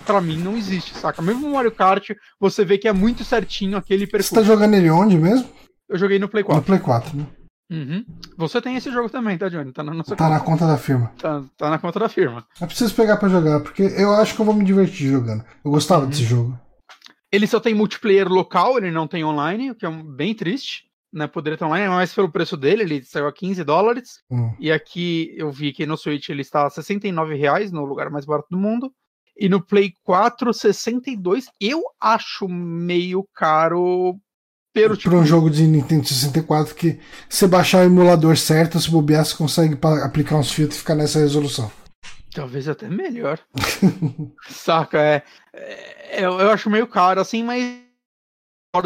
para 0.05 0.21
mim, 0.21 0.37
não 0.37 0.55
existe, 0.55 0.93
saca? 0.93 1.21
Mesmo 1.21 1.41
no 1.41 1.53
Mario 1.53 1.71
Kart, 1.71 2.11
você 2.39 2.63
vê 2.63 2.77
que 2.77 2.87
é 2.87 2.93
muito 2.93 3.23
certinho 3.23 3.77
aquele 3.77 4.05
percurso. 4.05 4.29
Você 4.29 4.35
tá 4.35 4.43
jogando 4.43 4.75
ele 4.75 4.89
onde 4.89 5.17
mesmo? 5.17 5.49
Eu 5.89 5.97
joguei 5.97 6.19
no 6.19 6.29
Play 6.29 6.43
4. 6.43 6.61
No 6.61 6.65
Play 6.65 6.79
4, 6.79 7.17
né? 7.17 7.25
Uhum. 7.71 8.05
Você 8.37 8.61
tem 8.61 8.75
esse 8.75 8.91
jogo 8.91 9.09
também, 9.09 9.37
tá, 9.37 9.47
Johnny? 9.47 9.71
Tá 9.71 9.81
na 9.81 9.93
nossa 9.93 10.15
Tá 10.15 10.25
conta. 10.25 10.37
na 10.37 10.39
conta 10.41 10.67
da 10.67 10.77
firma. 10.77 11.11
Tá, 11.17 11.41
tá, 11.57 11.69
na 11.69 11.79
conta 11.79 11.99
da 11.99 12.09
firma. 12.09 12.45
Eu 12.59 12.67
preciso 12.67 12.93
pegar 12.93 13.15
para 13.15 13.29
jogar, 13.29 13.61
porque 13.61 13.83
eu 13.83 14.11
acho 14.13 14.35
que 14.35 14.41
eu 14.41 14.45
vou 14.45 14.53
me 14.53 14.65
divertir 14.65 15.09
jogando. 15.09 15.43
Eu 15.63 15.71
gostava 15.71 16.03
uhum. 16.03 16.09
desse 16.09 16.23
jogo. 16.23 16.59
Ele 17.31 17.47
só 17.47 17.59
tem 17.59 17.73
multiplayer 17.73 18.27
local, 18.27 18.77
ele 18.77 18.91
não 18.91 19.07
tem 19.07 19.23
online, 19.23 19.71
o 19.71 19.75
que 19.75 19.85
é 19.85 19.89
bem 19.89 20.35
triste. 20.35 20.89
Né, 21.13 21.27
poderia 21.27 21.57
ter 21.57 21.65
online, 21.65 21.89
mas 21.89 22.13
pelo 22.13 22.31
preço 22.31 22.55
dele, 22.55 22.83
ele 22.83 23.03
saiu 23.03 23.27
a 23.27 23.33
15 23.33 23.65
dólares. 23.65 24.21
Hum. 24.31 24.55
E 24.57 24.71
aqui 24.71 25.33
eu 25.35 25.51
vi 25.51 25.73
que 25.73 25.85
no 25.85 25.97
Switch 25.97 26.29
ele 26.29 26.41
está 26.41 26.65
a 26.65 26.69
69 26.69 27.35
reais, 27.35 27.69
no 27.69 27.83
lugar 27.83 28.09
mais 28.09 28.25
barato 28.25 28.47
do 28.49 28.57
mundo. 28.57 28.93
E 29.37 29.49
no 29.49 29.61
Play 29.61 29.93
4, 30.03 30.53
62. 30.53 31.47
Eu 31.59 31.83
acho 31.99 32.47
meio 32.47 33.27
caro 33.33 34.15
pelo 34.73 34.95
tipo... 34.95 35.09
Para 35.09 35.19
um 35.19 35.25
jogo 35.25 35.49
de 35.49 35.67
Nintendo 35.67 36.07
64 36.07 36.75
que 36.75 36.97
você 37.27 37.45
baixar 37.45 37.79
o 37.79 37.87
emulador 37.87 38.37
certo, 38.37 38.79
se 38.79 38.89
bobear, 38.89 39.25
você 39.25 39.35
consegue 39.35 39.77
aplicar 40.03 40.37
uns 40.37 40.51
filtros 40.51 40.77
e 40.77 40.79
ficar 40.79 40.95
nessa 40.95 41.19
resolução. 41.19 41.69
Talvez 42.33 42.67
até 42.67 42.87
melhor. 42.87 43.39
Saca, 44.47 44.99
é, 44.99 45.23
é, 45.53 46.25
eu, 46.25 46.49
acho 46.49 46.69
meio 46.69 46.87
caro 46.87 47.19
assim, 47.19 47.43
mas 47.43 47.81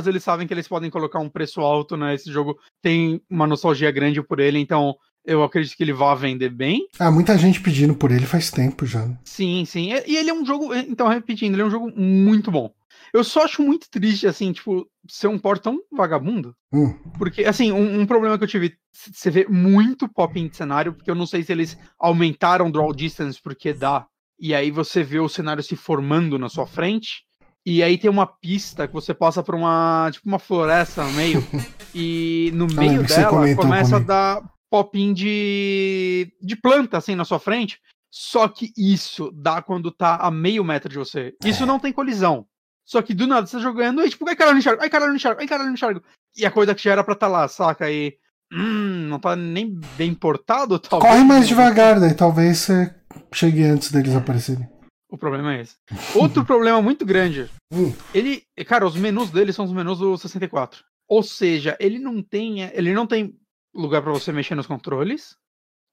eles 0.08 0.24
sabem 0.24 0.48
que 0.48 0.54
eles 0.54 0.68
podem 0.68 0.90
colocar 0.90 1.20
um 1.20 1.30
preço 1.30 1.62
alto, 1.62 1.96
né? 1.96 2.16
Esse 2.16 2.32
jogo 2.32 2.60
tem 2.82 3.22
uma 3.30 3.46
nostalgia 3.46 3.92
grande 3.92 4.22
por 4.22 4.40
ele, 4.40 4.58
então 4.58 4.96
eu 5.26 5.44
acredito 5.44 5.76
que 5.76 5.84
ele 5.84 5.94
vá 5.94 6.14
vender 6.14 6.50
bem. 6.50 6.88
Ah, 7.00 7.12
muita 7.12 7.38
gente 7.38 7.62
pedindo 7.62 7.96
por 7.96 8.12
ele 8.12 8.26
faz 8.26 8.52
tempo 8.52 8.86
já. 8.86 9.06
Né? 9.06 9.18
Sim, 9.24 9.66
sim. 9.66 9.90
E 10.06 10.16
ele 10.16 10.30
é 10.30 10.34
um 10.34 10.46
jogo, 10.46 10.74
então 10.74 11.08
repetindo, 11.08 11.56
ele 11.56 11.64
é 11.64 11.66
um 11.66 11.72
jogo 11.72 11.92
muito 11.96 12.52
bom. 12.52 12.72
Eu 13.14 13.24
só 13.24 13.46
acho 13.46 13.62
muito 13.62 13.90
triste, 13.90 14.28
assim, 14.28 14.52
tipo, 14.52 14.86
ser 15.08 15.28
um 15.28 15.40
port 15.40 15.62
tão 15.62 15.80
vagabundo. 15.92 16.54
Hum. 16.74 16.94
Porque, 17.18 17.46
assim, 17.46 17.72
um, 17.72 18.02
um, 18.02 18.06
problema 18.06 18.38
que 18.38 18.44
eu 18.44 18.48
tive, 18.48 18.76
você 18.92 19.32
vê 19.32 19.48
muito 19.48 20.08
pop-in 20.10 20.48
de 20.48 20.58
cenário, 20.58 20.94
porque 20.94 21.10
eu 21.10 21.16
não 21.16 21.26
sei 21.26 21.42
se 21.42 21.52
eles 21.52 21.78
aumentaram 21.98 22.70
draw 22.70 22.94
distance 22.94 23.42
porque 23.42 23.74
dá. 23.74 24.06
E 24.38 24.54
aí 24.54 24.70
você 24.70 25.02
vê 25.02 25.20
o 25.20 25.30
cenário 25.30 25.64
se 25.64 25.76
formando 25.78 26.38
na 26.38 26.50
sua 26.50 26.68
frente. 26.68 27.24
E 27.66 27.82
aí 27.82 27.98
tem 27.98 28.10
uma 28.10 28.28
pista 28.28 28.88
que 28.88 28.94
você 28.94 29.14
passa 29.14 29.42
por 29.42 29.56
uma, 29.56 30.10
tipo, 30.12 30.28
uma 30.28 30.38
floresta 30.38 31.04
no 31.04 31.14
meio. 31.14 31.42
e 31.96 32.52
no 32.54 32.66
ah, 32.66 32.82
meio 32.82 33.04
dela 33.04 33.56
começa 33.56 33.96
a 33.96 34.00
dar 34.00 34.55
pop-in 34.76 35.14
de, 35.14 36.34
de 36.42 36.56
planta, 36.58 36.98
assim, 36.98 37.16
na 37.16 37.24
sua 37.24 37.40
frente. 37.40 37.80
Só 38.12 38.46
que 38.50 38.74
isso 38.78 39.32
dá 39.34 39.62
quando 39.62 39.90
tá 39.90 40.18
a 40.18 40.30
meio 40.30 40.66
metro 40.66 40.90
de 40.90 40.98
você. 40.98 41.34
Isso 41.46 41.64
é. 41.64 41.66
não 41.66 41.80
tem 41.80 41.94
colisão. 41.94 42.46
Só 42.86 43.02
que 43.02 43.14
do 43.14 43.26
nada 43.26 43.48
você 43.48 43.56
tá 43.56 43.64
jogando 43.64 44.06
e 44.06 44.10
tipo, 44.10 44.28
ai 44.28 44.36
caralho, 44.36 44.54
não 44.54 44.60
enxergo, 44.60 44.82
ai 44.82 44.90
caralho, 44.90 45.10
não 45.10 45.16
enxergo, 45.16 45.40
ai 45.40 45.48
caralho, 45.48 45.68
não 45.68 45.74
enxergo. 45.74 46.04
E 46.36 46.46
a 46.46 46.52
coisa 46.52 46.76
que 46.76 46.84
já 46.84 46.92
era 46.92 47.04
pra 47.06 47.16
tá 47.16 47.28
lá, 47.28 47.48
saca? 47.48 47.90
E 47.90 48.18
hum, 48.52 49.08
não 49.08 49.18
tá 49.18 49.34
nem 49.36 49.80
bem 49.98 50.14
portado, 50.14 50.78
talvez. 50.80 51.12
Corre 51.12 51.24
mais 51.24 51.48
devagar, 51.48 52.00
daí 52.00 52.14
talvez 52.14 52.58
você 52.58 52.94
chegue 53.34 53.64
antes 53.64 53.92
deles 53.92 54.14
aparecerem. 54.14 54.70
O 55.10 55.18
problema 55.18 55.56
é 55.56 55.62
esse. 55.62 55.76
Outro 56.16 56.44
problema 56.46 56.82
muito 56.82 57.06
grande. 57.06 57.50
Hum. 57.74 57.94
Ele, 58.14 58.44
cara, 58.66 58.86
os 58.86 58.98
menus 58.98 59.32
dele 59.32 59.54
são 59.54 59.64
os 59.64 59.72
menus 59.72 60.00
do 60.00 60.18
64. 60.18 60.84
Ou 61.08 61.24
seja, 61.24 61.78
ele 61.80 61.98
não 61.98 62.22
tem, 62.22 62.62
ele 62.62 62.94
não 62.94 63.08
tem 63.08 63.36
lugar 63.76 64.02
para 64.02 64.12
você 64.12 64.32
mexer 64.32 64.56
nos 64.56 64.68
controles. 64.68 65.36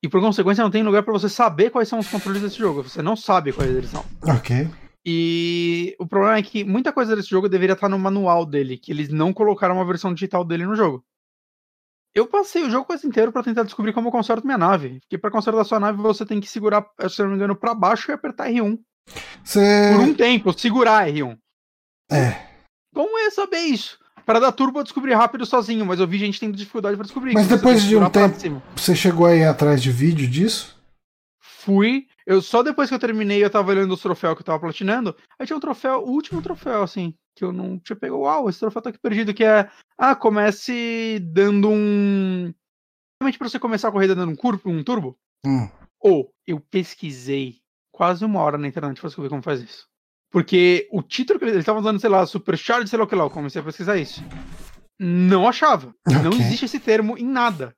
E 0.03 0.09
por 0.09 0.21
consequência 0.21 0.65
não 0.65 0.71
tem 0.71 0.83
lugar 0.83 1.03
para 1.03 1.13
você 1.13 1.29
saber 1.29 1.71
quais 1.71 1.89
são 1.89 1.99
os 1.99 2.09
controles 2.09 2.43
desse 2.43 2.59
jogo. 2.59 2.83
Você 2.83 3.03
não 3.03 3.15
sabe 3.15 3.53
quais 3.53 3.71
eles 3.71 3.91
são. 3.91 4.05
Ok. 4.23 4.69
E 5.05 5.97
o 5.99 6.07
problema 6.07 6.39
é 6.39 6.43
que 6.43 6.65
muita 6.65 6.93
coisa 6.93 7.15
desse 7.15 7.29
jogo 7.29 7.49
deveria 7.49 7.75
estar 7.75 7.89
no 7.89 7.99
manual 7.99 8.47
dele, 8.47 8.79
que 8.79 8.93
eles 8.93 9.09
não 9.09 9.33
colocaram 9.33 9.77
uma 9.77 9.85
versão 9.85 10.15
digital 10.15 10.45
dele 10.45 10.65
no 10.65 10.77
jogo. 10.77 11.05
Eu 12.15 12.27
passei 12.27 12.63
o 12.63 12.71
jogo 12.71 12.85
quase 12.85 13.07
inteiro 13.07 13.33
para 13.33 13.43
tentar 13.43 13.63
descobrir 13.63 13.93
como 13.93 14.09
eu 14.09 14.13
conserto 14.13 14.45
minha 14.45 14.59
nave. 14.59 15.01
Porque 15.01 15.17
para 15.17 15.31
consertar 15.31 15.65
sua 15.65 15.81
nave 15.81 15.99
você 15.99 16.27
tem 16.27 16.41
que 16.41 16.49
segurar, 16.49 16.87
se 17.09 17.21
eu 17.21 17.25
não 17.25 17.31
me 17.31 17.37
engano, 17.37 17.57
para 17.57 17.75
baixo 17.75 18.11
e 18.11 18.15
apertar 18.15 18.49
R1. 18.49 18.79
Você. 19.43 19.93
Por 19.95 20.01
um 20.03 20.15
tempo, 20.15 20.53
segurar 20.53 21.09
R1. 21.09 21.39
É. 22.11 22.53
Como 22.95 23.19
eu 23.19 23.25
ia 23.25 23.31
saber 23.31 23.61
isso? 23.61 23.99
Para 24.25 24.39
dar 24.39 24.53
turbo 24.53 24.79
eu 24.79 24.85
descobri 24.85 25.13
rápido 25.13 25.45
sozinho, 25.45 25.85
mas 25.85 26.01
eu 26.01 26.07
vi 26.07 26.19
gente 26.19 26.39
tendo 26.39 26.57
dificuldade 26.57 26.97
para 26.97 27.05
descobrir. 27.05 27.35
Mas 27.35 27.47
você 27.47 27.57
depois 27.57 27.83
de 27.83 27.97
um 27.97 28.09
tempo-. 28.09 28.63
Você 28.77 28.95
chegou 28.95 29.27
aí 29.27 29.45
atrás 29.45 29.83
de 29.83 29.91
vídeo 29.91 30.29
disso? 30.29 30.81
Fui. 31.41 32.07
Eu 32.27 32.41
só 32.41 32.63
depois 32.63 32.89
que 32.89 32.95
eu 32.95 32.99
terminei, 32.99 33.43
eu 33.43 33.51
tava 33.51 33.71
olhando 33.71 33.95
os 33.95 34.01
troféus 34.01 34.35
que 34.35 34.43
eu 34.43 34.47
tava 34.47 34.61
platinando. 34.61 35.17
Aí 35.39 35.47
tinha 35.47 35.57
um 35.57 35.61
troféu, 35.61 36.05
o 36.05 36.11
último 36.11 36.41
troféu, 36.41 36.83
assim, 36.83 37.15
que 37.37 37.45
eu 37.45 37.53
não 37.53 37.79
tinha 37.79 37.97
pego. 37.97 38.19
Uau, 38.19 38.49
esse 38.49 38.61
troféu 38.61 38.83
tá 38.83 38.91
aqui 38.91 38.99
perdido, 38.99 39.35
que 39.35 39.45
é. 39.45 39.69
Ah, 39.99 40.15
comece 40.15 41.19
dando 41.21 41.69
um. 41.69 42.53
Realmente 43.21 43.39
pra 43.39 43.49
você 43.49 43.59
começar 43.59 43.89
a 43.89 43.93
corrida 43.93 44.15
dando 44.15 44.33
um, 44.33 44.37
curvo, 44.37 44.71
um 44.71 44.83
turbo. 44.83 45.17
Hum. 45.47 45.69
Ou 46.01 46.33
eu 46.47 46.61
pesquisei 46.61 47.57
quase 47.93 48.25
uma 48.25 48.41
hora 48.41 48.59
na 48.59 48.67
internet 48.67 49.01
pra 49.01 49.09
descobrir 49.09 49.31
como 49.31 49.43
faz 49.43 49.61
isso. 49.61 49.87
Porque 50.33 50.89
o 50.91 51.03
título 51.03 51.39
que 51.39 51.45
eles 51.45 51.59
estavam 51.59 51.83
usando, 51.83 52.01
sei 52.01 52.09
lá, 52.09 52.25
Supercharge, 52.27 52.89
sei 52.89 52.99
lá 52.99 53.05
o 53.05 53.09
que 53.09 53.15
lá, 53.15 53.25
eu 53.25 53.31
comecei 53.31 53.61
a 53.61 53.65
pesquisar 53.65 53.99
isso. 53.99 54.25
Não 54.99 55.47
achava. 55.47 55.95
Não 56.07 56.31
Ok. 56.31 56.41
existe 56.41 56.65
esse 56.65 56.81
termo 56.81 57.19
em 57.19 57.27
nada. 57.27 57.77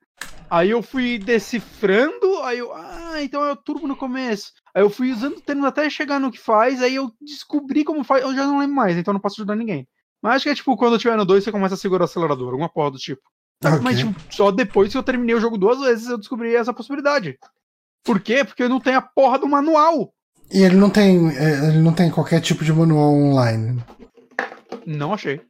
Aí 0.49 0.71
eu 0.71 0.81
fui 0.83 1.19
decifrando, 1.19 2.39
aí 2.45 2.59
eu, 2.59 2.73
ah, 2.73 3.17
então 3.21 3.43
é 3.45 3.51
o 3.53 3.57
turbo 3.57 3.89
no 3.89 3.97
começo. 3.97 4.53
Aí 4.73 4.83
eu 4.83 4.89
fui 4.91 5.11
usando 5.11 5.41
termos 5.41 5.65
até 5.65 5.91
chegar 5.91 6.21
no 6.21 6.31
que 6.31 6.39
faz, 6.39 6.81
aí 6.81 6.95
eu 6.95 7.11
descobri 7.21 7.83
como 7.83 8.05
faz, 8.05 8.23
eu 8.23 8.35
já 8.35 8.47
não 8.47 8.61
lembro 8.61 8.77
mais, 8.77 8.97
então 8.97 9.11
eu 9.11 9.15
não 9.15 9.21
posso 9.21 9.41
ajudar 9.41 9.57
ninguém. 9.57 9.89
Mas 10.23 10.37
acho 10.37 10.45
que 10.45 10.51
é 10.51 10.55
tipo, 10.55 10.77
quando 10.77 10.93
eu 10.93 10.99
tiver 10.99 11.17
no 11.17 11.25
2, 11.25 11.43
você 11.43 11.51
começa 11.51 11.75
a 11.75 11.79
segurar 11.79 12.03
o 12.03 12.05
acelerador, 12.05 12.51
alguma 12.51 12.69
porra 12.69 12.93
do 12.93 12.99
tipo. 12.99 13.23
Ok. 13.65 13.81
Mas 13.83 13.99
tipo, 13.99 14.15
só 14.31 14.53
depois 14.53 14.93
que 14.93 14.99
eu 14.99 15.03
terminei 15.03 15.35
o 15.35 15.41
jogo 15.41 15.59
duas 15.59 15.81
vezes 15.81 16.09
eu 16.09 16.19
descobri 16.19 16.55
essa 16.55 16.73
possibilidade. 16.73 17.37
Por 18.05 18.21
quê? 18.21 18.45
Porque 18.45 18.69
não 18.69 18.79
tem 18.79 18.95
a 18.95 19.03
porra 19.03 19.39
do 19.39 19.49
manual. 19.49 20.14
E 20.53 20.63
ele 20.63 20.77
não 20.77 20.91
tem. 20.91 21.29
é, 21.37 21.69
Ele 21.69 21.79
não 21.81 21.93
tem 21.93 22.11
qualquer 22.11 22.41
tipo 22.41 22.65
de 22.65 22.73
manual 22.73 23.13
online. 23.13 23.83
Não 24.87 25.13
achei. 25.13 25.41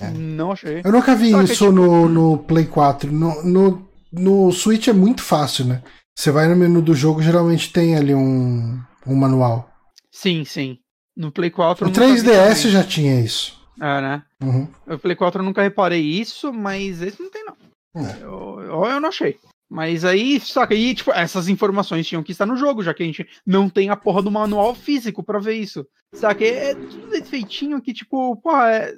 É. 0.00 0.10
Não 0.10 0.52
achei. 0.52 0.80
Eu 0.84 0.92
nunca 0.92 1.14
vi 1.14 1.30
Só 1.30 1.42
isso 1.42 1.54
tipo- 1.66 1.72
no, 1.72 2.08
no 2.08 2.38
Play 2.38 2.66
4. 2.66 3.12
No, 3.12 3.42
no, 3.44 3.88
no 4.12 4.52
Switch 4.52 4.88
é 4.88 4.92
muito 4.92 5.22
fácil, 5.22 5.66
né? 5.66 5.82
Você 6.16 6.30
vai 6.30 6.48
no 6.48 6.56
menu 6.56 6.80
do 6.80 6.94
jogo, 6.94 7.22
geralmente 7.22 7.72
tem 7.72 7.96
ali 7.96 8.14
um, 8.14 8.80
um 9.06 9.14
manual. 9.16 9.68
Sim, 10.12 10.44
sim. 10.44 10.78
No 11.16 11.30
Play 11.32 11.50
4 11.50 11.84
O 11.84 11.88
eu 11.88 11.92
nunca 11.92 12.06
vi 12.06 12.20
3DS 12.28 12.56
também. 12.56 12.70
já 12.72 12.84
tinha 12.84 13.20
isso. 13.20 13.60
É, 13.80 14.00
né? 14.00 14.22
Uhum. 14.42 14.68
No 14.86 14.98
Play 14.98 15.16
4 15.16 15.40
eu 15.40 15.44
nunca 15.44 15.62
reparei 15.62 16.00
isso, 16.00 16.52
mas 16.52 17.02
esse 17.02 17.20
não 17.20 17.30
tem, 17.30 17.44
não. 17.44 17.56
É. 17.96 18.22
Eu, 18.22 18.84
eu 18.86 19.00
não 19.00 19.08
achei. 19.08 19.36
Mas 19.74 20.04
aí, 20.04 20.38
saca, 20.38 20.72
aí, 20.72 20.94
tipo, 20.94 21.10
essas 21.10 21.48
informações 21.48 22.06
tinham 22.06 22.22
que 22.22 22.30
estar 22.30 22.46
no 22.46 22.56
jogo, 22.56 22.80
já 22.80 22.94
que 22.94 23.02
a 23.02 23.06
gente 23.06 23.26
não 23.44 23.68
tem 23.68 23.90
a 23.90 23.96
porra 23.96 24.22
do 24.22 24.30
manual 24.30 24.72
físico 24.72 25.20
pra 25.20 25.40
ver 25.40 25.54
isso. 25.54 25.84
Saca? 26.12 26.44
É 26.44 26.76
tudo 26.76 27.24
feitinho 27.24 27.82
que, 27.82 27.92
tipo, 27.92 28.36
porra, 28.36 28.70
é... 28.70 28.94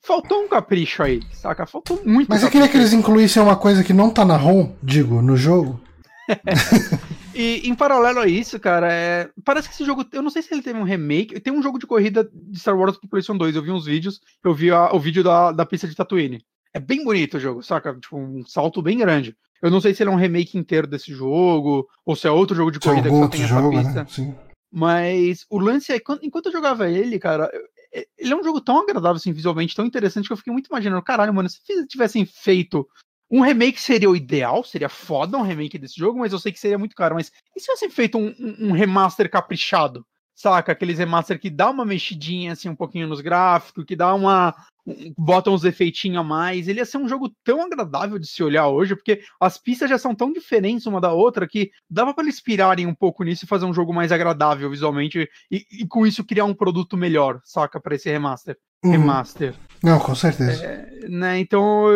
faltou 0.00 0.44
um 0.44 0.48
capricho 0.48 1.02
aí, 1.02 1.20
saca? 1.32 1.66
Faltou 1.66 2.00
muito 2.06 2.28
Mas 2.28 2.44
eu 2.44 2.50
queria 2.50 2.68
que 2.68 2.76
eles 2.76 2.92
incluíssem 2.92 3.42
uma 3.42 3.56
coisa 3.56 3.82
que 3.82 3.92
não 3.92 4.08
tá 4.08 4.24
na 4.24 4.36
ROM, 4.36 4.72
digo, 4.80 5.20
no 5.20 5.36
jogo. 5.36 5.80
E 7.32 7.68
em 7.68 7.74
paralelo 7.74 8.18
a 8.18 8.26
isso, 8.26 8.58
cara, 8.58 8.92
é... 8.92 9.30
parece 9.44 9.68
que 9.68 9.74
esse 9.74 9.84
jogo. 9.84 10.04
Eu 10.12 10.20
não 10.20 10.30
sei 10.30 10.42
se 10.42 10.52
ele 10.52 10.62
teve 10.62 10.78
um 10.78 10.82
remake. 10.82 11.40
Tem 11.40 11.52
um 11.52 11.62
jogo 11.62 11.78
de 11.78 11.86
corrida 11.86 12.28
de 12.32 12.58
Star 12.58 12.76
Wars 12.76 12.98
pro 12.98 13.08
PlayStation 13.08 13.38
2. 13.38 13.54
Eu 13.54 13.62
vi 13.62 13.70
uns 13.70 13.86
vídeos. 13.86 14.20
Eu 14.44 14.52
vi 14.52 14.70
a- 14.70 14.92
o 14.92 14.98
vídeo 14.98 15.22
da, 15.22 15.52
da 15.52 15.64
pista 15.64 15.86
de 15.88 15.94
Tatooine. 15.94 16.44
É 16.74 16.80
bem 16.80 17.04
bonito 17.04 17.36
o 17.36 17.40
jogo, 17.40 17.62
saca? 17.62 17.94
Tipo, 17.94 18.18
um 18.18 18.44
salto 18.44 18.82
bem 18.82 18.98
grande. 18.98 19.36
Eu 19.62 19.70
não 19.70 19.80
sei 19.80 19.94
se 19.94 20.02
ele 20.02 20.10
é 20.10 20.12
um 20.12 20.16
remake 20.16 20.56
inteiro 20.56 20.86
desse 20.86 21.12
jogo, 21.12 21.86
ou 22.04 22.16
se 22.16 22.26
é 22.26 22.30
outro 22.30 22.56
jogo 22.56 22.70
de 22.70 22.78
Se 22.82 22.88
é 22.88 22.90
corrida 22.90 23.08
que 23.10 23.16
só 23.16 23.28
tem 23.28 23.42
essa 23.44 23.54
jogo, 23.54 23.70
pista. 23.70 23.92
né? 24.04 24.06
Sim. 24.08 24.34
Mas 24.72 25.44
o 25.50 25.58
lance 25.58 25.92
é, 25.92 25.96
enquanto, 26.22 26.46
eu 26.46 26.52
jogava 26.52 26.88
ele, 26.88 27.18
cara, 27.18 27.50
é- 27.92 28.06
ele 28.18 28.32
é 28.32 28.36
um 28.36 28.44
jogo 28.44 28.60
tão 28.60 28.80
agradável, 28.82 29.16
assim, 29.16 29.32
visualmente, 29.32 29.74
tão 29.74 29.84
interessante, 29.84 30.26
que 30.28 30.32
eu 30.32 30.36
fiquei 30.36 30.52
muito 30.52 30.68
imaginando, 30.68 31.02
caralho, 31.02 31.34
mano, 31.34 31.48
se 31.48 31.58
tivessem 31.86 32.24
feito 32.24 32.86
um 33.32 33.42
remake 33.42 33.80
seria 33.80 34.10
o 34.10 34.16
ideal, 34.16 34.64
seria 34.64 34.88
foda 34.88 35.36
um 35.38 35.42
remake 35.42 35.78
desse 35.78 35.96
jogo, 35.96 36.18
mas 36.18 36.32
eu 36.32 36.38
sei 36.40 36.50
que 36.50 36.58
seria 36.58 36.76
muito 36.78 36.96
caro. 36.96 37.14
Mas 37.14 37.30
e 37.56 37.60
se 37.60 37.66
tivessem 37.66 37.88
feito 37.88 38.18
um, 38.18 38.34
um- 38.40 38.68
um 38.68 38.72
remaster 38.72 39.30
caprichado? 39.30 40.04
Saca? 40.34 40.72
Aqueles 40.72 40.98
remaster 40.98 41.38
que 41.38 41.48
dá 41.50 41.70
uma 41.70 41.84
mexidinha 41.84 42.52
assim 42.52 42.68
um 42.68 42.74
pouquinho 42.74 43.06
nos 43.06 43.20
gráficos, 43.20 43.84
que 43.84 43.94
dá 43.94 44.12
uma. 44.14 44.52
Um- 44.90 45.14
bota 45.16 45.50
uns 45.50 45.64
efeitinhos 45.64 46.18
a 46.18 46.24
mais. 46.24 46.68
Ele 46.68 46.80
ia 46.80 46.84
ser 46.84 46.98
um 46.98 47.08
jogo 47.08 47.30
tão 47.44 47.62
agradável 47.62 48.18
de 48.18 48.26
se 48.26 48.42
olhar 48.42 48.68
hoje, 48.68 48.94
porque 48.96 49.20
as 49.40 49.56
pistas 49.58 49.88
já 49.90 49.98
são 49.98 50.14
tão 50.14 50.32
diferentes 50.32 50.86
uma 50.86 51.00
da 51.00 51.12
outra 51.12 51.46
que 51.48 51.70
dava 51.88 52.12
pra 52.14 52.24
eles 52.24 52.40
pirarem 52.40 52.86
um 52.86 52.94
pouco 52.94 53.22
nisso 53.24 53.44
e 53.44 53.48
fazer 53.48 53.64
um 53.64 53.74
jogo 53.74 53.92
mais 53.92 54.12
agradável 54.12 54.68
visualmente 54.70 55.28
e, 55.50 55.64
e 55.72 55.86
com 55.86 56.06
isso 56.06 56.24
criar 56.24 56.44
um 56.44 56.54
produto 56.54 56.96
melhor, 56.96 57.40
saca? 57.44 57.80
Pra 57.80 57.94
esse 57.94 58.10
remaster. 58.10 58.56
Uhum. 58.84 58.92
Remaster 58.92 59.54
Não, 59.82 59.98
com 59.98 60.14
certeza. 60.14 60.88
né? 61.08 61.38
Então 61.38 61.86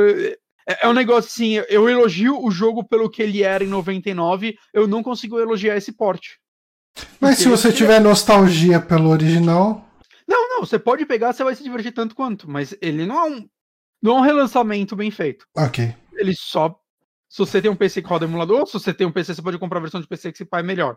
é, 0.68 0.84
é 0.86 0.88
um 0.88 0.92
negócio 0.92 1.28
assim, 1.30 1.54
eu 1.68 1.88
elogio 1.88 2.38
o 2.42 2.50
jogo 2.50 2.84
pelo 2.84 3.08
que 3.10 3.22
ele 3.22 3.42
era 3.42 3.64
em 3.64 3.68
99, 3.68 4.54
eu 4.72 4.86
não 4.86 5.02
consigo 5.02 5.38
elogiar 5.38 5.76
esse 5.76 5.92
porte. 5.92 6.38
Mas 7.20 7.38
se 7.38 7.48
você 7.48 7.72
tiver 7.72 8.00
nostalgia 8.00 8.78
pelo 8.80 9.08
original, 9.10 9.84
Não, 10.28 10.48
não, 10.48 10.60
você 10.60 10.78
pode 10.78 11.04
pegar, 11.06 11.32
você 11.32 11.44
vai 11.44 11.54
se 11.54 11.62
divertir 11.62 11.92
tanto 11.92 12.14
quanto, 12.14 12.48
mas 12.50 12.74
ele 12.80 13.04
não 13.06 13.16
é 13.26 13.30
um 13.30 13.48
não 14.02 14.16
é 14.16 14.20
um 14.20 14.22
relançamento 14.24 14.94
bem 14.94 15.10
feito. 15.10 15.46
ok. 15.56 15.94
Ele 16.14 16.34
só 16.36 16.78
se 17.28 17.38
você 17.38 17.60
tem 17.60 17.70
um 17.70 17.76
PC 17.76 18.00
que 18.02 18.08
roda 18.08 18.24
emulador, 18.26 18.60
ou 18.60 18.66
se 18.66 18.74
você 18.74 18.94
tem 18.94 19.06
um 19.06 19.10
PC, 19.12 19.34
você 19.34 19.42
pode 19.42 19.58
comprar 19.58 19.78
a 19.78 19.82
versão 19.82 20.00
de 20.00 20.06
PC 20.06 20.30
que 20.30 20.38
se 20.38 20.44
pai 20.44 20.60
é 20.60 20.64
melhor. 20.64 20.96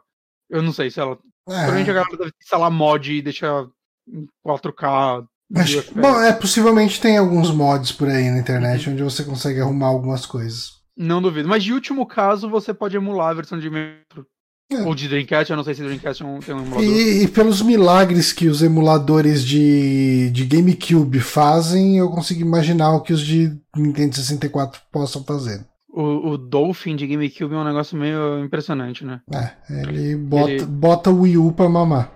Eu 0.49 0.61
não 0.61 0.71
sei 0.71 0.91
se 0.91 0.99
ela. 0.99 1.17
Provavelmente 1.45 1.89
a 1.89 1.93
É, 1.93 1.95
galera 1.95 2.17
deve 2.17 2.31
instalar 2.41 2.69
mod 2.71 3.11
e 3.11 3.21
deixar 3.21 3.65
em 4.07 4.27
4K. 4.45 5.25
acho- 5.55 5.71
1000 5.73 5.79
FPS. 5.79 5.99
bom, 5.99 6.21
é, 6.21 6.33
possivelmente 6.33 7.01
tem 7.01 7.17
alguns 7.17 7.49
mods 7.51 7.91
por 7.91 8.07
aí 8.07 8.29
na 8.29 8.37
internet 8.39 8.89
onde 8.89 9.01
você 9.01 9.23
consegue 9.23 9.59
arrumar 9.61 9.87
algumas 9.87 10.25
coisas. 10.25 10.73
Não 10.95 11.21
duvido. 11.21 11.47
Mas 11.49 11.63
de 11.63 11.73
último 11.73 12.05
caso, 12.05 12.49
você 12.49 12.73
pode 12.73 12.95
emular 12.95 13.29
a 13.29 13.33
versão 13.33 13.57
de 13.59 13.69
Metro. 13.69 14.27
É. 14.69 14.81
Ou 14.83 14.93
de 14.93 15.07
Dreamcast, 15.07 15.49
eu 15.49 15.55
não 15.57 15.63
sei 15.63 15.73
se 15.75 15.81
Dreamcast 15.81 16.21
é 16.21 16.25
um- 16.25 16.39
tem 16.39 16.53
um 16.53 16.59
emulador. 16.59 16.83
E, 16.83 17.23
e 17.23 17.27
pelos 17.29 17.61
milagres 17.61 18.33
que 18.33 18.47
os 18.49 18.61
emuladores 18.61 19.45
de, 19.45 20.29
de 20.31 20.45
GameCube 20.45 21.21
fazem, 21.21 21.97
eu 21.97 22.09
consigo 22.09 22.41
imaginar 22.41 22.91
o 22.93 23.01
que 23.01 23.13
os 23.13 23.21
de 23.21 23.57
Nintendo 23.75 24.15
64 24.15 24.81
possam 24.91 25.23
fazer. 25.23 25.65
O, 25.89 26.31
o 26.31 26.37
Dolphin 26.37 26.95
de 26.97 27.07
GameCube 27.07 27.53
é 27.55 27.57
um 27.57 27.63
negócio 27.63 27.97
meio 27.97 28.43
impressionante, 28.43 29.05
né? 29.05 29.21
É, 29.33 29.53
ele 29.83 30.15
bota, 30.17 30.51
Ele- 30.51 30.65
bota 30.65 31.09
o 31.09 31.21
Wii 31.21 31.37
U 31.37 31.51
pra 31.53 31.69
mamar. 31.69 32.11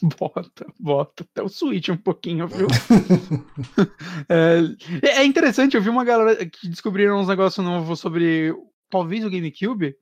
Bota, 0.20 0.66
bota. 0.78 1.24
Até 1.24 1.42
o 1.42 1.48
Switch 1.48 1.88
um 1.88 1.96
pouquinho, 1.96 2.46
viu? 2.46 2.66
é, 4.28 5.18
é 5.20 5.24
interessante, 5.24 5.74
eu 5.76 5.82
vi 5.82 5.88
uma 5.88 6.04
galera 6.04 6.36
que 6.44 6.68
descobriram 6.68 7.18
uns 7.18 7.28
negócios 7.28 7.64
novos 7.64 7.98
sobre 8.00 8.54
talvez 8.90 9.24
o 9.24 9.30
GameCube. 9.30 9.94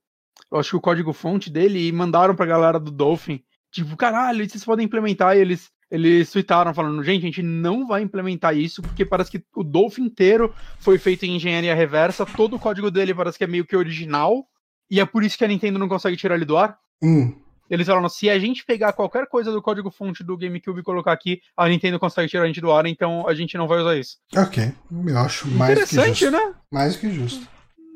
Eu 0.54 0.60
acho 0.60 0.70
que 0.70 0.76
o 0.76 0.80
código-fonte 0.80 1.50
dele 1.50 1.88
e 1.88 1.90
mandaram 1.90 2.34
pra 2.36 2.46
galera 2.46 2.78
do 2.78 2.92
Dolphin. 2.92 3.42
Tipo, 3.72 3.96
caralho, 3.96 4.48
vocês 4.48 4.64
podem 4.64 4.86
implementar. 4.86 5.36
E 5.36 5.40
eles, 5.40 5.68
eles 5.90 6.30
tweetaram 6.30 6.72
falando: 6.72 7.02
gente, 7.02 7.22
a 7.22 7.26
gente 7.26 7.42
não 7.42 7.88
vai 7.88 8.02
implementar 8.02 8.56
isso 8.56 8.80
porque 8.80 9.04
parece 9.04 9.32
que 9.32 9.44
o 9.56 9.64
Dolphin 9.64 10.04
inteiro 10.04 10.54
foi 10.78 10.96
feito 10.96 11.24
em 11.24 11.34
engenharia 11.34 11.74
reversa. 11.74 12.24
Todo 12.24 12.54
o 12.54 12.58
código 12.60 12.88
dele 12.88 13.12
parece 13.12 13.36
que 13.36 13.42
é 13.42 13.48
meio 13.48 13.66
que 13.66 13.76
original. 13.76 14.46
E 14.88 15.00
é 15.00 15.04
por 15.04 15.24
isso 15.24 15.36
que 15.36 15.44
a 15.44 15.48
Nintendo 15.48 15.76
não 15.78 15.88
consegue 15.88 16.16
tirar 16.16 16.36
ele 16.36 16.44
do 16.44 16.56
ar. 16.56 16.78
Hum, 17.02 17.34
Eles 17.68 17.86
falaram, 17.86 18.08
se 18.08 18.30
a 18.30 18.38
gente 18.38 18.64
pegar 18.64 18.92
qualquer 18.92 19.26
coisa 19.26 19.50
do 19.50 19.60
código 19.60 19.90
fonte 19.90 20.22
do 20.22 20.36
GameCube 20.36 20.80
e 20.80 20.84
colocar 20.84 21.10
aqui, 21.10 21.40
a 21.56 21.68
Nintendo 21.68 21.98
consegue 21.98 22.28
tirar 22.28 22.44
a 22.44 22.46
gente 22.46 22.60
do 22.60 22.70
ar, 22.70 22.86
então 22.86 23.26
a 23.26 23.34
gente 23.34 23.56
não 23.56 23.66
vai 23.66 23.80
usar 23.80 23.96
isso. 23.96 24.18
ok. 24.36 24.72
Eu 25.08 25.18
acho 25.18 25.48
mais 25.48 25.74
que 25.76 25.82
interessante, 25.84 26.20
justo. 26.20 26.30
né? 26.30 26.54
Mais 26.70 26.96
que 26.96 27.10
justo. 27.10 27.48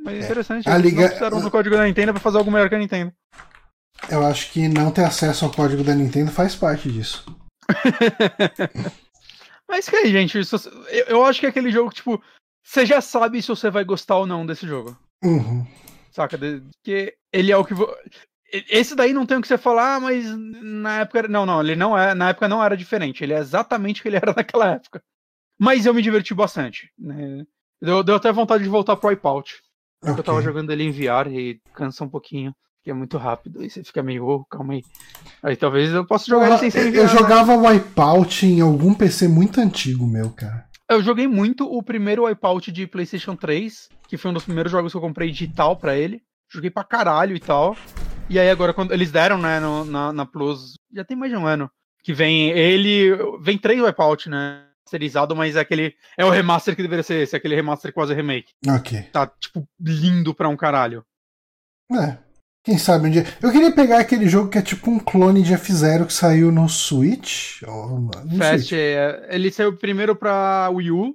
Mas 0.04 0.24
interessante. 0.24 0.68
A 0.68 0.78
Eles 0.78 0.90
liga- 0.92 1.04
precisaram 1.06 1.40
do 1.40 1.50
código 1.50 1.76
da 1.76 1.84
Nintendo 1.84 2.12
pra 2.12 2.20
fazer 2.20 2.38
algo 2.38 2.50
melhor 2.50 2.68
que 2.68 2.74
a 2.74 2.78
Nintendo. 2.78 3.12
Eu 4.08 4.24
acho 4.26 4.50
que 4.52 4.68
não 4.68 4.90
ter 4.90 5.04
acesso 5.04 5.44
ao 5.44 5.52
código 5.52 5.82
da 5.82 5.94
Nintendo 5.94 6.30
faz 6.30 6.54
parte 6.54 6.90
disso. 6.90 7.24
Mas 9.68 9.88
que 9.88 9.96
aí, 9.96 10.10
gente, 10.10 10.38
isso- 10.38 10.56
eu, 10.88 11.04
eu 11.06 11.24
acho 11.24 11.40
que 11.40 11.46
é 11.46 11.48
aquele 11.48 11.70
jogo 11.70 11.90
tipo, 11.92 12.22
você 12.64 12.86
já 12.86 13.00
sabe 13.00 13.42
se 13.42 13.48
você 13.48 13.70
vai 13.70 13.84
gostar 13.84 14.16
ou 14.16 14.26
não 14.26 14.46
desse 14.46 14.66
jogo. 14.66 14.96
Uhum. 15.22 15.66
Saca? 16.10 16.38
Que 16.82 17.14
ele 17.32 17.52
é 17.52 17.56
o 17.56 17.64
que. 17.64 17.74
Esse 18.70 18.94
daí 18.94 19.12
não 19.12 19.26
tem 19.26 19.36
o 19.36 19.42
que 19.42 19.48
você 19.48 19.58
falar, 19.58 20.00
mas 20.00 20.24
na 20.62 21.00
época. 21.00 21.28
Não, 21.28 21.44
não, 21.44 21.60
ele 21.60 21.76
não 21.76 21.96
é. 21.98 22.14
Na 22.14 22.30
época 22.30 22.48
não 22.48 22.64
era 22.64 22.76
diferente. 22.76 23.22
Ele 23.22 23.34
é 23.34 23.38
exatamente 23.38 24.00
o 24.00 24.02
que 24.02 24.08
ele 24.08 24.16
era 24.16 24.32
naquela 24.34 24.70
época. 24.72 25.02
Mas 25.60 25.84
eu 25.84 25.92
me 25.92 26.00
diverti 26.00 26.32
bastante. 26.34 26.90
Né? 26.98 27.44
Deu, 27.82 28.02
deu 28.02 28.14
até 28.16 28.32
vontade 28.32 28.62
de 28.62 28.68
voltar 28.70 28.96
pro 28.96 29.10
Wipeout. 29.10 29.60
Okay. 30.02 30.14
Eu 30.18 30.22
tava 30.22 30.42
jogando 30.42 30.70
ele 30.70 30.84
em 30.84 30.90
VR 30.90 31.28
e 31.28 31.60
cansa 31.74 32.04
um 32.04 32.08
pouquinho. 32.08 32.54
Que 32.82 32.90
é 32.90 32.94
muito 32.94 33.18
rápido. 33.18 33.64
E 33.64 33.68
você 33.68 33.82
fica 33.82 34.02
meio, 34.02 34.24
oh, 34.26 34.44
calma 34.44 34.74
aí. 34.74 34.82
Aí 35.42 35.56
talvez 35.56 35.92
eu 35.92 36.06
possa 36.06 36.26
jogar 36.26 36.48
ele 36.48 36.58
sem 36.58 36.70
ser 36.70 36.86
em 36.86 36.90
VR. 36.92 36.96
Eu 36.98 37.02
né? 37.04 37.08
jogava 37.08 37.56
Wipeout 37.56 38.46
em 38.46 38.60
algum 38.60 38.94
PC 38.94 39.28
muito 39.28 39.60
antigo, 39.60 40.06
meu, 40.06 40.30
cara. 40.30 40.64
Eu 40.88 41.02
joguei 41.02 41.26
muito 41.26 41.64
o 41.64 41.82
primeiro 41.82 42.24
Wipeout 42.24 42.72
de 42.72 42.86
PlayStation 42.86 43.36
3, 43.36 43.88
que 44.08 44.16
foi 44.16 44.30
um 44.30 44.34
dos 44.34 44.44
primeiros 44.44 44.72
jogos 44.72 44.92
que 44.92 44.96
eu 44.96 45.02
comprei 45.02 45.30
digital 45.30 45.76
para 45.76 45.96
ele. 45.96 46.22
Joguei 46.50 46.70
pra 46.70 46.84
caralho 46.84 47.36
e 47.36 47.40
tal. 47.40 47.76
E 48.30 48.38
aí 48.38 48.48
agora, 48.48 48.72
quando 48.72 48.92
eles 48.92 49.10
deram, 49.10 49.36
né, 49.36 49.60
no, 49.60 49.84
na, 49.84 50.12
na 50.12 50.24
Plus, 50.24 50.74
já 50.94 51.04
tem 51.04 51.16
mais 51.16 51.30
de 51.30 51.36
um 51.36 51.46
ano, 51.46 51.70
que 52.02 52.14
vem 52.14 52.50
ele. 52.50 53.10
Vem 53.42 53.58
três 53.58 53.82
Wipeout, 53.82 54.30
né? 54.30 54.67
Masterizado, 54.88 55.36
mas 55.36 55.54
é 55.54 55.60
aquele. 55.60 55.94
É 56.16 56.24
o 56.24 56.30
remaster 56.30 56.74
que 56.74 56.82
deveria 56.82 57.02
ser 57.02 57.22
esse, 57.22 57.36
aquele 57.36 57.54
remaster 57.54 57.92
quase 57.92 58.14
remake. 58.14 58.52
Ok. 58.66 59.02
Tá, 59.12 59.26
tipo, 59.26 59.68
lindo 59.78 60.34
pra 60.34 60.48
um 60.48 60.56
caralho. 60.56 61.04
É. 61.92 62.16
Quem 62.64 62.78
sabe 62.78 63.08
um 63.08 63.10
dia. 63.10 63.26
Eu 63.42 63.52
queria 63.52 63.70
pegar 63.70 63.98
aquele 63.98 64.28
jogo 64.28 64.50
que 64.50 64.58
é 64.58 64.62
tipo 64.62 64.90
um 64.90 64.98
clone 64.98 65.42
de 65.42 65.54
F0 65.54 66.06
que 66.06 66.12
saiu 66.12 66.50
no 66.50 66.68
Switch. 66.68 67.62
Ou 67.62 68.00
no 68.00 68.12
Fast, 68.36 68.68
Switch. 68.68 68.72
É, 68.72 69.28
ele 69.30 69.50
saiu 69.50 69.76
primeiro 69.76 70.16
pra 70.16 70.70
Wii 70.70 70.90
U. 70.90 71.14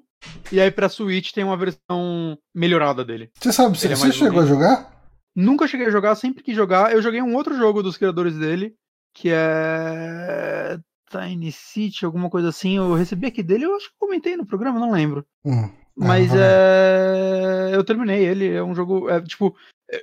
E 0.51 0.61
aí 0.61 0.71
pra 0.71 0.87
Switch 0.89 1.31
tem 1.31 1.43
uma 1.43 1.57
versão 1.57 2.37
melhorada 2.55 3.03
dele. 3.03 3.29
Você 3.37 3.51
sabe, 3.51 3.77
você, 3.77 3.87
é 3.87 3.95
você 3.95 4.11
chegou 4.11 4.41
a 4.41 4.45
jogar? 4.45 4.93
Nunca 5.35 5.67
cheguei 5.67 5.87
a 5.87 5.91
jogar, 5.91 6.15
sempre 6.15 6.43
que 6.43 6.53
jogar. 6.53 6.93
Eu 6.93 7.01
joguei 7.01 7.21
um 7.21 7.35
outro 7.35 7.55
jogo 7.57 7.83
dos 7.83 7.97
criadores 7.97 8.37
dele, 8.37 8.75
que 9.13 9.29
é. 9.31 10.79
Tiny 11.09 11.51
City, 11.51 12.05
alguma 12.05 12.29
coisa 12.29 12.49
assim. 12.49 12.77
Eu 12.77 12.93
recebi 12.93 13.27
aqui 13.27 13.43
dele, 13.43 13.65
eu 13.65 13.75
acho 13.75 13.89
que 13.89 13.95
comentei 13.99 14.35
no 14.35 14.45
programa, 14.45 14.79
não 14.79 14.91
lembro. 14.91 15.25
Hum, 15.45 15.69
Mas 15.95 16.31
é. 16.33 17.71
Eu 17.73 17.83
terminei 17.83 18.25
ele. 18.25 18.51
É 18.51 18.63
um 18.63 18.73
jogo. 18.73 19.09
É, 19.09 19.21
tipo, 19.21 19.55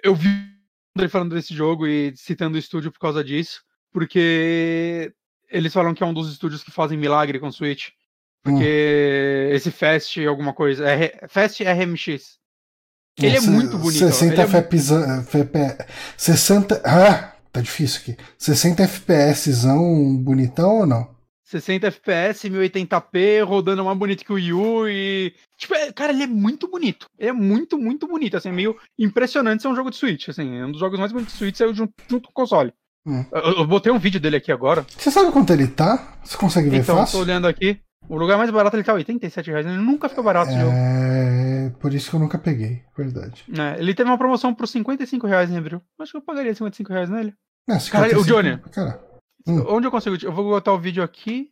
eu 0.03 0.15
vi 0.15 0.29
ele 0.99 1.09
falando 1.09 1.35
desse 1.35 1.55
jogo 1.55 1.87
e 1.87 2.13
citando 2.17 2.57
o 2.57 2.59
estúdio 2.59 2.93
por 2.93 2.99
causa 2.99 3.25
disso. 3.25 3.63
Porque 3.93 5.13
eles 5.49 5.73
falam 5.73 5.95
que 5.95 6.03
é 6.03 6.07
um 6.07 6.15
dos 6.15 6.31
estúdios 6.31 6.63
que 6.63 6.71
fazem 6.71 6.99
milagre 6.99 7.41
com 7.41 7.51
Switch. 7.51 7.89
Porque 8.43 9.49
hum. 9.51 9.55
esse 9.55 9.71
Fast 9.71 10.25
alguma 10.27 10.53
coisa. 10.53 10.89
É, 10.89 11.27
Fast 11.29 11.63
RMX. 11.63 12.41
Ele 13.19 13.37
é 13.37 13.41
muito 13.41 13.77
bonito. 13.77 13.99
60 13.99 14.43
FPS. 14.43 14.93
É... 14.93 15.23
FP... 15.23 15.59
60. 16.17 16.83
Ah, 16.85 17.35
tá 17.53 17.61
difícil 17.61 18.01
aqui. 18.03 18.17
60 18.39 18.83
FPS 18.83 19.67
bonitão 20.23 20.81
ou 20.81 20.87
não? 20.87 21.21
60 21.51 21.89
FPS, 21.89 22.49
1080p, 22.49 23.45
rodando 23.45 23.85
mais 23.85 23.99
bonito 23.99 24.25
que 24.25 24.33
o 24.33 24.37
Wii 24.37 24.53
U 24.53 24.89
e. 24.89 25.35
Tipo, 25.59 25.75
é, 25.75 25.93
cara, 25.93 26.13
ele 26.13 26.23
é 26.23 26.27
muito 26.27 26.69
bonito. 26.69 27.07
Ele 27.19 27.31
é 27.31 27.33
muito, 27.33 27.77
muito 27.77 28.07
bonito. 28.07 28.37
Assim, 28.37 28.51
é 28.51 28.53
meio 28.53 28.77
impressionante 28.97 29.63
ser 29.63 29.69
um 29.69 29.75
jogo 29.75 29.91
de 29.91 29.97
Switch. 29.97 30.29
Assim, 30.29 30.59
é 30.59 30.65
um 30.65 30.71
dos 30.71 30.79
jogos 30.79 31.01
mais 31.01 31.11
bonitos 31.11 31.35
de 31.35 31.39
Switch 31.39 31.57
saiu 31.57 31.75
junto, 31.75 31.93
junto 32.09 32.27
com 32.27 32.31
o 32.31 32.35
console. 32.35 32.73
Hum. 33.05 33.25
Eu, 33.33 33.41
eu, 33.59 33.67
botei 33.67 33.91
um 33.91 33.99
vídeo 33.99 34.21
dele 34.21 34.37
aqui 34.37 34.53
agora. 34.53 34.87
Você 34.97 35.11
sabe 35.11 35.33
quanto 35.33 35.53
ele 35.53 35.67
tá? 35.67 36.19
Você 36.23 36.37
consegue 36.37 36.69
ver 36.69 36.79
então, 36.79 36.97
fácil? 36.97 37.17
Então, 37.17 37.21
tô 37.21 37.31
olhando 37.31 37.49
aqui. 37.49 37.81
O 38.09 38.17
lugar 38.17 38.39
mais 38.39 38.51
barato 38.51 38.77
ele 38.77 38.85
tá 38.85 38.95
87 38.95 39.51
reais. 39.51 39.67
Ele 39.67 39.77
nunca 39.77 40.09
fica 40.09 40.23
barato 40.23 40.53
é... 40.53 40.61
jogo. 40.61 40.73
Por 41.79 41.95
isso 41.95 42.11
que 42.11 42.17
eu 42.17 42.21
nunca 42.21 42.39
peguei, 42.39 42.83
verdade. 42.97 43.45
É, 43.49 43.79
ele 43.79 43.95
teve 43.95 44.09
uma 44.09 44.19
promoção 44.19 44.55
por 44.55 44.67
55 44.67 45.27
reais 45.27 45.51
em 45.51 45.57
abril. 45.57 45.83
Acho 45.99 46.13
que 46.13 46.19
eu 46.19 46.23
pagaria 46.23 46.55
55 46.55 46.93
reais 46.93 47.11
nele. 47.11 47.35
É, 47.69 47.79
55... 47.79 48.21
o 48.21 48.25
Johnny. 48.25 48.59
Cara. 48.71 49.01
Hum. 49.47 49.65
Onde 49.69 49.87
eu 49.87 49.91
consigo? 49.91 50.17
Eu 50.23 50.33
vou 50.33 50.45
botar 50.45 50.73
o 50.73 50.79
vídeo 50.79 51.03
aqui. 51.03 51.51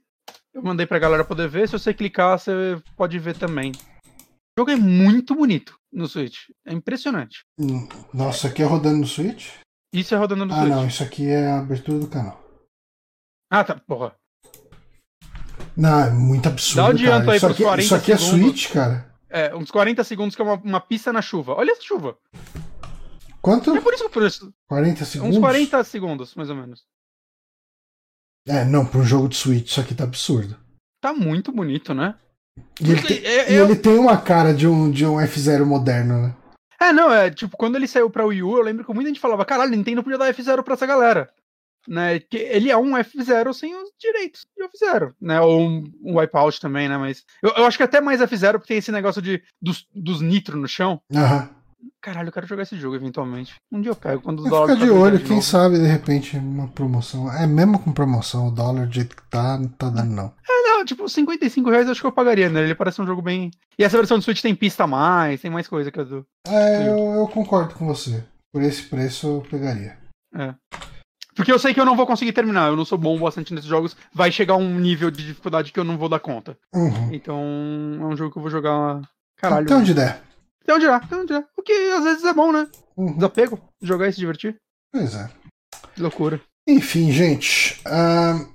Eu 0.52 0.62
mandei 0.62 0.86
pra 0.86 0.98
galera 0.98 1.24
poder 1.24 1.48
ver. 1.48 1.68
Se 1.68 1.78
você 1.78 1.94
clicar, 1.94 2.38
você 2.38 2.80
pode 2.96 3.18
ver 3.18 3.36
também. 3.36 3.72
O 3.72 4.60
jogo 4.60 4.70
é 4.70 4.76
muito 4.76 5.34
bonito 5.34 5.78
no 5.92 6.08
Switch. 6.08 6.48
É 6.66 6.72
impressionante. 6.72 7.44
Hum, 7.58 7.88
nossa, 8.12 8.48
aqui 8.48 8.62
é 8.62 8.66
rodando 8.66 8.98
no 8.98 9.06
Switch? 9.06 9.50
Isso 9.92 10.14
é 10.14 10.18
rodando 10.18 10.44
no 10.44 10.52
ah, 10.52 10.56
Switch. 10.56 10.72
Ah, 10.72 10.76
não. 10.76 10.86
Isso 10.86 11.02
aqui 11.02 11.28
é 11.28 11.46
a 11.46 11.58
abertura 11.58 11.98
do 11.98 12.08
canal. 12.08 12.42
Ah, 13.50 13.64
tá. 13.64 13.80
Porra. 13.86 14.14
Não, 15.76 16.00
é 16.00 16.10
muito 16.10 16.48
absurdo. 16.48 16.76
Dá 16.76 16.88
um 16.88 16.90
adianto 16.90 17.26
cara. 17.26 17.30
aí 17.30 17.36
isso 17.36 17.46
pros 17.46 17.56
aqui, 17.56 17.62
40 17.62 17.82
Isso 17.82 17.94
aqui 17.94 18.18
segundos. 18.18 18.28
é 18.28 18.42
Switch, 18.42 18.72
cara? 18.72 19.07
É, 19.30 19.54
uns 19.54 19.70
40 19.70 20.02
segundos 20.04 20.34
que 20.34 20.42
é 20.42 20.44
uma, 20.44 20.54
uma 20.54 20.80
pista 20.80 21.12
na 21.12 21.20
chuva. 21.20 21.54
Olha 21.54 21.72
essa 21.72 21.82
chuva. 21.82 22.16
Quanto? 23.40 23.76
É 23.76 23.80
por 23.80 23.94
isso 23.94 24.04
que 24.04 24.10
por 24.10 24.22
isso. 24.22 24.52
40 24.68 25.04
segundos? 25.04 25.36
Uns 25.36 25.40
40 25.40 25.84
segundos, 25.84 26.34
mais 26.34 26.50
ou 26.50 26.56
menos. 26.56 26.84
É, 28.46 28.64
não, 28.64 28.86
para 28.86 29.00
um 29.00 29.04
jogo 29.04 29.28
de 29.28 29.36
Switch, 29.36 29.68
isso 29.70 29.80
aqui 29.80 29.94
tá 29.94 30.04
absurdo. 30.04 30.56
Tá 31.00 31.12
muito 31.12 31.52
bonito, 31.52 31.92
né? 31.92 32.14
E, 32.80 32.90
ele, 32.90 33.02
tem, 33.02 33.16
é, 33.18 33.52
e 33.52 33.54
ele 33.54 33.76
tem 33.76 33.98
uma 33.98 34.16
cara 34.16 34.52
de 34.52 34.66
um, 34.66 34.90
de 34.90 35.06
um 35.06 35.16
F0 35.16 35.64
moderno, 35.64 36.22
né? 36.22 36.34
É, 36.80 36.92
não, 36.92 37.12
é 37.12 37.30
tipo, 37.30 37.56
quando 37.56 37.76
ele 37.76 37.86
saiu 37.86 38.08
pra 38.08 38.24
Wii 38.24 38.42
U, 38.42 38.56
eu 38.56 38.62
lembro 38.62 38.84
que 38.84 38.94
muita 38.94 39.08
gente 39.08 39.20
falava, 39.20 39.44
caralho, 39.44 39.70
Nintendo 39.70 40.02
podia 40.02 40.18
dar 40.18 40.32
F0 40.32 40.62
pra 40.62 40.74
essa 40.74 40.86
galera. 40.86 41.28
Né, 41.88 42.20
que 42.20 42.36
ele 42.36 42.70
é 42.70 42.76
um 42.76 42.90
F0 42.90 43.54
sem 43.54 43.74
os 43.74 43.90
direitos 43.98 44.46
de 44.54 44.62
F0, 44.62 45.14
né? 45.18 45.40
Ou 45.40 45.58
um, 45.58 45.90
um 46.02 46.18
Wipeout 46.18 46.60
também, 46.60 46.86
né? 46.86 46.98
Mas 46.98 47.24
eu, 47.42 47.50
eu 47.56 47.64
acho 47.64 47.78
que 47.78 47.82
até 47.82 47.98
mais 47.98 48.20
F0 48.20 48.52
porque 48.52 48.68
tem 48.68 48.76
esse 48.76 48.92
negócio 48.92 49.22
de, 49.22 49.42
dos, 49.60 49.86
dos 49.94 50.20
nitro 50.20 50.58
no 50.58 50.68
chão. 50.68 51.00
Aham. 51.14 51.48
Caralho, 52.00 52.28
eu 52.28 52.32
quero 52.32 52.46
jogar 52.46 52.62
esse 52.62 52.76
jogo 52.76 52.96
eventualmente. 52.96 53.54
Um 53.70 53.80
dia 53.80 53.90
eu 53.90 53.96
pego 53.96 54.22
quando 54.22 54.40
os 54.40 54.48
dólares. 54.48 54.74
Fica 54.74 54.86
de 54.86 54.90
olho, 54.92 55.18
de 55.18 55.24
quem 55.24 55.40
sabe 55.40 55.78
de 55.78 55.86
repente 55.86 56.36
uma 56.36 56.68
promoção. 56.68 57.32
É 57.32 57.46
mesmo 57.46 57.78
com 57.78 57.92
promoção, 57.92 58.48
o 58.48 58.50
dólar 58.50 58.86
do 58.86 58.92
jeito 58.92 59.16
que 59.16 59.22
tá, 59.28 59.58
não 59.58 59.68
tá 59.68 59.88
dando 59.88 60.14
não. 60.14 60.32
É, 60.48 60.62
não, 60.68 60.84
tipo, 60.84 61.08
55 61.08 61.70
reais 61.70 61.86
eu 61.86 61.92
acho 61.92 62.00
que 62.00 62.06
eu 62.06 62.12
pagaria, 62.12 62.48
né? 62.48 62.62
Ele 62.62 62.74
parece 62.74 63.00
um 63.00 63.06
jogo 63.06 63.22
bem. 63.22 63.50
E 63.78 63.84
essa 63.84 63.96
versão 63.96 64.18
do 64.18 64.22
Switch 64.22 64.40
tem 64.40 64.54
pista 64.54 64.84
a 64.84 64.86
mais, 64.86 65.40
tem 65.40 65.50
mais 65.50 65.68
coisa 65.68 65.90
que 65.90 66.00
a 66.00 66.04
do. 66.04 66.26
É, 66.46 66.88
eu, 66.88 66.98
eu 66.98 67.28
concordo 67.28 67.74
com 67.74 67.86
você. 67.86 68.24
Por 68.52 68.62
esse 68.62 68.82
preço 68.84 69.26
eu 69.26 69.46
pegaria. 69.48 69.98
É. 70.34 70.54
Porque 71.38 71.52
eu 71.52 71.58
sei 71.58 71.72
que 71.72 71.78
eu 71.78 71.84
não 71.84 71.94
vou 71.94 72.04
conseguir 72.04 72.32
terminar, 72.32 72.66
eu 72.66 72.74
não 72.74 72.84
sou 72.84 72.98
bom 72.98 73.16
bastante 73.16 73.54
nesses 73.54 73.68
jogos, 73.68 73.96
vai 74.12 74.32
chegar 74.32 74.56
um 74.56 74.80
nível 74.80 75.08
de 75.08 75.24
dificuldade 75.24 75.70
que 75.70 75.78
eu 75.78 75.84
não 75.84 75.96
vou 75.96 76.08
dar 76.08 76.18
conta. 76.18 76.58
Uhum. 76.74 77.10
Então, 77.12 77.38
é 77.38 78.04
um 78.06 78.16
jogo 78.16 78.32
que 78.32 78.38
eu 78.38 78.42
vou 78.42 78.50
jogar. 78.50 79.00
Caralho. 79.36 79.64
Até 79.64 79.76
onde 79.76 79.94
der. 79.94 80.20
Até 80.64 80.74
onde 80.74 80.86
der, 80.86 80.94
até 80.94 81.16
onde 81.16 81.26
der. 81.28 81.44
O 81.56 81.62
que 81.62 81.72
às 81.72 82.02
vezes 82.02 82.24
é 82.24 82.34
bom, 82.34 82.50
né? 82.50 82.66
Uhum. 82.96 83.14
Desapego, 83.14 83.60
jogar 83.80 84.08
e 84.08 84.12
se 84.12 84.18
divertir. 84.18 84.56
Pois 84.92 85.14
é. 85.14 85.30
Loucura. 85.96 86.40
Enfim, 86.66 87.12
gente. 87.12 87.80
Uh, 87.86 88.48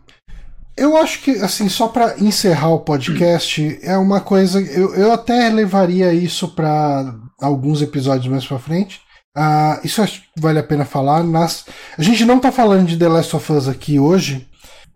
eu 0.76 0.98
acho 0.98 1.22
que, 1.22 1.32
assim, 1.38 1.70
só 1.70 1.88
para 1.88 2.20
encerrar 2.20 2.74
o 2.74 2.82
podcast, 2.82 3.80
é 3.82 3.98
uma 3.98 4.20
coisa. 4.20 4.60
Eu, 4.60 4.94
eu 4.94 5.14
até 5.14 5.48
levaria 5.48 6.14
isso 6.14 6.50
para 6.50 7.16
alguns 7.40 7.82
episódios 7.82 8.28
mais 8.28 8.46
pra 8.46 8.60
frente. 8.60 9.00
Uh, 9.36 9.84
isso 9.84 10.02
acho 10.02 10.22
que 10.22 10.28
vale 10.40 10.60
a 10.60 10.64
pena 10.64 10.86
falar. 10.86 11.24
Nas... 11.24 11.66
A 11.98 12.02
gente 12.02 12.24
não 12.26 12.40
tá 12.40 12.52
falando 12.52 12.88
de 12.88 12.98
The 12.98 13.08
Last 13.08 13.36
of 13.36 13.52
Us 13.52 13.68
aqui 13.68 14.00
hoje, 14.00 14.48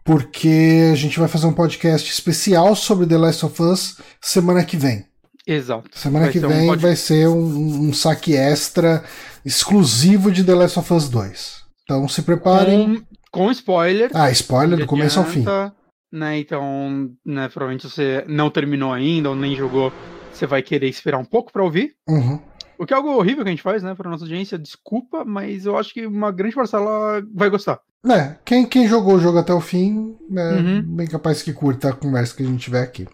porque 0.06 0.90
a 0.92 0.96
gente 0.96 1.20
vai 1.20 1.28
fazer 1.28 1.48
um 1.48 1.54
podcast 1.54 2.10
especial 2.10 2.76
sobre 2.76 3.06
The 3.06 3.18
Last 3.18 3.46
of 3.46 3.62
Us 3.62 3.98
semana 4.22 4.64
que 4.64 4.78
vem. 4.78 5.06
Exato. 5.46 5.90
Semana 5.94 6.26
vai 6.26 6.34
que 6.34 6.40
vem 6.40 6.64
um 6.64 6.68
pod... 6.68 6.82
vai 6.82 6.96
ser 6.96 7.28
um, 7.28 7.88
um, 7.88 7.94
saque 7.94 8.36
extra 8.36 9.04
exclusivo 9.46 10.32
de 10.32 10.44
The 10.44 10.54
Last 10.54 10.80
of 10.80 10.94
Us 10.94 11.10
2. 11.10 11.64
Então 11.84 12.08
se 12.08 12.22
preparem. 12.22 13.06
Com, 13.32 13.46
com 13.46 13.52
spoiler. 13.52 14.12
Ah, 14.14 14.30
spoiler 14.30 14.78
do 14.78 14.86
começo 14.86 15.20
adianta, 15.20 15.50
ao 15.50 15.66
fim. 15.70 15.74
Né, 16.12 16.40
então, 16.40 17.10
né, 17.26 17.50
provavelmente 17.50 17.90
você 17.90 18.24
não 18.28 18.50
terminou 18.50 18.94
ainda 18.94 19.30
ou 19.30 19.36
nem 19.36 19.56
jogou, 19.56 19.92
você 20.32 20.46
vai 20.46 20.62
querer 20.62 20.88
esperar 20.88 21.18
um 21.18 21.26
pouco 21.26 21.52
para 21.52 21.64
ouvir. 21.64 21.96
Uhum. 22.08 22.40
O 22.78 22.86
que 22.86 22.94
é 22.94 22.98
algo 22.98 23.10
horrível 23.10 23.44
que 23.44 23.50
a 23.50 23.52
gente 23.52 23.64
faz, 23.64 23.82
né, 23.82 23.96
para 23.96 24.10
nossa 24.10 24.24
audiência, 24.24 24.58
desculpa, 24.58 25.26
mas 25.26 25.66
eu 25.66 25.78
acho 25.78 25.94
que 25.94 26.06
uma 26.06 26.32
grande 26.32 26.56
parcela 26.56 27.24
vai 27.34 27.50
gostar. 27.50 27.80
É, 28.08 28.36
quem, 28.46 28.66
quem 28.66 28.88
jogou 28.88 29.16
o 29.16 29.20
jogo 29.20 29.40
até 29.40 29.54
o 29.54 29.60
fim, 29.60 30.16
é 30.36 30.54
uhum. 30.54 30.82
bem 30.84 31.08
capaz 31.08 31.42
que 31.42 31.52
curta 31.52 31.90
a 31.90 31.94
conversa 31.94 32.36
que 32.36 32.44
a 32.44 32.46
gente 32.46 32.62
tiver 32.62 32.84
aqui. 32.84 33.08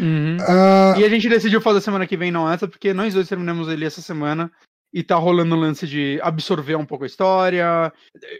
Uhum. 0.00 0.36
Uh... 0.36 0.98
E 0.98 1.04
a 1.04 1.08
gente 1.08 1.28
decidiu 1.28 1.60
fazer 1.60 1.80
semana 1.80 2.06
que 2.06 2.16
vem, 2.16 2.30
não 2.30 2.50
essa, 2.50 2.66
porque 2.66 2.92
nós 2.92 3.14
dois 3.14 3.28
terminamos 3.28 3.68
ele 3.68 3.84
essa 3.84 4.02
semana 4.02 4.50
e 4.92 5.02
tá 5.02 5.16
rolando 5.16 5.54
o 5.54 5.58
lance 5.58 5.86
de 5.86 6.18
absorver 6.22 6.76
um 6.76 6.84
pouco 6.84 7.04
a 7.04 7.06
história. 7.06 7.92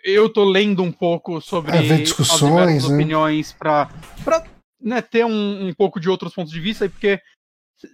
Eu 0.05 0.29
tô 0.29 0.45
lendo 0.45 0.83
um 0.83 0.93
pouco 0.93 1.41
sobre 1.41 1.77
é, 1.77 1.83
ver 1.83 2.03
discussões, 2.03 2.85
as 2.85 2.89
né? 2.89 2.95
opiniões 2.95 3.53
para 3.53 3.89
né, 4.81 5.01
ter 5.01 5.25
um, 5.25 5.69
um 5.69 5.73
pouco 5.75 6.01
de 6.01 6.09
outros 6.09 6.35
pontos 6.35 6.53
de 6.53 6.61
vista, 6.61 6.89
porque 6.89 7.21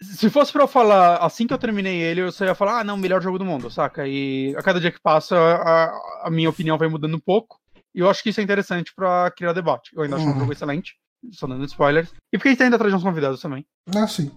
se 0.00 0.30
fosse 0.30 0.52
pra 0.52 0.62
eu 0.62 0.68
falar 0.68 1.16
assim 1.16 1.46
que 1.46 1.52
eu 1.52 1.58
terminei 1.58 2.00
ele, 2.00 2.20
eu 2.20 2.32
só 2.32 2.44
ia 2.44 2.54
falar, 2.54 2.80
ah, 2.80 2.84
não, 2.84 2.96
melhor 2.96 3.20
jogo 3.20 3.38
do 3.38 3.44
mundo, 3.44 3.70
saca? 3.70 4.06
E 4.06 4.54
a 4.56 4.62
cada 4.62 4.80
dia 4.80 4.92
que 4.92 5.00
passa, 5.00 5.36
a, 5.36 6.26
a 6.26 6.30
minha 6.30 6.50
opinião 6.50 6.78
vai 6.78 6.88
mudando 6.88 7.16
um 7.16 7.20
pouco. 7.20 7.60
E 7.94 8.00
eu 8.00 8.08
acho 8.08 8.22
que 8.22 8.30
isso 8.30 8.40
é 8.40 8.44
interessante 8.44 8.92
pra 8.94 9.30
criar 9.36 9.52
debate. 9.52 9.90
Eu 9.94 10.02
ainda 10.02 10.16
acho 10.16 10.24
uhum. 10.24 10.36
um 10.36 10.38
jogo 10.40 10.52
excelente, 10.52 10.94
só 11.32 11.46
dando 11.46 11.64
spoilers. 11.64 12.10
E 12.32 12.38
porque 12.38 12.48
a 12.48 12.50
gente 12.52 12.58
tá 12.58 12.66
indo 12.66 12.76
atrás 12.76 12.92
de 12.92 12.96
uns 12.96 13.02
convidados 13.02 13.40
também. 13.40 13.66
Ah, 13.94 14.06
sim. 14.06 14.30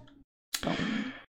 Então, 0.58 0.74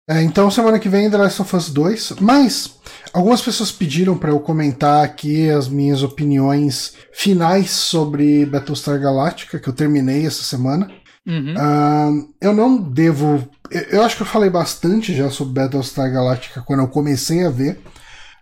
É, 0.09 0.23
então 0.23 0.51
semana 0.51 0.79
que 0.79 0.89
vem 0.89 1.11
The 1.11 1.19
Last 1.19 1.43
of 1.43 1.55
Us 1.55 1.71
2, 1.71 2.13
mas 2.21 2.79
algumas 3.13 3.43
pessoas 3.43 3.71
pediram 3.71 4.17
para 4.17 4.31
eu 4.31 4.41
comentar 4.41 5.05
aqui 5.05 5.51
as 5.51 5.69
minhas 5.69 6.03
opiniões 6.03 6.95
finais 7.13 7.71
sobre 7.71 8.47
Battlestar 8.47 8.99
Galactica, 8.99 9.59
que 9.59 9.69
eu 9.69 9.75
terminei 9.75 10.27
essa 10.27 10.43
semana. 10.43 10.91
Uhum. 11.29 11.55
Uh, 11.55 12.29
eu 12.41 12.55
não 12.55 12.79
devo. 12.79 13.47
Eu, 13.71 14.03
acho 14.03 14.17
que 14.17 14.23
eu 14.23 14.27
falei 14.27 14.49
bastante 14.49 15.15
já 15.15 15.29
sobre 15.29 15.61
Battlestar 15.61 16.11
Galactica 16.11 16.63
quando 16.63 16.81
eu 16.81 16.89
comecei 16.89 17.45
a 17.45 17.51
ver. 17.51 17.79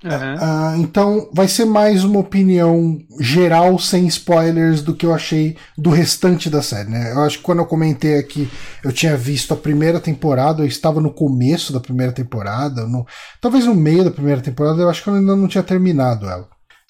Uhum. 0.05 0.11
Uh, 0.11 0.83
então 0.83 1.29
vai 1.33 1.49
ser 1.49 1.65
mais 1.65 2.05
uma 2.05 2.21
opinião 2.21 2.97
geral, 3.19 3.77
sem 3.77 4.07
spoilers, 4.07 4.83
do 4.83 4.95
que 4.95 5.05
eu 5.05 5.13
achei 5.13 5.57
do 5.77 5.91
restante 5.91 6.49
da 6.49 6.63
série. 6.63 6.89
Né? 6.89 7.13
Eu 7.13 7.23
acho 7.23 7.39
que 7.39 7.45
quando 7.45 7.59
eu 7.59 7.67
comentei 7.67 8.19
aqui, 8.19 8.49
eu 8.85 8.93
tinha 8.93 9.17
visto 9.17 9.53
a 9.53 9.57
primeira 9.57 9.99
temporada, 9.99 10.63
eu 10.63 10.67
estava 10.67 11.01
no 11.01 11.13
começo 11.13 11.73
da 11.73 11.81
primeira 11.81 12.13
temporada, 12.13 12.87
no, 12.87 13.05
talvez 13.41 13.67
no 13.67 13.75
meio 13.75 14.05
da 14.05 14.13
primeira 14.13 14.41
temporada, 14.41 14.81
eu 14.81 14.89
acho 14.89 15.03
que 15.03 15.09
eu 15.09 15.15
ainda 15.15 15.35
não 15.35 15.49
tinha 15.49 15.65
terminado 15.65 16.29
ela. 16.29 16.47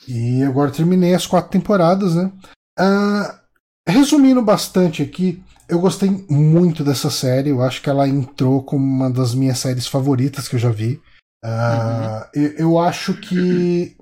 E 0.06 0.42
agora 0.42 0.70
terminei 0.70 1.14
as 1.14 1.26
quatro 1.26 1.50
temporadas, 1.50 2.14
né? 2.14 2.30
Uh, 2.78 3.46
resumindo 3.88 4.42
bastante 4.42 5.02
aqui, 5.02 5.42
eu 5.68 5.80
gostei 5.80 6.24
muito 6.28 6.84
dessa 6.84 7.10
série, 7.10 7.50
eu 7.50 7.62
acho 7.62 7.82
que 7.82 7.90
ela 7.90 8.08
entrou 8.08 8.62
como 8.62 8.84
uma 8.84 9.10
das 9.10 9.34
minhas 9.34 9.58
séries 9.58 9.86
favoritas 9.86 10.48
que 10.48 10.56
eu 10.56 10.60
já 10.60 10.70
vi. 10.70 11.00
Uh, 11.44 12.26
eu, 12.34 12.52
eu, 12.52 12.78
acho 12.78 13.14
que. 13.14 13.96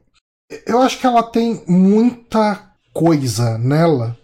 Eu 0.66 0.80
acho 0.80 0.98
que 0.98 1.06
ela 1.06 1.22
tem 1.22 1.62
muita 1.66 2.70
coisa 2.92 3.58
nela 3.58 4.16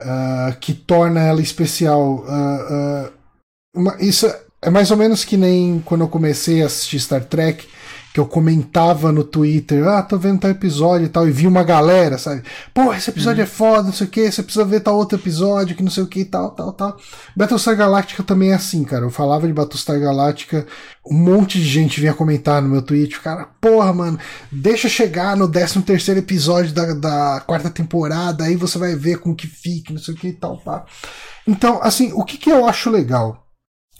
uh, 0.00 0.56
que 0.60 0.72
torna 0.72 1.20
ela 1.20 1.40
especial. 1.40 2.24
Uh, 2.24 3.12
uma, 3.74 3.96
isso 4.00 4.26
é 4.62 4.70
mais 4.70 4.90
ou 4.90 4.96
menos 4.96 5.24
que 5.24 5.36
nem 5.36 5.80
quando 5.80 6.02
eu 6.02 6.08
comecei 6.08 6.62
a 6.62 6.66
assistir 6.66 6.98
Star 7.00 7.24
Trek 7.24 7.68
que 8.16 8.20
eu 8.20 8.26
comentava 8.26 9.12
no 9.12 9.22
Twitter, 9.22 9.86
ah, 9.86 10.02
tô 10.02 10.16
vendo 10.16 10.40
tal 10.40 10.50
episódio 10.50 11.04
e 11.04 11.08
tal, 11.10 11.28
e 11.28 11.30
vi 11.30 11.46
uma 11.46 11.62
galera, 11.62 12.16
sabe? 12.16 12.42
Pô, 12.72 12.94
esse 12.94 13.10
episódio 13.10 13.40
uhum. 13.40 13.44
é 13.44 13.46
foda, 13.46 13.82
não 13.82 13.92
sei 13.92 14.06
o 14.06 14.10
que, 14.10 14.32
você 14.32 14.42
precisa 14.42 14.64
ver 14.64 14.80
tal 14.80 14.96
outro 14.96 15.18
episódio, 15.18 15.76
que 15.76 15.82
não 15.82 15.90
sei 15.90 16.02
o 16.02 16.06
que, 16.06 16.24
tal, 16.24 16.52
tal, 16.52 16.72
tal. 16.72 16.96
Battlestar 17.36 17.76
Galactica 17.76 18.22
também 18.22 18.52
é 18.52 18.54
assim, 18.54 18.84
cara. 18.84 19.04
Eu 19.04 19.10
falava 19.10 19.46
de 19.46 19.52
Battlestar 19.52 20.00
Galactica, 20.00 20.66
um 21.06 21.12
monte 21.12 21.58
de 21.58 21.66
gente 21.66 22.00
vinha 22.00 22.14
comentar 22.14 22.62
no 22.62 22.70
meu 22.70 22.80
tweet, 22.80 23.20
cara, 23.20 23.50
porra, 23.60 23.92
mano, 23.92 24.18
deixa 24.50 24.88
chegar 24.88 25.36
no 25.36 25.46
13 25.46 25.82
terceiro 25.82 26.20
episódio 26.20 26.72
da, 26.72 26.94
da 26.94 27.40
quarta 27.46 27.68
temporada, 27.68 28.44
aí 28.44 28.56
você 28.56 28.78
vai 28.78 28.96
ver 28.96 29.18
como 29.18 29.36
que 29.36 29.46
fica, 29.46 29.92
não 29.92 30.00
sei 30.00 30.14
o 30.14 30.16
que 30.16 30.28
e 30.28 30.32
tal, 30.32 30.56
pá. 30.56 30.86
Então, 31.46 31.82
assim, 31.82 32.14
o 32.14 32.24
que 32.24 32.38
que 32.38 32.50
eu 32.50 32.66
acho 32.66 32.88
legal? 32.88 33.46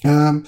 Uh, 0.02 0.42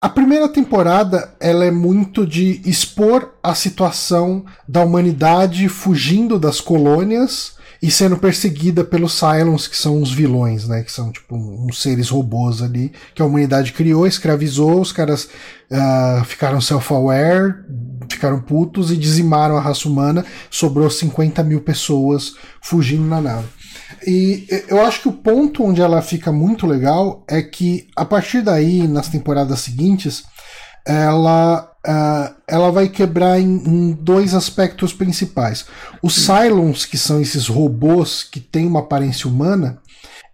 a 0.00 0.08
primeira 0.08 0.48
temporada 0.48 1.34
ela 1.40 1.64
é 1.64 1.72
muito 1.72 2.24
de 2.24 2.60
expor 2.64 3.34
a 3.42 3.52
situação 3.52 4.44
da 4.66 4.84
humanidade 4.84 5.68
fugindo 5.68 6.38
das 6.38 6.60
colônias 6.60 7.58
e 7.82 7.90
sendo 7.90 8.16
perseguida 8.16 8.84
pelos 8.84 9.12
Cylons, 9.12 9.66
que 9.66 9.76
são 9.76 10.00
os 10.00 10.12
vilões, 10.12 10.66
né? 10.68 10.82
Que 10.82 10.92
são 10.92 11.10
tipo 11.10 11.36
uns 11.36 11.80
seres 11.82 12.10
robôs 12.10 12.62
ali 12.62 12.92
que 13.14 13.22
a 13.22 13.24
humanidade 13.24 13.72
criou, 13.72 14.06
escravizou, 14.06 14.80
os 14.80 14.92
caras 14.92 15.28
uh, 15.70 16.24
ficaram 16.24 16.60
self-aware, 16.60 17.54
ficaram 18.08 18.40
putos 18.40 18.90
e 18.92 18.96
dizimaram 18.96 19.56
a 19.56 19.60
raça 19.60 19.88
humana. 19.88 20.24
Sobrou 20.50 20.88
50 20.88 21.42
mil 21.42 21.60
pessoas 21.60 22.34
fugindo 22.60 23.04
na 23.04 23.20
nave. 23.20 23.48
E 24.06 24.46
eu 24.68 24.80
acho 24.84 25.02
que 25.02 25.08
o 25.08 25.12
ponto 25.12 25.64
onde 25.64 25.80
ela 25.80 26.02
fica 26.02 26.30
muito 26.30 26.66
legal 26.66 27.24
é 27.28 27.42
que 27.42 27.88
a 27.96 28.04
partir 28.04 28.42
daí, 28.42 28.86
nas 28.86 29.08
temporadas 29.08 29.60
seguintes, 29.60 30.24
ela, 30.86 31.70
uh, 31.86 32.34
ela 32.46 32.70
vai 32.70 32.88
quebrar 32.88 33.38
em, 33.38 33.44
em, 33.44 33.92
dois 33.92 34.34
aspectos 34.34 34.92
principais. 34.92 35.66
Os 36.02 36.14
Cylons, 36.14 36.86
que 36.86 36.96
são 36.96 37.20
esses 37.20 37.46
robôs 37.46 38.22
que 38.22 38.40
têm 38.40 38.66
uma 38.66 38.80
aparência 38.80 39.28
humana, 39.28 39.78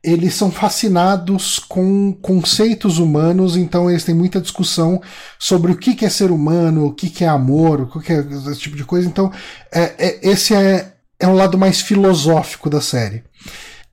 eles 0.05 0.35
são 0.35 0.51
fascinados 0.52 1.59
com 1.59 2.12
conceitos 2.12 2.98
humanos, 2.98 3.56
então 3.56 3.90
eles 3.90 4.05
têm 4.05 4.14
muita 4.14 4.40
discussão 4.40 5.01
sobre 5.39 5.72
o 5.72 5.76
que 5.76 6.05
é 6.05 6.10
ser 6.10 6.31
humano, 6.31 6.86
o 6.86 6.93
que 6.93 7.24
é 7.24 7.28
amor, 7.28 7.81
o 7.81 8.01
que 8.01 8.12
é 8.12 8.20
esse 8.20 8.60
tipo 8.60 8.76
de 8.76 8.85
coisa. 8.85 9.09
Então, 9.09 9.32
é, 9.72 9.94
é, 9.98 10.28
esse 10.28 10.55
é, 10.55 10.94
é 11.24 11.28
um 11.28 11.34
lado 11.34 11.56
mais 11.56 11.80
filosófico 11.80 12.68
da 12.68 12.80
série. 12.80 13.24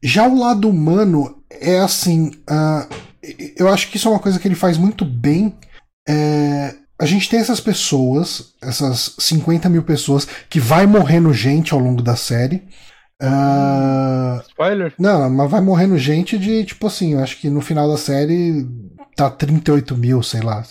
Já 0.04 0.28
o 0.28 0.38
lado 0.38 0.70
humano 0.70 1.42
é 1.50 1.80
assim. 1.80 2.32
Uh, 2.50 2.94
eu 3.56 3.70
acho 3.70 3.90
que 3.90 3.98
isso 3.98 4.08
é 4.08 4.12
uma 4.12 4.20
coisa 4.20 4.40
que 4.40 4.48
ele 4.48 4.56
faz 4.56 4.78
muito 4.78 5.06
bem. 5.06 5.56
É, 6.08 6.76
a 7.00 7.06
gente 7.06 7.30
tem 7.30 7.40
essas 7.40 7.60
pessoas, 7.60 8.54
essas 8.62 9.16
50 9.18 9.70
mil 9.70 9.84
pessoas, 9.84 10.28
que 10.50 10.60
vai 10.60 10.86
morrendo 10.86 11.34
gente 11.34 11.74
ao 11.74 11.80
longo 11.80 12.02
da 12.02 12.16
série. 12.16 12.64
Uh, 13.22 14.42
Spoiler? 14.50 14.94
Não, 15.00 15.30
mas 15.30 15.50
vai 15.50 15.62
morrendo 15.62 15.98
gente 15.98 16.38
de, 16.38 16.66
tipo 16.66 16.88
assim, 16.88 17.14
eu 17.14 17.20
acho 17.20 17.40
que 17.40 17.50
no 17.50 17.62
final 17.62 17.88
da 17.88 17.98
série 17.98 18.68
tá 19.16 19.30
38 19.30 19.96
mil, 19.96 20.22
sei 20.22 20.42
lá. 20.42 20.64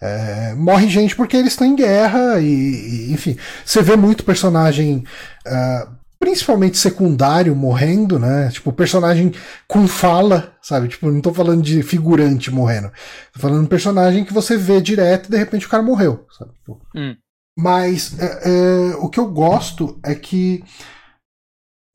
É, 0.00 0.54
morre 0.54 0.88
gente 0.88 1.14
porque 1.14 1.36
eles 1.36 1.52
estão 1.52 1.66
em 1.66 1.76
guerra 1.76 2.40
e, 2.40 2.46
e, 2.46 3.12
enfim. 3.12 3.36
Você 3.64 3.82
vê 3.82 3.96
muito 3.96 4.24
personagem. 4.24 5.04
Uh, 5.46 6.00
principalmente 6.20 6.76
secundário 6.76 7.56
morrendo, 7.56 8.18
né? 8.18 8.50
Tipo, 8.50 8.70
personagem 8.74 9.32
com 9.66 9.88
fala, 9.88 10.52
sabe? 10.60 10.88
Tipo, 10.88 11.10
não 11.10 11.22
tô 11.22 11.32
falando 11.32 11.62
de 11.62 11.82
figurante 11.82 12.50
morrendo. 12.50 12.92
Tô 13.32 13.40
falando 13.40 13.60
de 13.60 13.64
um 13.64 13.68
personagem 13.68 14.22
que 14.22 14.32
você 14.32 14.54
vê 14.54 14.82
direto 14.82 15.28
e 15.28 15.30
de 15.30 15.38
repente 15.38 15.66
o 15.66 15.70
cara 15.70 15.82
morreu, 15.82 16.26
sabe? 16.38 16.52
Tipo, 16.52 16.78
hum. 16.94 17.16
Mas 17.58 18.18
é, 18.18 18.40
é, 18.44 18.96
o 18.96 19.08
que 19.08 19.18
eu 19.18 19.28
gosto 19.30 19.98
é 20.04 20.14
que 20.14 20.62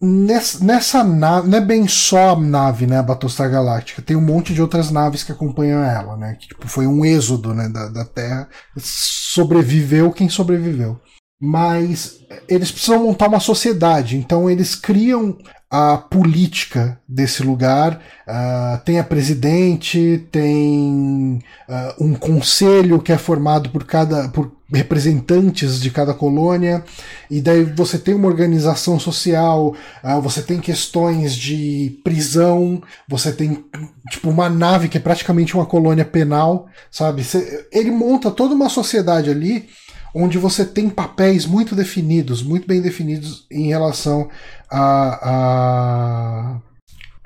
nessa, 0.06 0.64
nessa 0.64 1.04
nave, 1.04 1.50
não 1.50 1.58
é 1.58 1.62
bem 1.62 1.88
só 1.88 2.32
a 2.32 2.40
nave, 2.40 2.86
né, 2.86 3.00
a 3.00 3.04
Battlestar 3.04 3.50
Galáctica, 3.50 4.02
tem 4.02 4.16
um 4.16 4.22
monte 4.22 4.54
de 4.54 4.62
outras 4.62 4.92
naves 4.92 5.24
que 5.24 5.32
acompanham 5.32 5.84
ela, 5.84 6.16
né, 6.16 6.38
que 6.40 6.48
tipo, 6.48 6.68
foi 6.68 6.86
um 6.88 7.04
êxodo, 7.04 7.54
né, 7.54 7.68
da, 7.68 7.90
da 7.90 8.06
Terra, 8.06 8.48
sobreviveu 8.78 10.12
quem 10.12 10.30
sobreviveu. 10.30 11.00
Mas 11.42 12.20
eles 12.48 12.72
precisam 12.72 13.04
montar 13.04 13.28
uma 13.28 13.40
sociedade, 13.40 14.18
então 14.18 14.50
eles 14.50 14.76
criam 14.76 15.38
a 15.70 15.98
política 15.98 17.00
desse 17.08 17.44
lugar. 17.44 18.02
Uh, 18.28 18.80
tem 18.84 19.00
a 19.00 19.04
presidente, 19.04 20.26
tem 20.32 21.40
uh, 21.68 22.04
um 22.04 22.14
conselho 22.14 23.02
que 23.02 23.12
é 23.12 23.18
formado 23.18 23.70
por 23.70 23.84
cada 23.84 24.30
por 24.30 24.52
representantes 24.72 25.80
de 25.80 25.92
cada 25.92 26.12
colônia, 26.12 26.84
e 27.30 27.40
daí 27.40 27.64
você 27.64 28.00
tem 28.00 28.16
uma 28.16 28.28
organização 28.28 29.00
social, 29.00 29.76
uh, 30.04 30.22
você 30.22 30.42
tem 30.42 30.60
questões 30.60 31.36
de 31.36 32.00
prisão, 32.04 32.82
você 33.08 33.32
tem 33.32 33.64
tipo 34.10 34.30
uma 34.30 34.50
nave 34.50 34.90
que 34.90 34.98
é 34.98 35.00
praticamente 35.02 35.54
uma 35.54 35.68
colônia 35.68 36.04
penal, 36.04 36.68
sabe? 36.90 37.24
ele 37.72 37.92
monta 37.92 38.32
toda 38.32 38.56
uma 38.56 38.70
sociedade 38.70 39.30
ali 39.30 39.70
onde 40.18 40.38
você 40.38 40.64
tem 40.64 40.90
papéis 40.90 41.46
muito 41.46 41.76
definidos, 41.76 42.42
muito 42.42 42.66
bem 42.66 42.82
definidos 42.82 43.46
em 43.52 43.68
relação 43.68 44.30
a, 44.72 46.58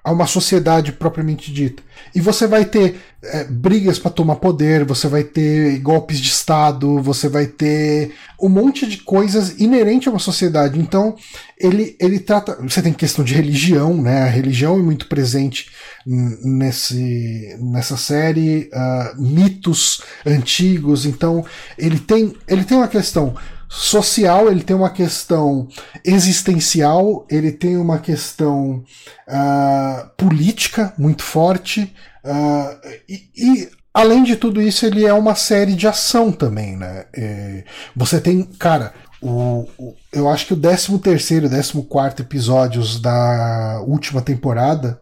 a 0.09 0.11
uma 0.11 0.25
sociedade 0.25 0.91
propriamente 0.91 1.53
dita. 1.53 1.83
E 2.15 2.19
você 2.19 2.47
vai 2.47 2.65
ter 2.65 2.99
é, 3.21 3.43
brigas 3.43 3.99
para 3.99 4.09
tomar 4.09 4.37
poder, 4.37 4.83
você 4.83 5.07
vai 5.07 5.23
ter 5.23 5.77
golpes 5.81 6.19
de 6.19 6.29
Estado, 6.29 6.99
você 6.99 7.29
vai 7.29 7.45
ter 7.45 8.15
um 8.41 8.49
monte 8.49 8.87
de 8.87 8.97
coisas 8.97 9.59
inerente 9.59 10.07
a 10.07 10.11
uma 10.11 10.19
sociedade. 10.19 10.79
Então, 10.79 11.15
ele, 11.59 11.95
ele 11.99 12.19
trata. 12.19 12.57
Você 12.61 12.81
tem 12.81 12.91
questão 12.91 13.23
de 13.23 13.35
religião, 13.35 14.01
né? 14.01 14.23
A 14.23 14.29
religião 14.29 14.79
é 14.79 14.81
muito 14.81 15.07
presente 15.07 15.69
nesse, 16.07 17.55
nessa 17.61 17.95
série, 17.95 18.67
uh, 18.73 19.21
mitos 19.21 20.01
antigos. 20.25 21.05
Então, 21.05 21.45
ele 21.77 21.99
tem, 21.99 22.33
ele 22.47 22.63
tem 22.63 22.77
uma 22.77 22.87
questão 22.87 23.35
social, 23.69 24.49
ele 24.49 24.63
tem 24.63 24.75
uma 24.75 24.89
questão 24.89 25.67
existencial, 26.03 27.25
ele 27.29 27.51
tem 27.51 27.77
uma 27.77 27.99
questão 27.99 28.83
uh, 29.27 30.09
política 30.17 30.91
muito 30.97 31.21
forte, 31.21 31.93
uh, 32.25 32.89
e, 33.07 33.29
e, 33.37 33.69
além 33.93 34.23
de 34.23 34.35
tudo 34.35 34.59
isso, 34.59 34.85
ele 34.87 35.05
é 35.05 35.13
uma 35.13 35.35
série 35.35 35.75
de 35.75 35.87
ação 35.87 36.31
também, 36.31 36.75
né? 36.75 37.05
É, 37.15 37.63
você 37.95 38.19
tem, 38.19 38.43
cara, 38.43 38.93
o, 39.21 39.67
o, 39.77 39.95
eu 40.11 40.29
acho 40.29 40.47
que 40.47 40.53
o 40.53 40.57
13 40.57 40.97
terceiro, 40.99 41.49
14 41.49 41.81
quarto 41.83 42.21
episódios 42.21 42.99
da 42.99 43.83
última 43.85 44.21
temporada, 44.21 44.99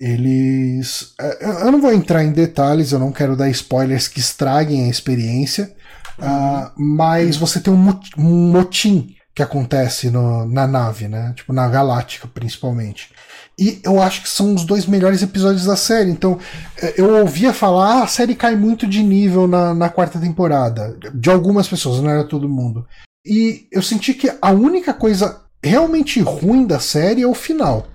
eles. 0.00 1.14
É, 1.20 1.66
eu 1.66 1.72
não 1.72 1.80
vou 1.80 1.92
entrar 1.92 2.24
em 2.24 2.32
detalhes, 2.32 2.92
eu 2.92 2.98
não 2.98 3.12
quero 3.12 3.36
dar 3.36 3.48
spoilers 3.48 4.08
que 4.08 4.18
estraguem 4.18 4.84
a 4.84 4.88
experiência, 4.88 5.72
Uh, 6.18 6.70
mas 6.76 7.36
você 7.36 7.60
tem 7.60 7.72
um 7.72 7.94
motim 8.18 9.14
que 9.34 9.42
acontece 9.42 10.10
no, 10.10 10.46
na 10.46 10.66
nave, 10.66 11.08
né? 11.08 11.32
Tipo, 11.34 11.52
na 11.52 11.68
Galáctica, 11.68 12.28
principalmente. 12.28 13.10
E 13.58 13.80
eu 13.84 14.00
acho 14.00 14.22
que 14.22 14.28
são 14.28 14.54
os 14.54 14.64
dois 14.64 14.86
melhores 14.86 15.22
episódios 15.22 15.64
da 15.64 15.76
série. 15.76 16.10
Então, 16.10 16.38
é, 16.80 16.94
eu 17.00 17.16
ouvia 17.16 17.52
falar, 17.52 18.00
ah, 18.00 18.02
a 18.04 18.06
série 18.06 18.34
cai 18.34 18.56
muito 18.56 18.86
de 18.86 19.02
nível 19.02 19.46
na, 19.46 19.74
na 19.74 19.88
quarta 19.88 20.18
temporada. 20.18 20.96
De 21.14 21.30
algumas 21.30 21.68
pessoas, 21.68 22.02
não 22.02 22.10
era 22.10 22.24
todo 22.24 22.48
mundo. 22.48 22.86
E 23.24 23.66
eu 23.70 23.82
senti 23.82 24.14
que 24.14 24.30
a 24.40 24.50
única 24.50 24.92
coisa 24.92 25.42
realmente 25.62 26.20
ruim 26.20 26.66
da 26.66 26.80
série 26.80 27.22
é 27.22 27.26
o 27.26 27.34
final. 27.34 27.86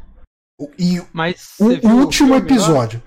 E 0.79 1.01
Mas 1.13 1.53
o 1.59 1.89
último 1.89 2.33
episódio. 2.35 3.01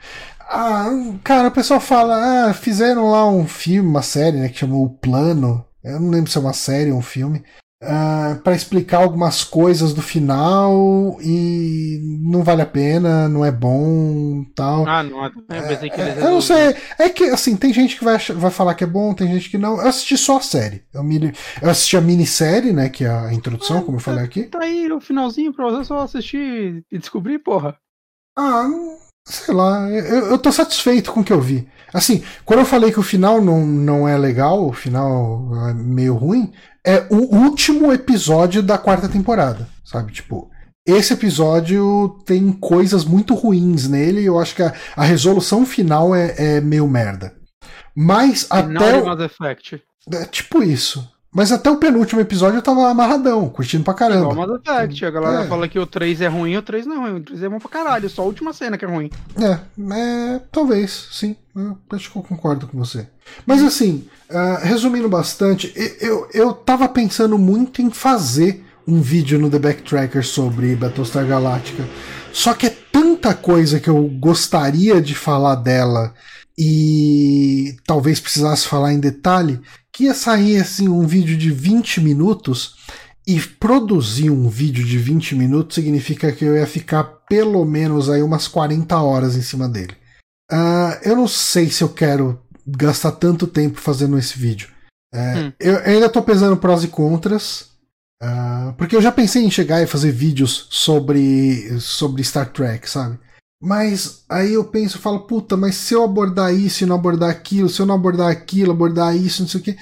Ah, 0.53 0.91
cara, 1.23 1.47
o 1.47 1.53
pessoal 1.53 1.79
fala, 1.79 2.49
ah, 2.49 2.55
fizeram 2.55 3.09
lá 3.09 3.25
um 3.29 3.47
filme, 3.47 3.89
uma 3.89 4.03
série, 4.03 4.37
né, 4.37 4.49
que 4.49 4.59
chamou 4.59 4.85
O 4.85 4.91
Plano. 4.91 5.65
Eu 5.83 6.01
não 6.01 6.11
lembro 6.11 6.29
se 6.29 6.37
é 6.37 6.41
uma 6.41 6.53
série 6.53 6.91
ou 6.91 6.99
um 6.99 7.03
filme 7.03 7.39
uh, 7.39 7.87
ah, 7.87 8.41
para 8.43 8.57
explicar 8.57 8.99
algumas 8.99 9.45
coisas 9.45 9.95
do 9.95 10.03
final 10.03 11.19
e 11.23 12.01
não 12.23 12.43
vale 12.43 12.63
a 12.63 12.67
pena, 12.67 13.29
não 13.29 13.45
é 13.45 13.53
bom, 13.53 14.45
tal. 14.55 14.87
Ah, 14.89 15.05
não, 15.05 15.25
eu 15.25 15.33
pensei 15.47 15.89
que 15.89 16.01
eles 16.01 16.19
é, 16.19 16.23
Eu 16.23 16.31
não 16.31 16.41
sei, 16.41 16.77
é 16.99 17.09
que 17.09 17.25
assim, 17.25 17.57
tem 17.57 17.73
gente 17.73 17.97
que 17.97 18.05
vai, 18.05 18.19
vai 18.19 18.51
falar 18.51 18.75
que 18.75 18.85
é 18.85 18.89
bom, 18.89 19.15
tem 19.15 19.29
gente 19.29 19.49
que 19.51 19.57
não. 19.57 19.81
Eu 19.81 19.89
assisti 19.89 20.19
só 20.19 20.39
a 20.39 20.43
série. 20.43 20.83
Eu, 20.93 21.03
me, 21.03 21.33
eu 21.63 21.71
assisti 21.71 21.97
a 21.97 22.01
minissérie, 22.01 22.73
né, 22.73 22.89
que 22.89 23.05
é 23.05 23.09
a 23.09 23.33
introdução, 23.33 23.79
ah, 23.79 23.83
como 23.83 23.97
eu 23.99 24.03
falei 24.03 24.25
aqui. 24.25 24.45
Tá 24.45 24.63
aí 24.63 24.91
o 24.91 25.01
finalzinho 25.01 25.53
pra 25.53 25.71
você 25.71 25.85
só 25.85 26.01
assistir 26.01 26.85
e 26.91 26.99
descobrir, 26.99 27.39
porra. 27.39 27.77
Ah, 28.37 28.69
sei 29.25 29.55
lá, 29.55 29.89
eu, 29.91 30.31
eu 30.31 30.39
tô 30.39 30.51
satisfeito 30.51 31.13
com 31.13 31.21
o 31.21 31.25
que 31.25 31.33
eu 31.33 31.41
vi. 31.41 31.69
Assim, 31.93 32.23
quando 32.45 32.61
eu 32.61 32.67
falei 32.67 32.93
que 32.93 33.01
o 33.01 33.05
final 33.05 33.41
não, 33.41 33.67
não 33.67 34.09
é 34.09 34.17
legal, 34.17 34.67
o 34.67 34.73
final 34.73 35.49
é 35.69 35.75
meio 35.75 36.15
ruim, 36.15 36.53
é 36.87 37.07
o 37.11 37.37
último 37.37 37.93
episódio 37.93 38.63
da 38.63 38.79
quarta 38.79 39.09
temporada, 39.09 39.69
sabe? 39.85 40.13
Tipo, 40.13 40.51
esse 40.87 41.13
episódio 41.13 42.21
tem 42.25 42.53
coisas 42.53 43.05
muito 43.05 43.35
ruins 43.35 43.89
nele 43.89 44.23
e 44.23 44.27
eu 44.27 44.39
acho 44.39 44.55
que 44.55 44.63
a, 44.63 44.73
a 44.97 45.05
resolução 45.05 45.67
final 45.67 46.15
é, 46.15 46.35
é, 46.37 46.61
meio 46.61 46.87
merda. 46.89 47.35
Mas 47.95 48.45
final 48.45 48.89
até. 48.89 49.03
Mass 49.03 49.21
Effect. 49.21 49.83
É 50.13 50.25
tipo 50.25 50.63
isso. 50.63 51.07
Mas 51.33 51.53
até 51.53 51.71
o 51.71 51.77
penúltimo 51.77 52.21
episódio 52.21 52.59
eu 52.59 52.63
tava 52.63 52.89
amarradão, 52.89 53.49
curtindo 53.49 53.85
pra 53.85 53.95
caramba. 53.95 54.33
Igual 54.33 54.49
Mass 54.49 54.61
Effect. 54.67 55.05
A 55.05 55.11
galera 55.11 55.45
é. 55.45 55.47
fala 55.47 55.69
que 55.69 55.79
o 55.79 55.87
3 55.87 56.23
é 56.23 56.27
ruim, 56.27 56.57
o 56.57 56.63
3 56.63 56.87
não 56.87 57.07
é 57.07 57.11
ruim. 57.11 57.21
O 57.21 57.25
3 57.25 57.43
é 57.45 57.49
bom 57.49 57.59
pra 57.61 57.69
caralho, 57.69 58.11
só 58.11 58.23
a 58.23 58.25
última 58.25 58.53
cena 58.53 58.77
que 58.77 58.85
é 58.85 58.89
ruim. 58.89 59.11
É, 59.39 59.59
é 59.95 60.41
talvez, 60.51 61.09
sim. 61.13 61.37
Eu 61.55 61.79
acho 61.93 62.11
que 62.11 62.19
eu 62.19 62.23
concordo 62.23 62.67
com 62.67 62.77
você. 62.77 63.07
Mas 63.47 63.63
assim, 63.63 64.09
uh, 64.29 64.65
resumindo 64.65 65.09
bastante, 65.09 65.73
eu, 66.01 66.29
eu 66.35 66.53
tava 66.53 66.89
pensando 66.89 67.39
muito 67.39 67.81
em 67.81 67.91
fazer 67.91 68.65
um 68.87 69.01
vídeo 69.01 69.39
no 69.39 69.49
The 69.49 69.59
Backtracker 69.61 70.27
sobre 70.27 70.75
Battlestar 70.75 71.25
Galactica. 71.27 71.85
Só 72.33 72.55
que 72.55 72.67
é 72.67 72.77
tanta 72.91 73.35
coisa 73.35 73.79
que 73.79 73.89
eu 73.89 74.03
gostaria 74.19 75.01
de 75.01 75.15
falar 75.15 75.55
dela 75.55 76.13
e 76.59 77.77
talvez 77.87 78.19
precisasse 78.21 78.67
falar 78.67 78.93
em 78.93 79.01
detalhe 79.01 79.61
que 80.01 80.07
ia 80.07 80.15
sair 80.15 80.57
assim 80.57 80.89
um 80.89 81.07
vídeo 81.07 81.37
de 81.37 81.51
20 81.51 82.01
minutos 82.01 82.77
e 83.27 83.39
produzir 83.39 84.31
um 84.31 84.49
vídeo 84.49 84.83
de 84.83 84.97
20 84.97 85.35
minutos 85.35 85.75
significa 85.75 86.33
que 86.33 86.43
eu 86.43 86.57
ia 86.57 86.67
ficar 86.67 87.05
pelo 87.29 87.63
menos 87.67 88.09
aí 88.09 88.23
umas 88.23 88.49
40 88.49 88.97
horas 88.99 89.37
em 89.37 89.43
cima 89.43 89.69
dele. 89.69 89.95
Uh, 90.51 90.97
eu 91.03 91.15
não 91.15 91.29
sei 91.29 91.69
se 91.69 91.85
eu 91.85 91.91
quero 91.91 92.41
gastar 92.67 93.13
tanto 93.13 93.47
tempo 93.47 93.79
fazendo 93.79 94.19
esse 94.19 94.39
vídeo. 94.39 94.71
É, 95.13 95.35
hum. 95.39 95.53
Eu 95.61 95.79
ainda 95.85 96.07
estou 96.07 96.23
pesando 96.23 96.57
prós 96.57 96.83
e 96.83 96.89
contras. 96.89 97.69
Uh, 98.23 98.73
porque 98.79 98.97
eu 98.97 99.03
já 99.03 99.13
pensei 99.13 99.45
em 99.45 99.51
chegar 99.51 99.83
e 99.83 99.87
fazer 99.87 100.13
vídeos 100.13 100.67
sobre, 100.71 101.79
sobre 101.79 102.25
Star 102.25 102.51
Trek, 102.51 102.89
sabe? 102.89 103.19
Mas 103.63 104.25
aí 104.29 104.55
eu 104.55 104.65
penso, 104.65 104.97
eu 104.97 105.03
falo, 105.03 105.21
puta, 105.27 105.57
mas 105.57 105.75
se 105.75 105.93
eu 105.93 106.03
abordar 106.03 106.55
isso 106.55 106.83
e 106.83 106.87
não 106.87 106.97
abordar 106.97 107.29
aquilo, 107.29 107.69
se 107.69 107.81
eu 107.81 107.87
não 107.87 107.95
abordar 107.95 108.31
aquilo, 108.31 108.73
abordar 108.73 109.15
isso, 109.15 109.43
não 109.43 109.49
sei 109.49 109.61
o 109.61 109.63
que, 109.63 109.77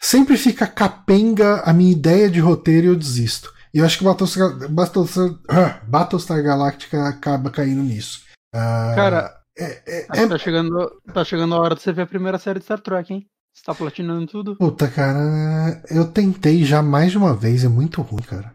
sempre 0.00 0.36
fica 0.36 0.66
capenga 0.66 1.60
a 1.62 1.72
minha 1.72 1.90
ideia 1.90 2.30
de 2.30 2.38
roteiro 2.38 2.86
e 2.86 2.90
eu 2.90 2.96
desisto. 2.96 3.52
E 3.74 3.78
eu 3.78 3.84
acho 3.84 3.98
que 3.98 4.04
Battlestar, 4.04 4.70
Battlestar, 4.70 5.84
Battlestar 5.88 6.42
Galactica 6.44 7.08
acaba 7.08 7.50
caindo 7.50 7.82
nisso. 7.82 8.22
Uh, 8.54 8.94
Cara, 8.94 9.36
é, 9.58 9.82
é, 9.84 10.06
é... 10.14 10.28
Tá, 10.28 10.38
chegando, 10.38 11.02
tá 11.12 11.24
chegando 11.24 11.56
a 11.56 11.58
hora 11.58 11.74
de 11.74 11.82
você 11.82 11.92
ver 11.92 12.02
a 12.02 12.06
primeira 12.06 12.38
série 12.38 12.60
de 12.60 12.64
Star 12.64 12.80
Trek, 12.80 13.12
hein? 13.12 13.26
Você 13.52 13.64
tá 13.64 13.74
platinando 13.74 14.26
tudo? 14.28 14.56
Puta, 14.56 14.88
cara, 14.88 15.82
eu 15.90 16.06
tentei 16.06 16.64
já 16.64 16.82
mais 16.82 17.10
de 17.10 17.18
uma 17.18 17.34
vez, 17.34 17.64
é 17.64 17.68
muito 17.68 18.00
ruim, 18.00 18.22
cara. 18.22 18.54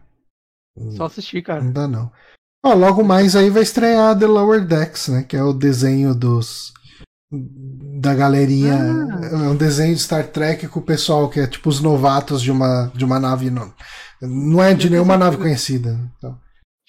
Só 0.96 1.04
assistir, 1.04 1.42
cara. 1.42 1.62
Não 1.62 1.72
dá 1.72 1.86
não. 1.86 2.10
Ó, 2.64 2.74
logo 2.74 3.02
mais 3.02 3.34
aí 3.34 3.48
vai 3.48 3.62
estrear 3.62 4.18
The 4.18 4.26
Lower 4.26 4.64
Decks, 4.64 5.08
né? 5.08 5.22
Que 5.22 5.36
é 5.36 5.42
o 5.42 5.52
desenho 5.52 6.14
dos. 6.14 6.72
Da 7.32 8.14
galerinha. 8.14 8.76
Ah. 8.76 9.26
É 9.26 9.48
um 9.48 9.56
desenho 9.56 9.94
de 9.94 10.00
Star 10.00 10.26
Trek 10.26 10.68
com 10.68 10.80
o 10.80 10.84
pessoal 10.84 11.28
que 11.28 11.40
é 11.40 11.46
tipo 11.46 11.68
os 11.68 11.80
novatos 11.80 12.42
de 12.42 12.50
uma, 12.50 12.90
de 12.94 13.04
uma 13.04 13.18
nave. 13.18 13.50
Não, 13.50 13.72
não 14.20 14.62
é 14.62 14.74
de 14.74 14.90
nenhuma 14.90 15.16
nave 15.16 15.36
conhecida. 15.36 15.98
Então. 16.18 16.38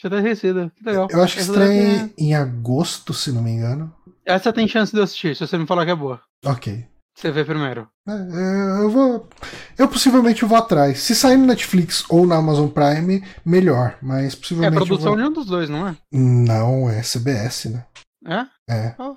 Já 0.02 0.10
tá 0.10 0.22
conhecida. 0.22 0.72
Que 0.76 0.84
legal. 0.84 1.08
Eu 1.12 1.22
acho 1.22 1.36
que 1.36 1.42
estreia 1.42 2.06
é... 2.06 2.10
em 2.18 2.34
agosto, 2.34 3.14
se 3.14 3.32
não 3.32 3.42
me 3.42 3.52
engano. 3.52 3.94
Essa 4.26 4.52
tem 4.52 4.68
chance 4.68 4.92
de 4.92 4.98
eu 4.98 5.04
assistir, 5.04 5.36
se 5.36 5.46
você 5.46 5.58
me 5.58 5.68
falar 5.68 5.86
que 5.86 5.92
é 5.92 5.96
boa. 5.96 6.20
Ok. 6.46 6.86
Você 7.22 7.30
vê 7.30 7.46
primeiro. 7.46 7.88
É, 8.08 8.14
é, 8.14 8.84
eu 8.84 8.90
vou. 8.90 9.30
Eu 9.78 9.88
possivelmente 9.88 10.44
vou 10.44 10.58
atrás. 10.58 11.02
Se 11.02 11.14
sair 11.14 11.38
no 11.38 11.46
Netflix 11.46 12.04
ou 12.10 12.26
na 12.26 12.38
Amazon 12.38 12.68
Prime, 12.68 13.24
melhor. 13.46 13.96
Mas 14.02 14.34
possivelmente. 14.34 14.74
É 14.74 14.86
produção 14.86 15.12
vou... 15.12 15.18
de 15.18 15.24
um 15.24 15.32
dos 15.32 15.46
dois, 15.46 15.70
não 15.70 15.88
é? 15.88 15.96
Não, 16.12 16.90
é 16.90 17.04
CBS, 17.04 17.66
né? 17.66 17.86
É? 18.26 18.74
É. 18.74 18.96
Oh, 18.98 19.16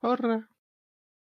porra. 0.00 0.44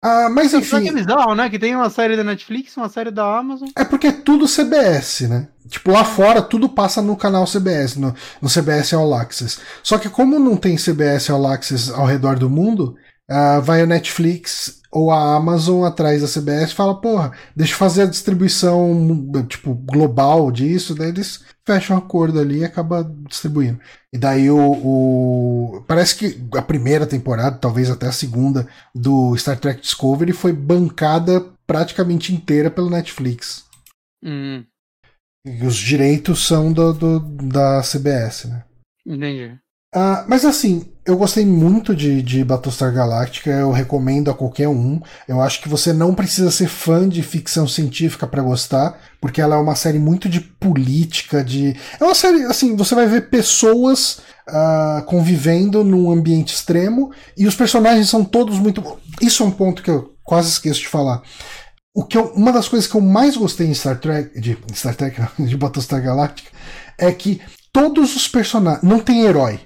Ah, 0.03 0.31
mas 0.31 0.55
enfim. 0.55 0.89
É 0.89 0.93
bizarro, 0.93 1.35
né? 1.35 1.51
Que 1.51 1.59
tem 1.59 1.77
uma 1.77 1.91
série 1.91 2.17
da 2.17 2.25
Netflix, 2.25 2.75
uma 2.75 2.89
série 2.89 3.11
da 3.11 3.39
Amazon. 3.39 3.69
É 3.77 3.85
porque 3.85 4.07
é 4.07 4.13
tudo 4.13 4.49
CBS, 4.49 5.29
né? 5.29 5.49
Tipo, 5.69 5.91
lá 5.91 6.05
fora 6.05 6.41
tudo 6.41 6.71
passa 6.71 7.03
no 7.03 7.17
canal 7.19 7.45
CBS, 7.47 7.97
no, 7.97 8.15
no 8.41 8.49
CBS 8.49 8.95
All 8.95 9.13
Access. 9.13 9.61
Só 9.83 9.99
que 9.99 10.09
como 10.09 10.39
não 10.39 10.57
tem 10.57 10.79
CBS 10.79 11.29
All 11.29 11.47
Access 11.47 11.93
ao 11.93 12.07
redor 12.07 12.39
do 12.39 12.49
mundo, 12.49 12.97
uh, 13.31 13.61
vai 13.63 13.83
o 13.83 13.87
Netflix 13.87 14.81
ou 14.91 15.11
a 15.11 15.35
Amazon 15.35 15.85
atrás 15.85 16.23
da 16.23 16.29
CBS 16.29 16.71
e 16.71 16.75
fala, 16.75 17.01
porra, 17.01 17.33
deixa 17.55 17.73
eu 17.73 17.79
fazer 17.79 18.03
a 18.03 18.07
distribuição 18.07 19.29
tipo 19.49 19.75
global 19.75 20.53
disso, 20.53 20.95
daí 20.95 21.09
eles 21.09 21.45
fecham 21.67 21.97
um 21.97 21.99
acordo 21.99 22.39
ali 22.39 22.59
e 22.59 22.65
acaba 22.65 23.03
distribuindo. 23.29 23.81
E 24.13 24.19
daí 24.19 24.49
o, 24.51 24.57
o, 24.57 25.85
parece 25.89 26.15
que 26.15 26.41
a 26.57 26.63
primeira 26.63 27.07
temporada, 27.07 27.59
talvez 27.59 27.91
até 27.91 28.07
a 28.07 28.13
segunda 28.13 28.69
do 28.95 29.37
Star 29.37 29.59
Trek 29.59 29.81
Discovery 29.81 30.33
foi 30.33 30.53
bancada 30.53 31.45
praticamente 31.67 32.33
inteira 32.33 32.71
pelo 32.71 32.91
Netflix. 32.91 33.65
Hum. 34.23 34.65
E 35.45 35.67
os 35.67 35.77
direitos 35.77 36.47
são 36.47 36.73
do, 36.73 36.93
do 36.93 37.21
da 37.21 37.83
CBS, 37.83 38.45
né? 38.45 38.65
Entendi. 39.05 39.59
Uh, 39.95 40.25
mas 40.27 40.45
assim, 40.45 40.85
eu 41.07 41.17
gostei 41.17 41.47
muito 41.47 41.95
de, 41.95 42.21
de 42.21 42.43
Battlestar 42.43 42.93
Galactica, 42.93 43.49
eu 43.51 43.71
recomendo 43.71 44.29
a 44.29 44.35
qualquer 44.35 44.69
um. 44.69 45.01
Eu 45.29 45.41
acho 45.41 45.63
que 45.63 45.69
você 45.69 45.93
não 45.93 46.15
precisa 46.15 46.51
ser 46.51 46.67
fã 46.67 47.09
de 47.09 47.23
ficção 47.23 47.69
científica 47.69 48.27
para 48.27 48.43
gostar, 48.43 48.99
porque 49.21 49.41
ela 49.41 49.55
é 49.55 49.59
uma 49.59 49.77
série 49.77 50.01
muito 50.01 50.29
de 50.29 50.41
política, 50.41 51.45
de. 51.45 51.77
É 52.01 52.05
uma 52.05 52.15
série, 52.15 52.43
assim, 52.45 52.75
você 52.75 52.95
vai 52.95 53.07
ver 53.07 53.29
pessoas 53.29 54.21
uh, 54.49 55.05
convivendo 55.05 55.85
num 55.85 56.11
ambiente 56.11 56.55
extremo 56.55 57.13
e 57.37 57.47
os 57.47 57.55
personagens 57.55 58.09
são 58.09 58.25
todos 58.25 58.59
muito. 58.59 58.83
Isso 59.21 59.45
é 59.45 59.47
um 59.47 59.53
ponto 59.53 59.81
que 59.81 59.91
eu 59.91 60.15
quase 60.25 60.49
esqueço 60.49 60.81
de 60.81 60.89
falar. 60.89 61.23
O 61.95 62.03
que 62.03 62.19
eu, 62.19 62.33
uma 62.35 62.53
das 62.53 62.67
coisas 62.67 62.91
que 62.91 62.97
eu 62.97 63.01
mais 63.01 63.37
gostei 63.37 63.69
em 63.69 63.75
Star 63.75 64.01
Trek, 64.01 64.41
de 64.41 64.59
Star 64.73 64.97
Trek, 64.97 65.21
de 65.39 65.57
Battlestar 65.57 66.03
Galactica, 66.03 66.51
é 66.99 67.13
que 67.13 67.41
todos 67.73 68.17
os 68.17 68.27
personagens. 68.27 68.83
Não 68.83 68.99
tem 68.99 69.23
herói 69.23 69.61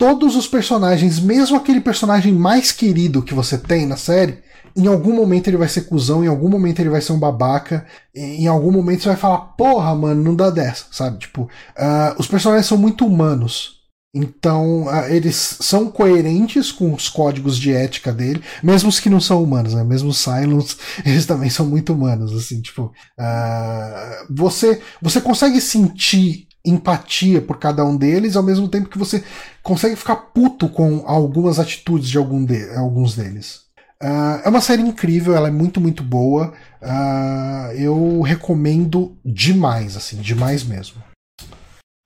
todos 0.00 0.34
os 0.34 0.46
personagens, 0.46 1.20
mesmo 1.20 1.58
aquele 1.58 1.78
personagem 1.78 2.32
mais 2.32 2.72
querido 2.72 3.22
que 3.22 3.34
você 3.34 3.58
tem 3.58 3.84
na 3.84 3.98
série, 3.98 4.38
em 4.74 4.86
algum 4.86 5.14
momento 5.14 5.48
ele 5.48 5.58
vai 5.58 5.68
ser 5.68 5.82
cuzão, 5.82 6.24
em 6.24 6.26
algum 6.26 6.48
momento 6.48 6.80
ele 6.80 6.88
vai 6.88 7.02
ser 7.02 7.12
um 7.12 7.18
babaca, 7.18 7.84
em 8.14 8.46
algum 8.46 8.72
momento 8.72 9.02
você 9.02 9.10
vai 9.10 9.18
falar, 9.18 9.38
porra, 9.58 9.94
mano, 9.94 10.24
não 10.24 10.34
dá 10.34 10.48
dessa, 10.48 10.86
sabe? 10.90 11.18
Tipo, 11.18 11.42
uh, 11.42 12.18
os 12.18 12.26
personagens 12.26 12.64
são 12.64 12.78
muito 12.78 13.04
humanos. 13.04 13.78
Então, 14.14 14.84
uh, 14.84 15.04
eles 15.10 15.36
são 15.60 15.90
coerentes 15.90 16.72
com 16.72 16.94
os 16.94 17.10
códigos 17.10 17.58
de 17.58 17.70
ética 17.70 18.10
dele, 18.10 18.42
mesmo 18.62 18.88
os 18.88 18.98
que 18.98 19.10
não 19.10 19.20
são 19.20 19.42
humanos, 19.42 19.74
né? 19.74 19.84
Mesmo 19.84 20.08
os 20.08 20.18
Cylons, 20.18 20.78
eles 21.04 21.26
também 21.26 21.50
são 21.50 21.66
muito 21.66 21.92
humanos, 21.92 22.32
assim, 22.32 22.62
tipo... 22.62 22.90
Uh, 23.20 24.34
você, 24.34 24.80
você 25.02 25.20
consegue 25.20 25.60
sentir 25.60 26.48
empatia 26.64 27.40
por 27.40 27.58
cada 27.58 27.84
um 27.84 27.96
deles, 27.96 28.36
ao 28.36 28.42
mesmo 28.42 28.68
tempo 28.68 28.88
que 28.88 28.98
você 28.98 29.24
consegue 29.62 29.96
ficar 29.96 30.16
puto 30.16 30.68
com 30.68 31.02
algumas 31.06 31.58
atitudes 31.58 32.08
de, 32.08 32.18
algum 32.18 32.44
de 32.44 32.70
alguns 32.76 33.16
deles. 33.16 33.62
Uh, 34.02 34.40
é 34.44 34.48
uma 34.48 34.62
série 34.62 34.80
incrível, 34.80 35.36
ela 35.36 35.48
é 35.48 35.50
muito, 35.50 35.80
muito 35.80 36.02
boa. 36.02 36.52
Uh, 36.80 37.72
eu 37.74 38.20
recomendo 38.22 39.16
demais, 39.24 39.96
assim, 39.96 40.16
demais 40.16 40.64
mesmo. 40.64 41.02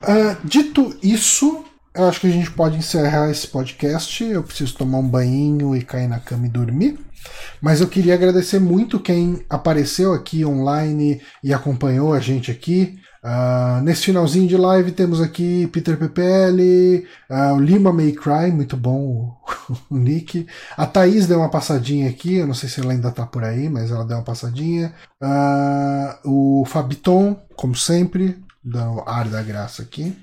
Uh, 0.02 0.36
dito 0.44 0.96
isso, 1.02 1.64
eu 1.94 2.08
acho 2.08 2.20
que 2.20 2.26
a 2.26 2.30
gente 2.30 2.50
pode 2.50 2.76
encerrar 2.76 3.30
esse 3.30 3.46
podcast. 3.46 4.24
Eu 4.24 4.42
preciso 4.42 4.76
tomar 4.76 4.98
um 4.98 5.08
banho 5.08 5.76
e 5.76 5.82
cair 5.82 6.08
na 6.08 6.18
cama 6.18 6.46
e 6.46 6.50
dormir. 6.50 6.98
Mas 7.60 7.80
eu 7.80 7.86
queria 7.86 8.14
agradecer 8.14 8.58
muito 8.58 9.00
quem 9.00 9.44
apareceu 9.48 10.12
aqui 10.12 10.44
online 10.44 11.22
e 11.42 11.54
acompanhou 11.54 12.12
a 12.12 12.18
gente 12.18 12.50
aqui. 12.50 12.98
Uh, 13.24 13.80
nesse 13.80 14.02
finalzinho 14.02 14.46
de 14.46 14.54
live 14.54 14.92
temos 14.92 15.18
aqui 15.18 15.66
Peter 15.68 15.96
PPL, 15.96 17.06
uh, 17.30 17.54
o 17.54 17.58
Lima 17.58 17.90
May 17.90 18.12
Cry, 18.12 18.52
muito 18.52 18.76
bom 18.76 19.34
o, 19.90 19.96
Nick. 19.96 20.46
A 20.76 20.84
Thaís 20.84 21.26
deu 21.26 21.38
uma 21.38 21.48
passadinha 21.48 22.10
aqui, 22.10 22.34
eu 22.34 22.46
não 22.46 22.52
sei 22.52 22.68
se 22.68 22.80
ela 22.80 22.92
ainda 22.92 23.10
tá 23.10 23.24
por 23.24 23.42
aí, 23.42 23.70
mas 23.70 23.90
ela 23.90 24.04
deu 24.04 24.18
uma 24.18 24.22
passadinha. 24.22 24.94
Uh, 25.22 26.60
o 26.60 26.64
Fabiton, 26.66 27.34
como 27.56 27.74
sempre, 27.74 28.36
dando 28.62 29.02
ar 29.06 29.26
da 29.26 29.42
graça 29.42 29.80
aqui. 29.80 30.14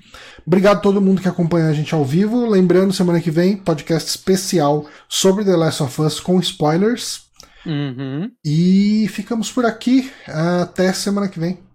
Obrigado 0.45 0.77
a 0.77 0.81
todo 0.81 1.01
mundo 1.01 1.23
que 1.23 1.27
acompanha 1.27 1.69
a 1.69 1.73
gente 1.73 1.95
ao 1.95 2.05
vivo. 2.05 2.47
Lembrando, 2.47 2.93
semana 2.93 3.19
que 3.19 3.31
vem, 3.31 3.57
podcast 3.57 4.07
especial 4.07 4.85
sobre 5.09 5.43
The 5.43 5.55
Last 5.55 5.81
of 5.81 6.01
Us 6.03 6.19
com 6.19 6.39
spoilers. 6.39 7.23
Uhum. 7.65 8.31
E 8.45 9.07
ficamos 9.09 9.51
por 9.51 9.65
aqui. 9.65 10.11
Até 10.27 10.93
semana 10.93 11.27
que 11.27 11.39
vem. 11.39 11.70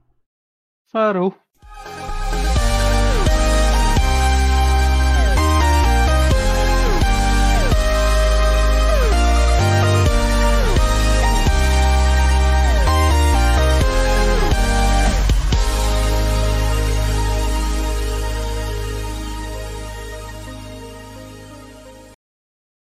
Farou. 0.96 1.45